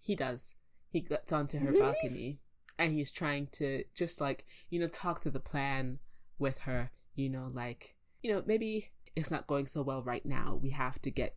he 0.00 0.14
does. 0.14 0.56
He 0.90 1.00
gets 1.00 1.32
onto 1.32 1.58
her 1.58 1.72
balcony 1.78 2.40
and 2.80 2.92
he's 2.92 3.12
trying 3.12 3.46
to 3.52 3.84
just 3.94 4.20
like, 4.20 4.46
you 4.70 4.80
know, 4.80 4.88
talk 4.88 5.20
to 5.20 5.30
the 5.30 5.38
plan 5.38 5.98
with 6.38 6.60
her, 6.60 6.90
you 7.14 7.28
know, 7.28 7.48
like, 7.52 7.94
you 8.22 8.32
know, 8.32 8.42
maybe 8.46 8.88
it's 9.14 9.30
not 9.30 9.46
going 9.46 9.66
so 9.66 9.82
well 9.82 10.02
right 10.02 10.24
now. 10.24 10.58
We 10.60 10.70
have 10.70 11.00
to 11.02 11.10
get 11.10 11.36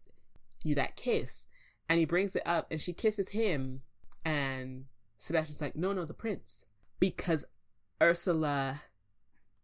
you 0.63 0.73
that 0.75 0.95
kiss. 0.95 1.47
And 1.89 1.99
he 1.99 2.05
brings 2.05 2.33
it 2.35 2.43
up 2.45 2.67
and 2.71 2.79
she 2.79 2.93
kisses 2.93 3.29
him 3.29 3.81
and 4.23 4.85
Sebastian's 5.17 5.59
like, 5.59 5.75
no, 5.75 5.91
no, 5.91 6.05
the 6.05 6.13
prince. 6.13 6.65
Because 6.97 7.45
Ursula 8.01 8.81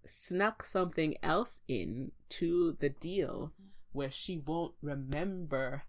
snuck 0.06 0.66
something 0.66 1.16
else 1.24 1.62
in 1.70 2.12
to 2.28 2.76
the 2.82 2.90
deal 2.90 3.54
where 3.94 4.12
she 4.12 4.38
won't 4.38 4.74
remember 4.82 5.84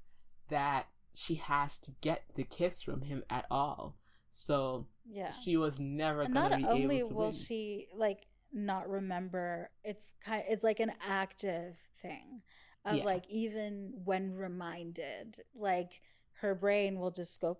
that 0.50 0.86
she 1.14 1.34
has 1.34 1.80
to 1.80 1.92
get 2.00 2.22
the 2.36 2.44
kiss 2.44 2.80
from 2.80 3.02
him 3.02 3.24
at 3.28 3.46
all. 3.50 3.96
So 4.30 4.86
yeah, 5.10 5.30
she 5.30 5.56
was 5.56 5.80
never 5.80 6.22
and 6.22 6.34
gonna 6.34 6.56
be 6.56 6.64
able 6.64 7.08
to 7.08 7.14
will 7.14 7.26
win. 7.26 7.32
she 7.32 7.86
like 7.94 8.26
not 8.52 8.88
remember. 8.88 9.70
It's 9.84 10.14
kind. 10.24 10.44
It's 10.48 10.64
like 10.64 10.80
an 10.80 10.92
active 11.06 11.76
thing 12.02 12.42
of 12.84 12.96
yeah. 12.96 13.04
like 13.04 13.24
even 13.28 13.92
when 14.04 14.34
reminded, 14.34 15.40
like 15.54 16.00
her 16.40 16.54
brain 16.54 16.98
will 16.98 17.10
just 17.10 17.40
go. 17.40 17.58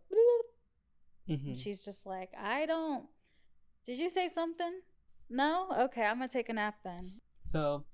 Mm-hmm. 1.28 1.54
She's 1.54 1.84
just 1.84 2.06
like, 2.06 2.30
I 2.38 2.66
don't. 2.66 3.06
Did 3.86 3.98
you 3.98 4.10
say 4.10 4.28
something? 4.34 4.80
No. 5.28 5.68
Okay, 5.78 6.02
I'm 6.02 6.16
gonna 6.16 6.28
take 6.28 6.48
a 6.48 6.52
nap 6.52 6.76
then. 6.84 7.20
So 7.40 7.84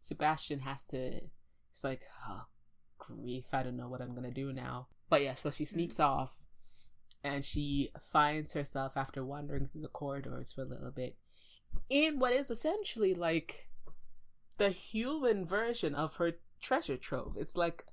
Sebastian 0.00 0.60
has 0.60 0.82
to 0.84 1.20
it's 1.72 1.84
like, 1.84 2.02
oh, 2.28 2.42
grief, 2.98 3.46
I 3.52 3.62
don't 3.62 3.76
know 3.78 3.88
what 3.88 4.02
I'm 4.02 4.14
gonna 4.14 4.30
do 4.30 4.52
now. 4.52 4.88
But 5.08 5.22
yeah, 5.22 5.34
so 5.34 5.50
she 5.50 5.64
sneaks 5.64 5.96
mm. 5.96 6.04
off 6.04 6.34
and 7.24 7.44
she 7.44 7.90
finds 8.00 8.52
herself 8.54 8.96
after 8.96 9.24
wandering 9.24 9.66
through 9.66 9.82
the 9.82 9.88
corridors 9.88 10.52
for 10.52 10.62
a 10.62 10.66
little 10.66 10.90
bit 10.90 11.16
in 11.88 12.18
what 12.18 12.32
is 12.32 12.50
essentially 12.50 13.14
like 13.14 13.68
the 14.58 14.70
human 14.70 15.44
version 15.44 15.94
of 15.94 16.16
her 16.16 16.32
treasure 16.60 16.96
trove. 16.96 17.36
It's 17.38 17.56
like 17.56 17.84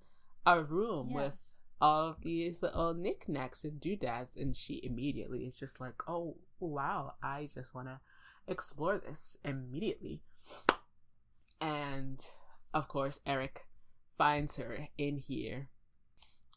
a 0.45 0.61
room 0.61 1.09
yeah. 1.11 1.15
with 1.15 1.37
all 1.81 2.15
these 2.21 2.61
little 2.61 2.93
knickknacks 2.93 3.63
and 3.63 3.79
doodads, 3.79 4.35
and 4.35 4.55
she 4.55 4.81
immediately 4.83 5.45
is 5.45 5.57
just 5.57 5.79
like, 5.79 6.07
oh, 6.07 6.35
wow, 6.59 7.13
I 7.23 7.47
just 7.53 7.73
want 7.73 7.87
to 7.87 7.99
explore 8.47 8.97
this 8.97 9.37
immediately. 9.43 10.21
And 11.61 12.23
of 12.73 12.87
course, 12.87 13.21
Eric 13.25 13.65
finds 14.17 14.57
her 14.57 14.87
in 14.97 15.17
here 15.17 15.69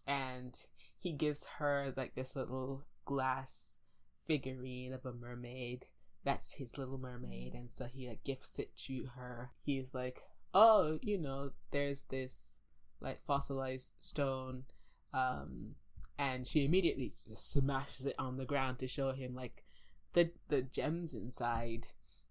and 0.06 0.66
he 1.02 1.12
gives 1.12 1.46
her 1.58 1.92
like 1.96 2.14
this 2.14 2.36
little 2.36 2.84
glass 3.04 3.80
figurine 4.26 4.92
of 4.92 5.04
a 5.04 5.12
mermaid. 5.12 5.86
That's 6.24 6.54
his 6.54 6.78
little 6.78 6.98
mermaid 6.98 7.54
and 7.54 7.70
so 7.70 7.86
he 7.86 8.08
like 8.08 8.24
gifts 8.24 8.58
it 8.58 8.74
to 8.86 9.08
her. 9.16 9.50
He's 9.64 9.94
like 9.94 10.20
oh 10.54 10.98
you 11.02 11.18
know 11.18 11.50
there's 11.72 12.04
this 12.04 12.60
like 13.00 13.20
fossilized 13.26 13.96
stone 13.98 14.64
um 15.14 15.74
and 16.18 16.46
she 16.46 16.64
immediately 16.64 17.14
just 17.28 17.52
smashes 17.52 18.06
it 18.06 18.14
on 18.18 18.36
the 18.36 18.44
ground 18.44 18.78
to 18.78 18.86
show 18.86 19.12
him 19.12 19.34
like 19.34 19.64
the 20.12 20.30
the 20.48 20.62
gems 20.62 21.14
inside. 21.14 21.88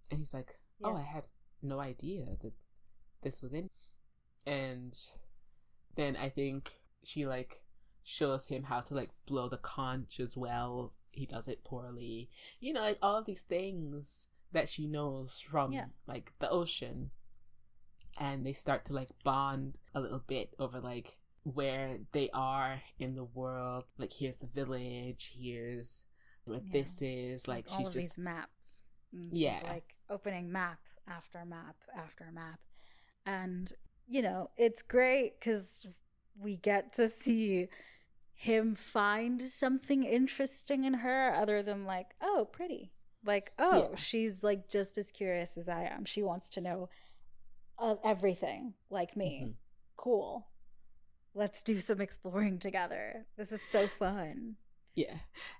And 0.10 0.20
he's 0.20 0.34
like 0.34 0.60
oh 0.84 0.96
i 0.98 1.04
had 1.04 1.24
no 1.62 1.80
idea 1.80 2.26
that 2.42 2.54
this 3.22 3.42
was 3.42 3.54
in 3.54 3.70
and 4.46 4.98
then 5.96 6.16
I 6.16 6.30
think 6.30 6.72
she 7.04 7.26
like 7.26 7.62
shows 8.04 8.48
him 8.48 8.64
how 8.64 8.82
to 8.82 8.96
like 8.96 9.10
blow 9.26 9.48
the 9.48 9.58
conch 9.58 10.20
as 10.20 10.36
well. 10.36 10.94
He 11.12 11.26
does 11.26 11.48
it 11.48 11.64
poorly. 11.64 12.30
You 12.60 12.74
know, 12.74 12.82
like 12.82 13.00
all 13.02 13.18
of 13.18 13.26
these 13.26 13.42
things 13.42 14.28
that 14.52 14.70
she 14.70 14.88
knows 14.88 15.40
from 15.40 15.72
yeah. 15.72 15.86
like 16.08 16.34
the 16.40 16.50
ocean. 16.50 17.12
And 18.20 18.46
they 18.46 18.54
start 18.54 18.86
to 18.86 18.94
like 18.94 19.10
bond 19.24 19.80
a 19.96 20.02
little 20.02 20.24
bit 20.26 20.54
over 20.60 20.80
like 20.80 21.18
where 21.44 22.00
they 22.12 22.30
are 22.34 22.82
in 23.00 23.16
the 23.16 23.24
world. 23.24 23.86
Like 23.98 24.14
here's 24.14 24.38
the 24.38 24.48
village, 24.48 25.34
here's 25.40 26.06
what 26.46 26.64
yeah. 26.66 26.74
this 26.74 27.02
is. 27.02 27.48
Like, 27.48 27.70
like 27.70 27.80
she's 27.80 27.94
just 27.94 28.16
these 28.16 28.18
maps. 28.18 28.84
And 29.14 29.28
yeah. 29.32 29.60
She's 29.60 29.70
like 29.70 29.96
opening 30.10 30.52
map 30.52 30.80
after 31.08 31.44
map 31.46 31.76
after 31.98 32.26
map. 32.34 32.60
And 33.26 33.72
you 34.08 34.22
know, 34.22 34.50
it's 34.58 34.82
great 34.82 35.40
because 35.40 35.88
we 36.40 36.58
get 36.58 36.94
to 36.94 37.08
see 37.08 37.68
him 38.42 38.74
find 38.74 39.40
something 39.40 40.02
interesting 40.02 40.84
in 40.84 40.96
her 40.96 41.32
other 41.32 41.62
than 41.62 41.86
like, 41.86 42.16
oh, 42.24 42.48
pretty. 42.52 42.92
Like, 43.24 43.52
oh, 43.60 43.90
yeah. 43.92 43.96
she's 43.96 44.44
like 44.44 44.68
just 44.68 44.98
as 44.98 45.12
curious 45.12 45.58
as 45.58 45.70
I 45.70 45.84
am. 45.84 46.06
She 46.06 46.24
wants 46.24 46.50
to 46.50 46.62
know 46.62 46.90
uh, 47.78 47.98
everything 48.04 48.74
like 48.90 49.16
me. 49.16 49.42
Mm-hmm. 49.44 49.52
Cool. 49.96 50.48
Let's 51.36 51.62
do 51.62 51.80
some 51.80 52.00
exploring 52.00 52.58
together. 52.58 53.28
This 53.38 53.52
is 53.52 53.62
so 53.62 53.86
fun. 53.86 54.56
Yeah. 54.96 55.18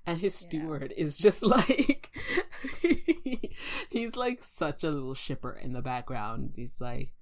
And 0.08 0.20
his 0.20 0.34
steward 0.34 0.92
yeah. 0.98 1.04
is 1.06 1.20
just 1.20 1.44
like 1.46 2.10
he's 3.92 4.16
like 4.16 4.42
such 4.42 4.84
a 4.84 4.90
little 4.90 5.14
shipper 5.14 5.52
in 5.56 5.74
the 5.74 5.84
background. 5.84 6.54
He's 6.56 6.82
like, 6.82 7.14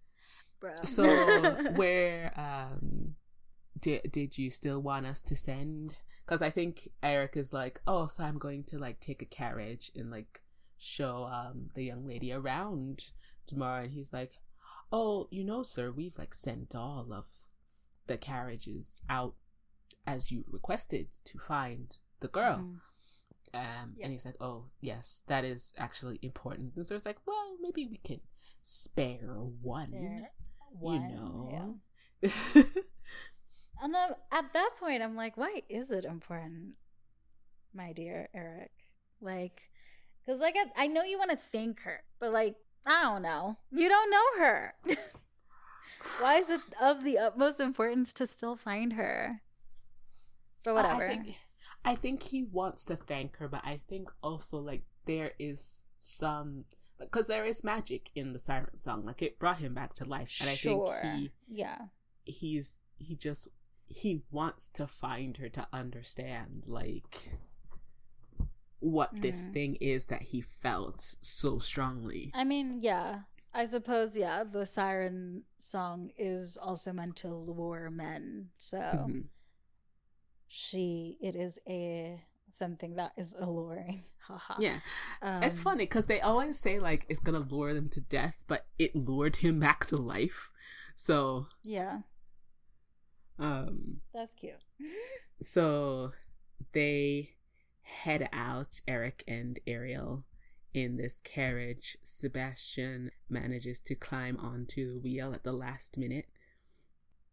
bro. 0.62 0.76
So 0.86 1.04
where 1.76 2.32
um 2.38 3.16
did 3.82 4.12
did 4.12 4.38
you 4.38 4.50
still 4.50 4.82
want 4.82 5.06
us 5.06 5.22
to 5.24 5.36
send? 5.36 5.98
Because 6.26 6.42
I 6.42 6.50
think 6.50 6.90
Eric 7.02 7.36
is 7.36 7.54
like, 7.54 7.82
oh, 7.88 8.08
so 8.08 8.24
I'm 8.24 8.38
going 8.38 8.64
to 8.66 8.78
like 8.78 9.00
take 9.00 9.22
a 9.22 9.26
carriage 9.26 9.92
and 9.96 10.12
like 10.12 10.42
show 10.78 11.26
um 11.26 11.70
the 11.76 11.84
young 11.84 12.08
lady 12.08 12.32
around 12.32 13.12
tomorrow, 13.46 13.84
and 13.84 13.92
he's 13.92 14.14
like, 14.14 14.32
oh, 14.92 15.28
you 15.32 15.44
know, 15.44 15.64
sir, 15.64 15.92
we've 15.92 16.18
like 16.18 16.34
sent 16.34 16.76
all 16.76 17.08
of 17.14 17.26
the 18.08 18.18
carriages 18.18 19.04
out 19.10 19.36
as 20.06 20.32
you 20.32 20.44
requested 20.50 21.12
to 21.12 21.38
find 21.38 21.96
the 22.20 22.28
girl. 22.28 22.58
Mm. 22.58 22.80
Um, 23.52 23.94
yeah. 23.98 24.04
and 24.04 24.12
he's 24.12 24.26
like, 24.26 24.38
"Oh, 24.40 24.66
yes, 24.80 25.24
that 25.28 25.44
is 25.44 25.74
actually 25.78 26.20
important." 26.22 26.74
And 26.76 26.86
so 26.86 26.94
it's 26.94 27.06
like, 27.06 27.18
"Well, 27.26 27.58
maybe 27.60 27.88
we 27.88 27.98
can 27.98 28.20
spare 28.62 29.38
one." 29.62 29.88
Spare 29.88 30.32
one. 30.70 31.10
You 31.10 31.16
know. 31.16 31.80
Yeah. 32.22 32.62
and 33.82 33.94
then 33.94 34.12
at 34.32 34.54
that 34.54 34.70
point, 34.80 35.04
I'm 35.04 35.16
like, 35.16 35.38
why 35.38 35.64
is 35.70 35.92
it 35.92 36.06
important, 36.06 36.74
my 37.74 37.94
dear 37.94 38.30
Eric? 38.34 38.72
Like, 39.22 39.62
because 40.26 40.42
like 40.42 40.56
I, 40.58 40.84
I 40.84 40.88
know 40.88 41.04
you 41.04 41.18
want 41.18 41.32
to 41.32 41.38
thank 41.38 41.82
her, 41.82 42.04
but 42.20 42.32
like 42.32 42.56
I 42.86 43.04
don't 43.04 43.22
know, 43.22 43.56
you 43.72 43.90
don't 43.90 44.12
know 44.12 44.46
her. 44.46 44.74
why 46.20 46.38
is 46.38 46.50
it 46.50 46.62
of 46.82 47.04
the 47.04 47.18
utmost 47.18 47.60
importance 47.60 48.14
to 48.14 48.28
still 48.28 48.56
find 48.56 48.94
her? 48.94 49.42
But 50.64 50.76
whatever. 50.76 51.04
I 51.04 51.08
think, 51.08 51.36
I 51.86 51.96
think 51.96 52.24
he 52.24 52.44
wants 52.44 52.86
to 52.86 52.96
thank 52.96 53.38
her, 53.38 53.48
but 53.48 53.62
I 53.64 53.78
think 53.78 54.10
also 54.22 54.58
like 54.58 54.84
there 55.06 55.32
is 55.40 55.86
some 55.98 56.66
because 57.00 57.28
there 57.28 57.46
is 57.46 57.64
magic 57.64 58.12
in 58.16 58.34
the 58.34 58.40
siren 58.40 58.78
song 58.78 59.06
like 59.06 59.22
it 59.22 59.40
brought 59.40 59.58
him 59.58 59.74
back 59.74 59.94
to 59.94 60.06
life 60.06 60.38
and 60.42 60.50
sure. 60.58 60.88
i 60.90 61.02
think 61.02 61.18
he 61.18 61.32
yeah 61.50 61.78
he's 62.26 62.82
he 62.98 63.16
just 63.16 63.48
he 63.90 64.22
wants 64.32 64.70
to 64.70 64.88
find 64.88 65.38
her 65.38 65.50
to 65.50 65.68
understand 65.74 66.66
like 66.68 67.32
what 68.80 69.14
mm. 69.14 69.22
this 69.22 69.48
thing 69.48 69.76
is 69.76 70.08
that 70.08 70.24
he 70.24 70.42
felt 70.42 71.02
so 71.22 71.58
strongly 71.58 72.32
i 72.34 72.44
mean 72.44 72.80
yeah 72.82 73.20
i 73.54 73.66
suppose 73.66 74.16
yeah 74.16 74.44
the 74.44 74.66
siren 74.66 75.42
song 75.58 76.12
is 76.18 76.58
also 76.62 76.94
meant 76.94 77.16
to 77.16 77.28
lure 77.28 77.90
men 77.90 78.48
so 78.58 78.78
mm-hmm. 78.78 79.20
she 80.48 81.18
it 81.20 81.36
is 81.36 81.60
a 81.68 82.22
something 82.52 82.96
that 82.96 83.12
is 83.18 83.36
alluring. 83.40 84.04
Haha. 84.20 84.56
yeah. 84.60 84.80
Um, 85.22 85.42
it's 85.42 85.60
funny 85.60 85.84
because 85.84 86.06
they 86.06 86.22
always 86.22 86.60
say 86.60 86.80
like 86.80 87.06
it's 87.10 87.20
gonna 87.20 87.40
lure 87.40 87.74
them 87.74 87.90
to 87.90 88.02
death, 88.02 88.44
but 88.48 88.66
it 88.78 88.96
lured 88.96 89.38
him 89.38 89.60
back 89.68 89.86
to 89.88 89.98
life. 89.98 90.52
So 90.96 91.48
yeah. 91.64 92.00
Um, 93.40 94.02
That's 94.14 94.34
cute. 94.34 94.54
so 95.42 96.10
they 96.74 97.32
head 97.82 98.30
out, 98.32 98.82
Eric 98.88 99.24
and 99.28 99.60
Ariel, 99.66 100.26
in 100.74 100.98
this 100.98 101.20
carriage. 101.24 101.98
Sebastian 102.04 103.12
manages 103.30 103.82
to 103.82 103.96
climb 103.96 104.38
onto 104.38 104.94
the 104.94 105.00
wheel 105.00 105.34
at 105.34 105.44
the 105.44 105.54
last 105.54 105.98
minute. 105.98 106.26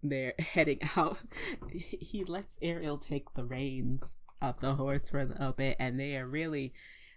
They're 0.02 0.34
heading 0.38 0.80
out. 0.96 1.22
He 1.70 2.24
lets 2.24 2.58
Ariel 2.62 2.98
take 2.98 3.34
the 3.34 3.44
reins 3.44 4.16
of 4.40 4.60
the 4.60 4.74
horse 4.74 5.10
for 5.10 5.20
a 5.20 5.24
little 5.24 5.52
bit, 5.52 5.76
and 5.78 5.98
they 5.98 6.16
are 6.16 6.26
really, 6.26 6.72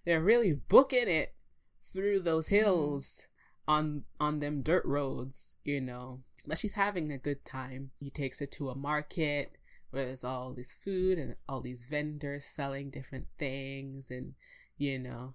they're 0.05 0.21
really 0.21 0.53
booking 0.53 1.07
it 1.07 1.35
through 1.81 2.19
those 2.21 2.49
hills 2.49 3.27
on 3.67 4.03
on 4.19 4.39
them 4.39 4.61
dirt 4.61 4.83
roads, 4.85 5.59
you 5.63 5.79
know. 5.79 6.23
But 6.45 6.57
she's 6.57 6.73
having 6.73 7.11
a 7.11 7.17
good 7.17 7.45
time. 7.45 7.91
He 7.99 8.09
takes 8.09 8.39
her 8.39 8.45
to 8.47 8.69
a 8.69 8.75
market 8.75 9.57
where 9.91 10.05
there's 10.05 10.23
all 10.23 10.53
this 10.53 10.73
food 10.73 11.17
and 11.17 11.35
all 11.47 11.61
these 11.61 11.87
vendors 11.87 12.45
selling 12.45 12.89
different 12.89 13.27
things 13.37 14.11
and 14.11 14.33
you 14.77 14.99
know 14.99 15.33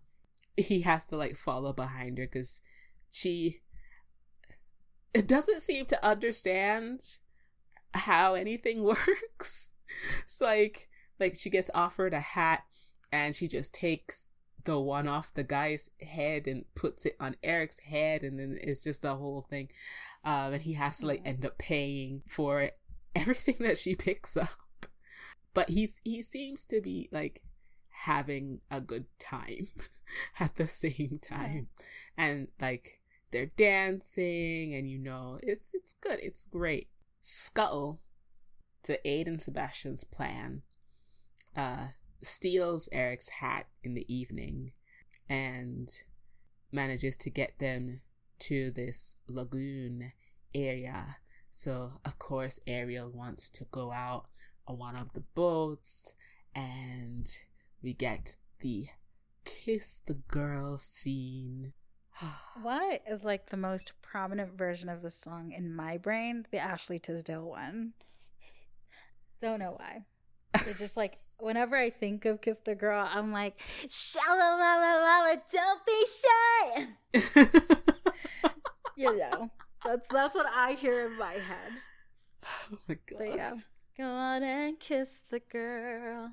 he 0.56 0.82
has 0.82 1.04
to 1.06 1.16
like 1.16 1.36
follow 1.36 1.72
behind 1.72 2.18
her 2.18 2.24
because 2.24 2.60
she 3.10 3.60
it 5.12 5.26
doesn't 5.26 5.60
seem 5.60 5.86
to 5.86 6.06
understand 6.06 7.18
how 7.94 8.34
anything 8.34 8.82
works 9.30 9.70
it's 10.22 10.40
like 10.40 10.88
like 11.18 11.34
she 11.34 11.50
gets 11.50 11.70
offered 11.74 12.14
a 12.14 12.20
hat 12.20 12.64
and 13.12 13.34
she 13.34 13.46
just 13.46 13.74
takes 13.74 14.33
the 14.64 14.78
one 14.78 15.06
off 15.06 15.32
the 15.34 15.44
guy's 15.44 15.90
head 16.00 16.46
and 16.46 16.64
puts 16.74 17.06
it 17.06 17.16
on 17.20 17.36
Eric's 17.42 17.80
head 17.80 18.22
and 18.22 18.38
then 18.38 18.58
it's 18.60 18.84
just 18.84 19.02
the 19.02 19.16
whole 19.16 19.42
thing 19.42 19.68
um 20.24 20.52
and 20.54 20.62
he 20.62 20.74
has 20.74 20.98
to 20.98 21.06
like 21.06 21.22
end 21.24 21.44
up 21.44 21.58
paying 21.58 22.22
for 22.26 22.60
it 22.60 22.78
everything 23.14 23.56
that 23.60 23.78
she 23.78 23.94
picks 23.94 24.36
up. 24.36 24.48
But 25.52 25.70
he's 25.70 26.00
he 26.04 26.20
seems 26.22 26.64
to 26.66 26.80
be 26.80 27.08
like 27.12 27.42
having 27.90 28.60
a 28.70 28.80
good 28.80 29.06
time 29.20 29.68
at 30.40 30.56
the 30.56 30.66
same 30.66 31.20
time. 31.22 31.68
And 32.16 32.48
like 32.60 33.00
they're 33.30 33.52
dancing 33.56 34.74
and 34.74 34.90
you 34.90 34.98
know 34.98 35.38
it's 35.42 35.72
it's 35.74 35.94
good, 36.00 36.18
it's 36.22 36.44
great. 36.44 36.88
Scuttle 37.20 38.00
to 38.82 38.98
aid 39.08 39.28
in 39.28 39.38
Sebastian's 39.38 40.04
plan 40.04 40.62
uh 41.56 41.86
steals 42.24 42.88
Eric's 42.92 43.28
hat 43.28 43.66
in 43.82 43.94
the 43.94 44.12
evening 44.12 44.72
and 45.28 45.90
manages 46.72 47.16
to 47.18 47.30
get 47.30 47.58
them 47.58 48.00
to 48.40 48.70
this 48.70 49.16
lagoon 49.28 50.12
area 50.54 51.16
so, 51.56 51.92
of 52.04 52.18
course, 52.18 52.58
Ariel 52.66 53.12
wants 53.12 53.48
to 53.50 53.64
go 53.70 53.92
out 53.92 54.26
on 54.66 54.76
one 54.76 54.96
of 54.96 55.12
the 55.12 55.22
boats, 55.36 56.12
and 56.52 57.30
we 57.80 57.92
get 57.92 58.34
the 58.58 58.88
kiss 59.44 60.00
the 60.04 60.14
girl 60.14 60.78
scene. 60.78 61.72
what 62.62 63.02
is 63.08 63.24
like 63.24 63.50
the 63.50 63.56
most 63.56 63.92
prominent 64.02 64.58
version 64.58 64.88
of 64.88 65.00
the 65.00 65.12
song 65.12 65.52
in 65.52 65.72
my 65.72 65.96
brain? 65.96 66.44
The 66.50 66.58
Ashley 66.58 66.98
Tisdale 66.98 67.48
one. 67.48 67.92
Don't 69.40 69.60
know 69.60 69.76
why. 69.76 70.06
It's 70.54 70.78
just 70.78 70.96
like 70.96 71.14
whenever 71.40 71.76
I 71.76 71.90
think 71.90 72.24
of 72.24 72.40
Kiss 72.40 72.58
the 72.64 72.74
Girl, 72.74 73.08
I'm 73.10 73.32
like, 73.32 73.60
shalala 73.88 75.40
don't 75.52 75.86
be 75.86 76.06
shy. 76.22 76.86
you 78.96 79.16
know. 79.16 79.50
That's 79.84 80.08
that's 80.10 80.34
what 80.34 80.46
I 80.50 80.72
hear 80.72 81.06
in 81.06 81.18
my 81.18 81.32
head. 81.32 81.72
Oh 82.72 82.78
my 82.88 82.96
god. 83.06 83.18
But 83.18 83.36
yeah. 83.36 83.50
Go 83.96 84.04
on 84.04 84.42
and 84.42 84.80
kiss 84.80 85.22
the 85.30 85.40
girl. 85.40 86.32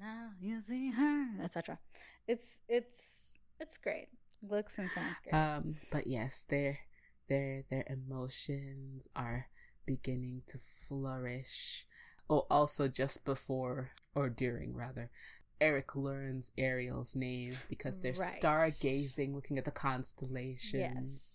Now 0.00 0.30
you 0.40 0.60
see 0.60 0.90
her, 0.90 1.28
etc. 1.42 1.78
It's 2.26 2.58
it's 2.68 3.38
it's 3.60 3.78
great. 3.78 4.08
Looks 4.48 4.78
and 4.78 4.90
sounds 4.90 5.16
great. 5.22 5.34
Um, 5.34 5.76
but 5.92 6.06
yes, 6.06 6.44
their 6.48 6.80
their 7.28 7.64
their 7.70 7.84
emotions 7.88 9.08
are 9.14 9.48
beginning 9.86 10.42
to 10.48 10.58
flourish. 10.58 11.86
Oh, 12.28 12.46
also 12.50 12.88
just 12.88 13.24
before 13.24 13.90
or 14.14 14.28
during 14.28 14.74
rather, 14.74 15.10
Eric 15.60 15.94
learns 15.96 16.52
Ariel's 16.58 17.14
name 17.16 17.56
because 17.68 18.00
they're 18.00 18.12
Right. 18.12 18.40
stargazing, 18.40 19.34
looking 19.34 19.58
at 19.58 19.64
the 19.64 19.70
constellations, 19.70 21.34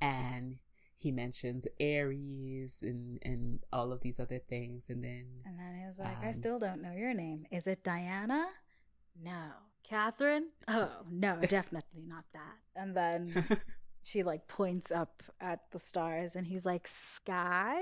and 0.00 0.58
he 0.96 1.10
mentions 1.10 1.66
Aries 1.80 2.82
and 2.82 3.18
and 3.22 3.60
all 3.72 3.92
of 3.92 4.00
these 4.02 4.20
other 4.20 4.38
things, 4.38 4.86
and 4.88 5.02
then 5.02 5.26
And 5.44 5.58
then 5.58 5.82
he's 5.84 5.98
like, 5.98 6.22
I 6.22 6.28
Um, 6.28 6.32
still 6.34 6.58
don't 6.58 6.82
know 6.82 6.92
your 6.92 7.14
name. 7.14 7.46
Is 7.50 7.66
it 7.66 7.82
Diana? 7.84 8.46
No. 9.20 9.50
Catherine? 9.84 10.48
Oh, 10.68 10.90
no, 11.10 11.36
definitely 11.48 12.02
not 12.06 12.24
that. 12.32 12.56
And 12.76 12.96
then 12.96 13.46
she 14.04 14.22
like 14.22 14.48
points 14.48 14.90
up 14.90 15.22
at 15.40 15.70
the 15.70 15.78
stars 15.78 16.34
and 16.36 16.46
he's 16.46 16.64
like, 16.64 16.88
Sky? 16.88 17.80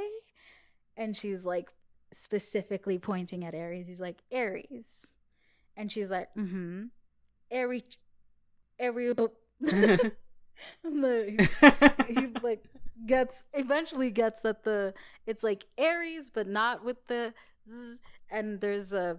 And 0.96 1.16
she's 1.16 1.44
like 1.44 1.70
specifically 2.12 2.98
pointing 2.98 3.44
at 3.44 3.54
Aries. 3.54 3.86
He's 3.86 4.00
like, 4.00 4.18
Aries. 4.30 5.14
And 5.76 5.90
she's 5.90 6.10
like, 6.10 6.28
mm 6.36 6.50
hmm. 6.50 6.82
Aries. 7.50 7.98
Aries. 8.78 9.14
He, 10.82 12.14
he 12.14 12.26
like 12.42 12.64
gets 13.06 13.44
eventually 13.54 14.10
gets 14.10 14.40
that 14.42 14.64
the 14.64 14.94
it's 15.26 15.42
like 15.42 15.64
Aries 15.78 16.30
but 16.30 16.46
not 16.46 16.84
with 16.84 17.06
the 17.06 17.32
and 18.30 18.60
there's 18.60 18.92
a 18.92 19.18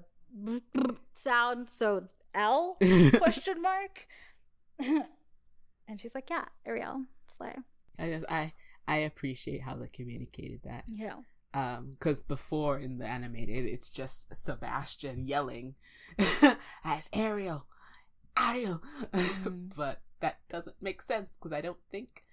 sound 1.14 1.70
so 1.70 2.04
L 2.34 2.78
question 3.18 3.62
mark 3.62 4.08
and 4.80 6.00
she's 6.00 6.14
like 6.14 6.30
yeah 6.30 6.46
Ariel 6.66 7.06
slay 7.38 7.56
I 7.98 8.10
just 8.10 8.26
I 8.30 8.54
I 8.88 8.98
appreciate 8.98 9.62
how 9.62 9.76
they 9.76 9.88
communicated 9.88 10.62
that. 10.64 10.84
yeah 10.88 11.16
Um, 11.54 11.89
because 11.91 12.24
before 12.24 12.80
in 12.80 12.97
the 12.97 13.06
animated, 13.06 13.66
it's 13.66 13.89
just 13.89 14.34
Sebastian 14.34 15.28
yelling 15.28 15.76
as 16.86 17.10
Ariel, 17.14 17.66
Ariel, 18.39 18.82
Mhm. 19.12 19.74
but 19.76 20.02
that 20.22 20.39
doesn't 20.47 20.82
make 20.82 21.02
sense 21.02 21.36
because 21.38 21.52
I 21.52 21.60
don't 21.62 21.82
think 21.91 22.24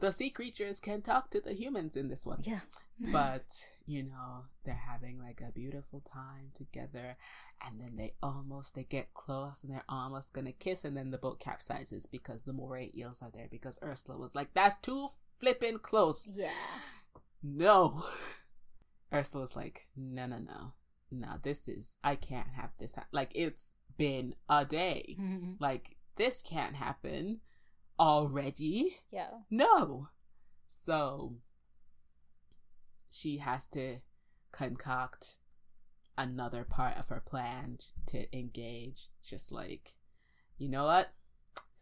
the 0.00 0.10
sea 0.12 0.30
creatures 0.30 0.80
can 0.80 1.02
talk 1.02 1.30
to 1.30 1.40
the 1.40 1.52
humans 1.52 1.96
in 1.96 2.08
this 2.08 2.26
one. 2.26 2.40
yeah 2.42 2.60
But 3.12 3.46
you 3.86 4.02
know, 4.02 4.44
they're 4.64 4.74
having 4.88 5.18
like 5.18 5.40
a 5.40 5.52
beautiful 5.52 6.00
time 6.12 6.50
together, 6.54 7.16
and 7.64 7.80
then 7.80 7.96
they 7.96 8.14
almost 8.22 8.74
they 8.74 8.82
get 8.84 9.14
close 9.14 9.62
and 9.62 9.72
they're 9.72 9.84
almost 9.88 10.32
gonna 10.34 10.52
kiss, 10.52 10.84
and 10.84 10.96
then 10.96 11.10
the 11.10 11.18
boat 11.18 11.38
capsizes 11.40 12.10
because 12.10 12.44
the 12.44 12.52
moray 12.52 12.90
eels 12.96 13.22
are 13.22 13.30
there 13.30 13.48
because 13.50 13.78
Ursula 13.82 14.18
was 14.18 14.34
like, 14.34 14.52
"That's 14.54 14.76
too 14.82 15.08
flippin' 15.38 15.78
close." 15.78 16.32
yeah 16.34 16.50
no. 17.42 18.04
Ursula's 19.12 19.56
like, 19.56 19.88
no, 19.96 20.26
no, 20.26 20.38
no. 20.38 20.72
No, 21.10 21.38
this 21.42 21.66
is, 21.66 21.96
I 22.04 22.14
can't 22.14 22.50
have 22.54 22.70
this. 22.78 22.94
Ha-. 22.94 23.06
Like, 23.10 23.32
it's 23.34 23.74
been 23.96 24.34
a 24.48 24.64
day. 24.64 25.16
Mhm. 25.18 25.56
Like, 25.58 25.96
this 26.16 26.42
can't 26.42 26.76
happen 26.76 27.40
already. 27.98 28.96
yeah 29.10 29.30
No. 29.50 30.08
So, 30.66 31.36
she 33.10 33.38
has 33.38 33.66
to 33.68 33.98
concoct 34.52 35.38
another 36.16 36.64
part 36.64 36.96
of 36.96 37.08
her 37.08 37.20
plan 37.24 37.78
to 38.06 38.36
engage. 38.36 39.08
Just 39.22 39.50
like, 39.50 39.94
you 40.58 40.68
know 40.68 40.84
what? 40.84 41.12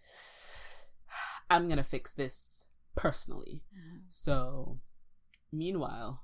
I'm 1.51 1.69
gonna 1.69 1.83
fix 1.83 2.13
this 2.13 2.69
personally. 2.97 3.63
Mhm. 3.77 4.03
So, 4.09 4.81
meanwhile, 5.53 6.23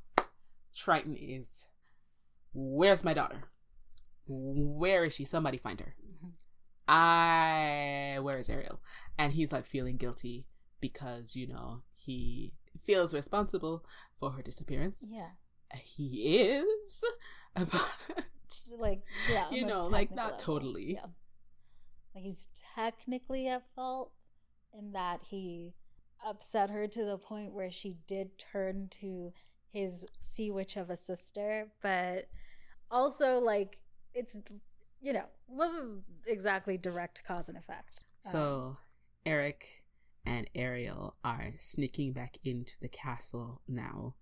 Triton 0.75 1.17
is, 1.17 1.69
where's 2.53 3.05
my 3.05 3.15
daughter? 3.15 3.45
Where 4.27 5.05
is 5.05 5.15
she? 5.15 5.25
Somebody 5.25 5.59
find 5.59 5.81
her. 5.81 5.95
I, 6.87 8.19
where 8.21 8.39
is 8.39 8.51
Ariel? 8.51 8.81
And 9.19 9.33
he's 9.33 9.53
like 9.53 9.65
feeling 9.65 9.97
guilty 9.97 10.47
because, 10.81 11.35
you 11.35 11.47
know, 11.47 11.83
he 11.95 12.53
feels 12.83 13.15
responsible 13.15 13.85
for 14.21 14.33
her 14.33 14.43
disappearance. 14.43 15.07
yeah 15.11 15.31
He 15.83 16.49
is, 16.51 17.03
but 17.55 17.71
like 18.79 19.03
yeah 19.31 19.47
You 19.51 19.67
know, 19.67 19.83
like, 19.85 20.15
not 20.15 20.39
totally. 20.39 20.95
yeah 20.95 21.07
like 22.15 22.25
he's 22.25 22.47
technically 22.77 23.49
at 23.49 23.63
fault 23.75 24.13
in 24.79 24.93
that 24.93 25.21
he 25.29 25.73
upset 26.25 26.71
her 26.71 26.87
to 26.89 27.05
the 27.05 27.19
point 27.19 27.53
where 27.53 27.71
she 27.71 27.97
did 28.07 28.39
turn 28.39 28.89
to 28.89 29.33
his 29.73 30.07
sea 30.21 30.51
witch 30.51 30.77
of 30.77 30.89
a 30.91 30.97
sister 30.97 31.67
but 31.83 32.29
also 32.91 33.39
like 33.41 33.79
it's 34.15 34.37
you 35.03 35.13
know 35.13 35.25
wasn't 35.49 36.03
exactly 36.27 36.77
direct 36.79 37.23
cause 37.27 37.49
and 37.49 37.59
effect 37.59 38.05
Um, 38.27 38.31
So 38.33 38.77
Eric 39.27 39.85
and 40.25 40.49
Ariel 40.55 41.17
are 41.25 41.53
sneaking 41.57 42.13
back 42.13 42.39
into 42.45 42.75
the 42.81 42.89
castle 42.89 43.61
now. 43.69 44.15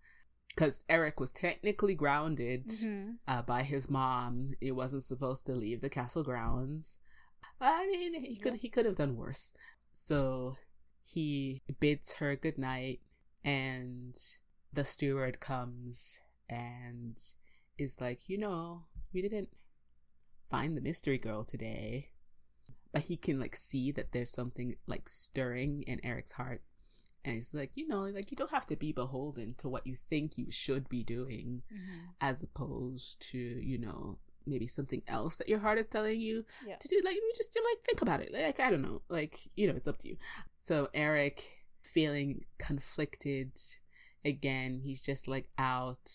because 0.55 0.85
Eric 0.89 1.19
was 1.19 1.31
technically 1.33 1.95
grounded 1.95 2.67
Mhm. 2.69 3.17
uh, 3.27 3.41
by 3.41 3.63
his 3.63 3.89
mom. 3.89 4.53
He 4.61 4.71
wasn't 4.71 5.03
supposed 5.05 5.47
to 5.47 5.55
leave 5.55 5.81
the 5.81 5.89
castle 5.89 6.23
grounds. 6.23 6.99
I 7.59 7.87
mean, 7.87 8.13
he 8.23 8.37
could 8.37 8.53
Yep. 8.55 8.61
he 8.61 8.69
could 8.69 8.85
have 8.85 8.97
done 8.97 9.17
worse. 9.17 9.55
So 9.95 10.57
he 11.03 11.63
bids 11.81 12.15
her 12.15 12.37
good 12.37 12.59
night, 12.59 13.01
and 13.45 14.19
the 14.73 14.85
steward 14.85 15.41
comes 15.41 16.21
and 16.49 17.21
is 17.79 18.01
like, 18.01 18.29
you 18.29 18.39
know, 18.39 18.85
we 19.13 19.23
didn't 19.23 19.49
find 20.51 20.77
the 20.77 20.81
mystery 20.81 21.19
girl 21.19 21.45
today, 21.45 22.11
but 22.93 23.03
he 23.03 23.17
can 23.17 23.41
like 23.41 23.57
see 23.57 23.91
that 23.93 24.13
there's 24.13 24.31
something 24.31 24.77
like 24.87 25.09
stirring 25.09 25.83
in 25.83 26.05
Eric's 26.05 26.33
heart. 26.33 26.63
And 27.25 27.37
he's 27.37 27.55
like, 27.55 27.71
you 27.77 27.87
know, 27.87 28.01
like 28.03 28.31
you 28.31 28.37
don't 28.37 28.51
have 28.51 28.67
to 28.67 28.77
be 28.77 28.93
beholden 28.93 29.55
to 29.59 29.69
what 29.69 29.87
you 29.87 29.95
think 29.95 30.37
you 30.37 30.51
should 30.51 30.89
be 30.89 31.05
doing 31.05 31.63
Mhm. 31.73 32.15
as 32.21 32.43
opposed 32.43 33.21
to 33.31 33.39
you 33.39 33.79
know 33.79 34.19
maybe 34.47 34.67
something 34.67 35.03
else 35.09 35.39
that 35.39 35.49
your 35.49 35.59
heart 35.59 35.79
is 35.79 35.89
telling 35.89 36.21
you 36.21 36.45
Yeah. 36.67 36.77
to 36.77 36.89
do 36.89 37.01
like 37.05 37.15
you 37.15 37.33
just 37.37 37.53
to 37.53 37.63
like 37.71 37.85
think 37.85 38.03
about 38.03 38.21
it. 38.21 38.33
Like 38.33 38.61
i 38.61 38.71
don't 38.71 38.83
know. 38.83 39.03
Like 39.09 39.39
you 39.55 39.67
know 39.67 39.75
it's 39.75 39.89
up 39.89 39.99
to 39.99 40.09
you. 40.09 40.17
So 40.59 40.89
eric 40.95 41.43
feeling 41.83 42.45
conflicted 42.59 43.53
again. 44.25 44.81
He's 44.85 45.03
just 45.03 45.27
like 45.29 45.49
out 45.59 46.11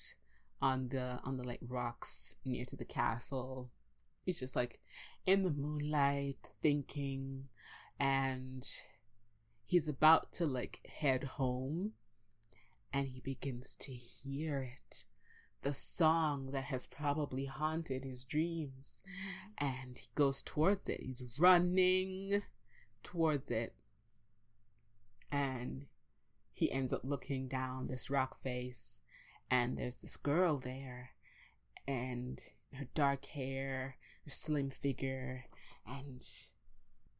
on 0.62 0.90
the 0.90 1.20
on 1.24 1.38
the 1.38 1.44
like 1.44 1.60
rocks 1.68 2.38
near 2.46 2.66
to 2.66 2.76
the 2.76 2.86
castle. 2.86 3.72
He's 4.24 4.40
just 4.40 4.56
like 4.56 4.80
in 5.26 5.44
the 5.44 5.50
moonlight 5.52 6.50
thinking 6.62 7.46
and 8.00 8.66
he's 9.66 9.88
about 9.88 10.32
to 10.34 10.46
like 10.46 10.80
head 11.00 11.24
home 11.24 11.94
and 12.94 13.08
he 13.08 13.22
begins 13.22 13.76
to 13.78 13.92
hear 13.94 14.62
it 14.62 15.06
the 15.64 15.74
song 15.74 16.52
that 16.52 16.66
has 16.66 16.86
probably 16.86 17.46
haunted 17.46 18.04
his 18.04 18.24
dreams. 18.24 19.02
And 19.58 19.98
he 19.98 20.08
goes 20.16 20.42
towards 20.42 20.90
it. 20.90 21.02
He's 21.02 21.38
running 21.40 22.44
towards 23.04 23.52
it. 23.52 23.74
And 25.32 25.86
he 26.52 26.72
ends 26.72 26.94
up 26.94 27.02
looking 27.04 27.48
down 27.48 27.88
this 27.88 28.10
rock 28.10 28.38
face. 28.42 29.02
And 29.50 29.78
there's 29.78 29.98
this 29.98 30.18
girl 30.18 30.58
there. 30.58 31.12
And 31.88 32.42
her 32.74 32.88
dark 32.94 33.26
hair 33.28 33.98
her 34.26 34.32
slim 34.32 34.70
figure. 34.70 35.46
And 35.86 36.26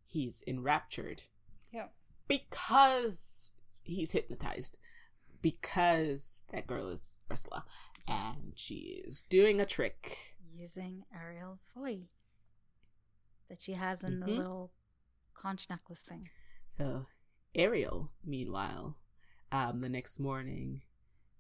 he's 0.06 0.44
enraptured. 0.48 1.24
Yeah. 1.72 1.88
because 2.28 3.52
he's 3.84 4.12
hypnotized. 4.12 4.78
Because 5.42 6.44
that 6.52 6.68
girl 6.68 6.90
is 6.90 7.20
Ursula 7.32 7.64
and 8.08 8.54
she 8.56 9.02
is 9.06 9.22
doing 9.22 9.60
a 9.60 9.66
trick. 9.66 10.36
Using 10.54 11.06
Ariel's 11.14 11.70
voice 11.76 12.08
that 13.50 13.62
she 13.62 13.74
has 13.74 14.04
in 14.04 14.20
the 14.20 14.26
Mhm. 14.26 14.38
little 14.38 14.72
conch 15.34 15.70
necklace 15.70 16.02
thing. 16.04 16.30
So 16.68 17.06
Ariel, 17.54 18.12
meanwhile, 18.24 18.98
um, 19.52 19.80
the 19.80 19.90
next 19.90 20.20
morning 20.20 20.82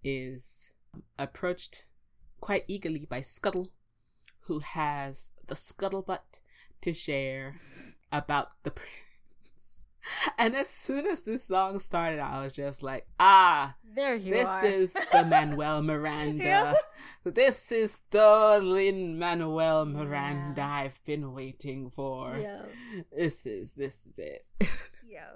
is 0.03 0.72
approached 1.18 1.88
quite 2.39 2.65
eagerly 2.68 3.05
by 3.05 3.22
Scuttle, 3.22 3.72
who 4.41 4.59
has 4.59 5.32
the 5.47 5.55
scuttlebutt 5.55 6.39
to 6.82 6.93
share 6.93 7.59
about 8.11 8.63
the 8.63 8.72
prince. 8.72 9.07
And 10.38 10.55
as 10.55 10.70
soon 10.70 11.05
as 11.08 11.24
this 11.24 11.45
song 11.45 11.80
started, 11.80 12.20
I 12.20 12.41
was 12.41 12.53
just 12.55 12.84
like, 12.84 13.05
ah, 13.20 13.76
There 13.95 14.16
you 14.16 14.34
this 14.34 14.49
are. 14.49 14.66
is 14.66 14.93
the 15.12 15.26
Manuel 15.26 15.82
Miranda. 15.91 16.43
Yeah. 16.43 16.74
This 17.24 17.72
is 17.72 18.01
the 18.12 18.60
Lin 18.62 19.18
Manuel 19.20 19.86
Miranda 19.86 20.62
Yeah. 20.62 20.70
I've 20.72 21.03
been 21.05 21.34
waiting 21.34 21.89
for. 21.89 22.38
yeah. 22.38 22.64
This 23.16 23.45
is 23.45 23.76
this 23.76 24.05
is 24.05 24.20
it. 24.20 24.45
Yeah. 25.10 25.32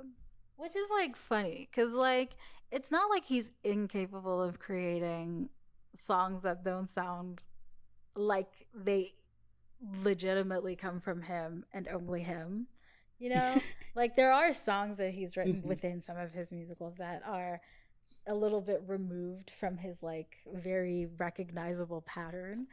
Which 0.57 0.75
is 0.75 0.89
like 0.91 1.15
funny 1.15 1.67
because, 1.71 1.93
like, 1.95 2.35
it's 2.71 2.91
not 2.91 3.09
like 3.09 3.25
he's 3.25 3.51
incapable 3.63 4.41
of 4.43 4.59
creating 4.59 5.49
songs 5.95 6.43
that 6.43 6.63
don't 6.63 6.87
sound 6.89 7.45
like 8.15 8.67
they 8.75 9.07
legitimately 10.03 10.75
come 10.75 10.99
from 10.99 11.21
him 11.23 11.65
and 11.73 11.87
only 11.87 12.21
him. 12.21 12.67
You 13.21 13.29
know, 13.35 13.61
like 13.95 14.15
there 14.15 14.33
are 14.33 14.51
songs 14.51 14.97
that 14.97 15.11
he's 15.11 15.37
written 15.37 15.61
Mhm. 15.61 15.65
within 15.65 16.01
some 16.01 16.17
of 16.17 16.33
his 16.33 16.51
musicals 16.51 16.97
that 16.97 17.21
are 17.25 17.61
a 18.25 18.33
little 18.33 18.61
bit 18.61 18.81
removed 18.87 19.51
from 19.51 19.77
his 19.77 20.01
like 20.03 20.37
very 20.51 21.05
recognizable 21.17 22.01
pattern. 22.01 22.67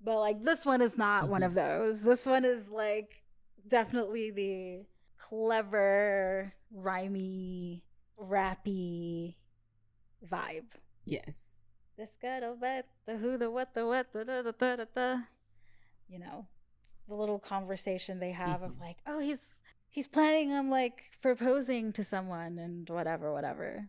But 0.00 0.18
like 0.20 0.42
this 0.42 0.66
one 0.66 0.82
is 0.82 0.98
not 0.98 1.28
one 1.28 1.42
Mhm. 1.42 1.46
of 1.46 1.54
those. 1.54 2.02
This 2.02 2.26
one 2.26 2.44
is 2.44 2.66
like 2.68 3.22
definitely 3.68 4.30
the 4.32 4.86
clever, 5.18 6.52
rhymy, 6.74 7.82
rappy 8.18 9.36
vibe. 10.24 10.66
yes. 11.04 11.52
The 11.96 12.04
scuttlebutt, 12.04 12.82
the 13.06 13.16
who, 13.16 13.38
the 13.38 13.50
what, 13.50 13.72
the 13.72 13.86
what, 13.86 14.12
the 14.12 14.24
da 14.24 14.42
da 14.42 14.50
da 14.50 14.76
da 14.76 14.84
da. 14.94 15.22
You 16.08 16.18
know, 16.18 16.46
the 17.08 17.14
little 17.14 17.38
conversation 17.38 18.18
they 18.18 18.32
have 18.32 18.62
of 18.62 18.72
Mhm. 18.72 18.80
like, 18.80 18.98
oh, 19.06 19.18
he's 19.20 19.54
he's 19.96 20.06
planning 20.06 20.52
on 20.52 20.68
like 20.68 21.10
proposing 21.22 21.90
to 21.94 22.04
someone 22.04 22.58
and 22.58 22.88
whatever, 22.88 23.32
whatever. 23.32 23.88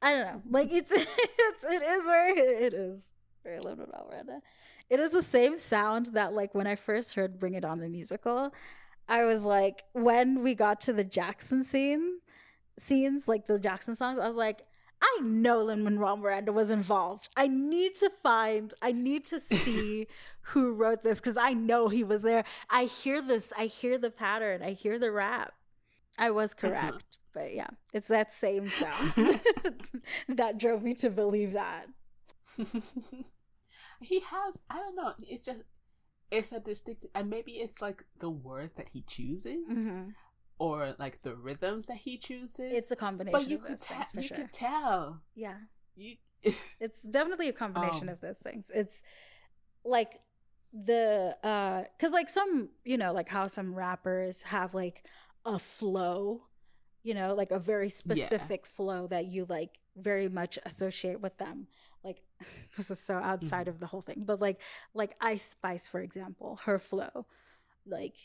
I 0.00 0.12
don't 0.12 0.24
know. 0.24 0.42
Like 0.48 0.72
it's 0.72 0.90
it's 0.94 1.64
it 1.64 1.82
is 1.82 2.06
where 2.06 2.38
it 2.38 2.72
is. 2.72 3.02
Very 3.42 3.58
Lin 3.58 3.78
Manuel 3.78 4.06
Miranda. 4.10 4.40
It 4.88 5.00
is 5.00 5.10
the 5.10 5.22
same 5.22 5.58
sound 5.58 6.06
that 6.14 6.32
like 6.32 6.54
when 6.54 6.66
I 6.66 6.76
first 6.76 7.14
heard 7.14 7.38
Bring 7.38 7.54
It 7.54 7.64
On 7.64 7.80
the 7.80 7.88
musical, 7.88 8.54
I 9.08 9.24
was 9.24 9.44
like 9.44 9.82
when 9.92 10.42
we 10.42 10.54
got 10.54 10.80
to 10.82 10.92
the 10.92 11.04
Jackson 11.04 11.64
scene 11.64 12.20
scenes, 12.78 13.26
like 13.26 13.46
the 13.46 13.58
Jackson 13.58 13.96
songs, 13.96 14.18
I 14.18 14.26
was 14.26 14.36
like, 14.36 14.64
I 15.02 15.20
know 15.22 15.64
Lin 15.64 15.82
Manuel 15.82 16.16
Miranda 16.16 16.52
was 16.52 16.70
involved. 16.70 17.28
I 17.36 17.48
need 17.48 17.96
to 17.96 18.10
find, 18.22 18.72
I 18.80 18.92
need 18.92 19.24
to 19.26 19.40
see 19.40 20.06
who 20.48 20.72
wrote 20.72 21.02
this 21.02 21.20
because 21.20 21.36
I 21.36 21.52
know 21.52 21.88
he 21.88 22.04
was 22.04 22.22
there. 22.22 22.44
I 22.70 22.84
hear 22.84 23.20
this, 23.22 23.52
I 23.58 23.66
hear 23.66 23.98
the 23.98 24.10
pattern, 24.10 24.62
I 24.62 24.72
hear 24.72 24.98
the 24.98 25.10
rap. 25.10 25.52
I 26.18 26.30
was 26.30 26.54
correct, 26.54 27.18
but 27.32 27.54
yeah, 27.54 27.70
it's 27.92 28.08
that 28.08 28.32
same 28.32 28.68
sound 28.68 29.14
that 30.28 30.58
drove 30.58 30.82
me 30.82 30.94
to 30.94 31.10
believe 31.10 31.52
that. 31.54 31.86
he 34.00 34.20
has 34.20 34.62
I 34.70 34.76
don't 34.76 34.96
know, 34.96 35.12
it's 35.22 35.44
just 35.44 35.62
it's 36.30 36.52
a 36.52 36.60
distinct 36.60 37.06
and 37.14 37.30
maybe 37.30 37.52
it's 37.52 37.80
like 37.80 38.04
the 38.18 38.30
words 38.30 38.72
that 38.72 38.88
he 38.88 39.02
chooses 39.02 39.92
or 40.58 40.94
like 40.98 41.22
the 41.22 41.34
rhythms 41.34 41.86
that 41.86 41.98
he 41.98 42.16
chooses. 42.16 42.72
It's 42.72 42.90
a 42.90 42.96
combination 42.96 43.40
but 43.40 43.48
you 43.48 43.56
of 43.56 43.64
could 43.64 43.80
tell 43.80 44.06
you 44.14 44.22
sure. 44.22 44.36
could 44.36 44.52
tell. 44.52 45.20
Yeah. 45.34 45.56
You 45.96 46.16
It's 46.80 47.02
definitely 47.02 47.48
a 47.48 47.52
combination 47.52 48.08
Um, 48.08 48.14
of 48.14 48.20
those 48.20 48.38
things. 48.38 48.70
It's 48.74 49.02
like 49.84 50.20
the 50.74 51.36
uh 51.44 51.84
cuz 52.00 52.12
like 52.12 52.28
some, 52.28 52.68
you 52.84 52.96
know, 52.96 53.12
like 53.12 53.28
how 53.28 53.46
some 53.46 53.74
rappers 53.74 54.42
have 54.42 54.74
like 54.74 55.06
a 55.46 55.58
flow, 55.58 56.42
you 57.02 57.14
know, 57.14 57.34
like 57.34 57.50
a 57.52 57.58
very 57.58 57.88
specific 57.88 58.66
flow 58.66 59.06
that 59.06 59.26
you 59.26 59.44
like 59.48 59.78
very 59.96 60.28
much 60.28 60.58
associate 60.66 61.20
with 61.20 61.36
them. 61.38 61.68
Like 62.02 62.22
this 62.76 62.90
is 62.90 62.98
so 62.98 63.14
outside 63.18 63.66
Mhm. 63.66 63.70
of 63.70 63.80
the 63.80 63.86
whole 63.86 64.00
thing, 64.02 64.24
but 64.26 64.40
like 64.40 64.60
like 64.94 65.14
Ice 65.20 65.44
Spice 65.50 65.86
for 65.86 66.00
example, 66.00 66.58
her 66.64 66.78
flow. 66.78 67.26
Like 67.86 68.16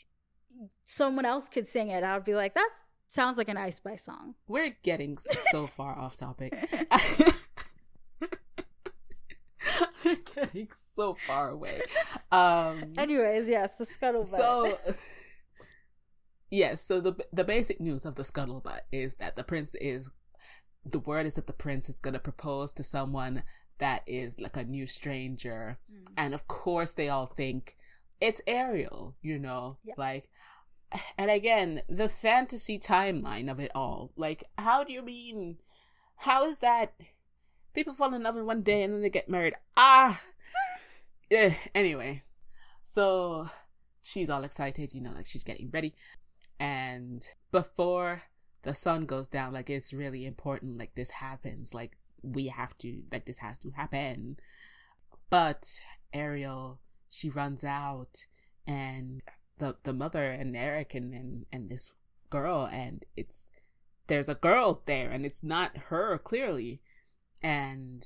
someone 0.84 1.24
else 1.24 1.48
could 1.48 1.68
sing 1.68 1.88
it, 1.90 2.02
I 2.02 2.14
would 2.14 2.24
be 2.24 2.34
like 2.34 2.54
that 2.54 2.70
sounds 3.08 3.38
like 3.38 3.48
an 3.48 3.56
Ice 3.56 3.76
Spice 3.76 4.04
song. 4.04 4.34
we're 4.48 4.70
getting 4.82 5.18
so 5.18 5.66
far 5.68 5.96
off 5.96 6.16
topic. 6.16 6.52
getting 10.34 10.68
so 10.74 11.16
far 11.26 11.50
away. 11.50 11.80
Um 12.32 12.92
Anyways, 12.98 13.48
yes, 13.48 13.76
the 13.76 13.84
scuttlebutt. 13.84 14.26
So, 14.26 14.78
yes. 16.50 16.80
So 16.82 17.00
the 17.00 17.16
the 17.32 17.44
basic 17.44 17.80
news 17.80 18.04
of 18.06 18.14
the 18.16 18.22
scuttlebutt 18.22 18.80
is 18.92 19.16
that 19.16 19.36
the 19.36 19.44
prince 19.44 19.74
is. 19.76 20.10
The 20.84 20.98
word 20.98 21.26
is 21.26 21.34
that 21.34 21.46
the 21.46 21.52
prince 21.52 21.90
is 21.90 22.00
going 22.00 22.14
to 22.14 22.20
propose 22.20 22.72
to 22.74 22.82
someone 22.82 23.42
that 23.78 24.02
is 24.06 24.40
like 24.40 24.56
a 24.56 24.64
new 24.64 24.86
stranger, 24.86 25.78
Mm. 25.92 26.06
and 26.16 26.34
of 26.34 26.48
course 26.48 26.94
they 26.94 27.08
all 27.10 27.26
think 27.26 27.76
it's 28.20 28.40
Ariel. 28.46 29.16
You 29.22 29.38
know, 29.38 29.78
Yeah. 29.84 29.94
like. 29.96 30.30
And 31.16 31.30
again, 31.30 31.82
the 31.88 32.08
fantasy 32.08 32.76
timeline 32.76 33.48
of 33.48 33.60
it 33.60 33.70
all. 33.76 34.10
Like, 34.16 34.42
how 34.58 34.82
do 34.82 34.92
you 34.92 35.02
mean? 35.02 35.58
How 36.16 36.44
is 36.44 36.58
that? 36.58 36.94
People 37.74 37.94
fall 37.94 38.14
in 38.14 38.22
love 38.22 38.36
in 38.36 38.46
one 38.46 38.62
day 38.62 38.82
and 38.82 38.92
then 38.92 39.02
they 39.02 39.10
get 39.10 39.28
married. 39.28 39.54
Ah! 39.76 40.20
Yeah, 41.30 41.54
anyway. 41.74 42.22
So, 42.82 43.46
she's 44.02 44.30
all 44.30 44.44
excited, 44.44 44.92
you 44.92 45.00
know, 45.00 45.12
like 45.12 45.26
she's 45.26 45.44
getting 45.44 45.70
ready. 45.70 45.94
And 46.58 47.26
before 47.52 48.22
the 48.62 48.74
sun 48.74 49.06
goes 49.06 49.28
down, 49.28 49.52
like 49.52 49.70
it's 49.70 49.92
really 49.92 50.26
important, 50.26 50.78
like 50.78 50.94
this 50.94 51.10
happens. 51.10 51.74
Like 51.74 51.96
we 52.22 52.48
have 52.48 52.76
to 52.78 53.02
like 53.10 53.24
this 53.24 53.38
has 53.38 53.58
to 53.60 53.70
happen. 53.70 54.36
But 55.30 55.80
Ariel, 56.12 56.80
she 57.08 57.30
runs 57.30 57.64
out 57.64 58.26
and 58.66 59.22
the 59.58 59.76
the 59.84 59.92
mother 59.92 60.24
and 60.24 60.56
Eric 60.56 60.94
and, 60.94 61.14
and, 61.14 61.46
and 61.52 61.68
this 61.68 61.92
girl 62.28 62.68
and 62.70 63.04
it's 63.16 63.50
there's 64.06 64.28
a 64.28 64.34
girl 64.34 64.82
there 64.86 65.10
and 65.10 65.24
it's 65.24 65.42
not 65.42 65.76
her 65.88 66.18
clearly. 66.18 66.80
And 67.42 68.04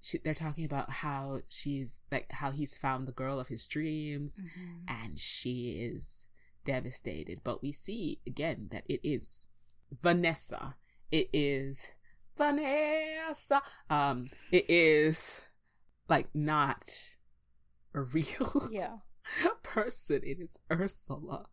she, 0.00 0.18
they're 0.18 0.34
talking 0.34 0.64
about 0.64 0.90
how 0.90 1.40
she's 1.48 2.00
like 2.10 2.30
how 2.32 2.50
he's 2.50 2.76
found 2.76 3.06
the 3.06 3.12
girl 3.12 3.38
of 3.38 3.48
his 3.48 3.66
dreams 3.66 4.40
Mhm. 4.40 4.82
and 4.88 5.18
she 5.18 5.70
is 5.80 6.26
devastated. 6.64 7.40
But 7.44 7.62
we 7.62 7.70
see 7.72 8.20
again 8.26 8.68
that 8.72 8.84
it 8.88 9.00
is 9.04 9.48
Vanessa. 9.92 10.76
It 11.10 11.28
is 11.32 11.90
Vanessa. 12.36 13.62
Um, 13.90 14.28
it 14.50 14.64
is 14.68 15.42
like 16.08 16.34
not 16.34 17.16
a 17.94 18.00
real 18.00 18.68
Yeah. 18.72 18.98
person. 19.62 20.22
It 20.24 20.38
is 20.40 20.58
Ursula. 20.70 21.46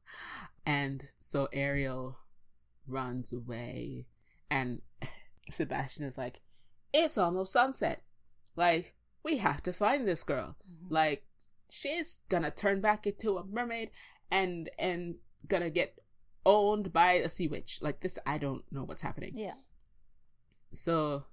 And 0.65 1.09
so 1.19 1.49
Ariel 1.53 2.17
runs 2.87 3.31
away 3.31 4.07
and 4.49 4.81
Sebastian 5.49 6.05
is 6.05 6.17
like, 6.17 6.41
It's 6.93 7.17
almost 7.17 7.51
sunset. 7.53 8.03
Like, 8.55 8.95
we 9.23 9.37
have 9.37 9.61
to 9.63 9.73
find 9.73 10.07
this 10.07 10.23
girl. 10.23 10.55
Mhm. 10.69 10.89
Like, 10.91 11.25
she's 11.69 12.21
gonna 12.29 12.51
turn 12.51 12.81
back 12.81 13.05
into 13.05 13.37
a 13.37 13.45
mermaid 13.45 13.91
and 14.31 14.69
and 14.79 15.19
gonna 15.47 15.69
get 15.69 15.99
owned 16.45 16.91
by 16.91 17.13
a 17.13 17.29
sea 17.29 17.47
witch. 17.47 17.81
Like 17.81 17.99
this 18.01 18.17
I 18.25 18.37
don't 18.37 18.63
know 18.71 18.83
what's 18.83 19.01
happening. 19.03 19.37
Yeah. 19.37 19.55
So 20.73 21.25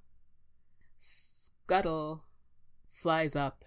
Scuttle 0.99 2.25
flies 2.89 3.37
up 3.37 3.65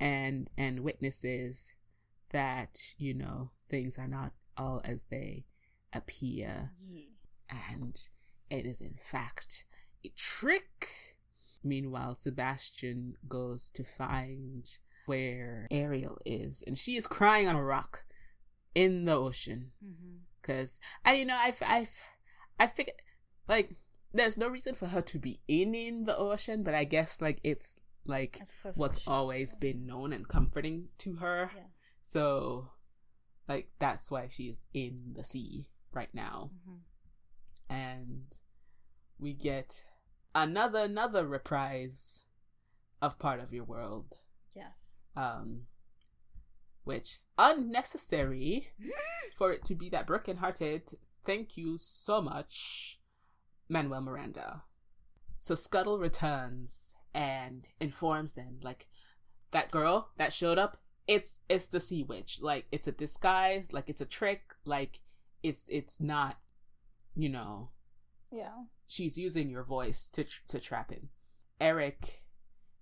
and 0.00 0.50
and 0.56 0.80
witnesses 0.80 1.74
that, 2.30 2.94
you 2.98 3.14
know, 3.14 3.50
things 3.68 3.98
are 3.98 4.08
not 4.08 4.32
all 4.56 4.80
as 4.84 5.06
they 5.06 5.44
appear 5.92 6.72
Yeah. 6.88 7.04
and 7.48 8.08
it 8.50 8.66
is 8.66 8.80
in 8.80 8.94
fact 8.96 9.64
a 10.04 10.08
trick. 10.10 11.11
Meanwhile, 11.64 12.14
Sebastian 12.16 13.16
goes 13.28 13.70
to 13.72 13.84
find 13.84 14.68
where 15.06 15.66
Ariel 15.70 16.18
is, 16.24 16.62
and 16.66 16.76
she 16.78 16.96
is 16.96 17.06
crying 17.06 17.48
on 17.48 17.56
a 17.56 17.62
rock 17.64 18.04
in 18.74 19.04
the 19.04 19.12
ocean. 19.16 19.72
Mhm. 19.84 20.20
Cause 20.42 20.80
I, 21.04 21.14
you 21.14 21.24
know, 21.24 21.36
I've, 21.38 21.62
I've, 21.66 21.94
I 22.58 22.66
figured 22.66 22.96
like 23.48 23.76
there's 24.12 24.36
no 24.36 24.48
reason 24.48 24.74
for 24.74 24.86
her 24.86 25.00
to 25.02 25.18
be 25.18 25.40
in 25.46 25.74
in 25.74 26.04
the 26.04 26.16
ocean, 26.16 26.62
but 26.64 26.74
I 26.74 26.84
guess 26.84 27.20
like 27.20 27.38
it's 27.44 27.78
like 28.04 28.38
As 28.42 28.52
close 28.60 28.72
as 28.74 28.76
what's 28.78 29.00
always 29.06 29.54
been 29.54 29.86
known 29.86 30.12
and 30.12 30.26
comforting 30.26 30.88
to 30.98 31.14
her. 31.16 31.50
Yeah. 31.54 31.62
So, 32.02 32.70
like 33.48 33.70
that's 33.78 34.10
why 34.10 34.26
she's 34.30 34.64
in 34.74 35.12
the 35.14 35.22
sea 35.24 35.68
right 35.92 36.12
now 36.12 36.50
Mhm. 36.68 36.78
and 37.68 38.36
we 39.18 39.32
get 39.34 39.84
another 40.34 40.80
another 40.80 41.26
reprise 41.26 42.26
of 43.00 43.18
part 43.18 43.40
of 43.40 43.52
your 43.52 43.64
world. 43.64 44.18
Yes. 44.54 45.00
um 45.16 45.62
which 46.84 47.18
unnecessary 47.38 48.68
for 49.36 49.52
it 49.52 49.64
to 49.64 49.74
be 49.74 49.88
that 49.88 50.06
broken-hearted. 50.06 50.94
Thank 51.24 51.56
you 51.56 51.78
so 51.78 52.20
much 52.20 52.98
manuel 53.68 54.00
miranda. 54.00 54.62
So 55.38 55.54
scuttle 55.54 55.98
returns 55.98 56.96
and 57.14 57.68
informs 57.80 58.34
them 58.34 58.58
like 58.62 58.88
that 59.52 59.70
girl 59.70 60.10
that 60.16 60.32
showed 60.32 60.58
up 60.58 60.78
it's 61.06 61.40
it's 61.48 61.66
the 61.66 61.80
sea 61.80 62.02
witch. 62.02 62.40
Like 62.42 62.66
it's 62.72 62.88
a 62.88 62.92
disguise 62.92 63.72
like 63.72 63.88
it's 63.88 64.00
a 64.00 64.06
trick 64.06 64.54
like 64.64 65.00
it's 65.42 65.68
it's 65.68 66.00
not 66.00 66.38
you 67.14 67.28
know. 67.28 67.70
Yeah. 68.30 68.64
She's 68.92 69.16
using 69.16 69.48
your 69.48 69.64
voice 69.64 70.08
to 70.10 70.24
tr- 70.24 70.42
to 70.48 70.60
trap 70.60 70.90
him. 70.90 71.08
Eric 71.60 72.24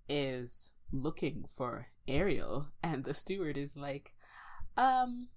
is 0.08 0.72
looking 0.92 1.44
for 1.56 1.86
Ariel, 2.08 2.68
and 2.82 3.04
the 3.04 3.14
steward 3.14 3.56
is 3.56 3.76
like, 3.76 4.14
um, 4.76 5.28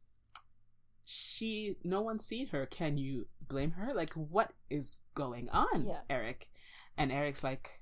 she, 1.06 1.76
no 1.84 2.02
one's 2.02 2.26
seen 2.26 2.48
her. 2.48 2.66
Can 2.66 2.98
you 2.98 3.28
blame 3.48 3.72
her? 3.72 3.94
Like, 3.94 4.14
what 4.14 4.54
is 4.70 5.02
going 5.14 5.50
on, 5.50 5.86
Yeah. 5.86 6.00
Eric? 6.10 6.48
And 6.98 7.12
Eric's 7.12 7.44
like, 7.44 7.82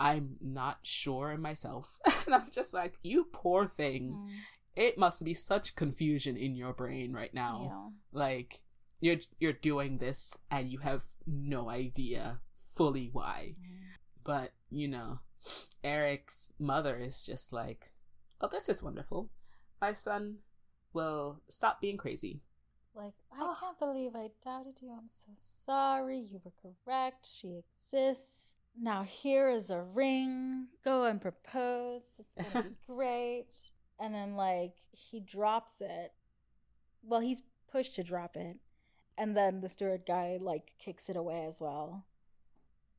I'm 0.00 0.36
not 0.40 0.78
sure 0.82 1.36
myself. 1.38 1.98
and 2.26 2.34
I'm 2.34 2.48
just 2.50 2.74
like, 2.74 2.94
you 3.02 3.28
poor 3.32 3.66
thing. 3.66 4.12
Mm. 4.12 4.30
It 4.74 4.98
must 4.98 5.24
be 5.24 5.34
such 5.34 5.76
confusion 5.76 6.36
in 6.36 6.56
your 6.56 6.72
brain 6.72 7.12
right 7.12 7.32
now 7.32 7.68
Yeah. 7.70 8.18
like 8.20 8.60
you're 9.02 9.18
you're 9.38 9.52
doing 9.52 9.98
this 9.98 10.38
and 10.50 10.70
you 10.70 10.78
have 10.78 11.02
no 11.26 11.68
idea 11.68 12.40
fully 12.74 13.10
why 13.12 13.54
but 14.24 14.52
you 14.70 14.88
know 14.88 15.18
eric's 15.84 16.52
mother 16.58 16.96
is 16.96 17.26
just 17.26 17.52
like 17.52 17.92
oh 18.40 18.48
this 18.50 18.68
is 18.68 18.82
wonderful 18.82 19.28
my 19.80 19.92
son 19.92 20.36
will 20.94 21.40
stop 21.48 21.80
being 21.80 21.96
crazy 21.98 22.40
Like, 22.94 23.14
I 23.32 23.36
Oh. 23.40 23.56
can't 23.58 23.78
believe 23.78 24.14
I 24.14 24.28
doubted 24.44 24.76
you. 24.82 24.90
I'm 24.92 25.08
so 25.08 25.32
sorry. 25.34 26.18
You 26.18 26.40
were 26.44 26.52
correct. 26.62 27.26
She 27.26 27.56
exists. 27.62 28.54
Now 28.78 29.02
here 29.02 29.48
is 29.48 29.70
a 29.70 29.80
ring. 29.80 30.68
Go 30.84 31.04
and 31.04 31.18
propose. 31.20 32.02
It's 32.18 32.34
gonna 32.52 32.68
be 32.68 32.76
great. 32.86 33.48
And 33.98 34.14
then 34.14 34.36
like 34.36 34.74
he 34.92 35.20
drops 35.20 35.80
it. 35.80 36.12
Well, 37.02 37.20
he's 37.20 37.40
pushed 37.70 37.94
to 37.96 38.04
drop 38.04 38.36
it. 38.36 38.58
And 39.18 39.36
then 39.36 39.60
the 39.60 39.68
steward 39.68 40.02
guy 40.06 40.38
like 40.40 40.72
kicks 40.78 41.08
it 41.08 41.16
away 41.16 41.44
as 41.46 41.60
well. 41.60 42.06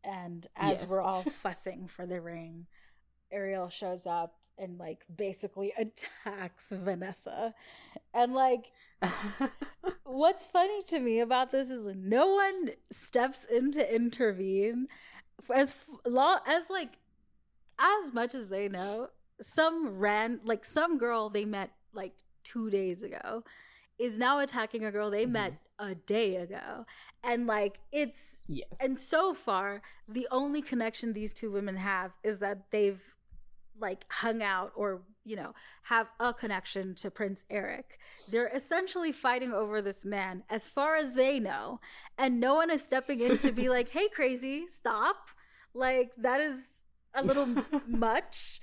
And 0.03 0.47
as 0.55 0.85
we're 0.85 1.01
all 1.01 1.23
fussing 1.23 1.87
for 1.87 2.05
the 2.05 2.21
ring, 2.21 2.67
Ariel 3.31 3.69
shows 3.69 4.05
up 4.05 4.35
and 4.57 4.77
like 4.77 5.05
basically 5.13 5.73
attacks 5.77 6.69
Vanessa. 6.71 7.53
And 8.13 8.33
like 8.33 8.71
what's 10.03 10.47
funny 10.47 10.83
to 10.83 10.99
me 10.99 11.19
about 11.19 11.51
this 11.51 11.69
is 11.69 11.87
no 11.95 12.35
one 12.35 12.71
steps 12.91 13.45
in 13.45 13.71
to 13.71 13.95
intervene 13.95 14.87
as 15.53 15.75
long 16.05 16.39
as 16.47 16.69
like 16.69 16.97
as 17.79 18.13
much 18.13 18.35
as 18.35 18.49
they 18.49 18.69
know 18.69 19.09
some 19.41 19.97
ran 19.97 20.39
like 20.45 20.63
some 20.63 20.97
girl 20.97 21.29
they 21.29 21.43
met 21.43 21.71
like 21.93 22.13
two 22.43 22.69
days 22.69 23.03
ago 23.03 23.43
is 23.99 24.17
now 24.17 24.39
attacking 24.39 24.83
a 24.85 24.91
girl 24.91 25.09
they 25.09 25.25
Mhm. 25.25 25.31
met 25.31 25.53
a 25.79 25.95
day 25.95 26.35
ago 26.37 26.85
and 27.23 27.47
like 27.47 27.79
it's 27.91 28.43
yes 28.47 28.81
and 28.81 28.97
so 28.97 29.33
far, 29.33 29.81
the 30.07 30.27
only 30.31 30.61
connection 30.61 31.13
these 31.13 31.33
two 31.33 31.49
women 31.51 31.77
have 31.77 32.11
is 32.23 32.39
that 32.39 32.69
they've 32.71 33.01
like 33.79 34.05
hung 34.09 34.43
out 34.43 34.71
or, 34.75 35.01
you 35.25 35.35
know, 35.35 35.53
have 35.83 36.07
a 36.19 36.31
connection 36.33 36.93
to 36.95 37.09
Prince 37.09 37.43
Eric. 37.49 37.97
They're 38.29 38.51
essentially 38.53 39.11
fighting 39.11 39.51
over 39.51 39.81
this 39.81 40.05
man 40.05 40.43
as 40.49 40.67
far 40.67 40.95
as 40.95 41.13
they 41.13 41.39
know. 41.39 41.79
And 42.17 42.39
no 42.39 42.53
one 42.53 42.69
is 42.69 42.83
stepping 42.83 43.19
in 43.19 43.39
to 43.39 43.51
be 43.51 43.69
like, 43.75 43.89
hey, 43.89 44.09
crazy, 44.09 44.67
stop. 44.67 45.29
Like, 45.73 46.11
that 46.17 46.39
is 46.39 46.82
a 47.15 47.23
little 47.23 47.47
much. 47.87 48.59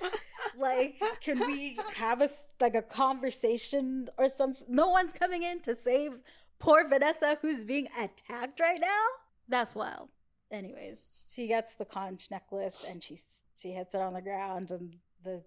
Like, 0.59 1.01
can 1.21 1.39
we 1.47 1.79
have 1.95 2.21
a 2.23 2.29
like 2.61 2.75
a 2.75 2.83
conversation 2.83 4.09
or 4.19 4.29
something? 4.29 4.67
No 4.69 4.89
one's 4.89 5.13
coming 5.13 5.43
in 5.43 5.61
to 5.63 5.75
save 5.75 6.13
poor 6.59 6.87
Vanessa 6.89 7.39
who's 7.43 7.65
being 7.65 7.87
attacked 7.99 8.61
right 8.61 8.79
now. 8.81 9.05
That's 9.49 9.75
wild. 9.75 10.09
Anyways, 10.51 11.31
she 11.35 11.47
gets 11.47 11.75
the 11.75 11.85
conch 11.85 12.31
necklace 12.31 12.85
and 12.89 13.03
she 13.03 13.19
she 13.57 13.71
hits 13.73 13.95
it 13.95 14.01
on 14.01 14.15
the 14.15 14.23
ground 14.23 14.71
and 14.71 14.97
the 15.25 15.43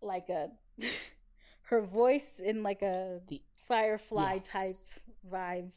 like 0.00 0.28
a 0.30 0.50
her 1.64 1.82
voice 1.82 2.38
in 2.40 2.62
like 2.62 2.82
a 2.82 3.20
firefly 3.68 4.34
Yes. 4.42 4.48
type 4.48 5.02
vibe 5.32 5.70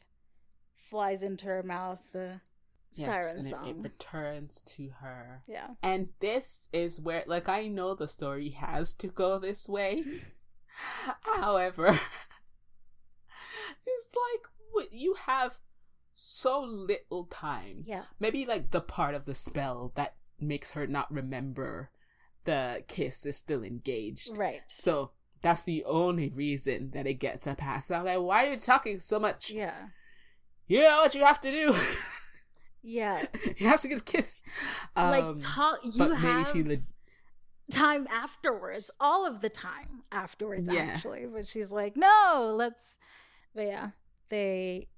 flies 0.90 1.22
into 1.22 1.46
her 1.46 1.62
mouth. 1.62 2.00
The 2.12 2.40
Yes, 2.94 3.06
siren 3.06 3.38
and 3.38 3.46
it- 3.46 3.50
song. 3.50 3.68
it 3.68 3.76
returns 3.82 4.62
to 4.62 4.88
her 5.00 5.42
yeah. 5.46 5.68
And 5.82 6.08
this 6.20 6.68
is 6.72 7.00
where, 7.00 7.24
like, 7.26 7.48
I 7.48 7.66
know 7.66 7.94
the 7.94 8.08
story 8.08 8.50
has 8.50 8.92
to 8.94 9.08
go 9.08 9.38
this 9.38 9.68
way. 9.68 10.04
However, 11.22 11.88
it's 13.86 14.10
like 14.14 14.88
you 14.92 15.14
have 15.26 15.56
so 16.14 16.60
little 16.60 17.24
time. 17.24 17.84
Yeah. 17.86 18.02
Maybe, 18.20 18.46
like, 18.46 18.70
the 18.70 18.80
part 18.80 19.14
of 19.14 19.24
the 19.24 19.34
spell 19.34 19.92
that 19.96 20.14
makes 20.40 20.72
her 20.72 20.86
not 20.86 21.12
remember 21.12 21.90
the 22.44 22.84
kiss 22.88 23.24
is 23.26 23.36
still 23.36 23.62
engaged. 23.64 24.36
Right. 24.36 24.60
So 24.68 25.10
that's 25.42 25.62
the 25.64 25.84
only 25.84 26.30
reason 26.30 26.90
that 26.92 27.06
it 27.06 27.14
gets 27.14 27.46
a 27.46 27.54
pass. 27.54 27.90
I'm 27.90 28.04
like, 28.04 28.20
why 28.20 28.46
are 28.46 28.52
you 28.52 28.58
talking 28.58 28.98
so 28.98 29.18
much? 29.18 29.50
Yeah. 29.50 29.88
You 30.66 30.80
know 30.82 31.02
what 31.02 31.14
you 31.14 31.24
have 31.24 31.40
to 31.42 31.50
do. 31.50 31.74
Yeah. 32.86 33.24
you 33.56 33.66
have 33.68 33.80
to 33.80 33.88
get 33.88 34.04
kissed. 34.04 34.44
Um, 34.94 35.10
like 35.10 35.24
talk 35.40 35.78
you 35.82 35.92
but 35.96 36.12
have 36.16 36.54
maybe 36.54 36.68
she 36.76 36.82
time 37.70 38.06
afterwards. 38.10 38.90
All 39.00 39.26
of 39.26 39.40
the 39.40 39.48
time 39.48 40.02
afterwards, 40.12 40.68
Yeah. 40.72 40.82
actually. 40.82 41.26
But 41.26 41.48
she's 41.48 41.72
like, 41.72 41.96
no, 41.96 42.54
let's 42.56 42.98
but 43.54 43.66
yeah. 43.66 43.90
They 44.28 44.88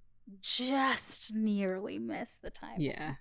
just 0.40 1.32
nearly 1.32 1.98
miss 2.00 2.36
the 2.42 2.50
time. 2.50 2.76
yeah. 2.78 3.14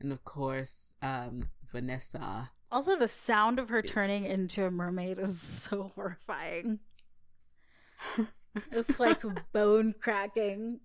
And 0.00 0.10
of 0.12 0.24
course, 0.24 0.92
um, 1.00 1.42
Vanessa. 1.70 2.50
Also, 2.72 2.96
the 2.96 3.06
sound 3.08 3.58
of 3.60 3.68
her 3.68 3.78
It's- 3.78 3.94
turning 3.94 4.24
into 4.24 4.64
a 4.64 4.70
mermaid 4.70 5.18
is 5.20 5.40
so 5.40 5.92
horrifying. 5.94 6.80
It's 8.70 9.00
like 9.00 9.20
bone 9.52 9.94
cracking. 10.00 10.78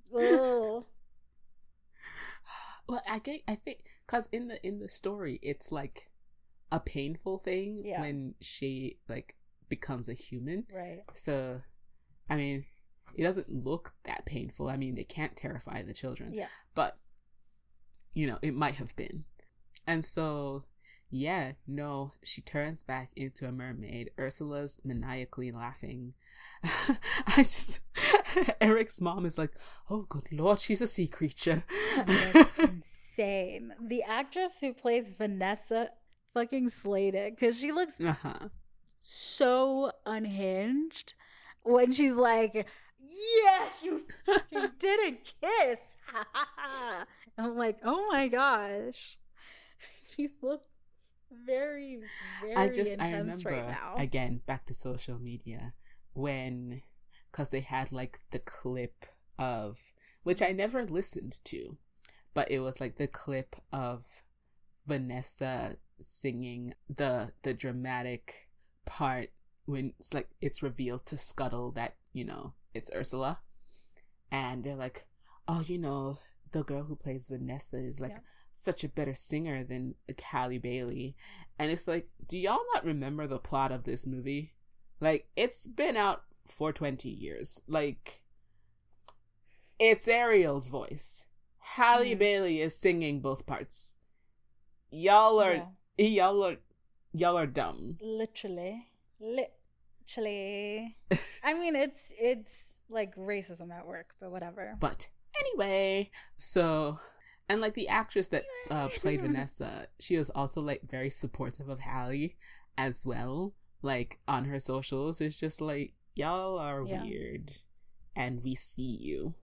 Well, 2.90 3.02
I 3.10 3.20
get, 3.20 3.42
I 3.48 3.56
think, 3.56 3.80
cause 4.08 4.28
in 4.32 4.48
the 4.48 4.66
in 4.66 4.80
the 4.80 4.90
story, 4.90 5.40
it's 5.44 5.72
like 5.72 6.10
a 6.72 6.80
painful 6.80 7.38
thing 7.38 7.84
Yeah. 7.86 8.02
when 8.02 8.36
she 8.42 8.98
like 9.08 9.36
becomes 9.70 10.10
a 10.10 10.14
human. 10.14 10.66
Right. 10.74 11.04
So, 11.14 11.60
I 12.30 12.36
mean, 12.36 12.66
it 13.16 13.24
doesn't 13.24 13.50
look 13.52 13.94
that 14.06 14.26
painful. 14.26 14.70
I 14.70 14.78
mean, 14.78 14.96
they 14.96 15.04
can't 15.04 15.36
terrify 15.36 15.84
the 15.84 15.94
children, 15.94 16.34
Yeah. 16.34 16.48
but 16.76 16.98
you 18.14 18.26
know, 18.28 18.40
it 18.42 18.54
might 18.56 18.76
have 18.76 18.96
been. 18.96 19.26
And 19.86 20.04
so, 20.04 20.66
yeah, 21.12 21.54
no, 21.68 22.14
she 22.24 22.42
turns 22.42 22.84
back 22.84 23.12
into 23.16 23.48
a 23.48 23.52
mermaid. 23.52 24.12
Ursula's 24.20 24.80
maniacally 24.84 25.52
laughing. 25.52 26.14
I 26.64 27.38
just, 27.38 27.80
Eric's 28.62 29.02
mom 29.02 29.26
is 29.26 29.38
like, 29.38 29.52
oh, 29.90 30.06
good 30.10 30.32
lord, 30.32 30.60
she's 30.60 30.82
a 30.82 30.88
sea 30.88 31.08
creature. 31.08 31.64
Insane. 33.18 33.74
The 33.82 34.04
actress 34.04 34.58
who 34.62 34.74
plays 34.74 35.10
Vanessa 35.10 35.90
fucking 36.34 36.70
slayed 36.70 37.16
it 37.16 37.36
because 37.36 37.60
she 37.60 37.72
looks 37.72 38.00
uh-huh. 38.00 38.50
so 39.02 39.92
unhinged 40.06 41.14
when 41.64 41.92
she's 41.92 42.14
like, 42.14 42.68
"Yes, 43.00 43.84
you 43.84 44.04
fucking 44.26 44.72
didn't 44.80 45.34
kiss." 45.42 45.80
I'm 47.38 47.58
like, 47.58 47.80
"Oh 47.84 48.08
my 48.12 48.28
gosh, 48.28 49.18
you 50.18 50.30
look 50.42 50.64
very, 51.32 52.00
very 52.42 52.56
I 52.56 52.68
just 52.70 52.96
I 53.00 53.06
intense 53.06 53.46
remember 53.46 53.50
right 53.52 53.68
now." 53.68 53.96
again 53.98 54.42
back 54.46 54.66
to 54.66 54.74
social 54.74 55.20
media 55.20 55.74
when 56.14 56.82
because 57.32 57.50
they 57.50 57.62
had 57.62 57.92
like 57.92 58.20
the 58.32 58.40
clip 58.40 59.06
of 59.38 59.80
which 60.24 60.42
I 60.42 60.52
never 60.52 60.84
listened 60.84 61.40
to, 61.46 61.78
but 62.34 62.52
it 62.52 62.60
was 62.60 62.80
like 62.82 62.98
the 62.98 63.08
clip 63.08 63.56
of 63.72 64.06
Vanessa 64.88 65.78
singing 66.00 66.74
the 66.90 67.34
the 67.44 67.54
dramatic 67.54 68.50
part 68.86 69.30
when 69.66 69.94
it's 70.00 70.14
like 70.14 70.30
it's 70.42 70.64
revealed 70.64 71.06
to 71.08 71.18
Scuttle 71.18 71.72
that 71.72 71.96
you 72.14 72.26
know 72.26 72.54
it's 72.74 72.92
Ursula, 72.94 73.40
and 74.32 74.64
they're 74.64 74.76
like, 74.76 75.06
oh, 75.48 75.62
you 75.62 75.78
know, 75.78 76.18
the 76.52 76.64
girl 76.64 76.84
who 76.84 76.96
plays 76.96 77.28
Vanessa 77.30 77.78
is 77.78 78.00
like 78.00 78.12
Yeah. 78.16 78.20
Such 78.52 78.84
a 78.84 78.90
better 78.90 79.14
singer 79.14 79.64
than 79.64 79.96
Halle 80.22 80.58
Bailey, 80.58 81.16
and 81.58 81.72
it's 81.72 81.88
like, 81.88 82.10
do 82.28 82.38
y'all 82.38 82.60
not 82.74 82.84
remember 82.86 83.26
the 83.28 83.40
plot 83.40 83.72
of 83.72 83.84
this 83.84 84.06
movie? 84.06 84.54
Like, 85.00 85.30
it's 85.36 85.66
been 85.68 85.96
out 85.96 86.24
for 86.46 86.74
20 86.74 87.08
years. 87.10 87.62
Like, 87.68 88.22
it's 89.80 90.08
Ariel's 90.08 90.68
voice. 90.68 91.28
Halle 91.60 92.16
Mhm. 92.16 92.20
Bailey 92.20 92.60
is 92.60 92.76
singing 92.76 93.22
both 93.22 93.46
parts. 93.46 93.98
Y'all 94.90 95.40
are, 95.40 95.70
Yeah. 95.98 96.06
y'all 96.28 96.44
are, 96.44 96.58
y'all 97.14 97.38
are 97.38 97.48
dumb. 97.48 97.98
literally, 98.02 98.88
literally. 99.20 100.98
I 101.44 101.54
mean, 101.54 101.76
it's 101.76 102.14
it's 102.20 102.86
like 102.90 103.16
racism 103.16 103.72
at 103.72 103.86
work, 103.88 104.16
but 104.20 104.32
whatever. 104.32 104.76
But 104.80 105.10
anyway, 105.40 106.10
so 106.36 106.98
and 107.50 107.60
like 107.62 107.74
the 107.74 107.88
actress 107.88 108.28
that 108.30 108.46
uh, 108.70 108.88
played 108.90 109.22
Vanessa, 109.22 109.88
she 110.00 110.18
was 110.18 110.30
also 110.30 110.62
like 110.62 110.82
very 110.90 111.10
supportive 111.10 111.68
of 111.68 111.82
Halle 111.82 112.36
as 112.78 113.06
well. 113.06 113.54
Like 113.82 114.20
on 114.28 114.46
her 114.46 114.60
socials, 114.60 115.20
it's 115.22 115.40
just 115.40 115.60
like 115.62 115.94
y'all 116.16 116.58
are 116.60 116.84
Yeah. 116.86 117.04
weird, 117.04 117.52
and 118.16 118.44
we 118.44 118.56
see 118.56 118.98
you. 119.02 119.34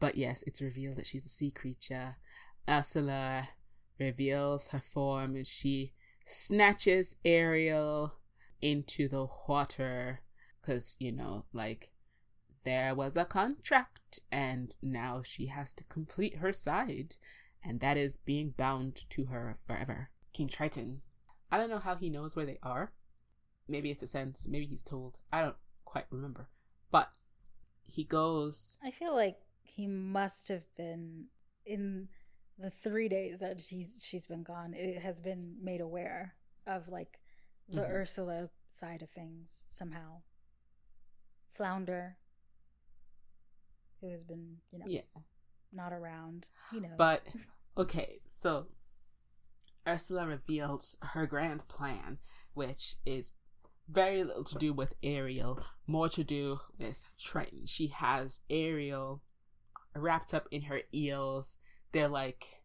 But 0.00 0.16
yes, 0.16 0.44
it's 0.46 0.60
revealed 0.60 0.96
that 0.96 1.06
she's 1.06 1.24
a 1.24 1.28
sea 1.30 1.50
creature. 1.50 2.16
Ursula 2.68 3.48
reveals 3.98 4.68
her 4.72 4.80
form, 4.80 5.34
and 5.36 5.46
she 5.46 5.92
snatches 6.24 7.16
Ariel 7.24 8.14
into 8.60 9.08
the 9.08 9.26
water 9.48 10.20
because 10.60 10.96
you 10.98 11.12
know, 11.12 11.44
like 11.52 11.92
there 12.64 12.94
was 12.94 13.16
a 13.16 13.24
contract 13.24 14.20
and 14.30 14.74
now 14.82 15.22
she 15.22 15.46
has 15.46 15.72
to 15.72 15.84
complete 15.84 16.36
her 16.38 16.52
side 16.52 17.16
and 17.64 17.80
that 17.80 17.96
is 17.96 18.16
being 18.16 18.50
bound 18.56 19.04
to 19.10 19.26
her 19.26 19.56
forever 19.66 20.10
king 20.32 20.48
triton 20.48 21.02
i 21.50 21.56
don't 21.56 21.70
know 21.70 21.78
how 21.78 21.94
he 21.96 22.08
knows 22.10 22.34
where 22.36 22.46
they 22.46 22.58
are 22.62 22.92
maybe 23.68 23.90
it's 23.90 24.02
a 24.02 24.06
sense 24.06 24.46
maybe 24.48 24.66
he's 24.66 24.82
told 24.82 25.18
i 25.32 25.42
don't 25.42 25.56
quite 25.84 26.06
remember 26.10 26.48
but 26.90 27.10
he 27.84 28.04
goes 28.04 28.78
I 28.84 28.90
feel 28.90 29.14
like 29.14 29.38
he 29.62 29.86
must 29.86 30.48
have 30.48 30.64
been 30.76 31.26
in 31.64 32.08
the 32.58 32.70
three 32.70 33.08
days 33.08 33.38
that 33.40 33.60
she's 33.60 34.02
she's 34.04 34.26
been 34.26 34.42
gone. 34.42 34.74
It 34.74 35.00
has 35.00 35.20
been 35.20 35.54
made 35.62 35.80
aware 35.80 36.34
of 36.66 36.88
like 36.88 37.20
the 37.68 37.82
Mhm. 37.82 37.90
Ursula 37.90 38.50
side 38.66 39.00
of 39.02 39.10
things 39.10 39.64
somehow. 39.68 40.22
Flounder, 41.54 42.16
who 44.00 44.10
has 44.10 44.22
been 44.22 44.56
you 44.72 44.78
know 44.78 44.84
yeah 44.86 45.02
not 45.72 45.92
around, 45.92 46.48
he 46.70 46.80
knows. 46.80 46.92
But 46.96 47.22
okay, 47.76 48.20
so 48.26 48.66
Ursula 49.86 50.26
reveals 50.26 50.96
her 51.12 51.26
grand 51.26 51.66
plan, 51.68 52.18
which 52.54 52.96
is 53.04 53.34
very 53.88 54.22
little 54.22 54.44
to 54.44 54.58
do 54.58 54.72
with 54.72 54.94
Ariel, 55.02 55.60
more 55.86 56.08
to 56.10 56.24
do 56.24 56.60
with 56.78 57.12
Triton. 57.18 57.66
She 57.66 57.88
has 57.88 58.40
Ariel 58.50 59.22
wrapped 59.94 60.34
up 60.34 60.46
in 60.50 60.62
her 60.62 60.80
eels. 60.92 61.56
They're 61.92 62.08
like 62.08 62.62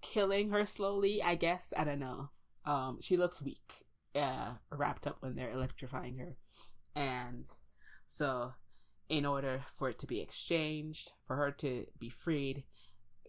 killing 0.00 0.50
her 0.50 0.66
slowly, 0.66 1.22
I 1.22 1.36
guess. 1.36 1.72
I 1.76 1.84
don't 1.84 2.00
know. 2.00 2.30
Um, 2.64 2.98
she 3.00 3.16
looks 3.16 3.42
weak, 3.42 3.86
uh, 4.14 4.54
wrapped 4.70 5.06
up 5.06 5.18
when 5.20 5.36
they're 5.36 5.52
electrifying 5.52 6.18
her. 6.18 6.36
And 6.96 7.48
so, 8.06 8.54
in 9.08 9.24
order 9.24 9.64
for 9.76 9.88
it 9.90 9.98
to 10.00 10.06
be 10.06 10.20
exchanged, 10.20 11.12
for 11.26 11.36
her 11.36 11.50
to 11.52 11.86
be 11.98 12.08
freed, 12.08 12.64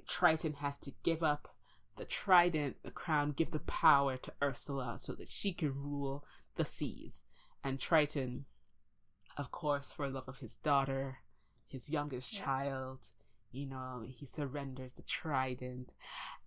Triton 0.08 0.54
has 0.54 0.78
to 0.80 0.92
give 1.04 1.24
up 1.24 1.54
the 1.98 2.06
trident, 2.06 2.78
the 2.84 2.92
crown, 2.92 3.32
give 3.32 3.52
the 3.52 3.60
power 3.60 4.18
to 4.18 4.34
Ursula 4.42 4.98
so 5.00 5.14
that 5.14 5.30
she 5.30 5.52
can 5.54 5.74
rule 5.74 6.24
the 6.56 6.66
seas. 6.66 7.26
And 7.64 7.80
Triton, 7.80 8.46
of 9.36 9.52
course, 9.52 9.94
for 9.94 10.08
love 10.08 10.28
of 10.28 10.38
his 10.40 10.58
daughter, 10.58 11.18
his 11.68 11.90
youngest 11.90 12.34
Yeah. 12.34 12.46
child, 12.46 13.08
you 13.52 13.66
know, 13.66 14.06
he 14.08 14.26
surrenders 14.26 14.94
the 14.94 15.02
trident. 15.02 15.96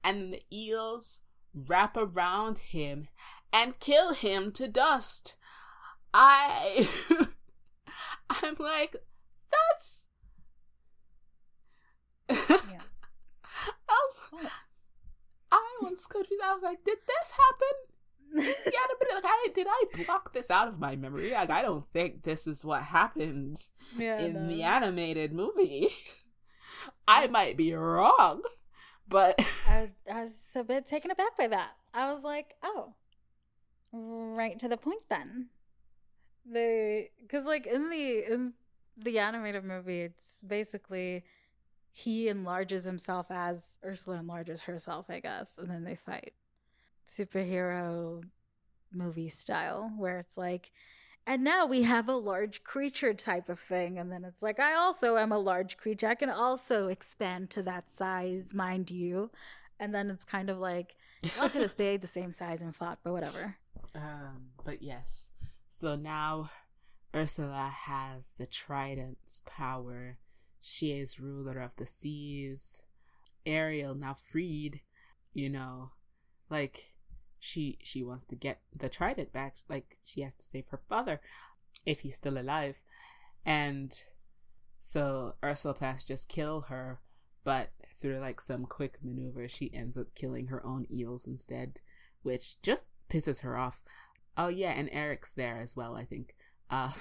And 0.05 0.33
the 0.33 0.43
eels 0.53 1.21
wrap 1.53 1.97
around 1.97 2.59
him 2.59 3.09
and 3.53 3.79
kill 3.81 4.15
him 4.15 4.53
to 4.53 4.69
dust. 4.69 5.37
I. 6.15 6.89
I'm 8.31 8.55
like, 8.59 8.97
that's. 9.51 10.07
yeah. 12.29 12.83
I 13.89 14.07
was, 14.07 14.23
I 15.51 15.79
was 15.83 15.99
confused. 16.11 16.43
I 16.45 16.53
was 16.53 16.63
like, 16.63 16.85
did 16.85 16.99
this 17.07 17.33
happen? 17.33 17.77
Yeah, 18.65 18.87
but 18.99 19.09
like, 19.13 19.25
I 19.27 19.49
did 19.55 19.67
I 19.69 20.05
block 20.05 20.33
this 20.33 20.53
out 20.53 20.69
of 20.69 20.79
my 20.79 20.95
memory? 20.95 21.33
Like, 21.33 21.51
I 21.51 21.63
don't 21.63 21.85
think 21.85 22.23
this 22.23 22.47
is 22.47 22.65
what 22.65 22.83
happened 22.83 23.61
yeah, 23.97 24.21
in 24.21 24.35
no. 24.35 24.49
the 24.49 24.63
animated 24.63 25.33
movie. 25.33 25.89
I 27.09 27.27
might 27.27 27.57
be 27.57 27.73
wrong, 27.75 28.43
but 29.09 29.35
I, 29.69 29.91
I 30.13 30.23
was 30.23 30.53
a 30.55 30.63
bit 30.63 30.87
taken 30.87 31.11
aback 31.11 31.37
by 31.37 31.49
that. 31.49 31.73
I 31.93 32.13
was 32.13 32.23
like, 32.23 32.55
oh, 32.63 32.95
right 33.93 34.59
to 34.61 34.69
the 34.69 34.77
point 34.77 35.03
then. 35.09 35.49
The 36.51 37.09
because 37.21 37.45
like 37.45 37.67
in 37.67 37.91
the 37.91 38.33
in 38.33 38.53
the 38.97 39.19
animated 39.19 39.65
movie, 39.65 40.03
it's 40.03 40.43
basically 40.47 41.25
he 41.93 42.29
enlarges 42.29 42.85
himself 42.85 43.27
as 43.31 43.77
Ursula 43.85 44.19
enlarges 44.19 44.63
herself, 44.63 45.07
I 45.09 45.21
guess, 45.21 45.59
and 45.59 45.71
then 45.71 45.85
they 45.85 45.97
fight. 45.97 46.33
Superhero 47.09 48.23
movie 48.93 49.29
style, 49.29 49.93
where 49.99 50.19
it's 50.19 50.37
like, 50.37 50.71
and 51.27 51.45
now 51.45 51.67
we 51.67 51.83
have 51.83 52.09
a 52.09 52.15
large 52.15 52.63
creature 52.65 53.13
type 53.15 53.49
of 53.49 53.61
thing, 53.61 53.99
and 53.99 54.11
then 54.11 54.25
it's 54.25 54.43
like, 54.43 54.59
I 54.59 54.75
also 54.75 55.17
am 55.17 55.33
a 55.33 55.39
large 55.39 55.77
creature. 55.77 56.09
I 56.09 56.15
can 56.15 56.31
also 56.31 56.89
expand 56.89 57.51
to 57.51 57.63
that 57.65 57.91
size, 57.91 58.55
mind 58.55 58.91
you. 58.91 59.31
and 59.79 59.95
then 59.95 60.11
it's 60.11 60.25
kind 60.25 60.51
of 60.51 60.59
like 60.59 60.95
y'all 61.37 61.49
could 61.49 61.63
have 61.63 61.71
stayed 61.71 62.03
the 62.03 62.07
same 62.07 62.33
size 62.33 62.61
and 62.63 62.75
fought, 62.77 62.99
but 63.03 63.13
whatever. 63.13 63.57
Um, 63.93 64.51
but 64.65 64.83
yes. 64.83 65.33
So 65.67 65.97
now 65.97 66.51
Ursula 67.13 67.73
has 67.87 68.35
the 68.35 68.47
trident's 68.47 69.43
power. 69.45 70.19
She 70.61 70.93
is 70.93 71.19
ruler 71.19 71.59
of 71.59 71.75
the 71.77 71.87
seas. 71.87 72.83
Ariel 73.47 73.95
now 73.95 74.15
freed, 74.15 74.81
you 75.33 75.49
know, 75.49 75.89
like 76.51 76.93
she 77.39 77.79
she 77.83 78.03
wants 78.03 78.25
to 78.25 78.37
get 78.37 78.61
the 78.75 78.91
trident 78.91 79.33
back. 79.33 79.57
Like 79.69 79.99
she 80.05 80.21
has 80.21 80.35
to 80.37 80.43
save 80.43 80.69
her 80.69 80.81
father 80.89 81.21
if 81.87 82.01
he's 82.01 82.17
still 82.17 82.39
alive. 82.39 82.81
And 83.45 83.97
so 84.79 85.35
Ursula 85.43 85.75
plans 85.75 86.03
to 86.03 86.09
just 86.09 86.29
kill 86.29 86.63
her, 86.63 87.01
but 87.45 87.71
through 87.99 88.19
like 88.19 88.41
some 88.41 88.67
quick 88.67 88.99
maneuver, 89.03 89.49
she 89.49 89.73
ends 89.75 89.97
up 89.97 90.15
killing 90.15 90.49
her 90.49 90.65
own 90.65 90.87
eels 90.91 91.27
instead, 91.27 91.81
which 92.23 92.61
just 92.63 92.91
pisses 93.09 93.41
her 93.41 93.57
off. 93.57 93.83
Oh 94.37 94.49
yeah, 94.49 94.73
and 94.73 94.89
Eric's 94.93 95.33
there 95.33 95.59
as 95.59 95.77
well, 95.77 95.97
I 95.97 96.05
think. 96.05 96.35
Uh, 96.71 96.89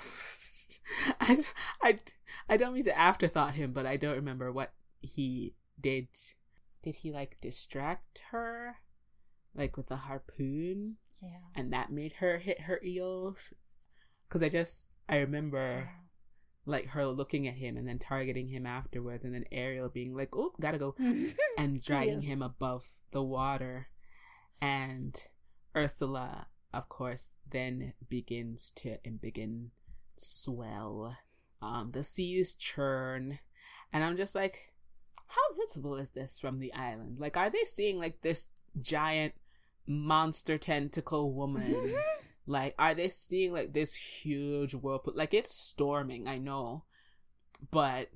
I, 1.22 1.38
I, 1.82 2.00
I 2.48 2.58
don't 2.58 2.74
mean 2.74 2.84
to 2.84 2.98
afterthought 2.98 3.56
him, 3.56 3.72
but 3.74 3.86
I 3.86 3.98
don't 3.98 4.16
remember 4.16 4.52
what 4.52 4.74
he 5.02 5.54
did. 5.80 6.08
Did 6.82 6.96
he 6.96 7.12
like 7.12 7.38
distract 7.42 8.24
her, 8.32 8.78
like 9.56 9.78
with 9.78 9.92
a 9.92 9.98
harpoon? 9.98 10.98
Yeah. 11.22 11.30
And 11.56 11.74
that 11.74 11.92
made 11.92 12.14
her 12.14 12.38
hit 12.38 12.62
her 12.62 12.80
eel? 12.84 13.36
Because 14.28 14.44
I 14.44 14.50
just 14.50 14.94
I 15.08 15.18
remember 15.18 15.90
like 16.66 16.90
her 16.90 17.08
looking 17.08 17.48
at 17.48 17.56
him 17.56 17.76
and 17.78 17.88
then 17.88 18.00
targeting 18.00 18.48
him 18.48 18.66
afterwards, 18.66 19.26
and 19.26 19.34
then 19.34 19.46
Ariel 19.52 19.90
being 19.90 20.16
like, 20.16 20.30
"Oh, 20.36 20.54
gotta 20.62 20.78
go," 20.78 20.96
and 21.58 21.82
dragging 21.82 22.22
Yes. 22.22 22.32
him 22.32 22.42
above 22.42 22.88
the 23.12 23.24
water, 23.24 23.88
and 24.62 25.22
Ursula, 25.76 26.48
of 26.74 26.88
course, 26.90 27.34
then 27.50 27.94
begins 28.08 28.72
to 28.76 28.98
and 29.04 29.20
begin 29.20 29.72
swell. 30.20 31.18
Um, 31.62 31.92
the 31.92 32.04
seas 32.04 32.54
churn, 32.54 33.40
and 33.92 34.04
I'm 34.04 34.16
just 34.16 34.34
like, 34.34 34.74
how 35.28 35.42
visible 35.58 35.96
is 35.98 36.12
this 36.12 36.40
from 36.40 36.60
the 36.60 36.74
island? 36.74 37.20
Like, 37.20 37.36
are 37.36 37.50
they 37.50 37.64
seeing 37.66 38.00
like 38.00 38.22
this 38.22 38.48
giant 38.80 39.34
monster 39.86 40.58
tentacle 40.58 41.34
woman? 41.34 41.96
like, 42.48 42.76
are 42.80 42.94
they 42.96 43.10
seeing 43.10 43.52
like 43.52 43.74
this 43.74 43.94
huge 43.94 44.74
whirlpool? 44.74 45.14
Like, 45.18 45.34
it's 45.34 45.54
storming, 45.54 46.28
I 46.30 46.38
know, 46.38 46.86
but 47.72 48.08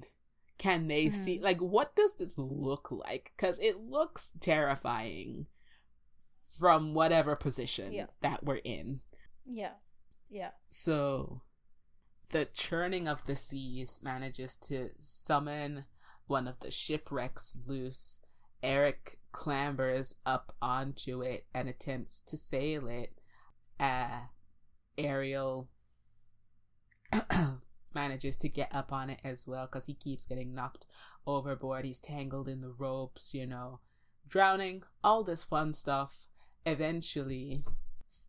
can 0.58 0.88
they 0.88 1.10
see 1.10 1.40
like 1.42 1.60
what 1.60 1.96
does 1.98 2.16
this 2.16 2.38
look 2.38 2.90
like? 2.92 3.34
Because 3.36 3.60
it 3.60 3.82
looks 3.82 4.32
terrifying 4.40 5.48
from 6.58 6.94
whatever 6.94 7.36
position 7.36 7.92
Yeah. 7.92 8.06
that 8.22 8.44
we're 8.46 8.56
in. 8.64 9.02
yeah. 9.46 9.74
Yeah. 10.30 10.52
So, 10.70 11.42
the 12.34 12.46
churning 12.46 13.08
of 13.08 13.24
the 13.28 13.36
seas 13.36 14.00
manages 14.04 14.56
to 14.56 14.90
summon 14.98 15.86
one 16.26 16.48
of 16.48 16.60
the 16.62 16.72
shipwrecks 16.72 17.60
loose. 17.68 18.20
Eric 18.64 19.20
clambers 19.32 20.16
up 20.26 20.56
onto 20.60 21.22
it 21.22 21.46
and 21.54 21.70
attempts 21.70 22.22
to 22.22 22.36
sail 22.36 22.88
it. 22.88 23.20
Uh, 23.80 24.22
Ariel 24.98 25.70
manages 27.94 28.36
to 28.38 28.50
get 28.50 28.74
up 28.74 28.92
on 28.92 29.12
it 29.12 29.20
as 29.24 29.46
well 29.48 29.68
because 29.68 29.86
he 29.86 29.94
keeps 29.94 30.26
getting 30.26 30.56
knocked 30.56 30.88
overboard. 31.28 31.86
He's 31.86 32.00
tangled 32.00 32.50
in 32.50 32.62
the 32.62 32.74
ropes, 32.76 33.36
you 33.36 33.46
know, 33.46 33.80
drowning, 34.28 34.82
all 35.04 35.24
this 35.24 35.44
fun 35.44 35.72
stuff. 35.72 36.26
Eventually, 36.66 37.64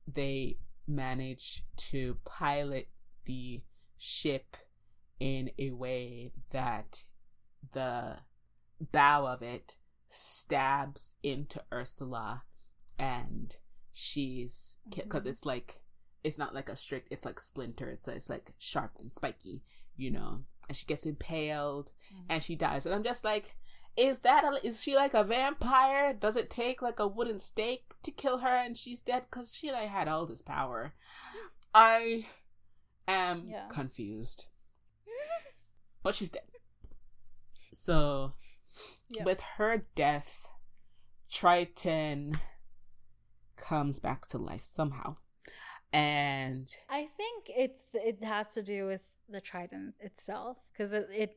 they 0.06 0.58
manage 0.86 1.62
to 1.76 2.18
pilot 2.26 2.88
the 3.24 3.62
ship 4.04 4.56
in 5.18 5.50
a 5.58 5.70
way 5.70 6.30
that 6.52 7.04
the 7.72 8.16
bow 8.92 9.26
of 9.26 9.40
it 9.42 9.76
stabs 10.08 11.14
into 11.22 11.62
Ursula 11.72 12.42
and 12.98 13.56
she's 13.90 14.76
because 14.94 15.24
it's 15.24 15.46
like 15.46 15.80
it's 16.22 16.38
not 16.38 16.54
like 16.54 16.68
a 16.68 16.76
strict 16.76 17.08
it's 17.10 17.24
like 17.24 17.40
splinter 17.40 17.88
it's, 17.88 18.06
it's 18.08 18.28
like 18.28 18.52
sharp 18.58 18.92
and 18.98 19.10
spiky 19.10 19.62
you 19.96 20.10
know? 20.10 20.40
And 20.68 20.76
she 20.76 20.86
gets 20.86 21.06
impaled 21.06 21.92
Mhm. 22.12 22.24
and 22.28 22.42
she 22.42 22.56
dies. 22.56 22.84
And 22.84 22.94
i'm 22.94 23.04
just 23.04 23.24
like 23.24 23.56
is 23.96 24.18
that 24.20 24.44
a, 24.44 24.66
is 24.66 24.82
she 24.82 24.96
like 24.96 25.14
a 25.14 25.22
vampire? 25.22 26.12
Does 26.12 26.36
it 26.36 26.50
take 26.50 26.82
like 26.82 26.98
a 26.98 27.06
wooden 27.06 27.38
stake 27.38 27.84
to 28.02 28.10
kill 28.10 28.38
her 28.38 28.48
and 28.48 28.76
she's 28.76 29.00
dead? 29.00 29.22
Because 29.30 29.54
she 29.56 29.70
like 29.72 29.88
had 29.88 30.08
all 30.08 30.26
this 30.26 30.42
power. 30.42 30.94
I 31.72 32.26
am 33.08 33.48
Yeah. 33.48 33.68
confused. 33.68 34.48
But 36.02 36.14
she's 36.14 36.30
dead. 36.30 36.42
So 37.72 38.32
with 39.24 39.40
her 39.56 39.86
death 39.94 40.50
triton 41.30 42.34
comes 43.56 44.00
back 44.00 44.26
to 44.28 44.38
life 44.38 44.62
somehow. 44.62 45.16
And 45.92 46.68
I 46.90 47.08
think 47.16 47.44
it's 47.48 47.82
it 47.94 48.22
has 48.24 48.48
to 48.54 48.62
do 48.62 48.86
with 48.86 49.00
the 49.28 49.40
trident 49.40 49.94
itself 50.00 50.58
because 50.72 50.92
it, 50.92 51.08
it 51.14 51.36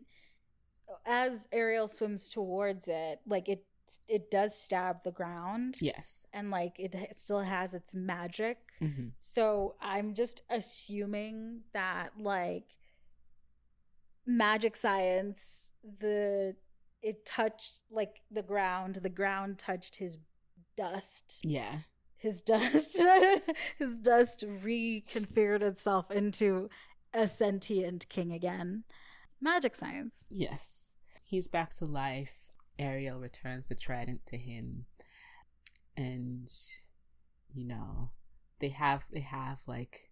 as 1.05 1.47
Ariel 1.51 1.87
swims 1.87 2.27
towards 2.27 2.87
it, 2.87 3.19
like 3.27 3.47
it 3.49 3.63
it 4.07 4.29
does 4.31 4.57
stab 4.59 5.03
the 5.03 5.11
ground 5.11 5.75
yes 5.81 6.27
and 6.33 6.51
like 6.51 6.73
it, 6.79 6.93
it 6.95 7.17
still 7.17 7.41
has 7.41 7.73
its 7.73 7.93
magic. 7.95 8.57
Mhm. 8.81 9.11
So 9.17 9.75
I'm 9.81 10.13
just 10.13 10.41
assuming 10.49 11.61
that 11.73 12.11
like 12.19 12.65
magic 14.25 14.75
science, 14.75 15.71
the 15.99 16.55
it 17.01 17.25
touched 17.25 17.83
like 17.89 18.21
the 18.31 18.41
ground, 18.41 18.95
the 19.01 19.09
ground 19.09 19.57
touched 19.59 19.97
his 19.97 20.17
dust 20.75 21.41
yeah 21.43 21.79
his 22.17 22.39
dust 22.39 22.97
his 23.79 23.95
dust 23.95 24.45
reconfigured 24.47 25.63
itself 25.63 26.11
into 26.11 26.69
a 27.15 27.27
sentient 27.27 28.07
king 28.09 28.31
again 28.31 28.83
magic 29.41 29.75
science 29.75 30.25
Yes. 30.29 30.93
He's 31.25 31.47
back 31.47 31.71
to 31.77 31.85
life. 31.85 32.46
Ariel 32.79 33.19
returns 33.19 33.67
the 33.67 33.75
trident 33.75 34.25
to 34.27 34.37
him. 34.37 34.85
And 35.95 36.51
you 37.53 37.65
know, 37.65 38.11
they 38.59 38.69
have 38.69 39.05
they 39.11 39.21
have 39.21 39.61
like 39.67 40.09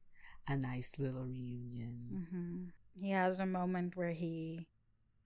a 0.48 0.56
nice 0.56 1.00
little 1.00 1.24
reunion. 1.26 2.28
hmm 2.32 2.66
he 2.98 3.10
has 3.12 3.40
a 3.42 3.46
moment 3.46 3.96
where 3.98 4.12
he 4.14 4.68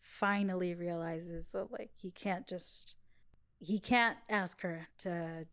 finally 0.01 0.73
realizes 0.73 1.49
that 1.49 1.71
like 1.71 1.91
he 1.95 2.11
can't 2.11 2.47
just 2.47 2.95
he 3.59 3.79
can't 3.79 4.17
ask 4.29 4.61
her 4.61 4.87
to 4.97 5.45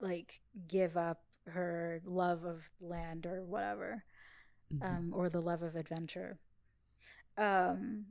like 0.00 0.40
give 0.68 0.96
up 0.96 1.22
her 1.46 2.00
love 2.04 2.44
of 2.44 2.68
land 2.80 3.26
or 3.26 3.42
whatever 3.44 4.04
Mhm. 4.72 4.82
um, 4.86 5.12
or 5.14 5.28
the 5.28 5.40
love 5.40 5.62
of 5.62 5.76
adventure. 5.76 6.38
Um, 7.36 8.06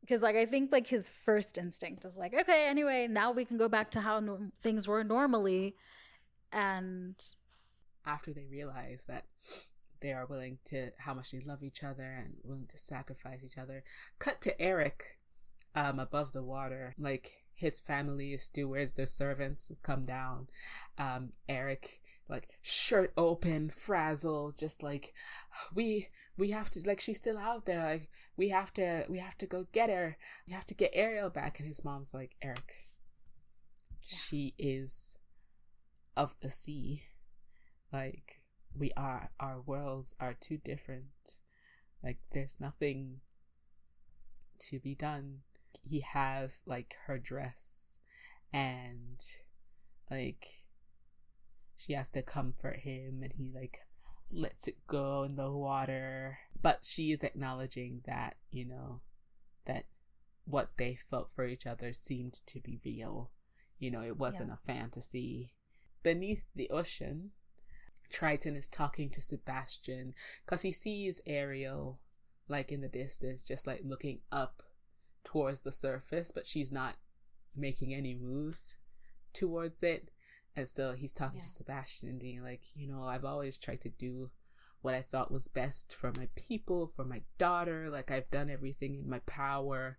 because 0.00 0.22
like 0.22 0.36
I 0.36 0.46
think 0.46 0.72
like 0.72 0.86
his 0.86 1.08
first 1.08 1.58
instinct 1.58 2.04
is 2.04 2.16
like, 2.16 2.34
okay, 2.34 2.66
anyway, 2.68 3.06
now 3.08 3.32
we 3.32 3.44
can 3.44 3.58
go 3.58 3.68
back 3.68 3.90
to 3.92 4.00
how 4.00 4.20
norm- 4.20 4.52
things 4.62 4.88
were 4.88 5.04
normally, 5.04 5.76
and 6.52 7.14
After 8.06 8.32
they 8.32 8.46
realize 8.50 9.04
that 9.08 9.24
they 10.00 10.12
are 10.12 10.26
willing 10.26 10.58
to 10.64 10.90
how 10.98 11.14
much 11.14 11.30
they 11.30 11.40
love 11.40 11.62
each 11.62 11.84
other 11.84 12.02
and 12.02 12.34
willing 12.42 12.66
to 12.68 12.78
sacrifice 12.78 13.40
each 13.44 13.58
other. 13.58 13.84
Cut 14.18 14.40
to 14.42 14.60
Eric 14.60 15.18
um 15.74 15.98
above 15.98 16.32
the 16.32 16.42
water. 16.42 16.94
Like 16.98 17.30
his 17.54 17.78
family 17.78 18.32
is 18.32 18.42
stewards, 18.42 18.94
their 18.94 19.06
servants 19.06 19.70
come 19.82 20.02
down. 20.02 20.48
Um 20.98 21.32
Eric 21.48 22.00
like 22.28 22.48
shirt 22.62 23.12
open, 23.16 23.68
frazzled, 23.68 24.56
just 24.56 24.82
like 24.82 25.12
we 25.74 26.08
we 26.40 26.50
have 26.52 26.70
to 26.70 26.80
like 26.86 27.00
she's 27.00 27.18
still 27.18 27.36
out 27.38 27.66
there, 27.66 27.84
like 27.84 28.08
we 28.36 28.48
have 28.48 28.72
to 28.74 29.04
we 29.08 29.18
have 29.18 29.36
to 29.38 29.46
go 29.46 29.66
get 29.72 29.90
her. 29.90 30.16
We 30.48 30.54
have 30.54 30.64
to 30.66 30.74
get 30.74 30.90
Ariel 30.94 31.28
back 31.28 31.58
and 31.58 31.68
his 31.68 31.84
mom's 31.84 32.14
like, 32.14 32.34
Eric, 32.42 32.72
she 34.00 34.54
is 34.58 35.18
of 36.16 36.34
the 36.40 36.50
sea. 36.50 37.04
Like 37.92 38.40
we 38.74 38.90
are 38.96 39.30
our 39.38 39.60
worlds 39.60 40.16
are 40.18 40.34
too 40.34 40.56
different. 40.56 41.40
Like 42.02 42.18
there's 42.32 42.56
nothing 42.58 43.20
to 44.70 44.80
be 44.80 44.94
done. 44.94 45.40
He 45.84 46.00
has 46.00 46.62
like 46.64 46.96
her 47.06 47.18
dress 47.18 47.98
and 48.50 49.20
like 50.10 50.46
she 51.76 51.92
has 51.92 52.08
to 52.10 52.22
comfort 52.22 52.78
him 52.78 53.20
and 53.22 53.32
he 53.36 53.52
like 53.54 53.80
lets 54.32 54.68
it 54.68 54.86
go 54.86 55.22
in 55.24 55.36
the 55.36 55.50
water. 55.50 56.38
But 56.60 56.80
she 56.82 57.12
is 57.12 57.22
acknowledging 57.22 58.02
that, 58.06 58.36
you 58.50 58.66
know, 58.66 59.00
that 59.66 59.84
what 60.44 60.70
they 60.76 60.96
felt 61.10 61.30
for 61.34 61.46
each 61.46 61.66
other 61.66 61.92
seemed 61.92 62.34
to 62.46 62.60
be 62.60 62.78
real 62.84 63.30
you 63.80 63.90
know, 63.90 64.02
it 64.02 64.18
wasn't 64.18 64.50
yeah. 64.50 64.54
a 64.54 64.72
fantasy. 64.72 65.54
Beneath 66.04 66.44
the 66.54 66.70
ocean, 66.70 67.30
Triton 68.10 68.54
is 68.54 68.68
talking 68.68 69.10
to 69.10 69.22
Sebastian 69.22 70.14
because 70.44 70.62
he 70.62 70.70
sees 70.70 71.20
Ariel 71.26 71.98
like 72.46 72.70
in 72.70 72.82
the 72.82 72.88
distance, 72.88 73.44
just 73.44 73.66
like 73.66 73.80
looking 73.82 74.20
up 74.30 74.62
towards 75.24 75.62
the 75.62 75.72
surface, 75.72 76.30
but 76.30 76.46
she's 76.46 76.70
not 76.70 76.96
making 77.56 77.94
any 77.94 78.14
moves 78.14 78.76
towards 79.32 79.82
it. 79.82 80.10
And 80.56 80.68
so 80.68 80.92
he's 80.92 81.12
talking 81.12 81.38
yeah. 81.38 81.44
to 81.44 81.48
Sebastian, 81.48 82.18
being 82.18 82.42
like, 82.42 82.62
you 82.74 82.88
know, 82.88 83.04
I've 83.04 83.24
always 83.24 83.56
tried 83.56 83.80
to 83.82 83.88
do 83.88 84.30
what 84.82 84.94
I 84.94 85.02
thought 85.02 85.30
was 85.30 85.46
best 85.46 85.94
for 85.94 86.12
my 86.16 86.28
people, 86.34 86.90
for 86.96 87.04
my 87.04 87.22
daughter. 87.38 87.88
Like, 87.90 88.10
I've 88.10 88.30
done 88.30 88.50
everything 88.50 88.94
in 88.94 89.08
my 89.08 89.20
power 89.20 89.98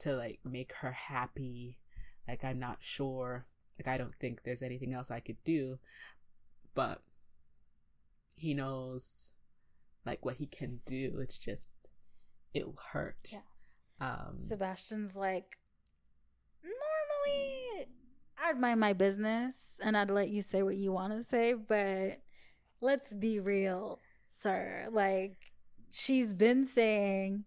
to, 0.00 0.16
like, 0.16 0.40
make 0.44 0.72
her 0.80 0.92
happy. 0.92 1.78
Like, 2.26 2.44
I'm 2.44 2.58
not 2.58 2.78
sure. 2.80 3.46
Like, 3.78 3.88
I 3.88 3.96
don't 3.96 4.14
think 4.20 4.42
there's 4.42 4.62
anything 4.62 4.92
else 4.92 5.10
I 5.10 5.20
could 5.20 5.42
do. 5.44 5.78
But 6.74 7.02
he 8.34 8.54
knows, 8.54 9.32
like, 10.04 10.24
what 10.24 10.36
he 10.36 10.46
can 10.46 10.80
do. 10.84 11.18
It's 11.20 11.38
just, 11.38 11.88
it'll 12.54 12.78
hurt. 12.92 13.28
Yeah. 13.32 13.38
Um, 14.00 14.40
Sebastian's 14.40 15.14
like, 15.14 15.58
normally 16.64 17.61
I'd 18.52 18.60
mind 18.60 18.80
my 18.80 18.92
business 18.92 19.80
and 19.82 19.96
I'd 19.96 20.10
let 20.10 20.28
you 20.28 20.42
say 20.42 20.62
what 20.62 20.76
you 20.76 20.92
want 20.92 21.14
to 21.14 21.22
say, 21.22 21.54
but 21.54 22.18
let's 22.82 23.14
be 23.14 23.40
real, 23.40 23.98
sir. 24.42 24.88
Like, 24.92 25.36
she's 25.90 26.34
been 26.34 26.66
saying 26.66 27.44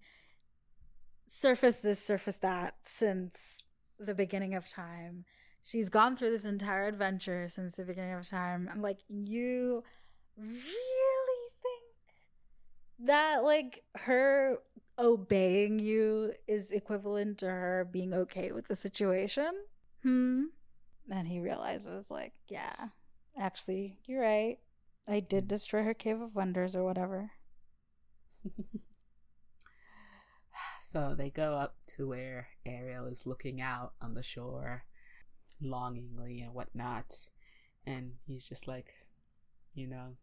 surface 1.39 1.75
this, 1.75 2.03
surface 2.03 2.37
that 2.37 2.73
since 2.85 3.59
the 3.99 4.15
beginning 4.15 4.55
of 4.55 4.67
time. 4.67 5.25
She's 5.63 5.89
gone 5.89 6.15
through 6.15 6.31
this 6.31 6.45
entire 6.45 6.87
adventure 6.87 7.49
since 7.49 7.75
the 7.75 7.83
beginning 7.83 8.13
of 8.13 8.27
time. 8.27 8.67
I'm 8.71 8.81
like, 8.81 8.97
you 9.07 9.83
really 10.35 11.49
think 11.61 13.07
that, 13.07 13.43
like, 13.43 13.83
her 13.95 14.57
obeying 14.97 15.77
you 15.77 16.33
is 16.47 16.71
equivalent 16.71 17.37
to 17.39 17.47
her 17.47 17.87
being 17.91 18.11
okay 18.11 18.51
with 18.51 18.67
the 18.67 18.75
situation? 18.75 19.51
Hmm. 20.01 20.45
And 21.09 21.27
he 21.27 21.39
realizes, 21.39 22.09
like, 22.09 22.33
yeah, 22.47 22.75
actually, 23.37 23.99
you're 24.05 24.21
right. 24.21 24.57
I 25.07 25.19
did 25.19 25.47
destroy 25.47 25.83
her 25.83 25.93
cave 25.93 26.19
of 26.19 26.35
wonders 26.35 26.75
or 26.75 26.83
whatever. 26.83 27.31
so 30.81 31.13
they 31.15 31.29
go 31.29 31.53
up 31.53 31.75
to 31.95 32.07
where 32.07 32.47
Ariel 32.65 33.05
is 33.05 33.27
looking 33.27 33.61
out 33.61 33.93
on 34.01 34.15
the 34.15 34.23
shore 34.23 34.85
longingly 35.61 36.41
and 36.41 36.53
whatnot. 36.53 37.13
And 37.85 38.13
he's 38.25 38.49
just 38.49 38.67
like, 38.67 38.91
you 39.75 39.87
know, 39.87 40.15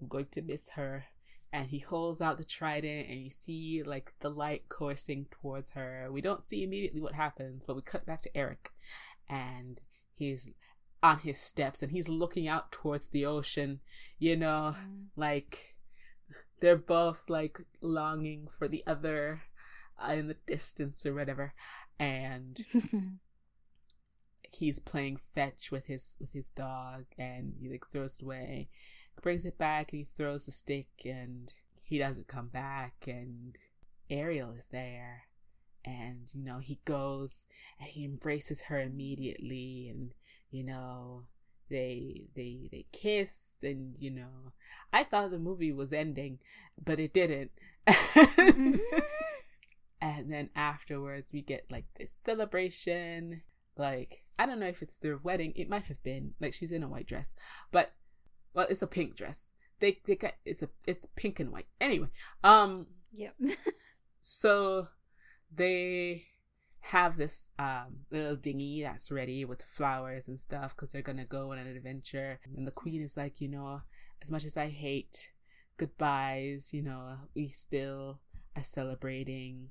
I'm 0.00 0.08
going 0.08 0.26
to 0.32 0.42
miss 0.42 0.70
her 0.76 1.04
and 1.52 1.68
he 1.68 1.78
holds 1.78 2.20
out 2.20 2.38
the 2.38 2.44
trident 2.44 3.08
and 3.08 3.20
you 3.20 3.30
see 3.30 3.82
like 3.82 4.12
the 4.20 4.30
light 4.30 4.68
coursing 4.68 5.26
towards 5.30 5.72
her. 5.72 6.08
We 6.10 6.20
don't 6.20 6.44
see 6.44 6.62
immediately 6.62 7.00
what 7.00 7.14
happens, 7.14 7.64
but 7.66 7.74
we 7.74 7.82
cut 7.82 8.06
back 8.06 8.22
to 8.22 8.36
Eric 8.36 8.70
and 9.30 9.80
he's 10.14 10.50
on 11.02 11.20
his 11.20 11.40
steps 11.40 11.82
and 11.82 11.92
he's 11.92 12.08
looking 12.08 12.46
out 12.46 12.70
towards 12.72 13.08
the 13.08 13.24
ocean, 13.24 13.80
you 14.18 14.36
know, 14.36 14.74
mm. 14.76 15.04
like 15.16 15.76
they're 16.60 16.76
both 16.76 17.30
like 17.30 17.60
longing 17.80 18.48
for 18.58 18.68
the 18.68 18.84
other 18.86 19.40
uh, 19.98 20.12
in 20.12 20.28
the 20.28 20.36
distance 20.46 21.04
or 21.06 21.14
whatever 21.14 21.54
and 21.98 22.60
he's 24.52 24.78
playing 24.78 25.18
fetch 25.34 25.70
with 25.70 25.86
his 25.86 26.16
with 26.20 26.32
his 26.32 26.50
dog 26.50 27.04
and 27.18 27.54
he 27.60 27.68
like 27.68 27.86
throws 27.90 28.16
it 28.16 28.24
away 28.24 28.68
brings 29.22 29.44
it 29.44 29.58
back 29.58 29.92
and 29.92 29.98
he 29.98 30.04
throws 30.04 30.46
the 30.46 30.52
stick 30.52 30.88
and 31.04 31.52
he 31.82 31.98
doesn't 31.98 32.26
come 32.26 32.48
back 32.48 32.94
and 33.06 33.56
Ariel 34.08 34.52
is 34.52 34.68
there 34.68 35.24
and 35.84 36.28
you 36.32 36.42
know 36.42 36.58
he 36.58 36.78
goes 36.84 37.46
and 37.78 37.88
he 37.88 38.04
embraces 38.04 38.62
her 38.62 38.80
immediately 38.80 39.88
and 39.88 40.12
you 40.50 40.62
know 40.62 41.24
they 41.68 42.24
they 42.34 42.68
they 42.70 42.84
kiss 42.92 43.58
and 43.62 43.94
you 43.98 44.10
know 44.10 44.52
I 44.92 45.04
thought 45.04 45.30
the 45.30 45.38
movie 45.38 45.72
was 45.72 45.92
ending 45.92 46.38
but 46.82 46.98
it 46.98 47.14
didn't 47.14 47.52
and 50.00 50.32
then 50.32 50.50
afterwards 50.56 51.32
we 51.32 51.42
get 51.42 51.66
like 51.70 51.86
this 51.96 52.12
celebration 52.12 53.42
like 53.76 54.24
I 54.38 54.46
don't 54.46 54.60
know 54.60 54.66
if 54.66 54.82
it's 54.82 54.98
their 54.98 55.16
wedding 55.16 55.52
it 55.54 55.70
might 55.70 55.84
have 55.84 56.02
been 56.02 56.34
like 56.40 56.52
she's 56.52 56.72
in 56.72 56.82
a 56.82 56.88
white 56.88 57.06
dress 57.06 57.34
but 57.70 57.92
well, 58.54 58.66
it's 58.68 58.82
a 58.82 58.86
pink 58.86 59.16
dress. 59.16 59.52
They 59.80 59.98
they 60.06 60.16
got 60.16 60.34
it's 60.44 60.62
a 60.62 60.68
it's 60.86 61.06
pink 61.16 61.40
and 61.40 61.52
white. 61.52 61.66
Anyway, 61.80 62.08
um. 62.44 62.86
Yep. 63.12 63.34
so 64.20 64.88
they 65.54 66.26
have 66.82 67.16
this 67.16 67.50
um 67.58 68.06
little 68.10 68.36
dinghy 68.36 68.82
that's 68.82 69.12
ready 69.12 69.44
with 69.44 69.62
flowers 69.62 70.28
and 70.28 70.40
stuff 70.40 70.74
because 70.74 70.92
they're 70.92 71.02
gonna 71.02 71.24
go 71.24 71.52
on 71.52 71.58
an 71.58 71.66
adventure. 71.66 72.40
And 72.56 72.66
the 72.66 72.72
queen 72.72 73.02
is 73.02 73.16
like, 73.16 73.40
you 73.40 73.48
know, 73.48 73.80
as 74.22 74.30
much 74.30 74.44
as 74.44 74.56
I 74.56 74.68
hate 74.68 75.32
goodbyes, 75.76 76.72
you 76.72 76.82
know, 76.82 77.16
we 77.34 77.48
still 77.48 78.20
are 78.56 78.62
celebrating 78.62 79.70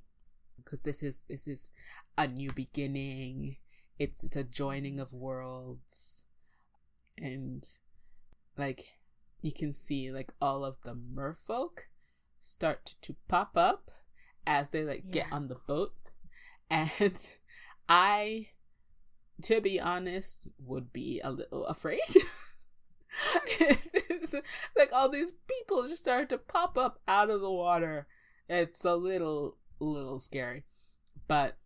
because 0.56 0.80
this 0.82 1.02
is 1.02 1.24
this 1.28 1.46
is 1.46 1.72
a 2.16 2.26
new 2.26 2.50
beginning. 2.52 3.56
It's 3.98 4.24
it's 4.24 4.36
a 4.36 4.44
joining 4.44 4.98
of 4.98 5.12
worlds, 5.12 6.24
and 7.18 7.68
like 8.56 8.98
you 9.42 9.52
can 9.52 9.72
see 9.72 10.10
like 10.10 10.32
all 10.40 10.64
of 10.64 10.76
the 10.84 10.94
merfolk 10.94 11.88
start 12.40 12.94
to 13.02 13.16
pop 13.28 13.56
up 13.56 13.90
as 14.46 14.70
they 14.70 14.84
like 14.84 15.04
yeah. 15.06 15.24
get 15.24 15.26
on 15.32 15.48
the 15.48 15.56
boat 15.66 15.92
and 16.70 17.32
i 17.88 18.48
to 19.42 19.60
be 19.60 19.80
honest 19.80 20.48
would 20.58 20.92
be 20.92 21.20
a 21.22 21.30
little 21.30 21.64
afraid 21.66 22.00
like 24.76 24.92
all 24.92 25.08
these 25.08 25.32
people 25.48 25.86
just 25.86 26.02
started 26.02 26.28
to 26.28 26.38
pop 26.38 26.76
up 26.76 27.00
out 27.08 27.30
of 27.30 27.40
the 27.40 27.50
water 27.50 28.06
it's 28.48 28.84
a 28.84 28.94
little 28.94 29.56
little 29.80 30.18
scary 30.18 30.64
but 31.26 31.56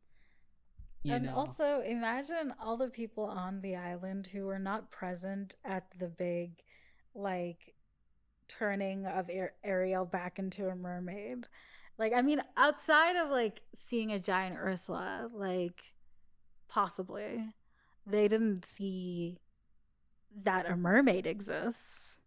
you 1.02 1.14
and 1.14 1.26
know. 1.26 1.34
also 1.34 1.82
imagine 1.84 2.54
all 2.62 2.76
the 2.76 2.88
people 2.88 3.24
on 3.24 3.60
the 3.60 3.76
island 3.76 4.28
who 4.28 4.46
were 4.46 4.58
not 4.58 4.90
present 4.90 5.56
at 5.64 5.86
the 5.98 6.08
big 6.08 6.62
like 7.14 7.74
turning 8.48 9.06
of 9.06 9.30
Ariel 9.62 10.04
back 10.04 10.38
into 10.38 10.68
a 10.68 10.74
mermaid. 10.74 11.46
Like, 11.98 12.12
I 12.12 12.22
mean, 12.22 12.42
outside 12.56 13.16
of 13.16 13.30
like 13.30 13.60
seeing 13.74 14.12
a 14.12 14.18
giant 14.18 14.56
Ursula, 14.58 15.30
like 15.32 15.82
possibly 16.68 17.54
they 18.06 18.28
didn't 18.28 18.64
see 18.64 19.38
that 20.42 20.68
a 20.68 20.76
mermaid 20.76 21.26
exists. 21.26 22.18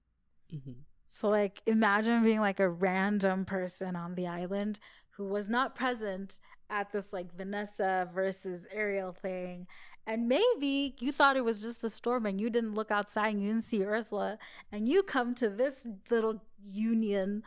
Mm-hmm. 0.53 0.71
So, 1.05 1.29
like, 1.29 1.61
imagine 1.65 2.23
being 2.23 2.41
like 2.41 2.59
a 2.59 2.69
random 2.69 3.45
person 3.45 3.95
on 3.95 4.15
the 4.15 4.27
island 4.27 4.79
who 5.11 5.25
was 5.25 5.49
not 5.49 5.75
present 5.75 6.39
at 6.69 6.91
this 6.91 7.13
like 7.13 7.35
Vanessa 7.35 8.09
versus 8.13 8.67
Ariel 8.73 9.13
thing 9.13 9.67
and 10.07 10.29
maybe 10.29 10.95
you 10.99 11.11
thought 11.11 11.35
it 11.35 11.43
was 11.43 11.61
just 11.61 11.83
a 11.83 11.89
storm 11.89 12.25
and 12.25 12.39
you 12.39 12.49
didn't 12.49 12.75
look 12.75 12.91
outside 12.91 13.33
and 13.33 13.41
you 13.41 13.49
didn't 13.49 13.65
see 13.65 13.83
Ursula. 13.83 14.39
And 14.71 14.87
you 14.87 15.03
come 15.03 15.35
to 15.35 15.49
this 15.49 15.85
little 16.09 16.41
union 16.65 17.43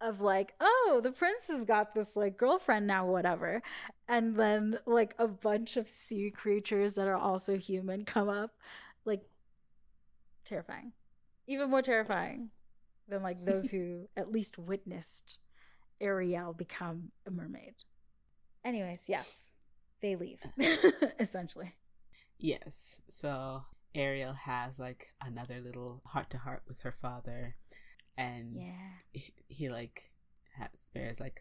of 0.00 0.20
like, 0.20 0.54
oh, 0.60 1.00
the 1.02 1.12
prince 1.12 1.48
has 1.48 1.64
got 1.64 1.94
this 1.94 2.16
like 2.16 2.36
girlfriend 2.36 2.86
now, 2.86 3.06
whatever. 3.06 3.62
And 4.08 4.36
then 4.36 4.78
like 4.86 5.14
a 5.18 5.28
bunch 5.28 5.76
of 5.76 5.88
sea 5.88 6.30
creatures 6.30 6.94
that 6.94 7.06
are 7.06 7.16
also 7.16 7.56
human 7.56 8.04
come 8.04 8.28
up. 8.28 8.52
Like, 9.04 9.22
terrifying. 10.44 10.92
Even 11.46 11.70
more 11.70 11.82
terrifying 11.82 12.50
than 13.08 13.22
like 13.22 13.44
those 13.44 13.70
who 13.70 14.08
at 14.16 14.32
least 14.32 14.58
witnessed 14.58 15.38
Ariel 16.00 16.52
become 16.52 17.10
a 17.26 17.30
mermaid. 17.30 17.74
Anyways, 18.64 19.06
yes, 19.08 19.56
they 20.00 20.16
leave, 20.16 20.40
essentially. 21.18 21.74
Yes. 22.38 23.02
So 23.08 23.62
Ariel 23.94 24.32
has 24.32 24.78
like 24.78 25.08
another 25.20 25.60
little 25.60 26.00
heart 26.06 26.30
to 26.30 26.38
heart 26.38 26.62
with 26.68 26.80
her 26.82 26.92
father, 26.92 27.56
and 28.16 28.56
yeah, 28.56 28.90
he, 29.12 29.32
he 29.48 29.68
like 29.68 30.10
has, 30.58 30.68
spares 30.74 31.20
like 31.20 31.40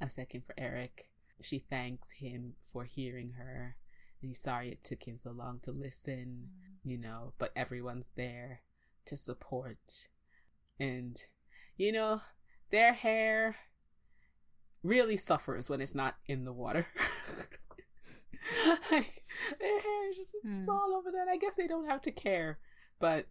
a 0.00 0.08
second 0.08 0.44
for 0.44 0.54
Eric. 0.58 1.10
She 1.40 1.58
thanks 1.58 2.12
him 2.12 2.54
for 2.72 2.84
hearing 2.84 3.32
her, 3.38 3.76
and 4.20 4.28
he's 4.28 4.40
sorry 4.40 4.70
it 4.70 4.84
took 4.84 5.06
him 5.06 5.16
so 5.18 5.30
long 5.30 5.60
to 5.62 5.72
listen. 5.72 6.48
Mm. 6.84 6.90
You 6.90 6.98
know, 6.98 7.32
but 7.38 7.52
everyone's 7.54 8.10
there 8.16 8.60
to 9.06 9.16
support, 9.16 10.08
and 10.78 11.16
you 11.76 11.92
know 11.92 12.20
their 12.70 12.92
hair 12.92 13.56
really 14.82 15.16
suffers 15.16 15.68
when 15.70 15.80
it's 15.80 15.94
not 15.94 16.16
in 16.26 16.44
the 16.44 16.52
water. 16.52 16.86
like, 18.90 19.22
their 19.58 19.80
hair 19.80 20.10
is 20.10 20.16
just 20.16 20.34
it's 20.42 20.52
just 20.52 20.66
Hmm. 20.66 20.74
all 20.74 20.94
over 20.96 21.10
that. 21.12 21.28
I 21.28 21.36
guess 21.36 21.54
they 21.56 21.66
don't 21.66 21.88
have 21.88 22.02
to 22.02 22.10
care, 22.12 22.58
but 22.98 23.26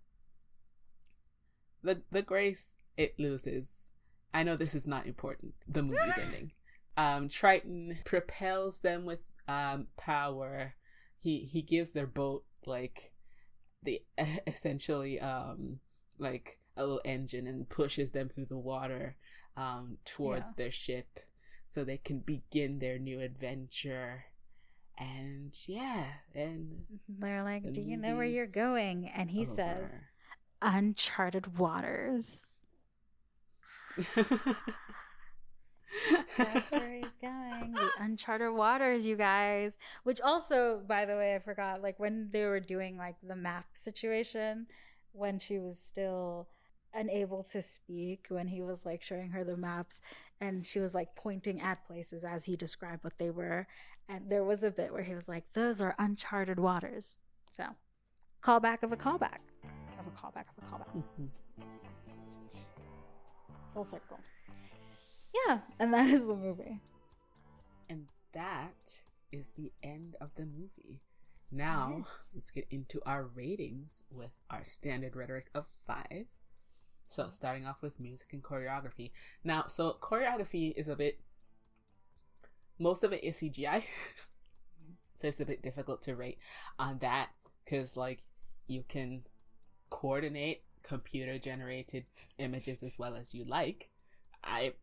the 1.84 2.02
the 2.12 2.22
grace 2.22 2.76
it 2.98 3.20
loses. 3.20 3.92
I 4.34 4.44
know 4.44 4.56
this 4.56 4.76
is 4.76 4.88
not 4.88 5.08
important. 5.08 5.54
The 5.68 5.84
movie's 5.84 6.18
ending. 6.22 6.52
Um, 6.96 7.30
Triton 7.30 8.00
propels 8.06 8.82
them 8.82 9.06
with 9.06 9.22
um 9.48 9.88
power. 9.98 10.76
He 11.20 11.40
he 11.52 11.62
gives 11.62 11.94
their 11.94 12.08
boat 12.08 12.44
like 12.66 13.14
the 13.84 14.02
essentially 14.48 15.20
um 15.20 15.80
like 16.20 16.60
a 16.76 16.82
little 16.82 17.02
engine 17.06 17.48
and 17.48 17.68
pushes 17.70 18.12
them 18.12 18.30
through 18.30 18.46
the 18.46 18.58
water 18.58 19.16
um 19.56 19.98
towards 20.06 20.50
Yeah. 20.50 20.54
their 20.58 20.72
ship 20.72 21.20
so 21.66 21.84
they 21.84 21.98
can 21.98 22.20
begin 22.20 22.80
their 22.80 22.98
new 23.00 23.20
adventure. 23.20 24.26
And 24.98 25.56
yeah, 25.68 26.06
and 26.34 26.86
They're 27.08 27.44
like, 27.44 27.72
"Do 27.72 27.82
you 27.82 27.98
know 27.98 28.16
where 28.16 28.26
you're 28.26 28.48
going?" 28.48 29.08
And 29.10 29.30
he 29.30 29.46
says, 29.46 29.58
over. 29.86 30.10
"Uncharted 30.62 31.58
waters." 31.58 32.54
That's 36.38 36.72
where 36.72 36.96
he's 36.96 37.16
going. 37.22 37.74
The 37.74 37.90
uncharted 38.00 38.54
waters, 38.54 39.06
you 39.06 39.16
guys. 39.16 39.78
Which 40.04 40.22
also, 40.22 40.82
by 40.88 41.06
the 41.06 41.16
way, 41.16 41.36
I 41.36 41.40
forgot. 41.40 41.82
Like 41.82 42.00
when 42.00 42.30
they 42.32 42.46
were 42.46 42.60
doing 42.60 42.98
like 42.98 43.16
the 43.24 43.36
map 43.36 43.66
situation, 43.74 44.68
when 45.14 45.40
she 45.40 45.60
was 45.60 45.80
still 45.80 46.48
unable 46.94 47.44
to 47.44 47.62
speak, 47.62 48.28
when 48.30 48.48
he 48.48 48.62
was 48.62 48.86
like 48.86 49.02
showing 49.02 49.32
her 49.32 49.44
the 49.44 49.58
maps, 49.58 50.02
and 50.40 50.66
she 50.66 50.80
was 50.80 50.94
like 50.94 51.16
pointing 51.16 51.62
at 51.62 51.86
places 51.88 52.24
as 52.24 52.46
he 52.46 52.56
described 52.56 53.04
what 53.04 53.18
they 53.18 53.30
were. 53.30 53.68
And 54.10 54.30
there 54.30 54.44
was 54.44 54.64
a 54.64 54.72
bit 54.72 54.94
where 54.94 55.04
he 55.04 55.16
was 55.16 55.28
like, 55.28 55.46
"Those 55.54 55.82
are 55.82 55.96
uncharted 55.98 56.60
waters." 56.60 57.18
So, 57.52 57.66
callback 58.44 58.84
of 58.84 58.92
a 58.92 58.98
mm-hmm. 58.98 59.10
callback 59.10 59.40
of 60.00 60.08
a 60.08 60.12
callback 60.12 60.46
of 60.50 60.64
a 60.64 60.68
callback. 60.68 61.04
Mhm. 61.20 61.30
Full 63.74 63.84
circle. 63.84 64.20
Yeah, 65.46 65.62
and 65.80 65.94
that 65.94 66.10
is 66.10 66.26
the 66.26 66.36
movie. 66.36 66.82
And 67.90 68.08
that 68.34 69.02
is 69.32 69.52
the 69.52 69.72
end 69.84 70.16
of 70.20 70.34
the 70.36 70.46
movie. 70.46 71.02
Now, 71.52 72.00
Nice. 72.00 72.32
let's 72.34 72.52
get 72.52 72.68
into 72.70 73.02
our 73.06 73.26
ratings 73.26 74.04
with 74.10 74.32
our 74.50 74.64
standard 74.64 75.16
rhetoric 75.16 75.50
of 75.54 75.70
five. 75.70 76.28
So, 77.08 77.30
starting 77.30 77.66
off 77.66 77.82
with 77.82 78.00
music 78.00 78.34
and 78.34 78.44
choreography. 78.44 79.12
Now, 79.44 79.68
so 79.68 79.94
choreography 80.02 80.74
is 80.76 80.90
a 80.90 80.96
bit. 80.96 81.22
Most 82.80 83.04
of 83.04 83.14
it 83.14 83.24
is 83.24 83.38
CGI. 83.38 83.86
so, 85.16 85.28
it's 85.30 85.40
a 85.40 85.46
bit 85.46 85.62
difficult 85.62 86.02
to 86.04 86.16
rate 86.16 86.40
on 86.78 87.00
that 87.00 87.30
because, 87.64 87.96
like, 87.96 88.26
you 88.68 88.84
can 88.84 89.24
coordinate 89.90 90.64
computer 90.84 91.38
generated 91.38 92.06
images 92.38 92.84
as 92.84 92.98
well 92.98 93.16
as 93.16 93.34
you 93.34 93.44
like. 93.44 93.90
I 94.44 94.74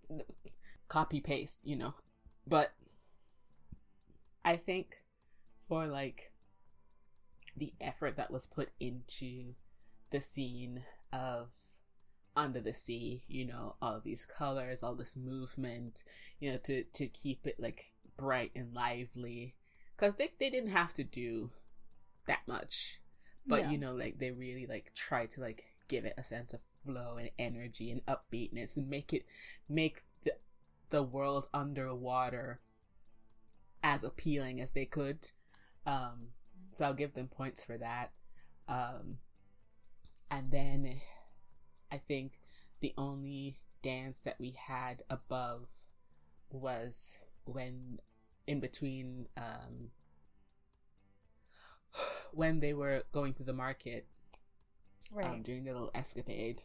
copy 0.89 1.21
paste, 1.21 1.61
you 1.65 1.77
know. 1.77 1.95
But 2.47 2.73
I 4.45 4.57
think 4.57 4.97
for 5.59 5.87
like 5.87 6.33
the 7.57 7.73
effort 7.81 8.17
that 8.17 8.31
was 8.31 8.47
put 8.47 8.71
into 8.79 9.55
the 10.11 10.21
scene 10.21 10.83
of 11.13 11.53
under 12.37 12.61
the 12.61 12.73
sea, 12.73 13.23
you 13.29 13.47
know, 13.47 13.77
all 13.81 14.01
these 14.05 14.27
colors, 14.27 14.83
all 14.83 14.95
this 14.95 15.17
movement, 15.17 16.05
you 16.41 16.53
know, 16.53 16.59
to 16.65 16.85
to 16.85 17.07
keep 17.07 17.47
it 17.47 17.59
like 17.59 17.93
bright 18.17 18.53
and 18.55 18.75
lively 18.75 19.55
cuz 19.97 20.17
they 20.17 20.33
they 20.39 20.51
didn't 20.51 20.71
have 20.71 20.93
to 20.95 21.05
do 21.05 21.51
that 22.27 22.47
much. 22.47 23.01
But 23.47 23.62
Yeah. 23.62 23.71
you 23.71 23.79
know, 23.79 23.95
like 23.95 24.19
they 24.19 24.31
really 24.31 24.66
like 24.66 24.93
try 24.95 25.27
to 25.27 25.41
like 25.41 25.65
give 25.89 26.05
it 26.05 26.15
a 26.16 26.25
sense 26.25 26.55
of 26.55 26.61
flow 26.85 27.16
and 27.16 27.31
energy 27.39 27.91
and 27.91 28.05
upbeatness 28.07 28.77
and 28.77 28.89
make 28.89 29.12
it 29.12 29.27
make 29.69 30.05
the 30.25 30.37
the 30.91 31.03
world 31.03 31.49
underwater 31.53 32.61
as 33.83 34.03
appealing 34.05 34.61
as 34.61 34.73
they 34.73 34.87
could. 34.87 35.31
Um, 35.87 36.29
so 36.73 36.87
I'll 36.87 36.95
give 36.95 37.15
them 37.15 37.29
points 37.29 37.62
for 37.62 37.77
that. 37.79 38.12
Um, 38.66 39.19
and 40.31 40.51
then 40.51 41.01
I 41.93 41.99
think 41.99 42.41
the 42.81 42.95
only 42.97 43.59
dance 43.83 44.21
that 44.21 44.41
we 44.41 44.53
had 44.53 45.03
above 45.11 45.69
was 46.51 47.19
when 47.45 47.99
in 48.47 48.61
between 48.61 49.29
um, 49.37 49.91
when 52.33 52.61
they 52.61 52.73
were 52.75 53.05
going 53.12 53.33
through 53.35 53.47
the 53.47 53.53
market 53.53 54.07
right. 55.12 55.27
um, 55.27 55.43
doing 55.43 55.65
their 55.65 55.75
little 55.75 55.91
escapade. 55.95 56.62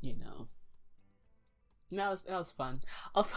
You 0.00 0.16
know, 0.16 0.48
And 1.90 1.98
that 1.98 2.10
was 2.10 2.24
that 2.24 2.38
was 2.38 2.50
fun. 2.50 2.80
Also, 3.14 3.36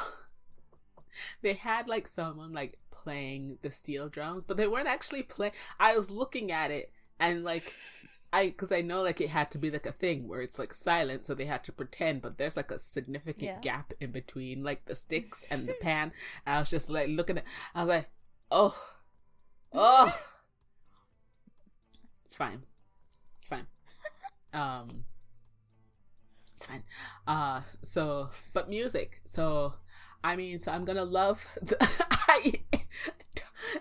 they 1.41 1.53
had 1.53 1.87
like 1.87 2.07
someone 2.07 2.53
like 2.53 2.77
playing 2.91 3.57
the 3.61 3.71
steel 3.71 4.07
drums, 4.07 4.43
but 4.45 4.57
they 4.57 4.67
weren't 4.67 4.87
actually 4.87 5.23
play. 5.23 5.51
I 5.79 5.95
was 5.97 6.09
looking 6.09 6.51
at 6.51 6.71
it 6.71 6.91
and 7.19 7.43
like. 7.43 7.73
I, 8.35 8.49
cause 8.49 8.71
I 8.71 8.81
know 8.81 9.03
like 9.03 9.21
it 9.21 9.29
had 9.29 9.51
to 9.51 9.59
be 9.59 9.69
like 9.69 9.85
a 9.85 9.91
thing 9.91 10.27
where 10.27 10.41
it's 10.41 10.57
like 10.57 10.73
silent, 10.73 11.27
so 11.27 11.35
they 11.35 11.45
had 11.45 11.63
to 11.65 11.71
pretend, 11.71 12.23
but 12.23 12.39
there's 12.39 12.57
like 12.57 12.71
a 12.71 12.79
significant 12.79 13.53
Yeah. 13.53 13.59
gap 13.61 13.93
in 13.99 14.11
between 14.11 14.63
like 14.63 14.85
the 14.85 14.95
sticks 14.95 15.45
and 15.51 15.67
the 15.69 15.73
pan. 15.81 16.11
And 16.43 16.55
I 16.55 16.59
was 16.59 16.71
just 16.71 16.89
like 16.89 17.09
looking 17.09 17.37
at, 17.37 17.43
I 17.75 17.81
was 17.85 17.89
like, 17.89 18.09
oh, 18.49 18.75
oh, 19.71 20.17
it's 22.33 22.37
fine, 22.39 22.63
it's 23.37 23.47
fine. 23.47 23.67
Um, 24.53 25.05
it's 26.51 26.65
fine. 26.65 26.81
Uh, 27.27 27.61
so, 27.83 28.29
but 28.53 28.69
music. 28.69 29.21
So, 29.23 29.75
I 30.23 30.35
mean, 30.35 30.57
so 30.57 30.71
I'm 30.71 30.83
gonna 30.83 31.03
love 31.05 31.45
the. 31.61 31.77
I, 32.27 32.53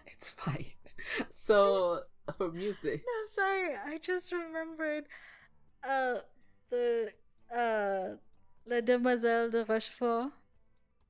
it's 0.07 0.29
fine. 0.29 0.66
So 1.31 2.01
for 2.37 2.53
music, 2.53 3.03
No, 3.07 3.43
sorry, 3.43 3.74
I 3.74 3.97
just 3.97 4.31
remembered 4.33 5.05
uh 5.83 6.16
the 6.69 7.11
uh 7.57 8.16
La 8.66 8.81
Demoiselle 8.83 9.49
de 9.49 9.65
Rochefort 9.65 10.31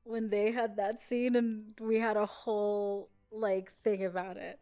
when 0.05 0.31
they 0.31 0.52
had 0.52 0.77
that 0.77 1.02
scene 1.02 1.35
and 1.35 1.74
we 1.81 1.98
had 1.98 2.16
a 2.16 2.27
whole 2.27 3.10
like 3.32 3.73
thing 3.82 4.05
about 4.05 4.36
it. 4.36 4.60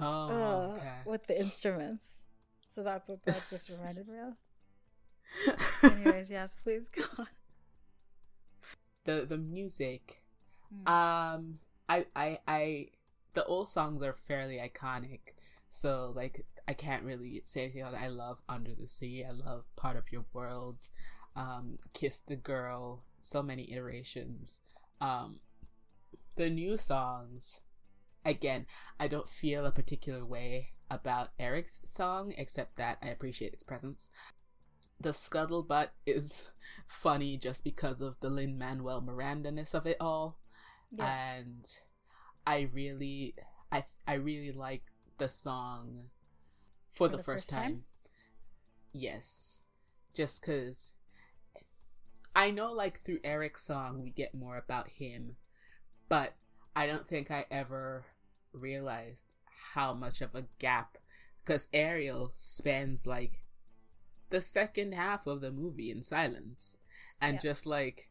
Oh, 0.00 0.72
uh, 0.72 0.76
okay. 0.76 0.88
with 1.06 1.26
the 1.26 1.38
instruments. 1.38 2.06
So 2.74 2.82
that's 2.82 3.08
what 3.10 3.24
that 3.24 3.34
just 3.34 3.70
reminded 3.80 4.08
me 4.08 4.18
of. 4.20 5.92
Anyways, 5.92 6.30
yes, 6.30 6.56
please 6.62 6.88
go 6.88 7.02
on. 7.18 7.26
the 9.04 9.26
the 9.26 9.38
music. 9.38 10.22
Hmm. 10.84 10.92
Um, 10.92 11.58
I 11.88 12.06
I 12.16 12.38
I 12.46 12.88
the 13.34 13.44
old 13.44 13.68
songs 13.68 14.02
are 14.02 14.14
fairly 14.14 14.58
iconic, 14.58 15.20
so 15.68 16.12
like 16.14 16.44
I 16.68 16.74
can't 16.74 17.02
really 17.02 17.42
say 17.44 17.64
anything 17.64 17.82
it. 17.82 17.94
I 17.94 18.08
love 18.08 18.40
Under 18.48 18.74
the 18.74 18.86
Sea. 18.86 19.24
I 19.24 19.32
love 19.32 19.66
Part 19.76 19.96
of 19.96 20.12
Your 20.12 20.24
World. 20.32 20.76
Um, 21.34 21.78
Kiss 21.92 22.20
the 22.20 22.36
Girl. 22.36 23.02
So 23.18 23.42
many 23.42 23.72
iterations. 23.72 24.60
Um, 25.00 25.40
the 26.36 26.50
new 26.50 26.76
songs. 26.76 27.60
Again, 28.24 28.66
I 29.00 29.08
don't 29.08 29.28
feel 29.28 29.66
a 29.66 29.72
particular 29.72 30.24
way 30.24 30.70
about 30.90 31.30
Eric's 31.38 31.80
song, 31.84 32.34
except 32.36 32.76
that 32.76 32.98
I 33.02 33.08
appreciate 33.08 33.52
its 33.52 33.64
presence. 33.64 34.10
The 35.00 35.10
scuttlebutt 35.10 35.88
is 36.06 36.52
funny 36.86 37.36
just 37.36 37.64
because 37.64 38.00
of 38.00 38.16
the 38.20 38.30
Lin 38.30 38.56
Manuel 38.56 39.00
Miranda 39.00 39.50
ness 39.50 39.74
of 39.74 39.86
it 39.86 39.96
all 40.00 40.38
yeah. 40.96 41.34
and 41.36 41.78
I 42.46 42.68
really, 42.72 43.34
I 43.70 43.84
I 44.06 44.14
really 44.14 44.52
like 44.52 44.82
the 45.18 45.28
song 45.28 46.04
for, 46.90 47.08
the, 47.08 47.22
first, 47.22 47.48
time. 47.48 47.84
Yes, 48.92 49.62
just 50.14 50.42
because 50.42 50.92
I 52.36 52.50
know, 52.50 52.72
like 52.72 53.00
through 53.00 53.20
Eric's 53.24 53.62
song, 53.62 54.02
we 54.02 54.10
get 54.10 54.34
more 54.34 54.56
about 54.56 54.88
him, 54.88 55.36
but 56.08 56.34
I 56.76 56.86
don't 56.86 57.08
think 57.08 57.30
I 57.30 57.46
ever 57.50 58.04
realized 58.52 59.32
how 59.74 59.94
much 59.94 60.20
of 60.20 60.34
a 60.34 60.44
gap 60.58 60.98
because 61.44 61.68
Ariel 61.72 62.32
spends 62.36 63.06
like 63.06 63.42
the 64.30 64.40
second 64.40 64.94
half 64.94 65.26
of 65.26 65.40
the 65.40 65.50
movie 65.52 65.90
in 65.90 66.02
silence. 66.02 66.78
And 67.20 67.34
Yeah. 67.34 67.40
just 67.40 67.66
like 67.66 68.10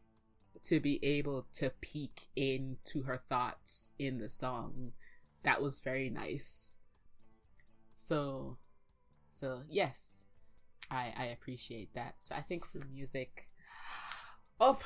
to 0.62 0.80
be 0.80 1.02
able 1.04 1.46
to 1.54 1.70
peek 1.80 2.26
into 2.36 3.02
her 3.02 3.16
thoughts 3.16 3.92
in 3.98 4.18
the 4.18 4.28
song 4.28 4.92
that 5.42 5.60
was 5.60 5.80
very 5.80 6.08
nice. 6.10 6.72
So 7.94 8.58
so 9.30 9.62
yes 9.68 10.26
i 10.90 11.12
i 11.16 11.24
appreciate 11.26 11.94
that. 11.94 12.16
So 12.18 12.34
i 12.36 12.40
think 12.40 12.64
for 12.66 12.80
music 12.92 13.48
oh 14.60 14.78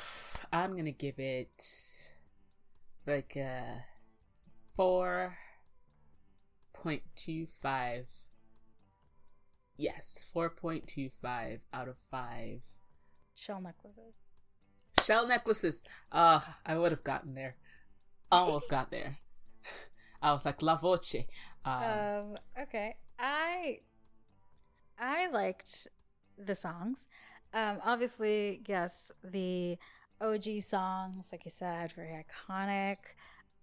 i'm 0.51 0.75
gonna 0.75 0.91
give 0.91 1.19
it 1.19 2.13
like 3.05 3.37
uh 3.37 3.81
4.25. 6.83 8.05
Yes, 9.77 10.25
4.25 10.35 11.59
out 11.73 11.87
of 11.87 11.97
5. 12.09 12.61
Shell 13.35 13.61
necklaces. 13.61 14.13
Shell 15.03 15.27
necklaces. 15.27 15.83
Uh, 16.11 16.39
I 16.65 16.77
would 16.77 16.91
have 16.91 17.03
gotten 17.03 17.35
there. 17.35 17.55
Almost 18.31 18.69
got 18.69 18.91
there. 18.91 19.19
I 20.21 20.31
was 20.33 20.45
like, 20.45 20.61
La 20.61 20.75
Voce. 20.75 21.15
Um, 21.63 21.83
um, 21.83 22.37
okay. 22.61 22.95
I 23.19 23.79
I 24.99 25.27
liked 25.27 25.87
the 26.37 26.55
songs. 26.55 27.07
Um, 27.53 27.79
obviously, 27.83 28.61
yes, 28.67 29.11
the 29.23 29.77
OG 30.19 30.61
songs, 30.61 31.29
like 31.31 31.45
you 31.45 31.51
said, 31.53 31.93
very 31.93 32.25
iconic. 32.25 32.97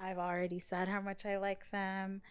I've 0.00 0.18
already 0.18 0.58
said 0.58 0.88
how 0.88 1.00
much 1.00 1.26
I 1.26 1.38
like 1.38 1.70
them. 1.70 2.22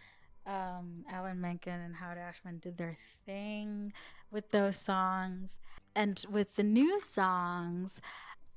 Um, 0.46 1.04
Alan 1.10 1.40
Menken 1.40 1.80
and 1.80 1.96
Howard 1.96 2.18
Ashman 2.18 2.58
did 2.58 2.76
their 2.76 2.98
thing 3.24 3.92
with 4.30 4.50
those 4.50 4.76
songs. 4.76 5.58
And 5.96 6.24
with 6.30 6.56
the 6.56 6.62
new 6.62 7.00
songs, 7.00 8.00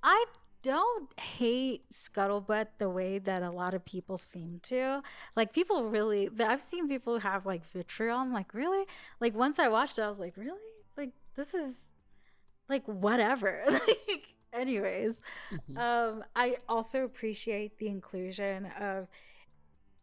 I 0.04 0.26
don't 0.64 1.18
hate 1.20 1.90
Scuttlebutt 1.92 2.68
the 2.78 2.90
way 2.90 3.20
that 3.20 3.42
a 3.42 3.52
lot 3.52 3.74
of 3.74 3.86
people 3.86 4.18
seem 4.18 4.60
to. 4.64 5.02
Like 5.36 5.54
people 5.54 5.90
really 5.90 6.30
I've 6.40 6.62
seen 6.62 6.88
people 6.88 7.20
have 7.20 7.46
like 7.46 7.66
vitriol. 7.72 8.18
I'm 8.18 8.34
like, 8.34 8.54
really? 8.54 8.86
Like 9.20 9.36
once 9.36 9.60
I 9.60 9.70
watched 9.70 9.98
it, 9.98 10.02
I 10.02 10.10
was 10.10 10.20
like, 10.20 10.36
really? 10.36 10.60
Like 10.98 11.12
this 11.36 11.54
is 11.54 11.88
like 12.68 12.84
whatever. 12.86 13.64
like 13.70 14.34
anyways. 14.52 15.22
Mm-hmm. 15.54 15.78
Um 15.78 16.24
I 16.36 16.56
also 16.68 17.04
appreciate 17.06 17.78
the 17.78 17.88
inclusion 17.88 18.66
of 18.80 19.08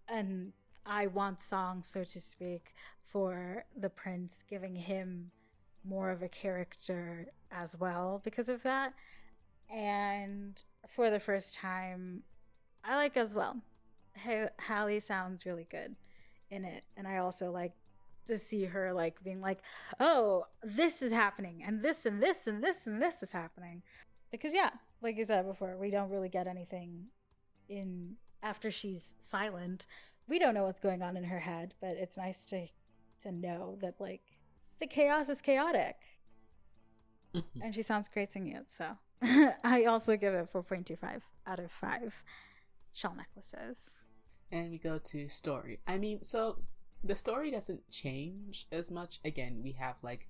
an 0.09 0.53
I 0.87 1.07
want 1.07 1.41
song, 1.41 1.83
so 1.83 2.05
to 2.05 2.21
speak, 2.21 2.75
for 3.07 3.65
the 3.77 3.91
prince, 3.91 4.45
giving 4.49 4.75
him 4.77 5.31
more 5.85 6.11
of 6.11 6.23
a 6.23 6.29
character 6.29 7.27
as 7.51 7.77
well 7.79 8.21
because 8.25 8.49
of 8.49 8.63
that 8.63 8.95
and 9.73 10.63
for 10.89 11.11
the 11.11 11.21
first 11.21 11.55
time, 11.55 12.23
I 12.85 12.97
like 12.97 13.17
as 13.17 13.35
well. 13.35 13.61
H- 14.27 14.51
Halle 14.59 15.01
sounds 15.01 15.47
really 15.47 15.67
good 15.71 15.97
in 16.51 16.65
it, 16.65 16.85
and 16.97 17.09
I 17.09 17.19
also 17.19 17.51
like 17.51 17.73
to 18.27 18.39
see 18.39 18.65
her 18.65 18.93
like 18.93 19.23
being 19.23 19.41
like, 19.41 19.61
"Oh, 20.01 20.47
this 20.63 21.03
is 21.03 21.13
happening, 21.13 21.63
and 21.67 21.83
this 21.83 22.07
and 22.07 22.23
this 22.23 22.47
and 22.47 22.63
this 22.63 22.87
and 22.87 23.01
this 23.01 23.23
is 23.23 23.33
happening," 23.33 23.83
because 24.31 24.55
yeah, 24.55 24.71
like 25.03 25.17
you 25.17 25.25
said 25.25 25.47
before, 25.47 25.77
we 25.77 25.91
don't 25.91 26.11
really 26.11 26.29
get 26.29 26.47
anything 26.47 27.07
in 27.69 28.17
after 28.43 28.71
she's 28.71 29.15
silent. 29.19 29.87
We 30.29 30.39
don't 30.39 30.55
know 30.55 30.65
what's 30.65 30.81
going 30.81 31.03
on 31.03 31.17
in 31.17 31.25
her 31.25 31.41
head, 31.41 31.75
but 31.81 31.97
it's 31.97 32.17
nice 32.17 32.45
to 32.47 32.67
to 33.21 33.33
know 33.33 33.79
that 33.81 34.01
like 34.01 34.23
the 34.81 34.87
chaos 34.87 35.29
is 35.29 35.41
chaotic, 35.41 35.97
mm-hmm. 37.35 37.63
and 37.63 37.75
she 37.75 37.83
sounds 37.83 38.09
great 38.09 38.33
singing 38.33 38.57
it. 38.57 38.71
So 38.71 38.97
I 39.65 39.85
also 39.85 40.17
give 40.17 40.35
it 40.35 40.53
4.25 40.53 41.21
out 41.47 41.59
of 41.59 41.71
5 41.71 42.23
shell 42.93 43.15
necklaces. 43.17 44.05
And 44.51 44.71
we 44.71 44.79
go 44.79 44.99
to 44.99 45.29
story. 45.29 45.81
I 45.87 45.99
mean, 45.99 46.23
so 46.23 46.61
the 47.03 47.15
story 47.15 47.51
doesn't 47.51 47.89
change 47.91 48.67
as 48.71 48.91
much. 48.91 49.21
Again, 49.25 49.61
we 49.63 49.73
have 49.73 49.99
like 50.03 50.27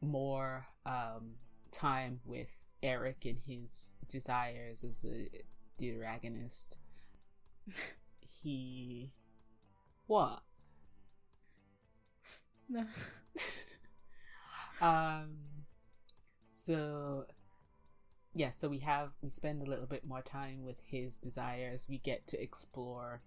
more 0.00 0.64
um, 0.86 1.34
time 1.70 2.20
with 2.24 2.66
Eric 2.82 3.24
and 3.24 3.38
his 3.46 3.96
desires 4.08 4.84
as 4.84 5.04
a 5.04 5.28
deuteragonist. 5.80 6.76
he. 8.42 9.12
What? 10.10 10.42
No. 12.68 12.84
um. 14.82 15.36
So 16.50 17.26
yeah, 18.34 18.50
so 18.50 18.68
we 18.68 18.80
have 18.80 19.10
we 19.22 19.28
spend 19.28 19.62
a 19.62 19.70
little 19.70 19.86
bit 19.86 20.04
more 20.04 20.20
time 20.20 20.64
with 20.64 20.80
his 20.84 21.20
desires. 21.20 21.86
We 21.88 21.98
get 21.98 22.26
to 22.26 22.42
explore 22.42 23.22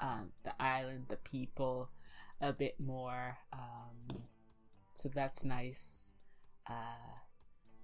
um, 0.00 0.30
the 0.42 0.54
island, 0.58 1.04
the 1.08 1.16
people, 1.18 1.90
a 2.40 2.54
bit 2.54 2.80
more. 2.80 3.36
Um, 3.52 4.22
so 4.94 5.10
that's 5.10 5.44
nice. 5.44 6.14
Uh, 6.66 7.20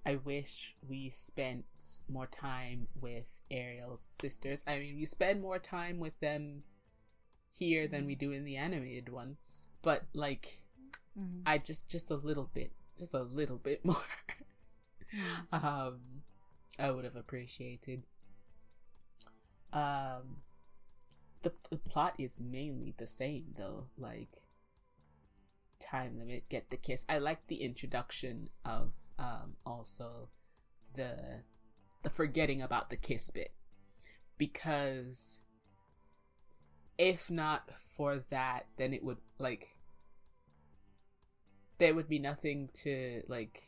I 0.06 0.16
wish 0.16 0.74
we 0.88 1.10
spent 1.10 1.66
more 2.08 2.26
time 2.26 2.88
with 2.98 3.42
Ariel's 3.50 4.08
sisters. 4.10 4.64
I 4.66 4.78
mean, 4.78 4.96
we 4.96 5.04
spend 5.04 5.42
more 5.42 5.58
time 5.58 5.98
with 5.98 6.18
them 6.20 6.62
here 7.50 7.88
than 7.88 8.06
we 8.06 8.14
do 8.14 8.30
in 8.30 8.44
the 8.44 8.56
animated 8.56 9.08
one, 9.08 9.36
but 9.82 10.04
like, 10.14 10.62
mm-hmm. 11.18 11.42
I 11.46 11.58
just 11.58 11.90
just 11.90 12.10
a 12.10 12.16
little 12.16 12.50
bit, 12.52 12.72
just 12.98 13.14
a 13.14 13.22
little 13.22 13.58
bit 13.58 13.84
more. 13.84 13.96
um, 15.52 16.00
I 16.78 16.90
would 16.90 17.04
have 17.04 17.16
appreciated. 17.16 18.04
Um, 19.72 20.42
the 21.42 21.52
the 21.70 21.76
plot 21.76 22.14
is 22.18 22.38
mainly 22.40 22.94
the 22.96 23.06
same 23.06 23.54
though. 23.56 23.86
Like 23.96 24.42
time 25.80 26.18
limit, 26.18 26.48
get 26.48 26.70
the 26.70 26.76
kiss. 26.76 27.04
I 27.08 27.18
like 27.18 27.46
the 27.46 27.62
introduction 27.62 28.50
of 28.64 28.92
um 29.18 29.56
also 29.66 30.28
the 30.94 31.42
the 32.02 32.10
forgetting 32.10 32.62
about 32.62 32.90
the 32.90 32.96
kiss 32.96 33.30
bit 33.30 33.52
because 34.38 35.40
if 37.00 37.30
not 37.30 37.70
for 37.96 38.18
that, 38.28 38.66
then 38.76 38.92
it 38.92 39.02
would 39.02 39.16
like 39.38 39.74
there 41.78 41.94
would 41.94 42.10
be 42.10 42.18
nothing 42.18 42.68
to 42.74 43.22
like 43.26 43.62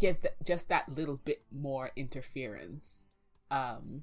give 0.00 0.20
th- 0.20 0.34
just 0.44 0.68
that 0.68 0.88
little 0.88 1.16
bit 1.16 1.44
more 1.52 1.92
interference 1.94 3.06
um 3.52 4.02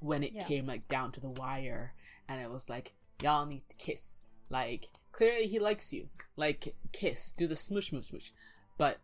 when 0.00 0.22
it 0.22 0.32
yeah. 0.34 0.44
came 0.44 0.66
like 0.66 0.86
down 0.88 1.10
to 1.10 1.20
the 1.20 1.30
wire. 1.30 1.94
And 2.28 2.38
it 2.38 2.50
was 2.50 2.68
like 2.68 2.92
y'all 3.22 3.46
need 3.46 3.62
to 3.70 3.76
kiss. 3.76 4.18
Like 4.50 4.88
clearly 5.10 5.46
he 5.46 5.58
likes 5.58 5.90
you. 5.94 6.10
Like 6.36 6.74
kiss. 6.92 7.32
Do 7.32 7.46
the 7.46 7.54
smoosh 7.54 7.92
smoosh 7.92 8.12
smoosh. 8.12 8.30
But 8.76 9.00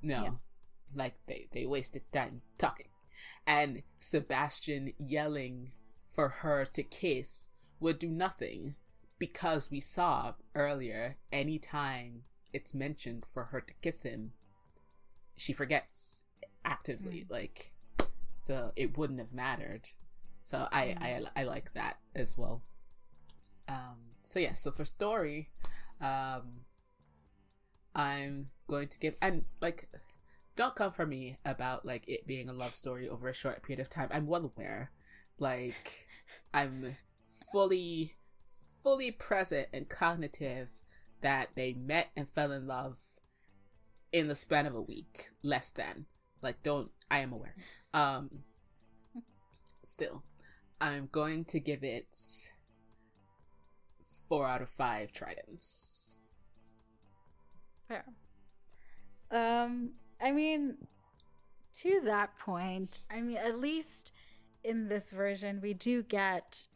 no. 0.00 0.22
Yeah. 0.22 0.30
like 0.94 1.16
they 1.26 1.48
they 1.52 1.66
wasted 1.66 2.10
time 2.14 2.40
talking. 2.56 2.86
And 3.46 3.82
sebastian 3.98 4.94
yelling 4.98 5.72
for 6.14 6.28
her 6.28 6.64
to 6.64 6.82
kiss 6.82 7.48
would 7.80 7.98
do 7.98 8.08
nothing 8.08 8.74
because 9.18 9.70
we 9.70 9.80
saw 9.80 10.34
earlier 10.54 11.16
anytime 11.32 12.22
it's 12.52 12.74
mentioned 12.74 13.24
for 13.32 13.44
her 13.44 13.60
to 13.60 13.74
kiss 13.82 14.04
him 14.04 14.32
she 15.36 15.52
forgets 15.52 16.24
actively, 16.64 17.26
mm. 17.28 17.30
like 17.30 17.72
so 18.36 18.72
it 18.76 18.96
wouldn't 18.96 19.18
have 19.18 19.32
mattered. 19.32 19.88
So 20.42 20.68
I, 20.70 20.86
mm. 20.86 21.02
I 21.02 21.40
I 21.40 21.44
like 21.44 21.72
that 21.74 21.98
as 22.14 22.36
well. 22.36 22.62
Um, 23.68 23.96
so 24.22 24.38
yeah, 24.38 24.52
so 24.52 24.70
for 24.70 24.84
story, 24.84 25.50
um, 26.00 26.64
I'm 27.94 28.50
going 28.68 28.88
to 28.88 28.98
give 28.98 29.16
and 29.20 29.44
like 29.60 29.88
don't 30.56 30.74
come 30.76 30.92
for 30.92 31.06
me 31.06 31.38
about 31.44 31.84
like 31.84 32.04
it 32.06 32.26
being 32.26 32.48
a 32.48 32.52
love 32.52 32.74
story 32.74 33.08
over 33.08 33.28
a 33.28 33.34
short 33.34 33.62
period 33.62 33.80
of 33.80 33.90
time. 33.90 34.08
I'm 34.12 34.26
well 34.26 34.52
aware. 34.56 34.90
Like 35.38 36.06
I'm 36.52 36.96
fully 37.52 38.16
fully 38.82 39.10
present 39.10 39.68
and 39.72 39.88
cognitive 39.88 40.68
that 41.22 41.48
they 41.54 41.72
met 41.72 42.08
and 42.16 42.28
fell 42.28 42.52
in 42.52 42.66
love 42.66 42.98
in 44.12 44.28
the 44.28 44.34
span 44.36 44.66
of 44.66 44.74
a 44.74 44.80
week, 44.80 45.30
less 45.42 45.72
than. 45.72 46.06
Like, 46.40 46.62
don't. 46.62 46.90
I 47.10 47.18
am 47.20 47.32
aware. 47.32 47.56
Um, 47.94 48.44
still, 49.84 50.22
I'm 50.80 51.08
going 51.10 51.46
to 51.46 51.58
give 51.58 51.82
it 51.82 52.16
four 54.28 54.46
out 54.46 54.62
of 54.62 54.68
five 54.68 55.12
tridents. 55.12 56.20
Fair. 57.88 58.04
Um, 59.30 59.92
I 60.20 60.30
mean, 60.30 60.76
to 61.80 62.02
that 62.04 62.38
point, 62.38 63.00
I 63.10 63.20
mean, 63.20 63.38
at 63.38 63.58
least 63.58 64.12
in 64.64 64.88
this 64.88 65.10
version, 65.10 65.60
we 65.62 65.74
do 65.74 66.02
get 66.02 66.66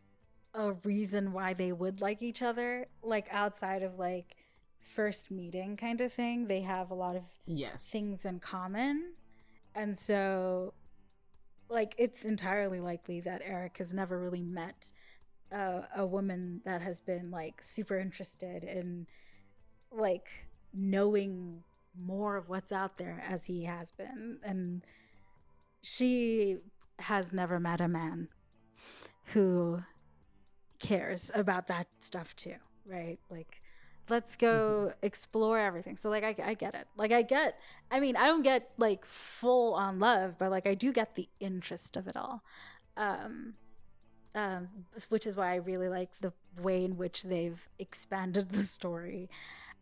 a 0.54 0.72
reason 0.84 1.32
why 1.32 1.54
they 1.54 1.72
would 1.72 2.00
like 2.00 2.22
each 2.22 2.42
other, 2.42 2.86
like 3.02 3.28
outside 3.30 3.82
of 3.82 3.98
like 3.98 4.36
first 4.80 5.30
meeting 5.30 5.76
kind 5.76 6.00
of 6.00 6.12
thing. 6.12 6.46
They 6.46 6.60
have 6.60 6.90
a 6.90 6.94
lot 6.94 7.16
of 7.16 7.24
yes. 7.46 7.90
things 7.90 8.24
in 8.24 8.40
common. 8.40 9.12
And 9.74 9.98
so 9.98 10.74
like 11.68 11.94
it's 11.98 12.24
entirely 12.24 12.80
likely 12.80 13.20
that 13.20 13.42
Eric 13.44 13.78
has 13.78 13.92
never 13.92 14.18
really 14.18 14.42
met 14.42 14.90
uh, 15.52 15.82
a 15.96 16.06
woman 16.06 16.60
that 16.64 16.82
has 16.82 17.00
been 17.00 17.30
like 17.30 17.62
super 17.62 17.98
interested 17.98 18.64
in 18.64 19.06
like 19.90 20.28
knowing 20.72 21.62
more 21.98 22.36
of 22.36 22.48
what's 22.48 22.72
out 22.72 22.98
there 22.98 23.22
as 23.26 23.46
he 23.46 23.64
has 23.64 23.92
been 23.92 24.38
and 24.42 24.82
she 25.82 26.58
has 27.00 27.32
never 27.32 27.60
met 27.60 27.80
a 27.80 27.88
man 27.88 28.28
who 29.32 29.82
cares 30.78 31.30
about 31.34 31.66
that 31.66 31.86
stuff 32.00 32.34
too, 32.36 32.54
right? 32.86 33.18
Like 33.30 33.60
let's 34.08 34.36
go 34.36 34.88
mm-hmm. 34.88 35.06
explore 35.06 35.58
everything. 35.58 35.96
So 35.96 36.10
like 36.10 36.24
I, 36.24 36.34
I 36.44 36.54
get 36.54 36.74
it. 36.74 36.86
Like 36.96 37.12
I 37.12 37.22
get 37.22 37.58
I 37.90 38.00
mean, 38.00 38.16
I 38.16 38.26
don't 38.26 38.42
get 38.42 38.70
like 38.78 39.04
full 39.04 39.74
on 39.74 39.98
love, 39.98 40.36
but 40.38 40.50
like 40.50 40.66
I 40.66 40.74
do 40.74 40.92
get 40.92 41.14
the 41.14 41.28
interest 41.40 41.96
of 41.96 42.08
it 42.08 42.16
all. 42.16 42.42
Um 42.96 43.54
um 44.34 44.68
which 45.08 45.26
is 45.26 45.36
why 45.36 45.52
I 45.52 45.56
really 45.56 45.88
like 45.88 46.10
the 46.20 46.32
way 46.60 46.84
in 46.84 46.96
which 46.96 47.22
they've 47.22 47.60
expanded 47.78 48.50
the 48.50 48.62
story. 48.62 49.28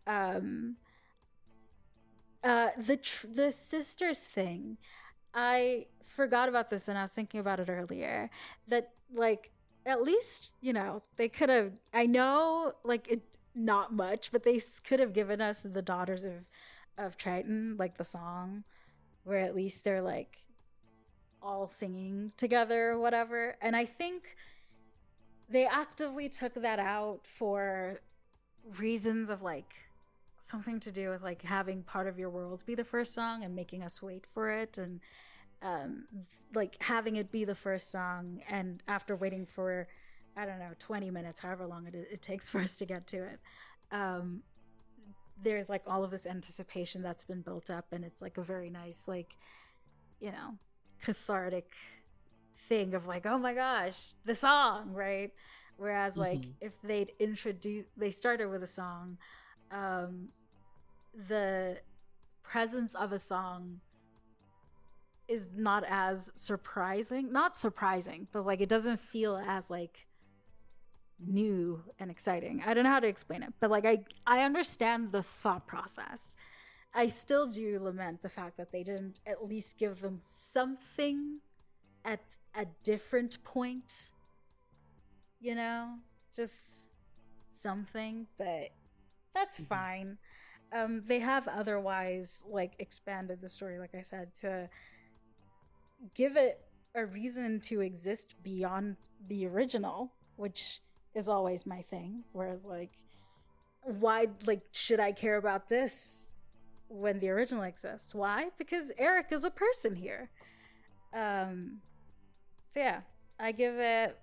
Um 0.06 0.76
uh 2.42 2.70
the 2.78 2.96
tr- 2.96 3.26
the 3.32 3.52
sisters 3.52 4.20
thing. 4.20 4.78
I 5.34 5.86
forgot 6.16 6.48
about 6.48 6.70
this 6.70 6.88
and 6.88 6.98
I 6.98 7.02
was 7.02 7.10
thinking 7.12 7.40
about 7.40 7.60
it 7.60 7.68
earlier 7.68 8.30
that 8.68 8.90
like 9.14 9.50
at 9.84 10.02
least 10.02 10.54
you 10.60 10.72
know 10.72 11.02
they 11.16 11.28
could 11.28 11.48
have 11.48 11.70
i 11.94 12.04
know 12.06 12.72
like 12.82 13.08
it 13.08 13.22
not 13.54 13.92
much 13.92 14.32
but 14.32 14.42
they 14.42 14.60
could 14.82 14.98
have 14.98 15.12
given 15.12 15.40
us 15.40 15.60
the 15.60 15.82
daughters 15.82 16.24
of 16.24 16.32
of 16.98 17.16
triton 17.16 17.76
like 17.78 17.96
the 17.96 18.04
song 18.04 18.64
where 19.24 19.38
at 19.38 19.54
least 19.54 19.84
they're 19.84 20.02
like 20.02 20.38
all 21.42 21.68
singing 21.68 22.30
together 22.36 22.90
or 22.90 22.98
whatever. 22.98 23.56
And 23.60 23.76
i 23.76 23.84
think 23.84 24.36
they 25.48 25.66
actively 25.66 26.28
took 26.28 26.54
that 26.54 26.78
out 26.78 27.20
for 27.24 28.00
reasons 28.78 29.30
of 29.30 29.42
like 29.42 29.74
something 30.38 30.80
to 30.80 30.90
do 30.90 31.10
with 31.10 31.22
like 31.22 31.42
having 31.42 31.82
part 31.82 32.06
of 32.06 32.18
your 32.18 32.30
world 32.30 32.64
be 32.66 32.74
the 32.74 32.84
first 32.84 33.14
song 33.14 33.44
and 33.44 33.54
making 33.54 33.82
us 33.82 34.02
wait 34.02 34.24
for 34.32 34.50
it 34.50 34.76
and 34.76 35.00
um, 35.62 36.04
like 36.54 36.76
having 36.82 37.16
it 37.16 37.32
be 37.32 37.44
the 37.44 37.54
first 37.54 37.90
song, 37.90 38.42
and 38.48 38.82
after 38.88 39.16
waiting 39.16 39.46
for 39.46 39.88
I 40.36 40.44
don't 40.44 40.58
know 40.58 40.72
20 40.78 41.10
minutes, 41.10 41.40
however 41.40 41.66
long 41.66 41.86
it, 41.86 41.94
it 41.94 42.22
takes 42.22 42.48
for 42.50 42.60
us 42.60 42.76
to 42.76 42.86
get 42.86 43.06
to 43.08 43.18
it, 43.18 43.40
um, 43.92 44.42
there's 45.42 45.68
like 45.68 45.82
all 45.86 46.04
of 46.04 46.10
this 46.10 46.26
anticipation 46.26 47.02
that's 47.02 47.24
been 47.24 47.42
built 47.42 47.70
up, 47.70 47.86
and 47.92 48.04
it's 48.04 48.22
like 48.22 48.38
a 48.38 48.42
very 48.42 48.70
nice 48.70 49.04
like 49.06 49.36
you 50.20 50.30
know 50.30 50.54
cathartic 51.02 51.72
thing 52.68 52.94
of 52.94 53.06
like 53.06 53.26
oh 53.26 53.38
my 53.38 53.54
gosh 53.54 54.14
the 54.24 54.34
song 54.34 54.92
right 54.92 55.32
whereas 55.76 56.16
like 56.16 56.40
mm-hmm. 56.40 56.50
if 56.66 56.72
they'd 56.82 57.12
introduce 57.18 57.84
they 57.96 58.10
started 58.10 58.48
with 58.48 58.62
a 58.62 58.66
song 58.66 59.18
um 59.70 60.28
the 61.28 61.76
presence 62.42 62.94
of 62.94 63.12
a 63.12 63.18
song 63.18 63.80
is 65.28 65.50
not 65.54 65.84
as 65.88 66.30
surprising. 66.34 67.32
Not 67.32 67.56
surprising, 67.56 68.28
but 68.32 68.46
like 68.46 68.60
it 68.60 68.68
doesn't 68.68 69.00
feel 69.00 69.36
as 69.36 69.70
like 69.70 70.06
new 71.18 71.82
and 71.98 72.10
exciting. 72.10 72.62
I 72.66 72.74
don't 72.74 72.84
know 72.84 72.90
how 72.90 73.00
to 73.00 73.08
explain 73.08 73.42
it, 73.42 73.52
but 73.60 73.70
like 73.70 73.86
I 73.86 74.04
I 74.26 74.42
understand 74.42 75.12
the 75.12 75.22
thought 75.22 75.66
process. 75.66 76.36
I 76.94 77.08
still 77.08 77.46
do 77.46 77.78
lament 77.82 78.22
the 78.22 78.28
fact 78.28 78.56
that 78.56 78.72
they 78.72 78.82
didn't 78.82 79.20
at 79.26 79.44
least 79.44 79.78
give 79.78 80.00
them 80.00 80.18
something 80.22 81.40
at 82.04 82.20
a 82.54 82.66
different 82.82 83.42
point. 83.44 84.10
You 85.40 85.54
know, 85.54 85.96
just 86.34 86.88
something, 87.50 88.26
but 88.38 88.70
that's 89.34 89.56
mm-hmm. 89.56 89.74
fine. 89.74 90.18
Um, 90.72 91.02
they 91.06 91.20
have 91.20 91.46
otherwise 91.48 92.44
like 92.48 92.72
expanded 92.78 93.40
the 93.40 93.48
story, 93.48 93.78
like 93.78 93.94
I 93.94 94.02
said, 94.02 94.34
to 94.36 94.68
give 96.14 96.36
it 96.36 96.60
a 96.94 97.04
reason 97.04 97.60
to 97.60 97.80
exist 97.80 98.36
beyond 98.42 98.96
the 99.28 99.46
original, 99.46 100.12
which 100.36 100.80
is 101.14 101.28
always 101.28 101.66
my 101.66 101.82
thing. 101.82 102.24
Whereas, 102.32 102.64
like, 102.64 102.92
why, 103.82 104.26
like, 104.46 104.62
should 104.72 105.00
I 105.00 105.12
care 105.12 105.36
about 105.36 105.68
this 105.68 106.36
when 106.88 107.18
the 107.20 107.30
original 107.30 107.62
exists? 107.62 108.14
Why? 108.14 108.48
Because 108.58 108.92
Eric 108.98 109.26
is 109.30 109.44
a 109.44 109.50
person 109.50 109.94
here. 109.96 110.30
Um, 111.14 111.80
so 112.66 112.80
yeah, 112.80 113.00
I 113.40 113.52
give 113.52 113.74
it. 113.74 114.18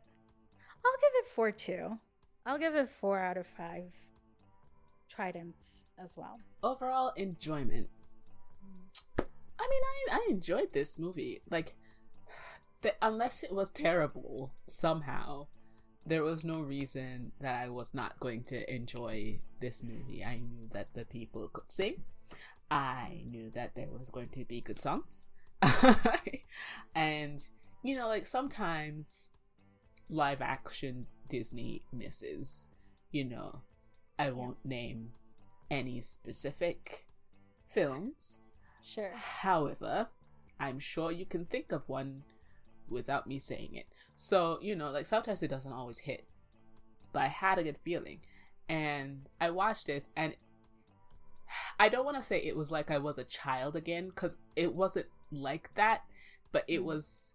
I'll 0.85 0.99
give 1.01 1.11
it 1.15 1.27
four 1.33 1.51
two. 1.51 1.97
I'll 2.45 2.59
give 2.59 2.75
it 2.75 2.89
four 2.89 3.19
out 3.19 3.37
of 3.37 3.47
five. 3.47 3.91
Tridents 5.09 5.85
as 5.97 6.17
well. 6.17 6.39
Overall 6.61 7.13
enjoyment. 7.15 7.89
I 9.59 9.67
mean, 9.69 9.81
I 10.11 10.17
I 10.17 10.27
enjoyed 10.31 10.73
this 10.73 10.99
movie. 10.99 11.41
Like, 11.49 11.75
the, 12.81 12.93
unless 13.01 13.43
it 13.43 13.51
was 13.53 13.71
terrible 13.71 14.53
somehow, 14.67 15.47
there 16.05 16.23
was 16.23 16.43
no 16.43 16.59
reason 16.59 17.31
that 17.39 17.63
I 17.63 17.69
was 17.69 17.93
not 17.93 18.19
going 18.19 18.43
to 18.45 18.73
enjoy 18.73 19.39
this 19.61 19.83
movie. 19.83 20.23
I 20.23 20.37
knew 20.37 20.67
that 20.71 20.93
the 20.93 21.05
people 21.05 21.47
could 21.47 21.71
sing. 21.71 22.03
I 22.69 23.23
knew 23.29 23.51
that 23.51 23.75
there 23.75 23.89
was 23.89 24.09
going 24.09 24.29
to 24.29 24.45
be 24.45 24.61
good 24.61 24.79
songs. 24.79 25.25
and 26.95 27.47
you 27.83 27.95
know, 27.95 28.07
like 28.07 28.25
sometimes 28.25 29.31
live 30.09 30.41
action 30.41 31.07
Disney 31.27 31.83
misses. 31.91 32.69
You 33.11 33.25
know, 33.25 33.61
I 34.17 34.31
won't 34.31 34.65
name 34.65 35.11
any 35.69 36.01
specific 36.01 37.05
films, 37.67 38.41
Sure. 38.83 39.11
However, 39.15 40.09
I'm 40.59 40.79
sure 40.79 41.11
you 41.11 41.25
can 41.25 41.45
think 41.45 41.71
of 41.71 41.89
one 41.89 42.23
without 42.89 43.27
me 43.27 43.39
saying 43.39 43.75
it. 43.75 43.87
So, 44.15 44.59
you 44.61 44.75
know, 44.75 44.91
like 44.91 45.05
sometimes 45.05 45.41
it 45.41 45.49
doesn't 45.49 45.71
always 45.71 45.99
hit. 45.99 46.25
But 47.11 47.23
I 47.23 47.27
had 47.27 47.57
a 47.57 47.63
good 47.63 47.77
feeling. 47.83 48.19
And 48.69 49.29
I 49.39 49.49
watched 49.49 49.87
this 49.87 50.09
and 50.15 50.35
I 51.79 51.89
don't 51.89 52.05
want 52.05 52.17
to 52.17 52.23
say 52.23 52.39
it 52.39 52.55
was 52.55 52.71
like 52.71 52.91
I 52.91 52.97
was 52.97 53.17
a 53.17 53.23
child 53.23 53.75
again 53.75 54.11
cuz 54.11 54.37
it 54.55 54.73
wasn't 54.73 55.07
like 55.31 55.73
that, 55.75 56.03
but 56.51 56.63
it 56.67 56.79
mm. 56.79 56.85
was 56.85 57.33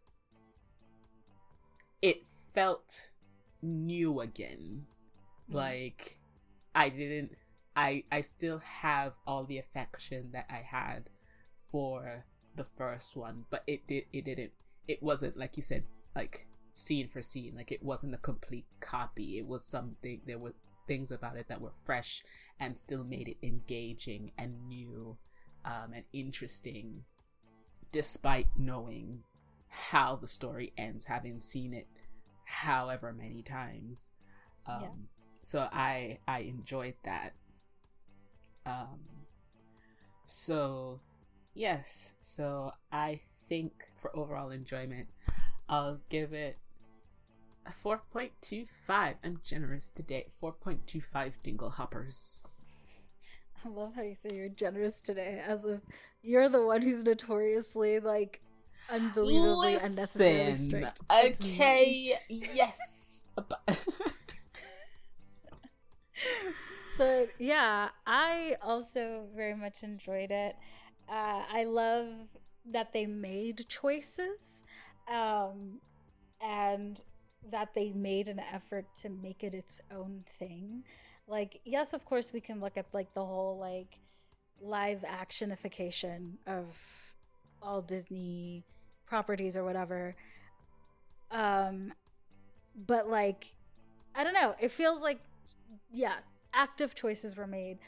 it 2.03 2.25
felt 2.55 3.11
new 3.63 4.21
again. 4.21 4.87
Mm. 5.51 5.55
Like 5.55 6.19
I 6.75 6.89
didn't 6.89 7.37
I 7.77 8.05
I 8.11 8.23
still 8.23 8.59
have 8.59 9.19
all 9.27 9.45
the 9.45 9.59
affection 9.59 10.33
that 10.33 10.47
I 10.49 10.63
had 10.63 11.11
for 11.71 12.25
the 12.57 12.65
first 12.65 13.17
one, 13.17 13.45
but 13.51 13.63
it 13.67 13.87
did 13.87 14.05
it 14.13 14.25
didn't 14.25 14.53
it 14.87 15.03
wasn't 15.03 15.37
like 15.37 15.57
you 15.57 15.63
said 15.63 15.85
like 16.17 16.47
scene 16.73 17.09
for 17.09 17.21
scene 17.23 17.55
like 17.57 17.73
it 17.73 17.83
wasn't 17.83 18.15
a 18.15 18.19
complete 18.19 18.67
copy. 18.81 19.39
It 19.39 19.47
was 19.47 19.65
something 19.65 20.21
there 20.27 20.39
were 20.39 20.55
things 20.87 21.13
about 21.13 21.37
it 21.37 21.47
that 21.49 21.61
were 21.61 21.73
fresh 21.85 22.23
and 22.59 22.79
still 22.79 23.05
made 23.05 23.29
it 23.29 23.37
engaging 23.47 24.33
and 24.39 24.67
new 24.67 25.19
um, 25.65 25.93
and 25.95 26.05
interesting 26.13 27.05
despite 27.93 28.49
knowing 28.57 29.23
how 29.69 30.17
the 30.17 30.27
story 30.27 30.73
ends 30.79 31.05
having 31.05 31.41
seen 31.41 31.75
it 31.75 31.87
however 32.45 33.13
many 33.13 33.43
times. 33.43 34.11
Um, 34.67 34.83
yeah. 34.83 34.89
so 35.43 35.69
i 35.73 36.19
i 36.27 36.41
enjoyed 36.41 36.95
that. 37.05 37.35
Um 38.67 39.01
so 40.25 41.01
yes, 41.59 42.15
so 42.21 42.73
I 42.93 43.21
think 43.49 43.91
for 43.97 44.17
overall 44.17 44.51
enjoyment, 44.51 45.09
I'll 45.69 46.01
give 46.09 46.33
it 46.33 46.59
a 47.67 47.71
4.25. 47.71 49.17
I'm 49.25 49.41
generous 49.43 49.91
today. 49.91 50.29
4.25 50.41 51.33
dinglehoppers. 51.45 52.45
I 53.65 53.69
love 53.69 53.95
how 53.97 54.03
you 54.03 54.15
say 54.15 54.31
you're 54.35 54.49
generous 54.49 55.01
today, 55.01 55.43
as 55.45 55.65
if 55.65 55.81
you're 56.23 56.49
the 56.49 56.63
one 56.65 56.81
who's 56.81 57.03
notoriously 57.03 57.99
like 57.99 58.41
unbelievably 58.89 59.75
Listen, 59.75 59.91
unnecessarily 59.91 60.57
strict. 60.57 61.01
Okay, 61.13 62.19
yes. 62.29 63.25
but 66.99 67.31
yeah, 67.39 67.89
I 68.07 68.57
also 68.63 69.27
very 69.35 69.55
much 69.57 69.83
enjoyed 69.83 70.31
it. 70.31 70.55
Uh, 71.11 71.43
I 71.51 71.65
love 71.65 72.09
that 72.71 72.93
they 72.93 73.07
made 73.07 73.67
choices 73.69 74.65
um, 75.11 75.81
and 76.41 77.03
that 77.51 77.75
they 77.75 77.93
made 77.93 78.29
an 78.29 78.41
effort 78.41 78.85
to 79.03 79.09
make 79.09 79.43
it 79.43 79.55
its 79.55 79.81
own 79.91 80.25
thing. 80.39 80.85
Like, 81.27 81.61
yes, 81.65 81.93
of 81.93 82.05
course, 82.05 82.33
we 82.33 82.41
can 82.41 82.61
look 82.61 82.77
at 82.77 82.87
like 82.93 83.15
the 83.15 83.25
whole 83.25 83.59
like 83.59 83.99
live 84.61 85.05
actionification 85.07 86.33
of 86.47 87.15
all 87.63 87.81
Disney 87.81 88.65
properties 89.07 89.57
or 89.57 89.65
whatever. 89.65 90.15
Um, 91.31 91.93
but 92.87 93.09
like, 93.09 93.55
I 94.15 94.25
don't 94.25 94.35
know. 94.35 94.55
It 94.61 94.71
feels 94.71 95.03
like, 95.03 95.21
yeah, 95.93 96.15
active 96.53 96.95
choices 96.95 97.37
were 97.37 97.47
made 97.47 97.79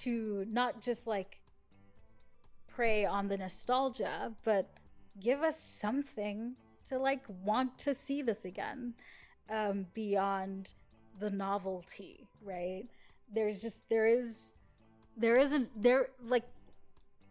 to 0.00 0.44
not 0.50 0.80
just 0.80 1.06
like 1.06 1.40
prey 2.74 3.04
on 3.04 3.28
the 3.28 3.36
nostalgia, 3.36 4.32
but 4.44 4.70
give 5.20 5.42
us 5.42 5.58
something 5.58 6.54
to 6.86 6.98
like 6.98 7.24
want 7.44 7.78
to 7.78 7.94
see 7.94 8.22
this 8.22 8.44
again 8.44 8.94
um, 9.50 9.86
beyond 9.94 10.72
the 11.18 11.30
novelty, 11.30 12.26
right? 12.42 12.84
There's 13.32 13.62
just 13.62 13.80
there 13.88 14.06
is 14.06 14.54
there 15.16 15.36
isn't 15.36 15.70
there 15.80 16.08
like 16.26 16.44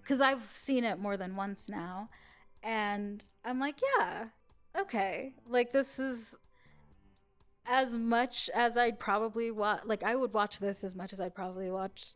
because 0.01 0.21
I've 0.21 0.49
seen 0.53 0.83
it 0.83 0.99
more 0.99 1.17
than 1.17 1.35
once 1.35 1.69
now, 1.69 2.09
and 2.61 3.23
I'm 3.45 3.59
like, 3.59 3.79
yeah, 3.99 4.25
okay, 4.77 5.33
like 5.47 5.71
this 5.71 5.99
is 5.99 6.39
as 7.65 7.93
much 7.93 8.49
as 8.53 8.77
I'd 8.77 8.99
probably 8.99 9.51
watch. 9.51 9.81
Like 9.85 10.03
I 10.03 10.15
would 10.15 10.33
watch 10.33 10.59
this 10.59 10.83
as 10.83 10.95
much 10.95 11.13
as 11.13 11.19
I'd 11.19 11.35
probably 11.35 11.69
watch 11.69 12.13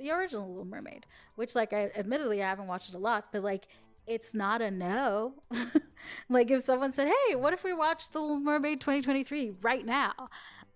the 0.00 0.10
original 0.10 0.48
Little 0.48 0.64
Mermaid, 0.64 1.06
which 1.36 1.54
like 1.54 1.72
I 1.72 1.90
admittedly 1.96 2.42
I 2.42 2.48
haven't 2.48 2.66
watched 2.66 2.88
it 2.88 2.94
a 2.94 2.98
lot, 2.98 3.26
but 3.32 3.42
like 3.42 3.68
it's 4.06 4.34
not 4.34 4.62
a 4.62 4.70
no. 4.70 5.34
like 6.28 6.50
if 6.50 6.64
someone 6.64 6.92
said, 6.92 7.08
"Hey, 7.08 7.36
what 7.36 7.52
if 7.52 7.62
we 7.62 7.72
watch 7.72 8.10
The 8.10 8.18
Little 8.18 8.40
Mermaid 8.40 8.80
2023 8.80 9.52
right 9.62 9.84
now?" 9.84 10.12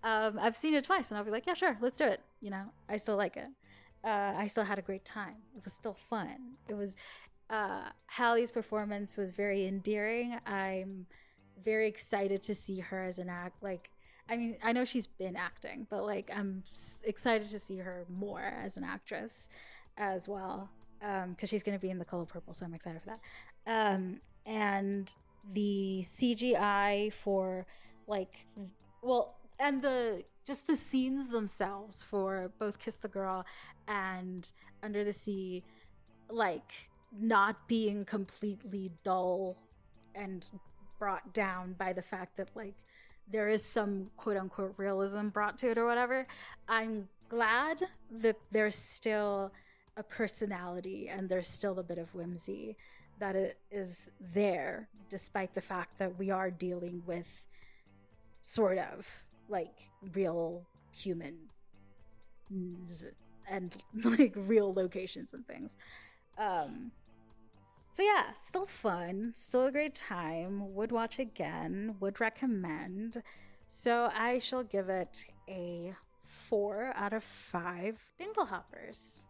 Um, 0.03 0.37
I've 0.39 0.55
seen 0.55 0.75
it 0.75 0.83
twice, 0.83 1.09
and 1.09 1.17
I'll 1.17 1.25
be 1.25 1.31
like, 1.31 1.47
"Yeah, 1.47 1.55
sure, 1.55 1.77
let's 1.81 1.97
do 1.97 2.05
it." 2.05 2.21
You 2.39 2.51
know, 2.51 2.65
I 2.87 2.97
still 2.97 3.17
like 3.17 3.35
it. 3.37 3.49
Uh, 4.03 4.33
I 4.37 4.47
still 4.47 4.63
had 4.63 4.77
a 4.77 4.83
great 4.83 5.03
time. 5.03 5.35
It 5.57 5.63
was 5.63 5.73
still 5.73 5.95
fun. 5.95 6.57
It 6.69 6.75
was 6.75 6.95
uh, 7.49 7.89
Halle's 8.07 8.51
performance 8.51 9.17
was 9.17 9.33
very 9.33 9.65
endearing. 9.65 10.37
I'm 10.45 11.07
very 11.59 11.87
excited 11.87 12.41
to 12.43 12.53
see 12.55 12.79
her 12.79 13.03
as 13.03 13.19
an 13.19 13.29
act. 13.29 13.63
Like, 13.63 13.89
I 14.29 14.37
mean, 14.37 14.57
I 14.63 14.71
know 14.71 14.85
she's 14.85 15.07
been 15.07 15.35
acting, 15.35 15.85
but 15.89 16.03
like, 16.03 16.31
I'm 16.35 16.63
excited 17.03 17.47
to 17.49 17.59
see 17.59 17.77
her 17.77 18.05
more 18.09 18.41
as 18.41 18.77
an 18.77 18.83
actress 18.83 19.49
as 19.97 20.27
well 20.27 20.69
because 20.99 21.23
um, 21.23 21.47
she's 21.47 21.63
going 21.63 21.77
to 21.77 21.81
be 21.81 21.89
in 21.89 21.99
the 21.99 22.05
color 22.05 22.25
purple, 22.25 22.53
so 22.53 22.65
I'm 22.65 22.73
excited 22.73 23.01
for 23.01 23.11
that. 23.11 23.19
Um, 23.67 24.19
and 24.45 25.15
the 25.53 26.03
CGI 26.05 27.13
for 27.13 27.65
like, 28.07 28.47
well, 29.01 29.35
and 29.59 29.81
the 29.81 30.23
just 30.45 30.67
the 30.67 30.75
scenes 30.75 31.29
themselves 31.29 32.01
for 32.01 32.51
both 32.59 32.79
Kiss 32.79 32.97
the 32.97 33.07
Girl 33.07 33.45
and 33.87 34.51
Under 34.83 35.03
the 35.03 35.13
Sea, 35.13 35.63
like 36.29 36.89
not 37.17 37.67
being 37.67 38.05
completely 38.05 38.91
dull 39.03 39.57
and 40.13 40.49
brought 40.99 41.33
down 41.33 41.73
by 41.73 41.93
the 41.93 42.01
fact 42.01 42.37
that 42.37 42.49
like 42.55 42.75
there 43.31 43.49
is 43.49 43.63
some 43.63 44.09
quote 44.17 44.37
unquote 44.37 44.73
realism 44.77 45.29
brought 45.29 45.57
to 45.59 45.69
it 45.71 45.77
or 45.77 45.85
whatever. 45.85 46.27
I'm 46.67 47.07
glad 47.29 47.83
that 48.11 48.37
there's 48.51 48.75
still 48.75 49.51
a 49.97 50.03
personality 50.03 51.09
and 51.09 51.29
there's 51.29 51.47
still 51.47 51.79
a 51.79 51.83
bit 51.83 51.97
of 51.97 52.13
whimsy 52.13 52.75
that 53.19 53.35
is 53.71 54.09
there 54.33 54.89
despite 55.09 55.53
the 55.53 55.61
fact 55.61 55.97
that 55.97 56.17
we 56.19 56.29
are 56.31 56.51
dealing 56.51 57.01
with 57.05 57.47
sort 58.41 58.77
of 58.77 59.23
like 59.47 59.89
real 60.13 60.67
humans 60.91 61.35
and 63.49 63.77
like 64.03 64.33
real 64.35 64.73
locations 64.73 65.33
and 65.33 65.47
things 65.47 65.75
um 66.37 66.91
so 67.95 68.03
yeah 68.03 68.33
still 68.33 68.65
fun 68.65 69.31
still 69.33 69.67
a 69.67 69.71
great 69.71 69.95
time 69.95 70.73
would 70.75 70.91
watch 70.91 71.17
again 71.17 71.95
would 72.01 72.19
recommend 72.19 73.23
so 73.69 74.09
i 74.13 74.37
shall 74.37 74.63
give 74.63 74.89
it 74.89 75.25
a 75.47 75.93
four 76.27 76.91
out 76.95 77.13
of 77.13 77.23
five 77.23 77.95
dinglehoppers 78.19 79.27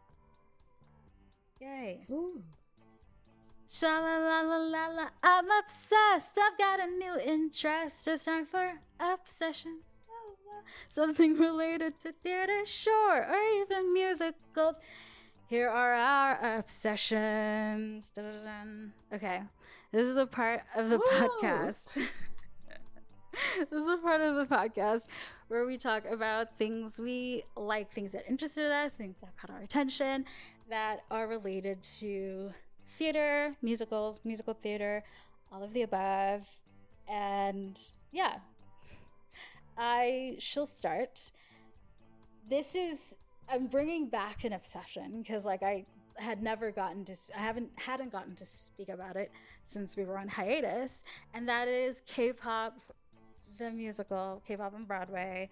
Yay. 1.62 2.06
Ooh. 2.12 2.44
Sha 3.68 4.00
la 4.00 4.18
la 4.18 4.42
la 4.42 4.58
la 4.58 4.88
la. 4.88 5.08
I'm 5.24 5.46
obsessed. 5.64 6.38
I've 6.38 6.58
got 6.58 6.80
a 6.80 6.88
new 6.88 7.18
interest. 7.18 8.08
It's 8.08 8.26
time 8.26 8.46
for 8.46 8.74
obsessions. 9.00 9.94
Oh, 10.10 10.36
Something 10.90 11.38
related 11.38 12.00
to 12.02 12.12
theater, 12.12 12.66
sure, 12.66 13.24
or 13.24 13.42
even 13.62 13.94
musicals. 13.94 14.80
Here 15.48 15.70
are 15.70 15.94
our 15.94 16.58
obsessions. 16.58 18.10
Dun-dun-dun. 18.10 18.94
Okay, 19.14 19.44
this 19.92 20.08
is 20.08 20.18
a 20.18 20.26
part 20.26 20.64
of 20.76 20.90
the 20.90 20.98
Whoa. 20.98 21.28
podcast. 21.28 21.94
this 23.70 23.80
is 23.80 23.88
a 23.88 23.98
part 23.98 24.22
of 24.22 24.36
the 24.38 24.48
podcast 24.48 25.06
where 25.48 25.68
we 25.68 25.78
talk 25.78 26.04
about 26.10 26.58
things 26.58 27.00
we 27.00 27.44
like, 27.56 27.92
things 27.92 28.14
that 28.14 28.24
interested 28.28 28.72
us, 28.72 28.94
things 28.94 29.18
that 29.22 29.38
caught 29.38 29.52
our 29.52 29.62
attention, 29.62 30.26
that 30.68 31.02
are 31.12 31.28
related 31.28 31.84
to 32.00 32.50
theater, 32.98 33.56
musicals, 33.62 34.20
musical 34.24 34.56
theater, 34.56 35.04
all 35.52 35.64
of 35.64 35.74
the 35.74 35.84
above. 35.84 36.42
And 37.08 37.80
yeah, 38.12 38.38
I 39.78 40.38
shall 40.40 40.66
start. 40.66 41.32
This 42.50 42.74
is 42.74 43.14
I'm 43.50 43.68
bringing 43.68 44.10
back 44.10 44.44
an 44.44 44.54
obsession 44.54 45.22
because 45.22 45.46
like 45.46 45.64
I 45.64 45.86
had 46.18 46.42
never 46.42 46.72
gotten 46.72 47.04
to 47.06 47.16
I 47.36 47.42
haven't 47.42 47.70
hadn't 47.76 48.12
gotten 48.12 48.36
to 48.36 48.46
speak 48.46 48.90
about 48.90 49.16
it 49.16 49.32
since 49.64 49.98
we 49.98 50.06
were 50.06 50.18
on 50.18 50.28
hiatus 50.28 51.04
and 51.34 51.48
that 51.50 51.68
is 51.68 52.02
K-pop 52.06 52.78
the 53.58 53.72
musical 53.72 54.42
K-pop 54.48 54.74
on 54.74 54.86
Broadway 54.86 55.50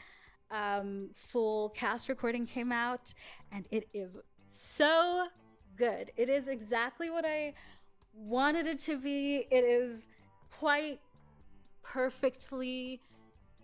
um, 0.51 1.09
full 1.13 1.69
cast 1.69 2.09
recording 2.09 2.45
came 2.45 2.71
out 2.71 3.13
and 3.51 3.67
it 3.71 3.87
is 3.93 4.19
so 4.45 5.27
good. 5.75 6.11
It 6.15 6.29
is 6.29 6.47
exactly 6.47 7.09
what 7.09 7.25
I 7.25 7.53
wanted 8.13 8.67
it 8.67 8.79
to 8.79 8.97
be. 8.97 9.47
It 9.51 9.63
is 9.63 10.07
quite 10.51 10.99
perfectly 11.81 13.01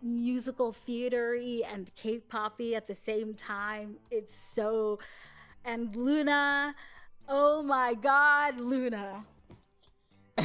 musical 0.02 0.74
theatery 0.74 1.64
and 1.72 1.92
K-poppy 1.96 2.76
at 2.76 2.88
the 2.88 2.96
same 2.96 3.34
time. 3.34 3.96
It's 4.12 4.36
so 4.36 5.00
and 5.66 5.96
Luna, 5.96 6.74
oh 7.28 7.62
my 7.64 7.94
god, 7.94 8.60
Luna. 8.60 9.26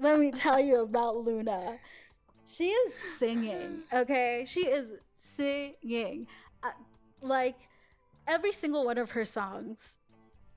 Let 0.00 0.20
me 0.20 0.30
tell 0.30 0.60
you 0.60 0.82
about 0.82 1.16
Luna. 1.24 1.78
She 2.46 2.68
is 2.68 2.94
singing, 3.18 3.82
okay? 3.92 4.44
She 4.46 4.66
is 4.66 4.90
singing. 5.14 6.26
Uh, 6.62 6.70
like 7.20 7.56
every 8.26 8.52
single 8.52 8.84
one 8.84 8.98
of 8.98 9.12
her 9.12 9.24
songs 9.24 9.96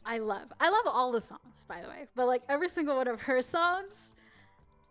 I 0.06 0.18
love. 0.18 0.52
I 0.60 0.70
love 0.70 0.88
all 0.88 1.12
the 1.12 1.22
songs, 1.22 1.64
by 1.68 1.82
the 1.82 1.88
way, 1.88 2.08
but 2.16 2.28
like 2.28 2.42
every 2.50 2.70
single 2.70 2.96
one 2.96 3.08
of 3.08 3.22
her 3.22 3.42
songs, 3.42 4.14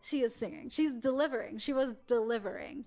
she 0.03 0.23
is 0.23 0.35
singing. 0.35 0.69
She's 0.71 0.93
delivering. 0.93 1.59
She 1.59 1.73
was 1.73 1.95
delivering. 2.07 2.85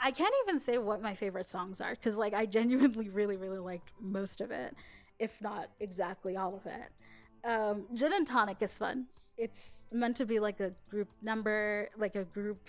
I 0.00 0.10
can't 0.10 0.34
even 0.44 0.58
say 0.58 0.78
what 0.78 1.02
my 1.02 1.14
favorite 1.14 1.46
songs 1.46 1.80
are 1.80 1.90
because, 1.90 2.16
like, 2.16 2.32
I 2.32 2.46
genuinely 2.46 3.08
really, 3.12 3.36
really 3.36 3.58
liked 3.58 3.92
most 4.00 4.40
of 4.40 4.50
it, 4.50 4.74
if 5.18 5.40
not 5.42 5.68
exactly 5.80 6.36
all 6.36 6.56
of 6.56 6.66
it. 6.66 7.48
Um, 7.48 7.86
Gin 7.94 8.12
and 8.12 8.26
Tonic 8.26 8.58
is 8.60 8.76
fun. 8.76 9.06
It's 9.36 9.84
meant 9.92 10.16
to 10.16 10.26
be 10.26 10.40
like 10.40 10.60
a 10.60 10.72
group 10.90 11.08
number, 11.22 11.88
like 11.96 12.14
a 12.14 12.24
group 12.24 12.68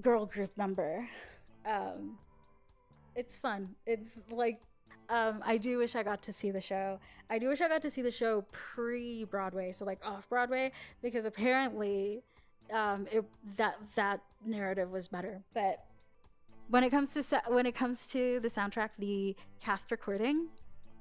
girl 0.00 0.26
group 0.26 0.56
number. 0.56 1.08
Um, 1.66 2.18
it's 3.16 3.36
fun. 3.36 3.70
It's 3.86 4.24
like 4.30 4.60
um, 5.08 5.42
I 5.44 5.56
do 5.56 5.78
wish 5.78 5.94
I 5.96 6.02
got 6.02 6.22
to 6.22 6.32
see 6.32 6.50
the 6.50 6.60
show. 6.60 6.98
I 7.30 7.38
do 7.38 7.48
wish 7.48 7.60
I 7.60 7.68
got 7.68 7.82
to 7.82 7.90
see 7.90 8.02
the 8.02 8.10
show 8.10 8.44
pre 8.52 9.24
Broadway, 9.24 9.72
so 9.72 9.84
like 9.84 10.00
off 10.04 10.28
Broadway, 10.28 10.72
because 11.02 11.24
apparently 11.24 12.22
um, 12.72 13.06
it, 13.12 13.24
that 13.56 13.76
that 13.94 14.20
narrative 14.44 14.90
was 14.90 15.08
better. 15.08 15.42
But 15.52 15.84
when 16.68 16.84
it 16.84 16.90
comes 16.90 17.10
to 17.10 17.22
sa- 17.22 17.40
when 17.48 17.66
it 17.66 17.74
comes 17.74 18.06
to 18.08 18.40
the 18.40 18.48
soundtrack, 18.48 18.90
the 18.98 19.36
cast 19.60 19.90
recording, 19.90 20.48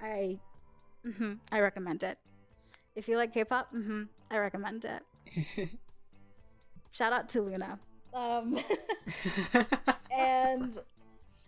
I 0.01 0.39
mm-hmm, 1.05 1.33
I 1.51 1.59
recommend 1.59 2.03
it. 2.03 2.17
If 2.95 3.07
you 3.07 3.17
like 3.17 3.33
K-pop, 3.33 3.73
mm-hmm, 3.73 4.03
I 4.29 4.37
recommend 4.37 4.85
it. 4.85 5.69
Shout 6.91 7.11
out 7.11 7.27
to 7.29 7.41
Luna. 7.41 7.79
Um, 8.13 8.59
and 10.11 10.77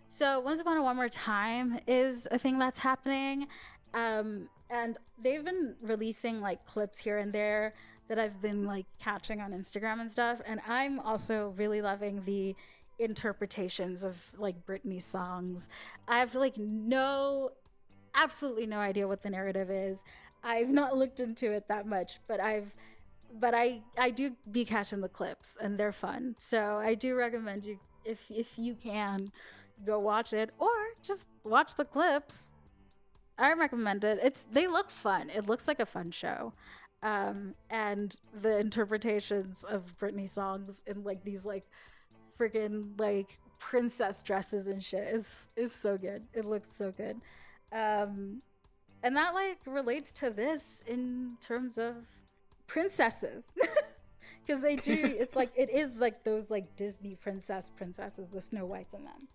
so, 0.06 0.40
Once 0.40 0.60
Upon 0.60 0.76
a 0.76 0.82
One 0.82 0.96
More 0.96 1.08
Time 1.08 1.78
is 1.86 2.26
a 2.30 2.38
thing 2.38 2.58
that's 2.58 2.78
happening. 2.78 3.46
Um, 3.94 4.48
and 4.70 4.98
they've 5.22 5.44
been 5.44 5.76
releasing 5.80 6.40
like 6.40 6.64
clips 6.66 6.98
here 6.98 7.18
and 7.18 7.32
there 7.32 7.74
that 8.08 8.18
I've 8.18 8.40
been 8.40 8.64
like 8.64 8.86
catching 8.98 9.40
on 9.40 9.52
Instagram 9.52 10.00
and 10.00 10.10
stuff. 10.10 10.40
And 10.46 10.60
I'm 10.66 11.00
also 11.00 11.52
really 11.56 11.82
loving 11.82 12.22
the 12.24 12.54
interpretations 12.98 14.04
of 14.04 14.32
like 14.38 14.64
Britney 14.66 15.00
songs. 15.00 15.68
I 16.08 16.18
have 16.18 16.34
like 16.34 16.56
no, 16.56 17.50
absolutely 18.14 18.66
no 18.66 18.78
idea 18.78 19.06
what 19.08 19.22
the 19.22 19.30
narrative 19.30 19.70
is. 19.70 20.02
I've 20.42 20.70
not 20.70 20.96
looked 20.96 21.20
into 21.20 21.52
it 21.52 21.68
that 21.68 21.86
much, 21.86 22.20
but 22.28 22.40
I've, 22.40 22.74
but 23.40 23.54
I 23.54 23.82
I 23.98 24.10
do 24.10 24.32
be 24.50 24.64
catching 24.64 25.00
the 25.00 25.08
clips 25.08 25.56
and 25.60 25.76
they're 25.76 25.92
fun. 25.92 26.36
So 26.38 26.76
I 26.76 26.94
do 26.94 27.16
recommend 27.16 27.64
you 27.64 27.78
if 28.04 28.20
if 28.30 28.46
you 28.56 28.74
can 28.74 29.32
go 29.84 29.98
watch 29.98 30.32
it 30.32 30.50
or 30.58 30.70
just 31.02 31.24
watch 31.44 31.74
the 31.74 31.84
clips. 31.84 32.54
I 33.38 33.52
recommend 33.52 34.04
it. 34.04 34.20
It's 34.22 34.46
they 34.50 34.66
look 34.66 34.90
fun. 34.90 35.28
It 35.30 35.46
looks 35.46 35.68
like 35.68 35.80
a 35.80 35.86
fun 35.86 36.10
show. 36.10 36.54
Um, 37.02 37.54
and 37.70 38.18
the 38.40 38.58
interpretations 38.58 39.64
of 39.64 39.96
Britney 39.98 40.28
songs 40.28 40.82
in 40.86 41.04
like 41.04 41.22
these 41.24 41.44
like 41.44 41.66
freaking 42.38 42.98
like 42.98 43.38
princess 43.58 44.22
dresses 44.22 44.66
and 44.66 44.82
shit 44.82 45.08
is 45.08 45.50
is 45.56 45.72
so 45.72 45.96
good. 45.96 46.22
It 46.32 46.44
looks 46.44 46.68
so 46.72 46.92
good. 46.92 47.20
Um 47.72 48.42
and 49.02 49.16
that 49.16 49.34
like 49.34 49.58
relates 49.66 50.12
to 50.12 50.30
this 50.30 50.82
in 50.86 51.36
terms 51.40 51.78
of 51.78 51.94
princesses. 52.66 53.50
Cuz 54.46 54.60
they 54.60 54.76
do 54.76 54.92
it's 55.18 55.36
like 55.36 55.50
it 55.56 55.70
is 55.70 55.90
like 55.96 56.24
those 56.24 56.50
like 56.50 56.76
Disney 56.76 57.14
princess 57.14 57.70
princesses, 57.76 58.28
the 58.28 58.40
Snow 58.40 58.66
Whites 58.66 58.94
in 58.94 59.04
them. 59.04 59.28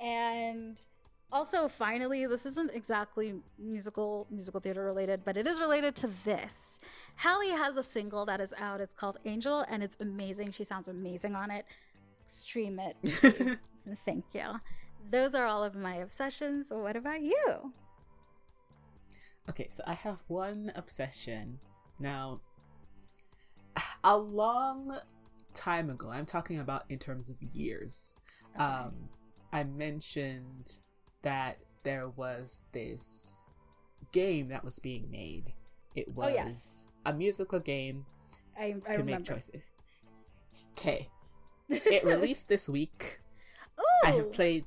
And 0.00 0.86
also 1.32 1.68
finally 1.68 2.26
this 2.26 2.46
isn't 2.46 2.70
exactly 2.72 3.34
musical 3.58 4.26
musical 4.30 4.60
theater 4.60 4.84
related 4.84 5.24
but 5.24 5.36
it 5.36 5.46
is 5.46 5.60
related 5.60 5.94
to 5.96 6.10
this. 6.24 6.80
Halle 7.16 7.50
has 7.50 7.76
a 7.76 7.82
single 7.82 8.24
that 8.26 8.40
is 8.40 8.54
out. 8.58 8.80
It's 8.80 8.94
called 8.94 9.18
angel 9.24 9.64
and 9.68 9.82
it's 9.82 9.96
amazing. 10.00 10.52
She 10.52 10.64
sounds 10.64 10.88
amazing 10.88 11.34
on 11.34 11.50
it. 11.50 11.64
Stream 12.28 12.80
it. 12.80 13.58
Thank 14.04 14.24
you. 14.32 14.60
Those 15.10 15.34
are 15.34 15.46
all 15.46 15.64
of 15.64 15.74
my 15.74 15.96
obsessions. 15.96 16.68
What 16.70 16.96
about 16.96 17.20
you? 17.20 17.72
Okay 19.48 19.66
so 19.70 19.82
i 19.86 19.94
have 19.94 20.22
one 20.28 20.72
obsession. 20.74 21.58
Now 21.98 22.40
a 24.04 24.16
long 24.16 24.98
time 25.54 25.90
ago 25.90 26.10
i'm 26.10 26.26
talking 26.26 26.58
about 26.60 26.84
in 26.88 26.98
terms 26.98 27.28
of 27.28 27.42
years 27.42 28.14
okay. 28.54 28.64
um 28.64 28.92
i 29.52 29.64
mentioned 29.64 30.78
that 31.22 31.58
there 31.84 32.08
was 32.08 32.62
this 32.72 33.46
game 34.12 34.48
that 34.48 34.64
was 34.64 34.78
being 34.78 35.10
made. 35.10 35.52
It 35.94 36.14
was 36.14 36.30
oh, 36.30 36.34
yes. 36.34 36.88
a 37.06 37.12
musical 37.12 37.58
game. 37.58 38.06
I, 38.58 38.76
I 38.88 38.96
could 38.96 39.06
make 39.06 39.24
choices. 39.24 39.70
Okay. 40.72 41.08
It 41.68 42.04
released 42.04 42.48
this 42.48 42.68
week. 42.68 43.20
Ooh. 43.78 43.82
I 44.06 44.12
have 44.12 44.32
played 44.32 44.64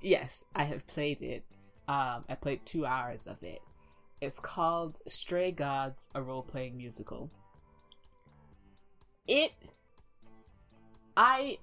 yes, 0.00 0.44
I 0.54 0.64
have 0.64 0.86
played 0.86 1.20
it. 1.22 1.44
Um 1.88 2.24
I 2.28 2.36
played 2.40 2.64
two 2.64 2.86
hours 2.86 3.26
of 3.26 3.42
it. 3.42 3.60
It's 4.20 4.40
called 4.40 4.98
Stray 5.06 5.52
Gods, 5.52 6.10
a 6.14 6.22
role 6.22 6.42
playing 6.42 6.76
musical. 6.76 7.30
It 9.26 9.52
I 11.16 11.58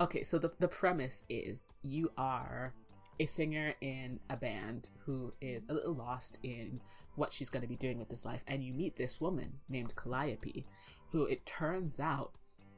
okay, 0.00 0.22
so 0.22 0.38
the 0.38 0.52
the 0.58 0.68
premise 0.68 1.24
is 1.28 1.72
you 1.82 2.10
are 2.16 2.74
a 3.20 3.26
singer 3.26 3.74
in 3.80 4.20
a 4.30 4.36
band 4.36 4.88
who 5.04 5.32
is 5.40 5.66
a 5.68 5.74
little 5.74 5.94
lost 5.94 6.38
in 6.42 6.80
what 7.14 7.32
she's 7.32 7.50
going 7.50 7.62
to 7.62 7.68
be 7.68 7.76
doing 7.76 7.98
with 7.98 8.08
this 8.08 8.24
life. 8.24 8.42
And 8.46 8.64
you 8.64 8.72
meet 8.72 8.96
this 8.96 9.20
woman 9.20 9.60
named 9.68 9.94
Calliope, 9.96 10.66
who 11.10 11.26
it 11.26 11.44
turns 11.46 12.00
out 12.00 12.32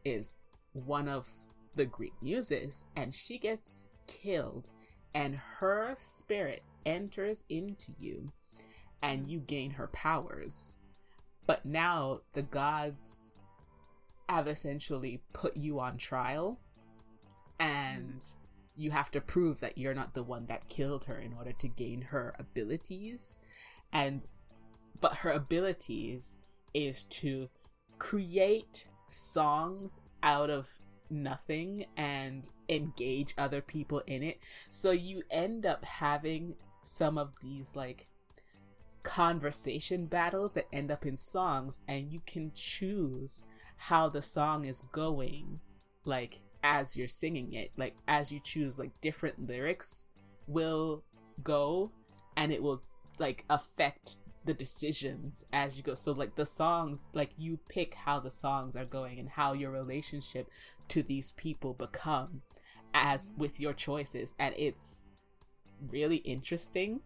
is 0.05 0.35
one 0.73 1.09
of 1.09 1.29
the 1.77 1.85
Greek 1.85 2.15
muses, 2.21 2.85
and 2.97 3.15
she 3.15 3.39
gets 3.39 3.85
killed, 4.07 4.71
and 5.15 5.37
her 5.37 5.95
spirit 5.97 6.63
enters 6.85 7.45
into 7.49 7.93
you, 7.99 8.33
and 9.03 9.29
you 9.29 9.41
gain 9.41 9.73
her 9.73 9.89
powers. 9.89 10.77
But 11.47 11.65
now 11.65 12.21
the 12.33 12.43
gods 12.43 13.35
have 14.29 14.49
essentially 14.49 15.23
put 15.33 15.57
you 15.57 15.81
on 15.81 15.97
trial, 15.97 16.59
and 17.59 18.25
you 18.75 18.91
have 18.91 19.11
to 19.13 19.21
prove 19.21 19.61
that 19.61 19.79
you're 19.79 19.95
not 19.95 20.15
the 20.15 20.23
one 20.23 20.47
that 20.47 20.69
killed 20.69 21.05
her 21.05 21.19
in 21.19 21.33
order 21.33 21.53
to 21.53 21.69
gain 21.69 22.03
her 22.03 22.35
abilities. 22.39 23.39
And 23.93 24.27
but 25.01 25.17
her 25.17 25.31
abilities 25.31 26.37
is 26.73 27.05
to 27.05 27.49
create 27.99 28.89
songs 29.07 30.01
out 30.23 30.51
of 30.51 30.69
nothing 31.11 31.87
and 31.97 32.49
engage 32.69 33.35
other 33.39 33.61
people 33.61 34.03
in 34.07 34.23
it. 34.23 34.39
So 34.71 34.91
you 34.91 35.23
end 35.31 35.67
up 35.67 35.85
having 35.85 36.57
some 36.83 37.19
of 37.19 37.33
these 37.43 37.77
like 37.77 38.09
conversation 39.03 40.07
battles 40.07 40.55
that 40.55 40.67
end 40.73 40.91
up 40.91 41.07
in 41.07 41.17
songs 41.17 41.81
and 41.87 42.11
you 42.11 42.21
can 42.27 42.51
choose 42.55 43.45
how 43.77 44.09
the 44.09 44.23
song 44.23 44.65
is 44.65 44.83
going. 44.93 45.61
Like 46.05 46.41
as 46.65 46.97
you're 46.97 47.07
singing 47.07 47.53
it 47.53 47.71
like 47.77 47.95
as 48.09 48.33
you 48.33 48.41
choose 48.41 48.79
like 48.79 48.91
different 49.01 49.47
lyrics 49.47 50.09
will 50.49 51.05
go 51.43 51.93
and 52.37 52.53
it 52.53 52.63
will 52.63 52.83
like 53.19 53.45
affect 53.49 54.17
the 54.45 54.55
decisions 54.55 55.47
as 55.53 55.77
you 55.77 55.83
go. 55.83 55.95
So 55.95 56.13
like 56.13 56.37
the 56.37 56.47
songs 56.47 57.11
like 57.13 57.31
you 57.39 57.59
pick 57.69 57.95
how 57.95 58.21
the 58.21 58.31
songs 58.31 58.77
are 58.77 58.85
going 58.85 59.19
and 59.19 59.29
how 59.29 59.53
your 59.53 59.71
relationship 59.71 60.49
to 60.89 61.03
these 61.03 61.33
people 61.33 61.75
become 61.75 62.43
as 62.93 63.33
with 63.37 63.61
your 63.61 63.73
choices. 63.73 64.35
And 64.39 64.55
it's 64.59 65.09
really 65.91 66.17
interesting. 66.17 67.01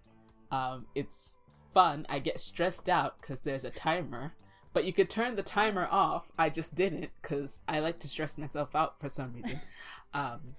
Um 0.50 0.86
it's 0.94 1.36
fun. 1.72 2.06
I 2.08 2.18
get 2.18 2.40
stressed 2.40 2.88
out 2.88 3.20
because 3.20 3.42
there's 3.42 3.64
a 3.64 3.70
timer 3.70 4.34
but 4.72 4.84
you 4.84 4.92
could 4.92 5.10
turn 5.10 5.36
the 5.36 5.42
timer 5.42 5.88
off. 5.90 6.32
I 6.38 6.50
just 6.50 6.74
didn't 6.74 7.10
because 7.22 7.62
I 7.68 7.80
like 7.80 7.98
to 8.00 8.08
stress 8.08 8.38
myself 8.38 8.74
out 8.74 9.00
for 9.00 9.08
some 9.08 9.32
reason. 9.32 9.60
um, 10.14 10.56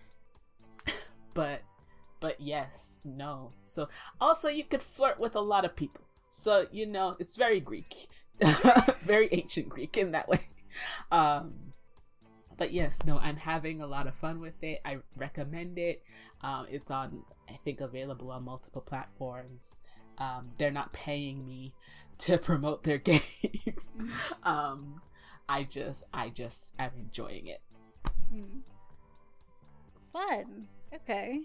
but 1.33 1.61
but 2.19 2.39
yes, 2.39 2.99
no. 3.03 3.51
So 3.63 3.87
also 4.19 4.49
you 4.49 4.63
could 4.63 4.83
flirt 4.83 5.19
with 5.19 5.35
a 5.35 5.41
lot 5.41 5.65
of 5.65 5.75
people. 5.75 6.03
So 6.29 6.67
you 6.71 6.85
know 6.85 7.15
it's 7.19 7.35
very 7.35 7.59
Greek, 7.59 8.07
very 9.01 9.29
ancient 9.31 9.69
Greek 9.69 9.97
in 9.97 10.11
that 10.11 10.27
way. 10.27 10.49
Um, 11.11 11.69
but 12.59 12.73
yes, 12.73 13.05
no, 13.05 13.17
I'm 13.19 13.37
having 13.37 13.81
a 13.81 13.87
lot 13.87 14.05
of 14.05 14.15
fun 14.15 14.41
with 14.41 14.61
it. 14.61 14.81
I 14.83 14.97
recommend 15.15 15.79
it. 15.79 16.03
Um, 16.41 16.67
it's 16.69 16.91
on, 16.91 17.23
I 17.49 17.53
think, 17.53 17.79
available 17.79 18.29
on 18.31 18.43
multiple 18.43 18.81
platforms. 18.81 19.79
Um, 20.19 20.51
they're 20.57 20.71
not 20.71 20.93
paying 20.93 21.45
me 21.45 21.73
to 22.19 22.37
promote 22.49 22.83
their 22.83 22.97
game. 23.09 23.21
um, 24.43 25.01
I 25.47 25.63
just, 25.63 26.05
I 26.13 26.29
just 26.29 26.73
am 26.77 26.91
enjoying 26.97 27.47
it. 27.47 27.61
Hmm. 28.31 28.59
Fun. 30.11 30.67
Okay. 30.93 31.41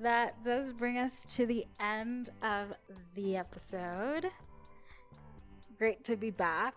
That 0.00 0.42
does 0.42 0.72
bring 0.72 0.98
us 0.98 1.24
to 1.30 1.46
the 1.46 1.64
end 1.78 2.30
of 2.42 2.72
the 3.14 3.36
episode. 3.36 4.30
Great 5.78 6.04
to 6.04 6.16
be 6.16 6.30
back. 6.30 6.74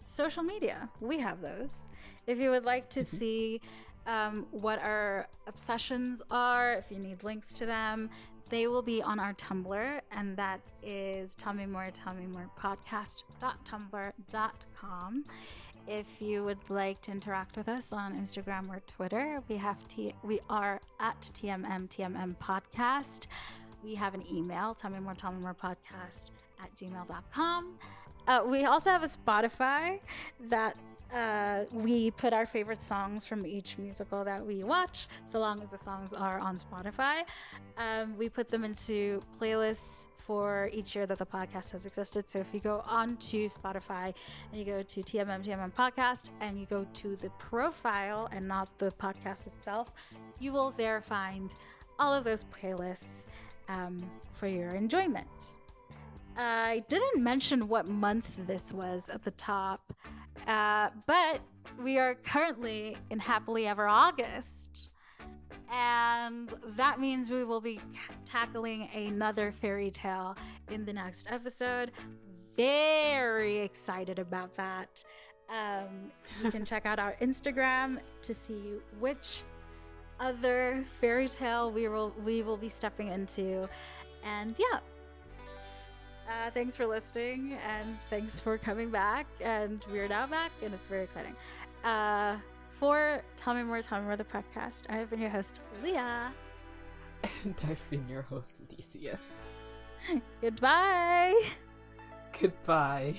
Social 0.00 0.42
media, 0.42 0.88
we 1.00 1.18
have 1.18 1.40
those. 1.40 1.88
If 2.26 2.38
you 2.38 2.50
would 2.50 2.64
like 2.64 2.88
to 2.90 3.00
mm-hmm. 3.00 3.16
see 3.16 3.60
um, 4.06 4.46
what 4.50 4.80
our 4.80 5.28
obsessions 5.46 6.22
are, 6.30 6.74
if 6.74 6.84
you 6.90 6.98
need 6.98 7.22
links 7.22 7.54
to 7.54 7.66
them, 7.66 8.10
they 8.52 8.66
will 8.66 8.82
be 8.82 9.02
on 9.02 9.18
our 9.18 9.32
Tumblr, 9.32 10.00
and 10.10 10.36
that 10.36 10.60
is 10.82 11.34
Me 11.56 11.64
More, 11.64 11.90
More 12.04 12.50
podcast.tumblr.com. 12.60 15.24
If 15.88 16.06
you 16.20 16.44
would 16.44 16.58
like 16.68 17.00
to 17.00 17.12
interact 17.12 17.56
with 17.56 17.70
us 17.70 17.94
on 17.94 18.14
Instagram 18.14 18.68
or 18.68 18.80
Twitter, 18.86 19.38
we 19.48 19.56
have 19.56 19.88
t- 19.88 20.12
we 20.22 20.38
are 20.50 20.82
at 21.00 21.18
TMM 21.22 21.88
TMM 21.88 22.36
podcast. 22.36 23.26
We 23.82 23.94
have 23.94 24.12
an 24.12 24.22
email, 24.30 24.76
me 24.84 25.00
more, 25.00 25.14
more 25.40 25.54
podcast 25.54 26.32
at 26.62 26.76
gmail.com. 26.76 27.78
Uh, 28.28 28.42
we 28.46 28.66
also 28.66 28.90
have 28.90 29.02
a 29.02 29.08
Spotify 29.08 29.98
that 30.50 30.76
uh, 31.12 31.64
we 31.72 32.10
put 32.12 32.32
our 32.32 32.46
favorite 32.46 32.82
songs 32.82 33.26
from 33.26 33.46
each 33.46 33.78
musical 33.78 34.24
that 34.24 34.44
we 34.44 34.64
watch, 34.64 35.08
so 35.26 35.38
long 35.38 35.62
as 35.62 35.70
the 35.70 35.78
songs 35.78 36.12
are 36.12 36.38
on 36.38 36.56
Spotify. 36.58 37.22
Um, 37.76 38.16
we 38.16 38.28
put 38.28 38.48
them 38.48 38.64
into 38.64 39.22
playlists 39.40 40.08
for 40.18 40.70
each 40.72 40.94
year 40.94 41.06
that 41.06 41.18
the 41.18 41.26
podcast 41.26 41.72
has 41.72 41.84
existed. 41.84 42.30
So 42.30 42.38
if 42.38 42.46
you 42.54 42.60
go 42.60 42.82
on 42.86 43.16
to 43.16 43.46
Spotify 43.46 44.14
and 44.50 44.58
you 44.58 44.64
go 44.64 44.82
to 44.82 45.00
TMM 45.02 45.44
TMM 45.44 45.74
podcast 45.74 46.30
and 46.40 46.58
you 46.58 46.66
go 46.66 46.86
to 46.94 47.16
the 47.16 47.30
profile 47.38 48.28
and 48.32 48.46
not 48.46 48.78
the 48.78 48.92
podcast 48.92 49.46
itself, 49.48 49.92
you 50.40 50.52
will 50.52 50.72
there 50.76 51.00
find 51.00 51.54
all 51.98 52.14
of 52.14 52.24
those 52.24 52.44
playlists 52.44 53.24
um, 53.68 53.98
for 54.32 54.46
your 54.46 54.70
enjoyment. 54.70 55.56
I 56.36 56.82
didn't 56.88 57.22
mention 57.22 57.68
what 57.68 57.88
month 57.88 58.30
this 58.46 58.72
was 58.72 59.08
at 59.08 59.22
the 59.22 59.32
top. 59.32 59.92
Uh, 60.46 60.90
but 61.06 61.40
we 61.82 61.98
are 61.98 62.14
currently 62.14 62.96
in 63.10 63.18
Happily 63.18 63.66
Ever 63.66 63.86
August. 63.86 64.90
And 65.70 66.52
that 66.76 67.00
means 67.00 67.30
we 67.30 67.44
will 67.44 67.60
be 67.60 67.80
tackling 68.26 68.88
another 68.94 69.52
fairy 69.52 69.90
tale 69.90 70.36
in 70.70 70.84
the 70.84 70.92
next 70.92 71.26
episode. 71.30 71.92
Very 72.56 73.58
excited 73.58 74.18
about 74.18 74.54
that. 74.56 75.02
Um, 75.48 76.12
you 76.42 76.50
can 76.50 76.64
check 76.66 76.84
out 76.84 76.98
our 76.98 77.16
Instagram 77.22 77.98
to 78.20 78.34
see 78.34 78.74
which 79.00 79.44
other 80.20 80.84
fairy 81.00 81.28
tale 81.28 81.70
we 81.70 81.88
will 81.88 82.14
we 82.24 82.42
will 82.42 82.58
be 82.58 82.68
stepping 82.68 83.08
into. 83.08 83.68
And 84.24 84.56
yeah, 84.58 84.80
uh, 86.32 86.50
thanks 86.50 86.76
for 86.76 86.86
listening 86.86 87.58
and 87.66 88.00
thanks 88.04 88.40
for 88.40 88.58
coming 88.58 88.90
back. 88.90 89.26
And 89.40 89.84
we're 89.90 90.08
now 90.08 90.26
back, 90.26 90.52
and 90.62 90.74
it's 90.74 90.88
very 90.88 91.04
exciting. 91.04 91.34
Uh, 91.84 92.36
for 92.78 93.22
Tell 93.36 93.54
Me 93.54 93.62
More, 93.62 93.82
Tell 93.82 94.00
Me 94.00 94.06
More, 94.06 94.16
the 94.16 94.24
podcast, 94.24 94.84
I 94.88 94.96
have 94.96 95.10
been 95.10 95.20
your 95.20 95.30
host, 95.30 95.60
Leah. 95.82 96.32
And 97.44 97.54
I've 97.68 97.88
been 97.88 98.08
your 98.08 98.22
host, 98.22 98.64
Alicia. 98.72 99.16
Goodbye. 100.40 101.40
Goodbye. 102.40 103.14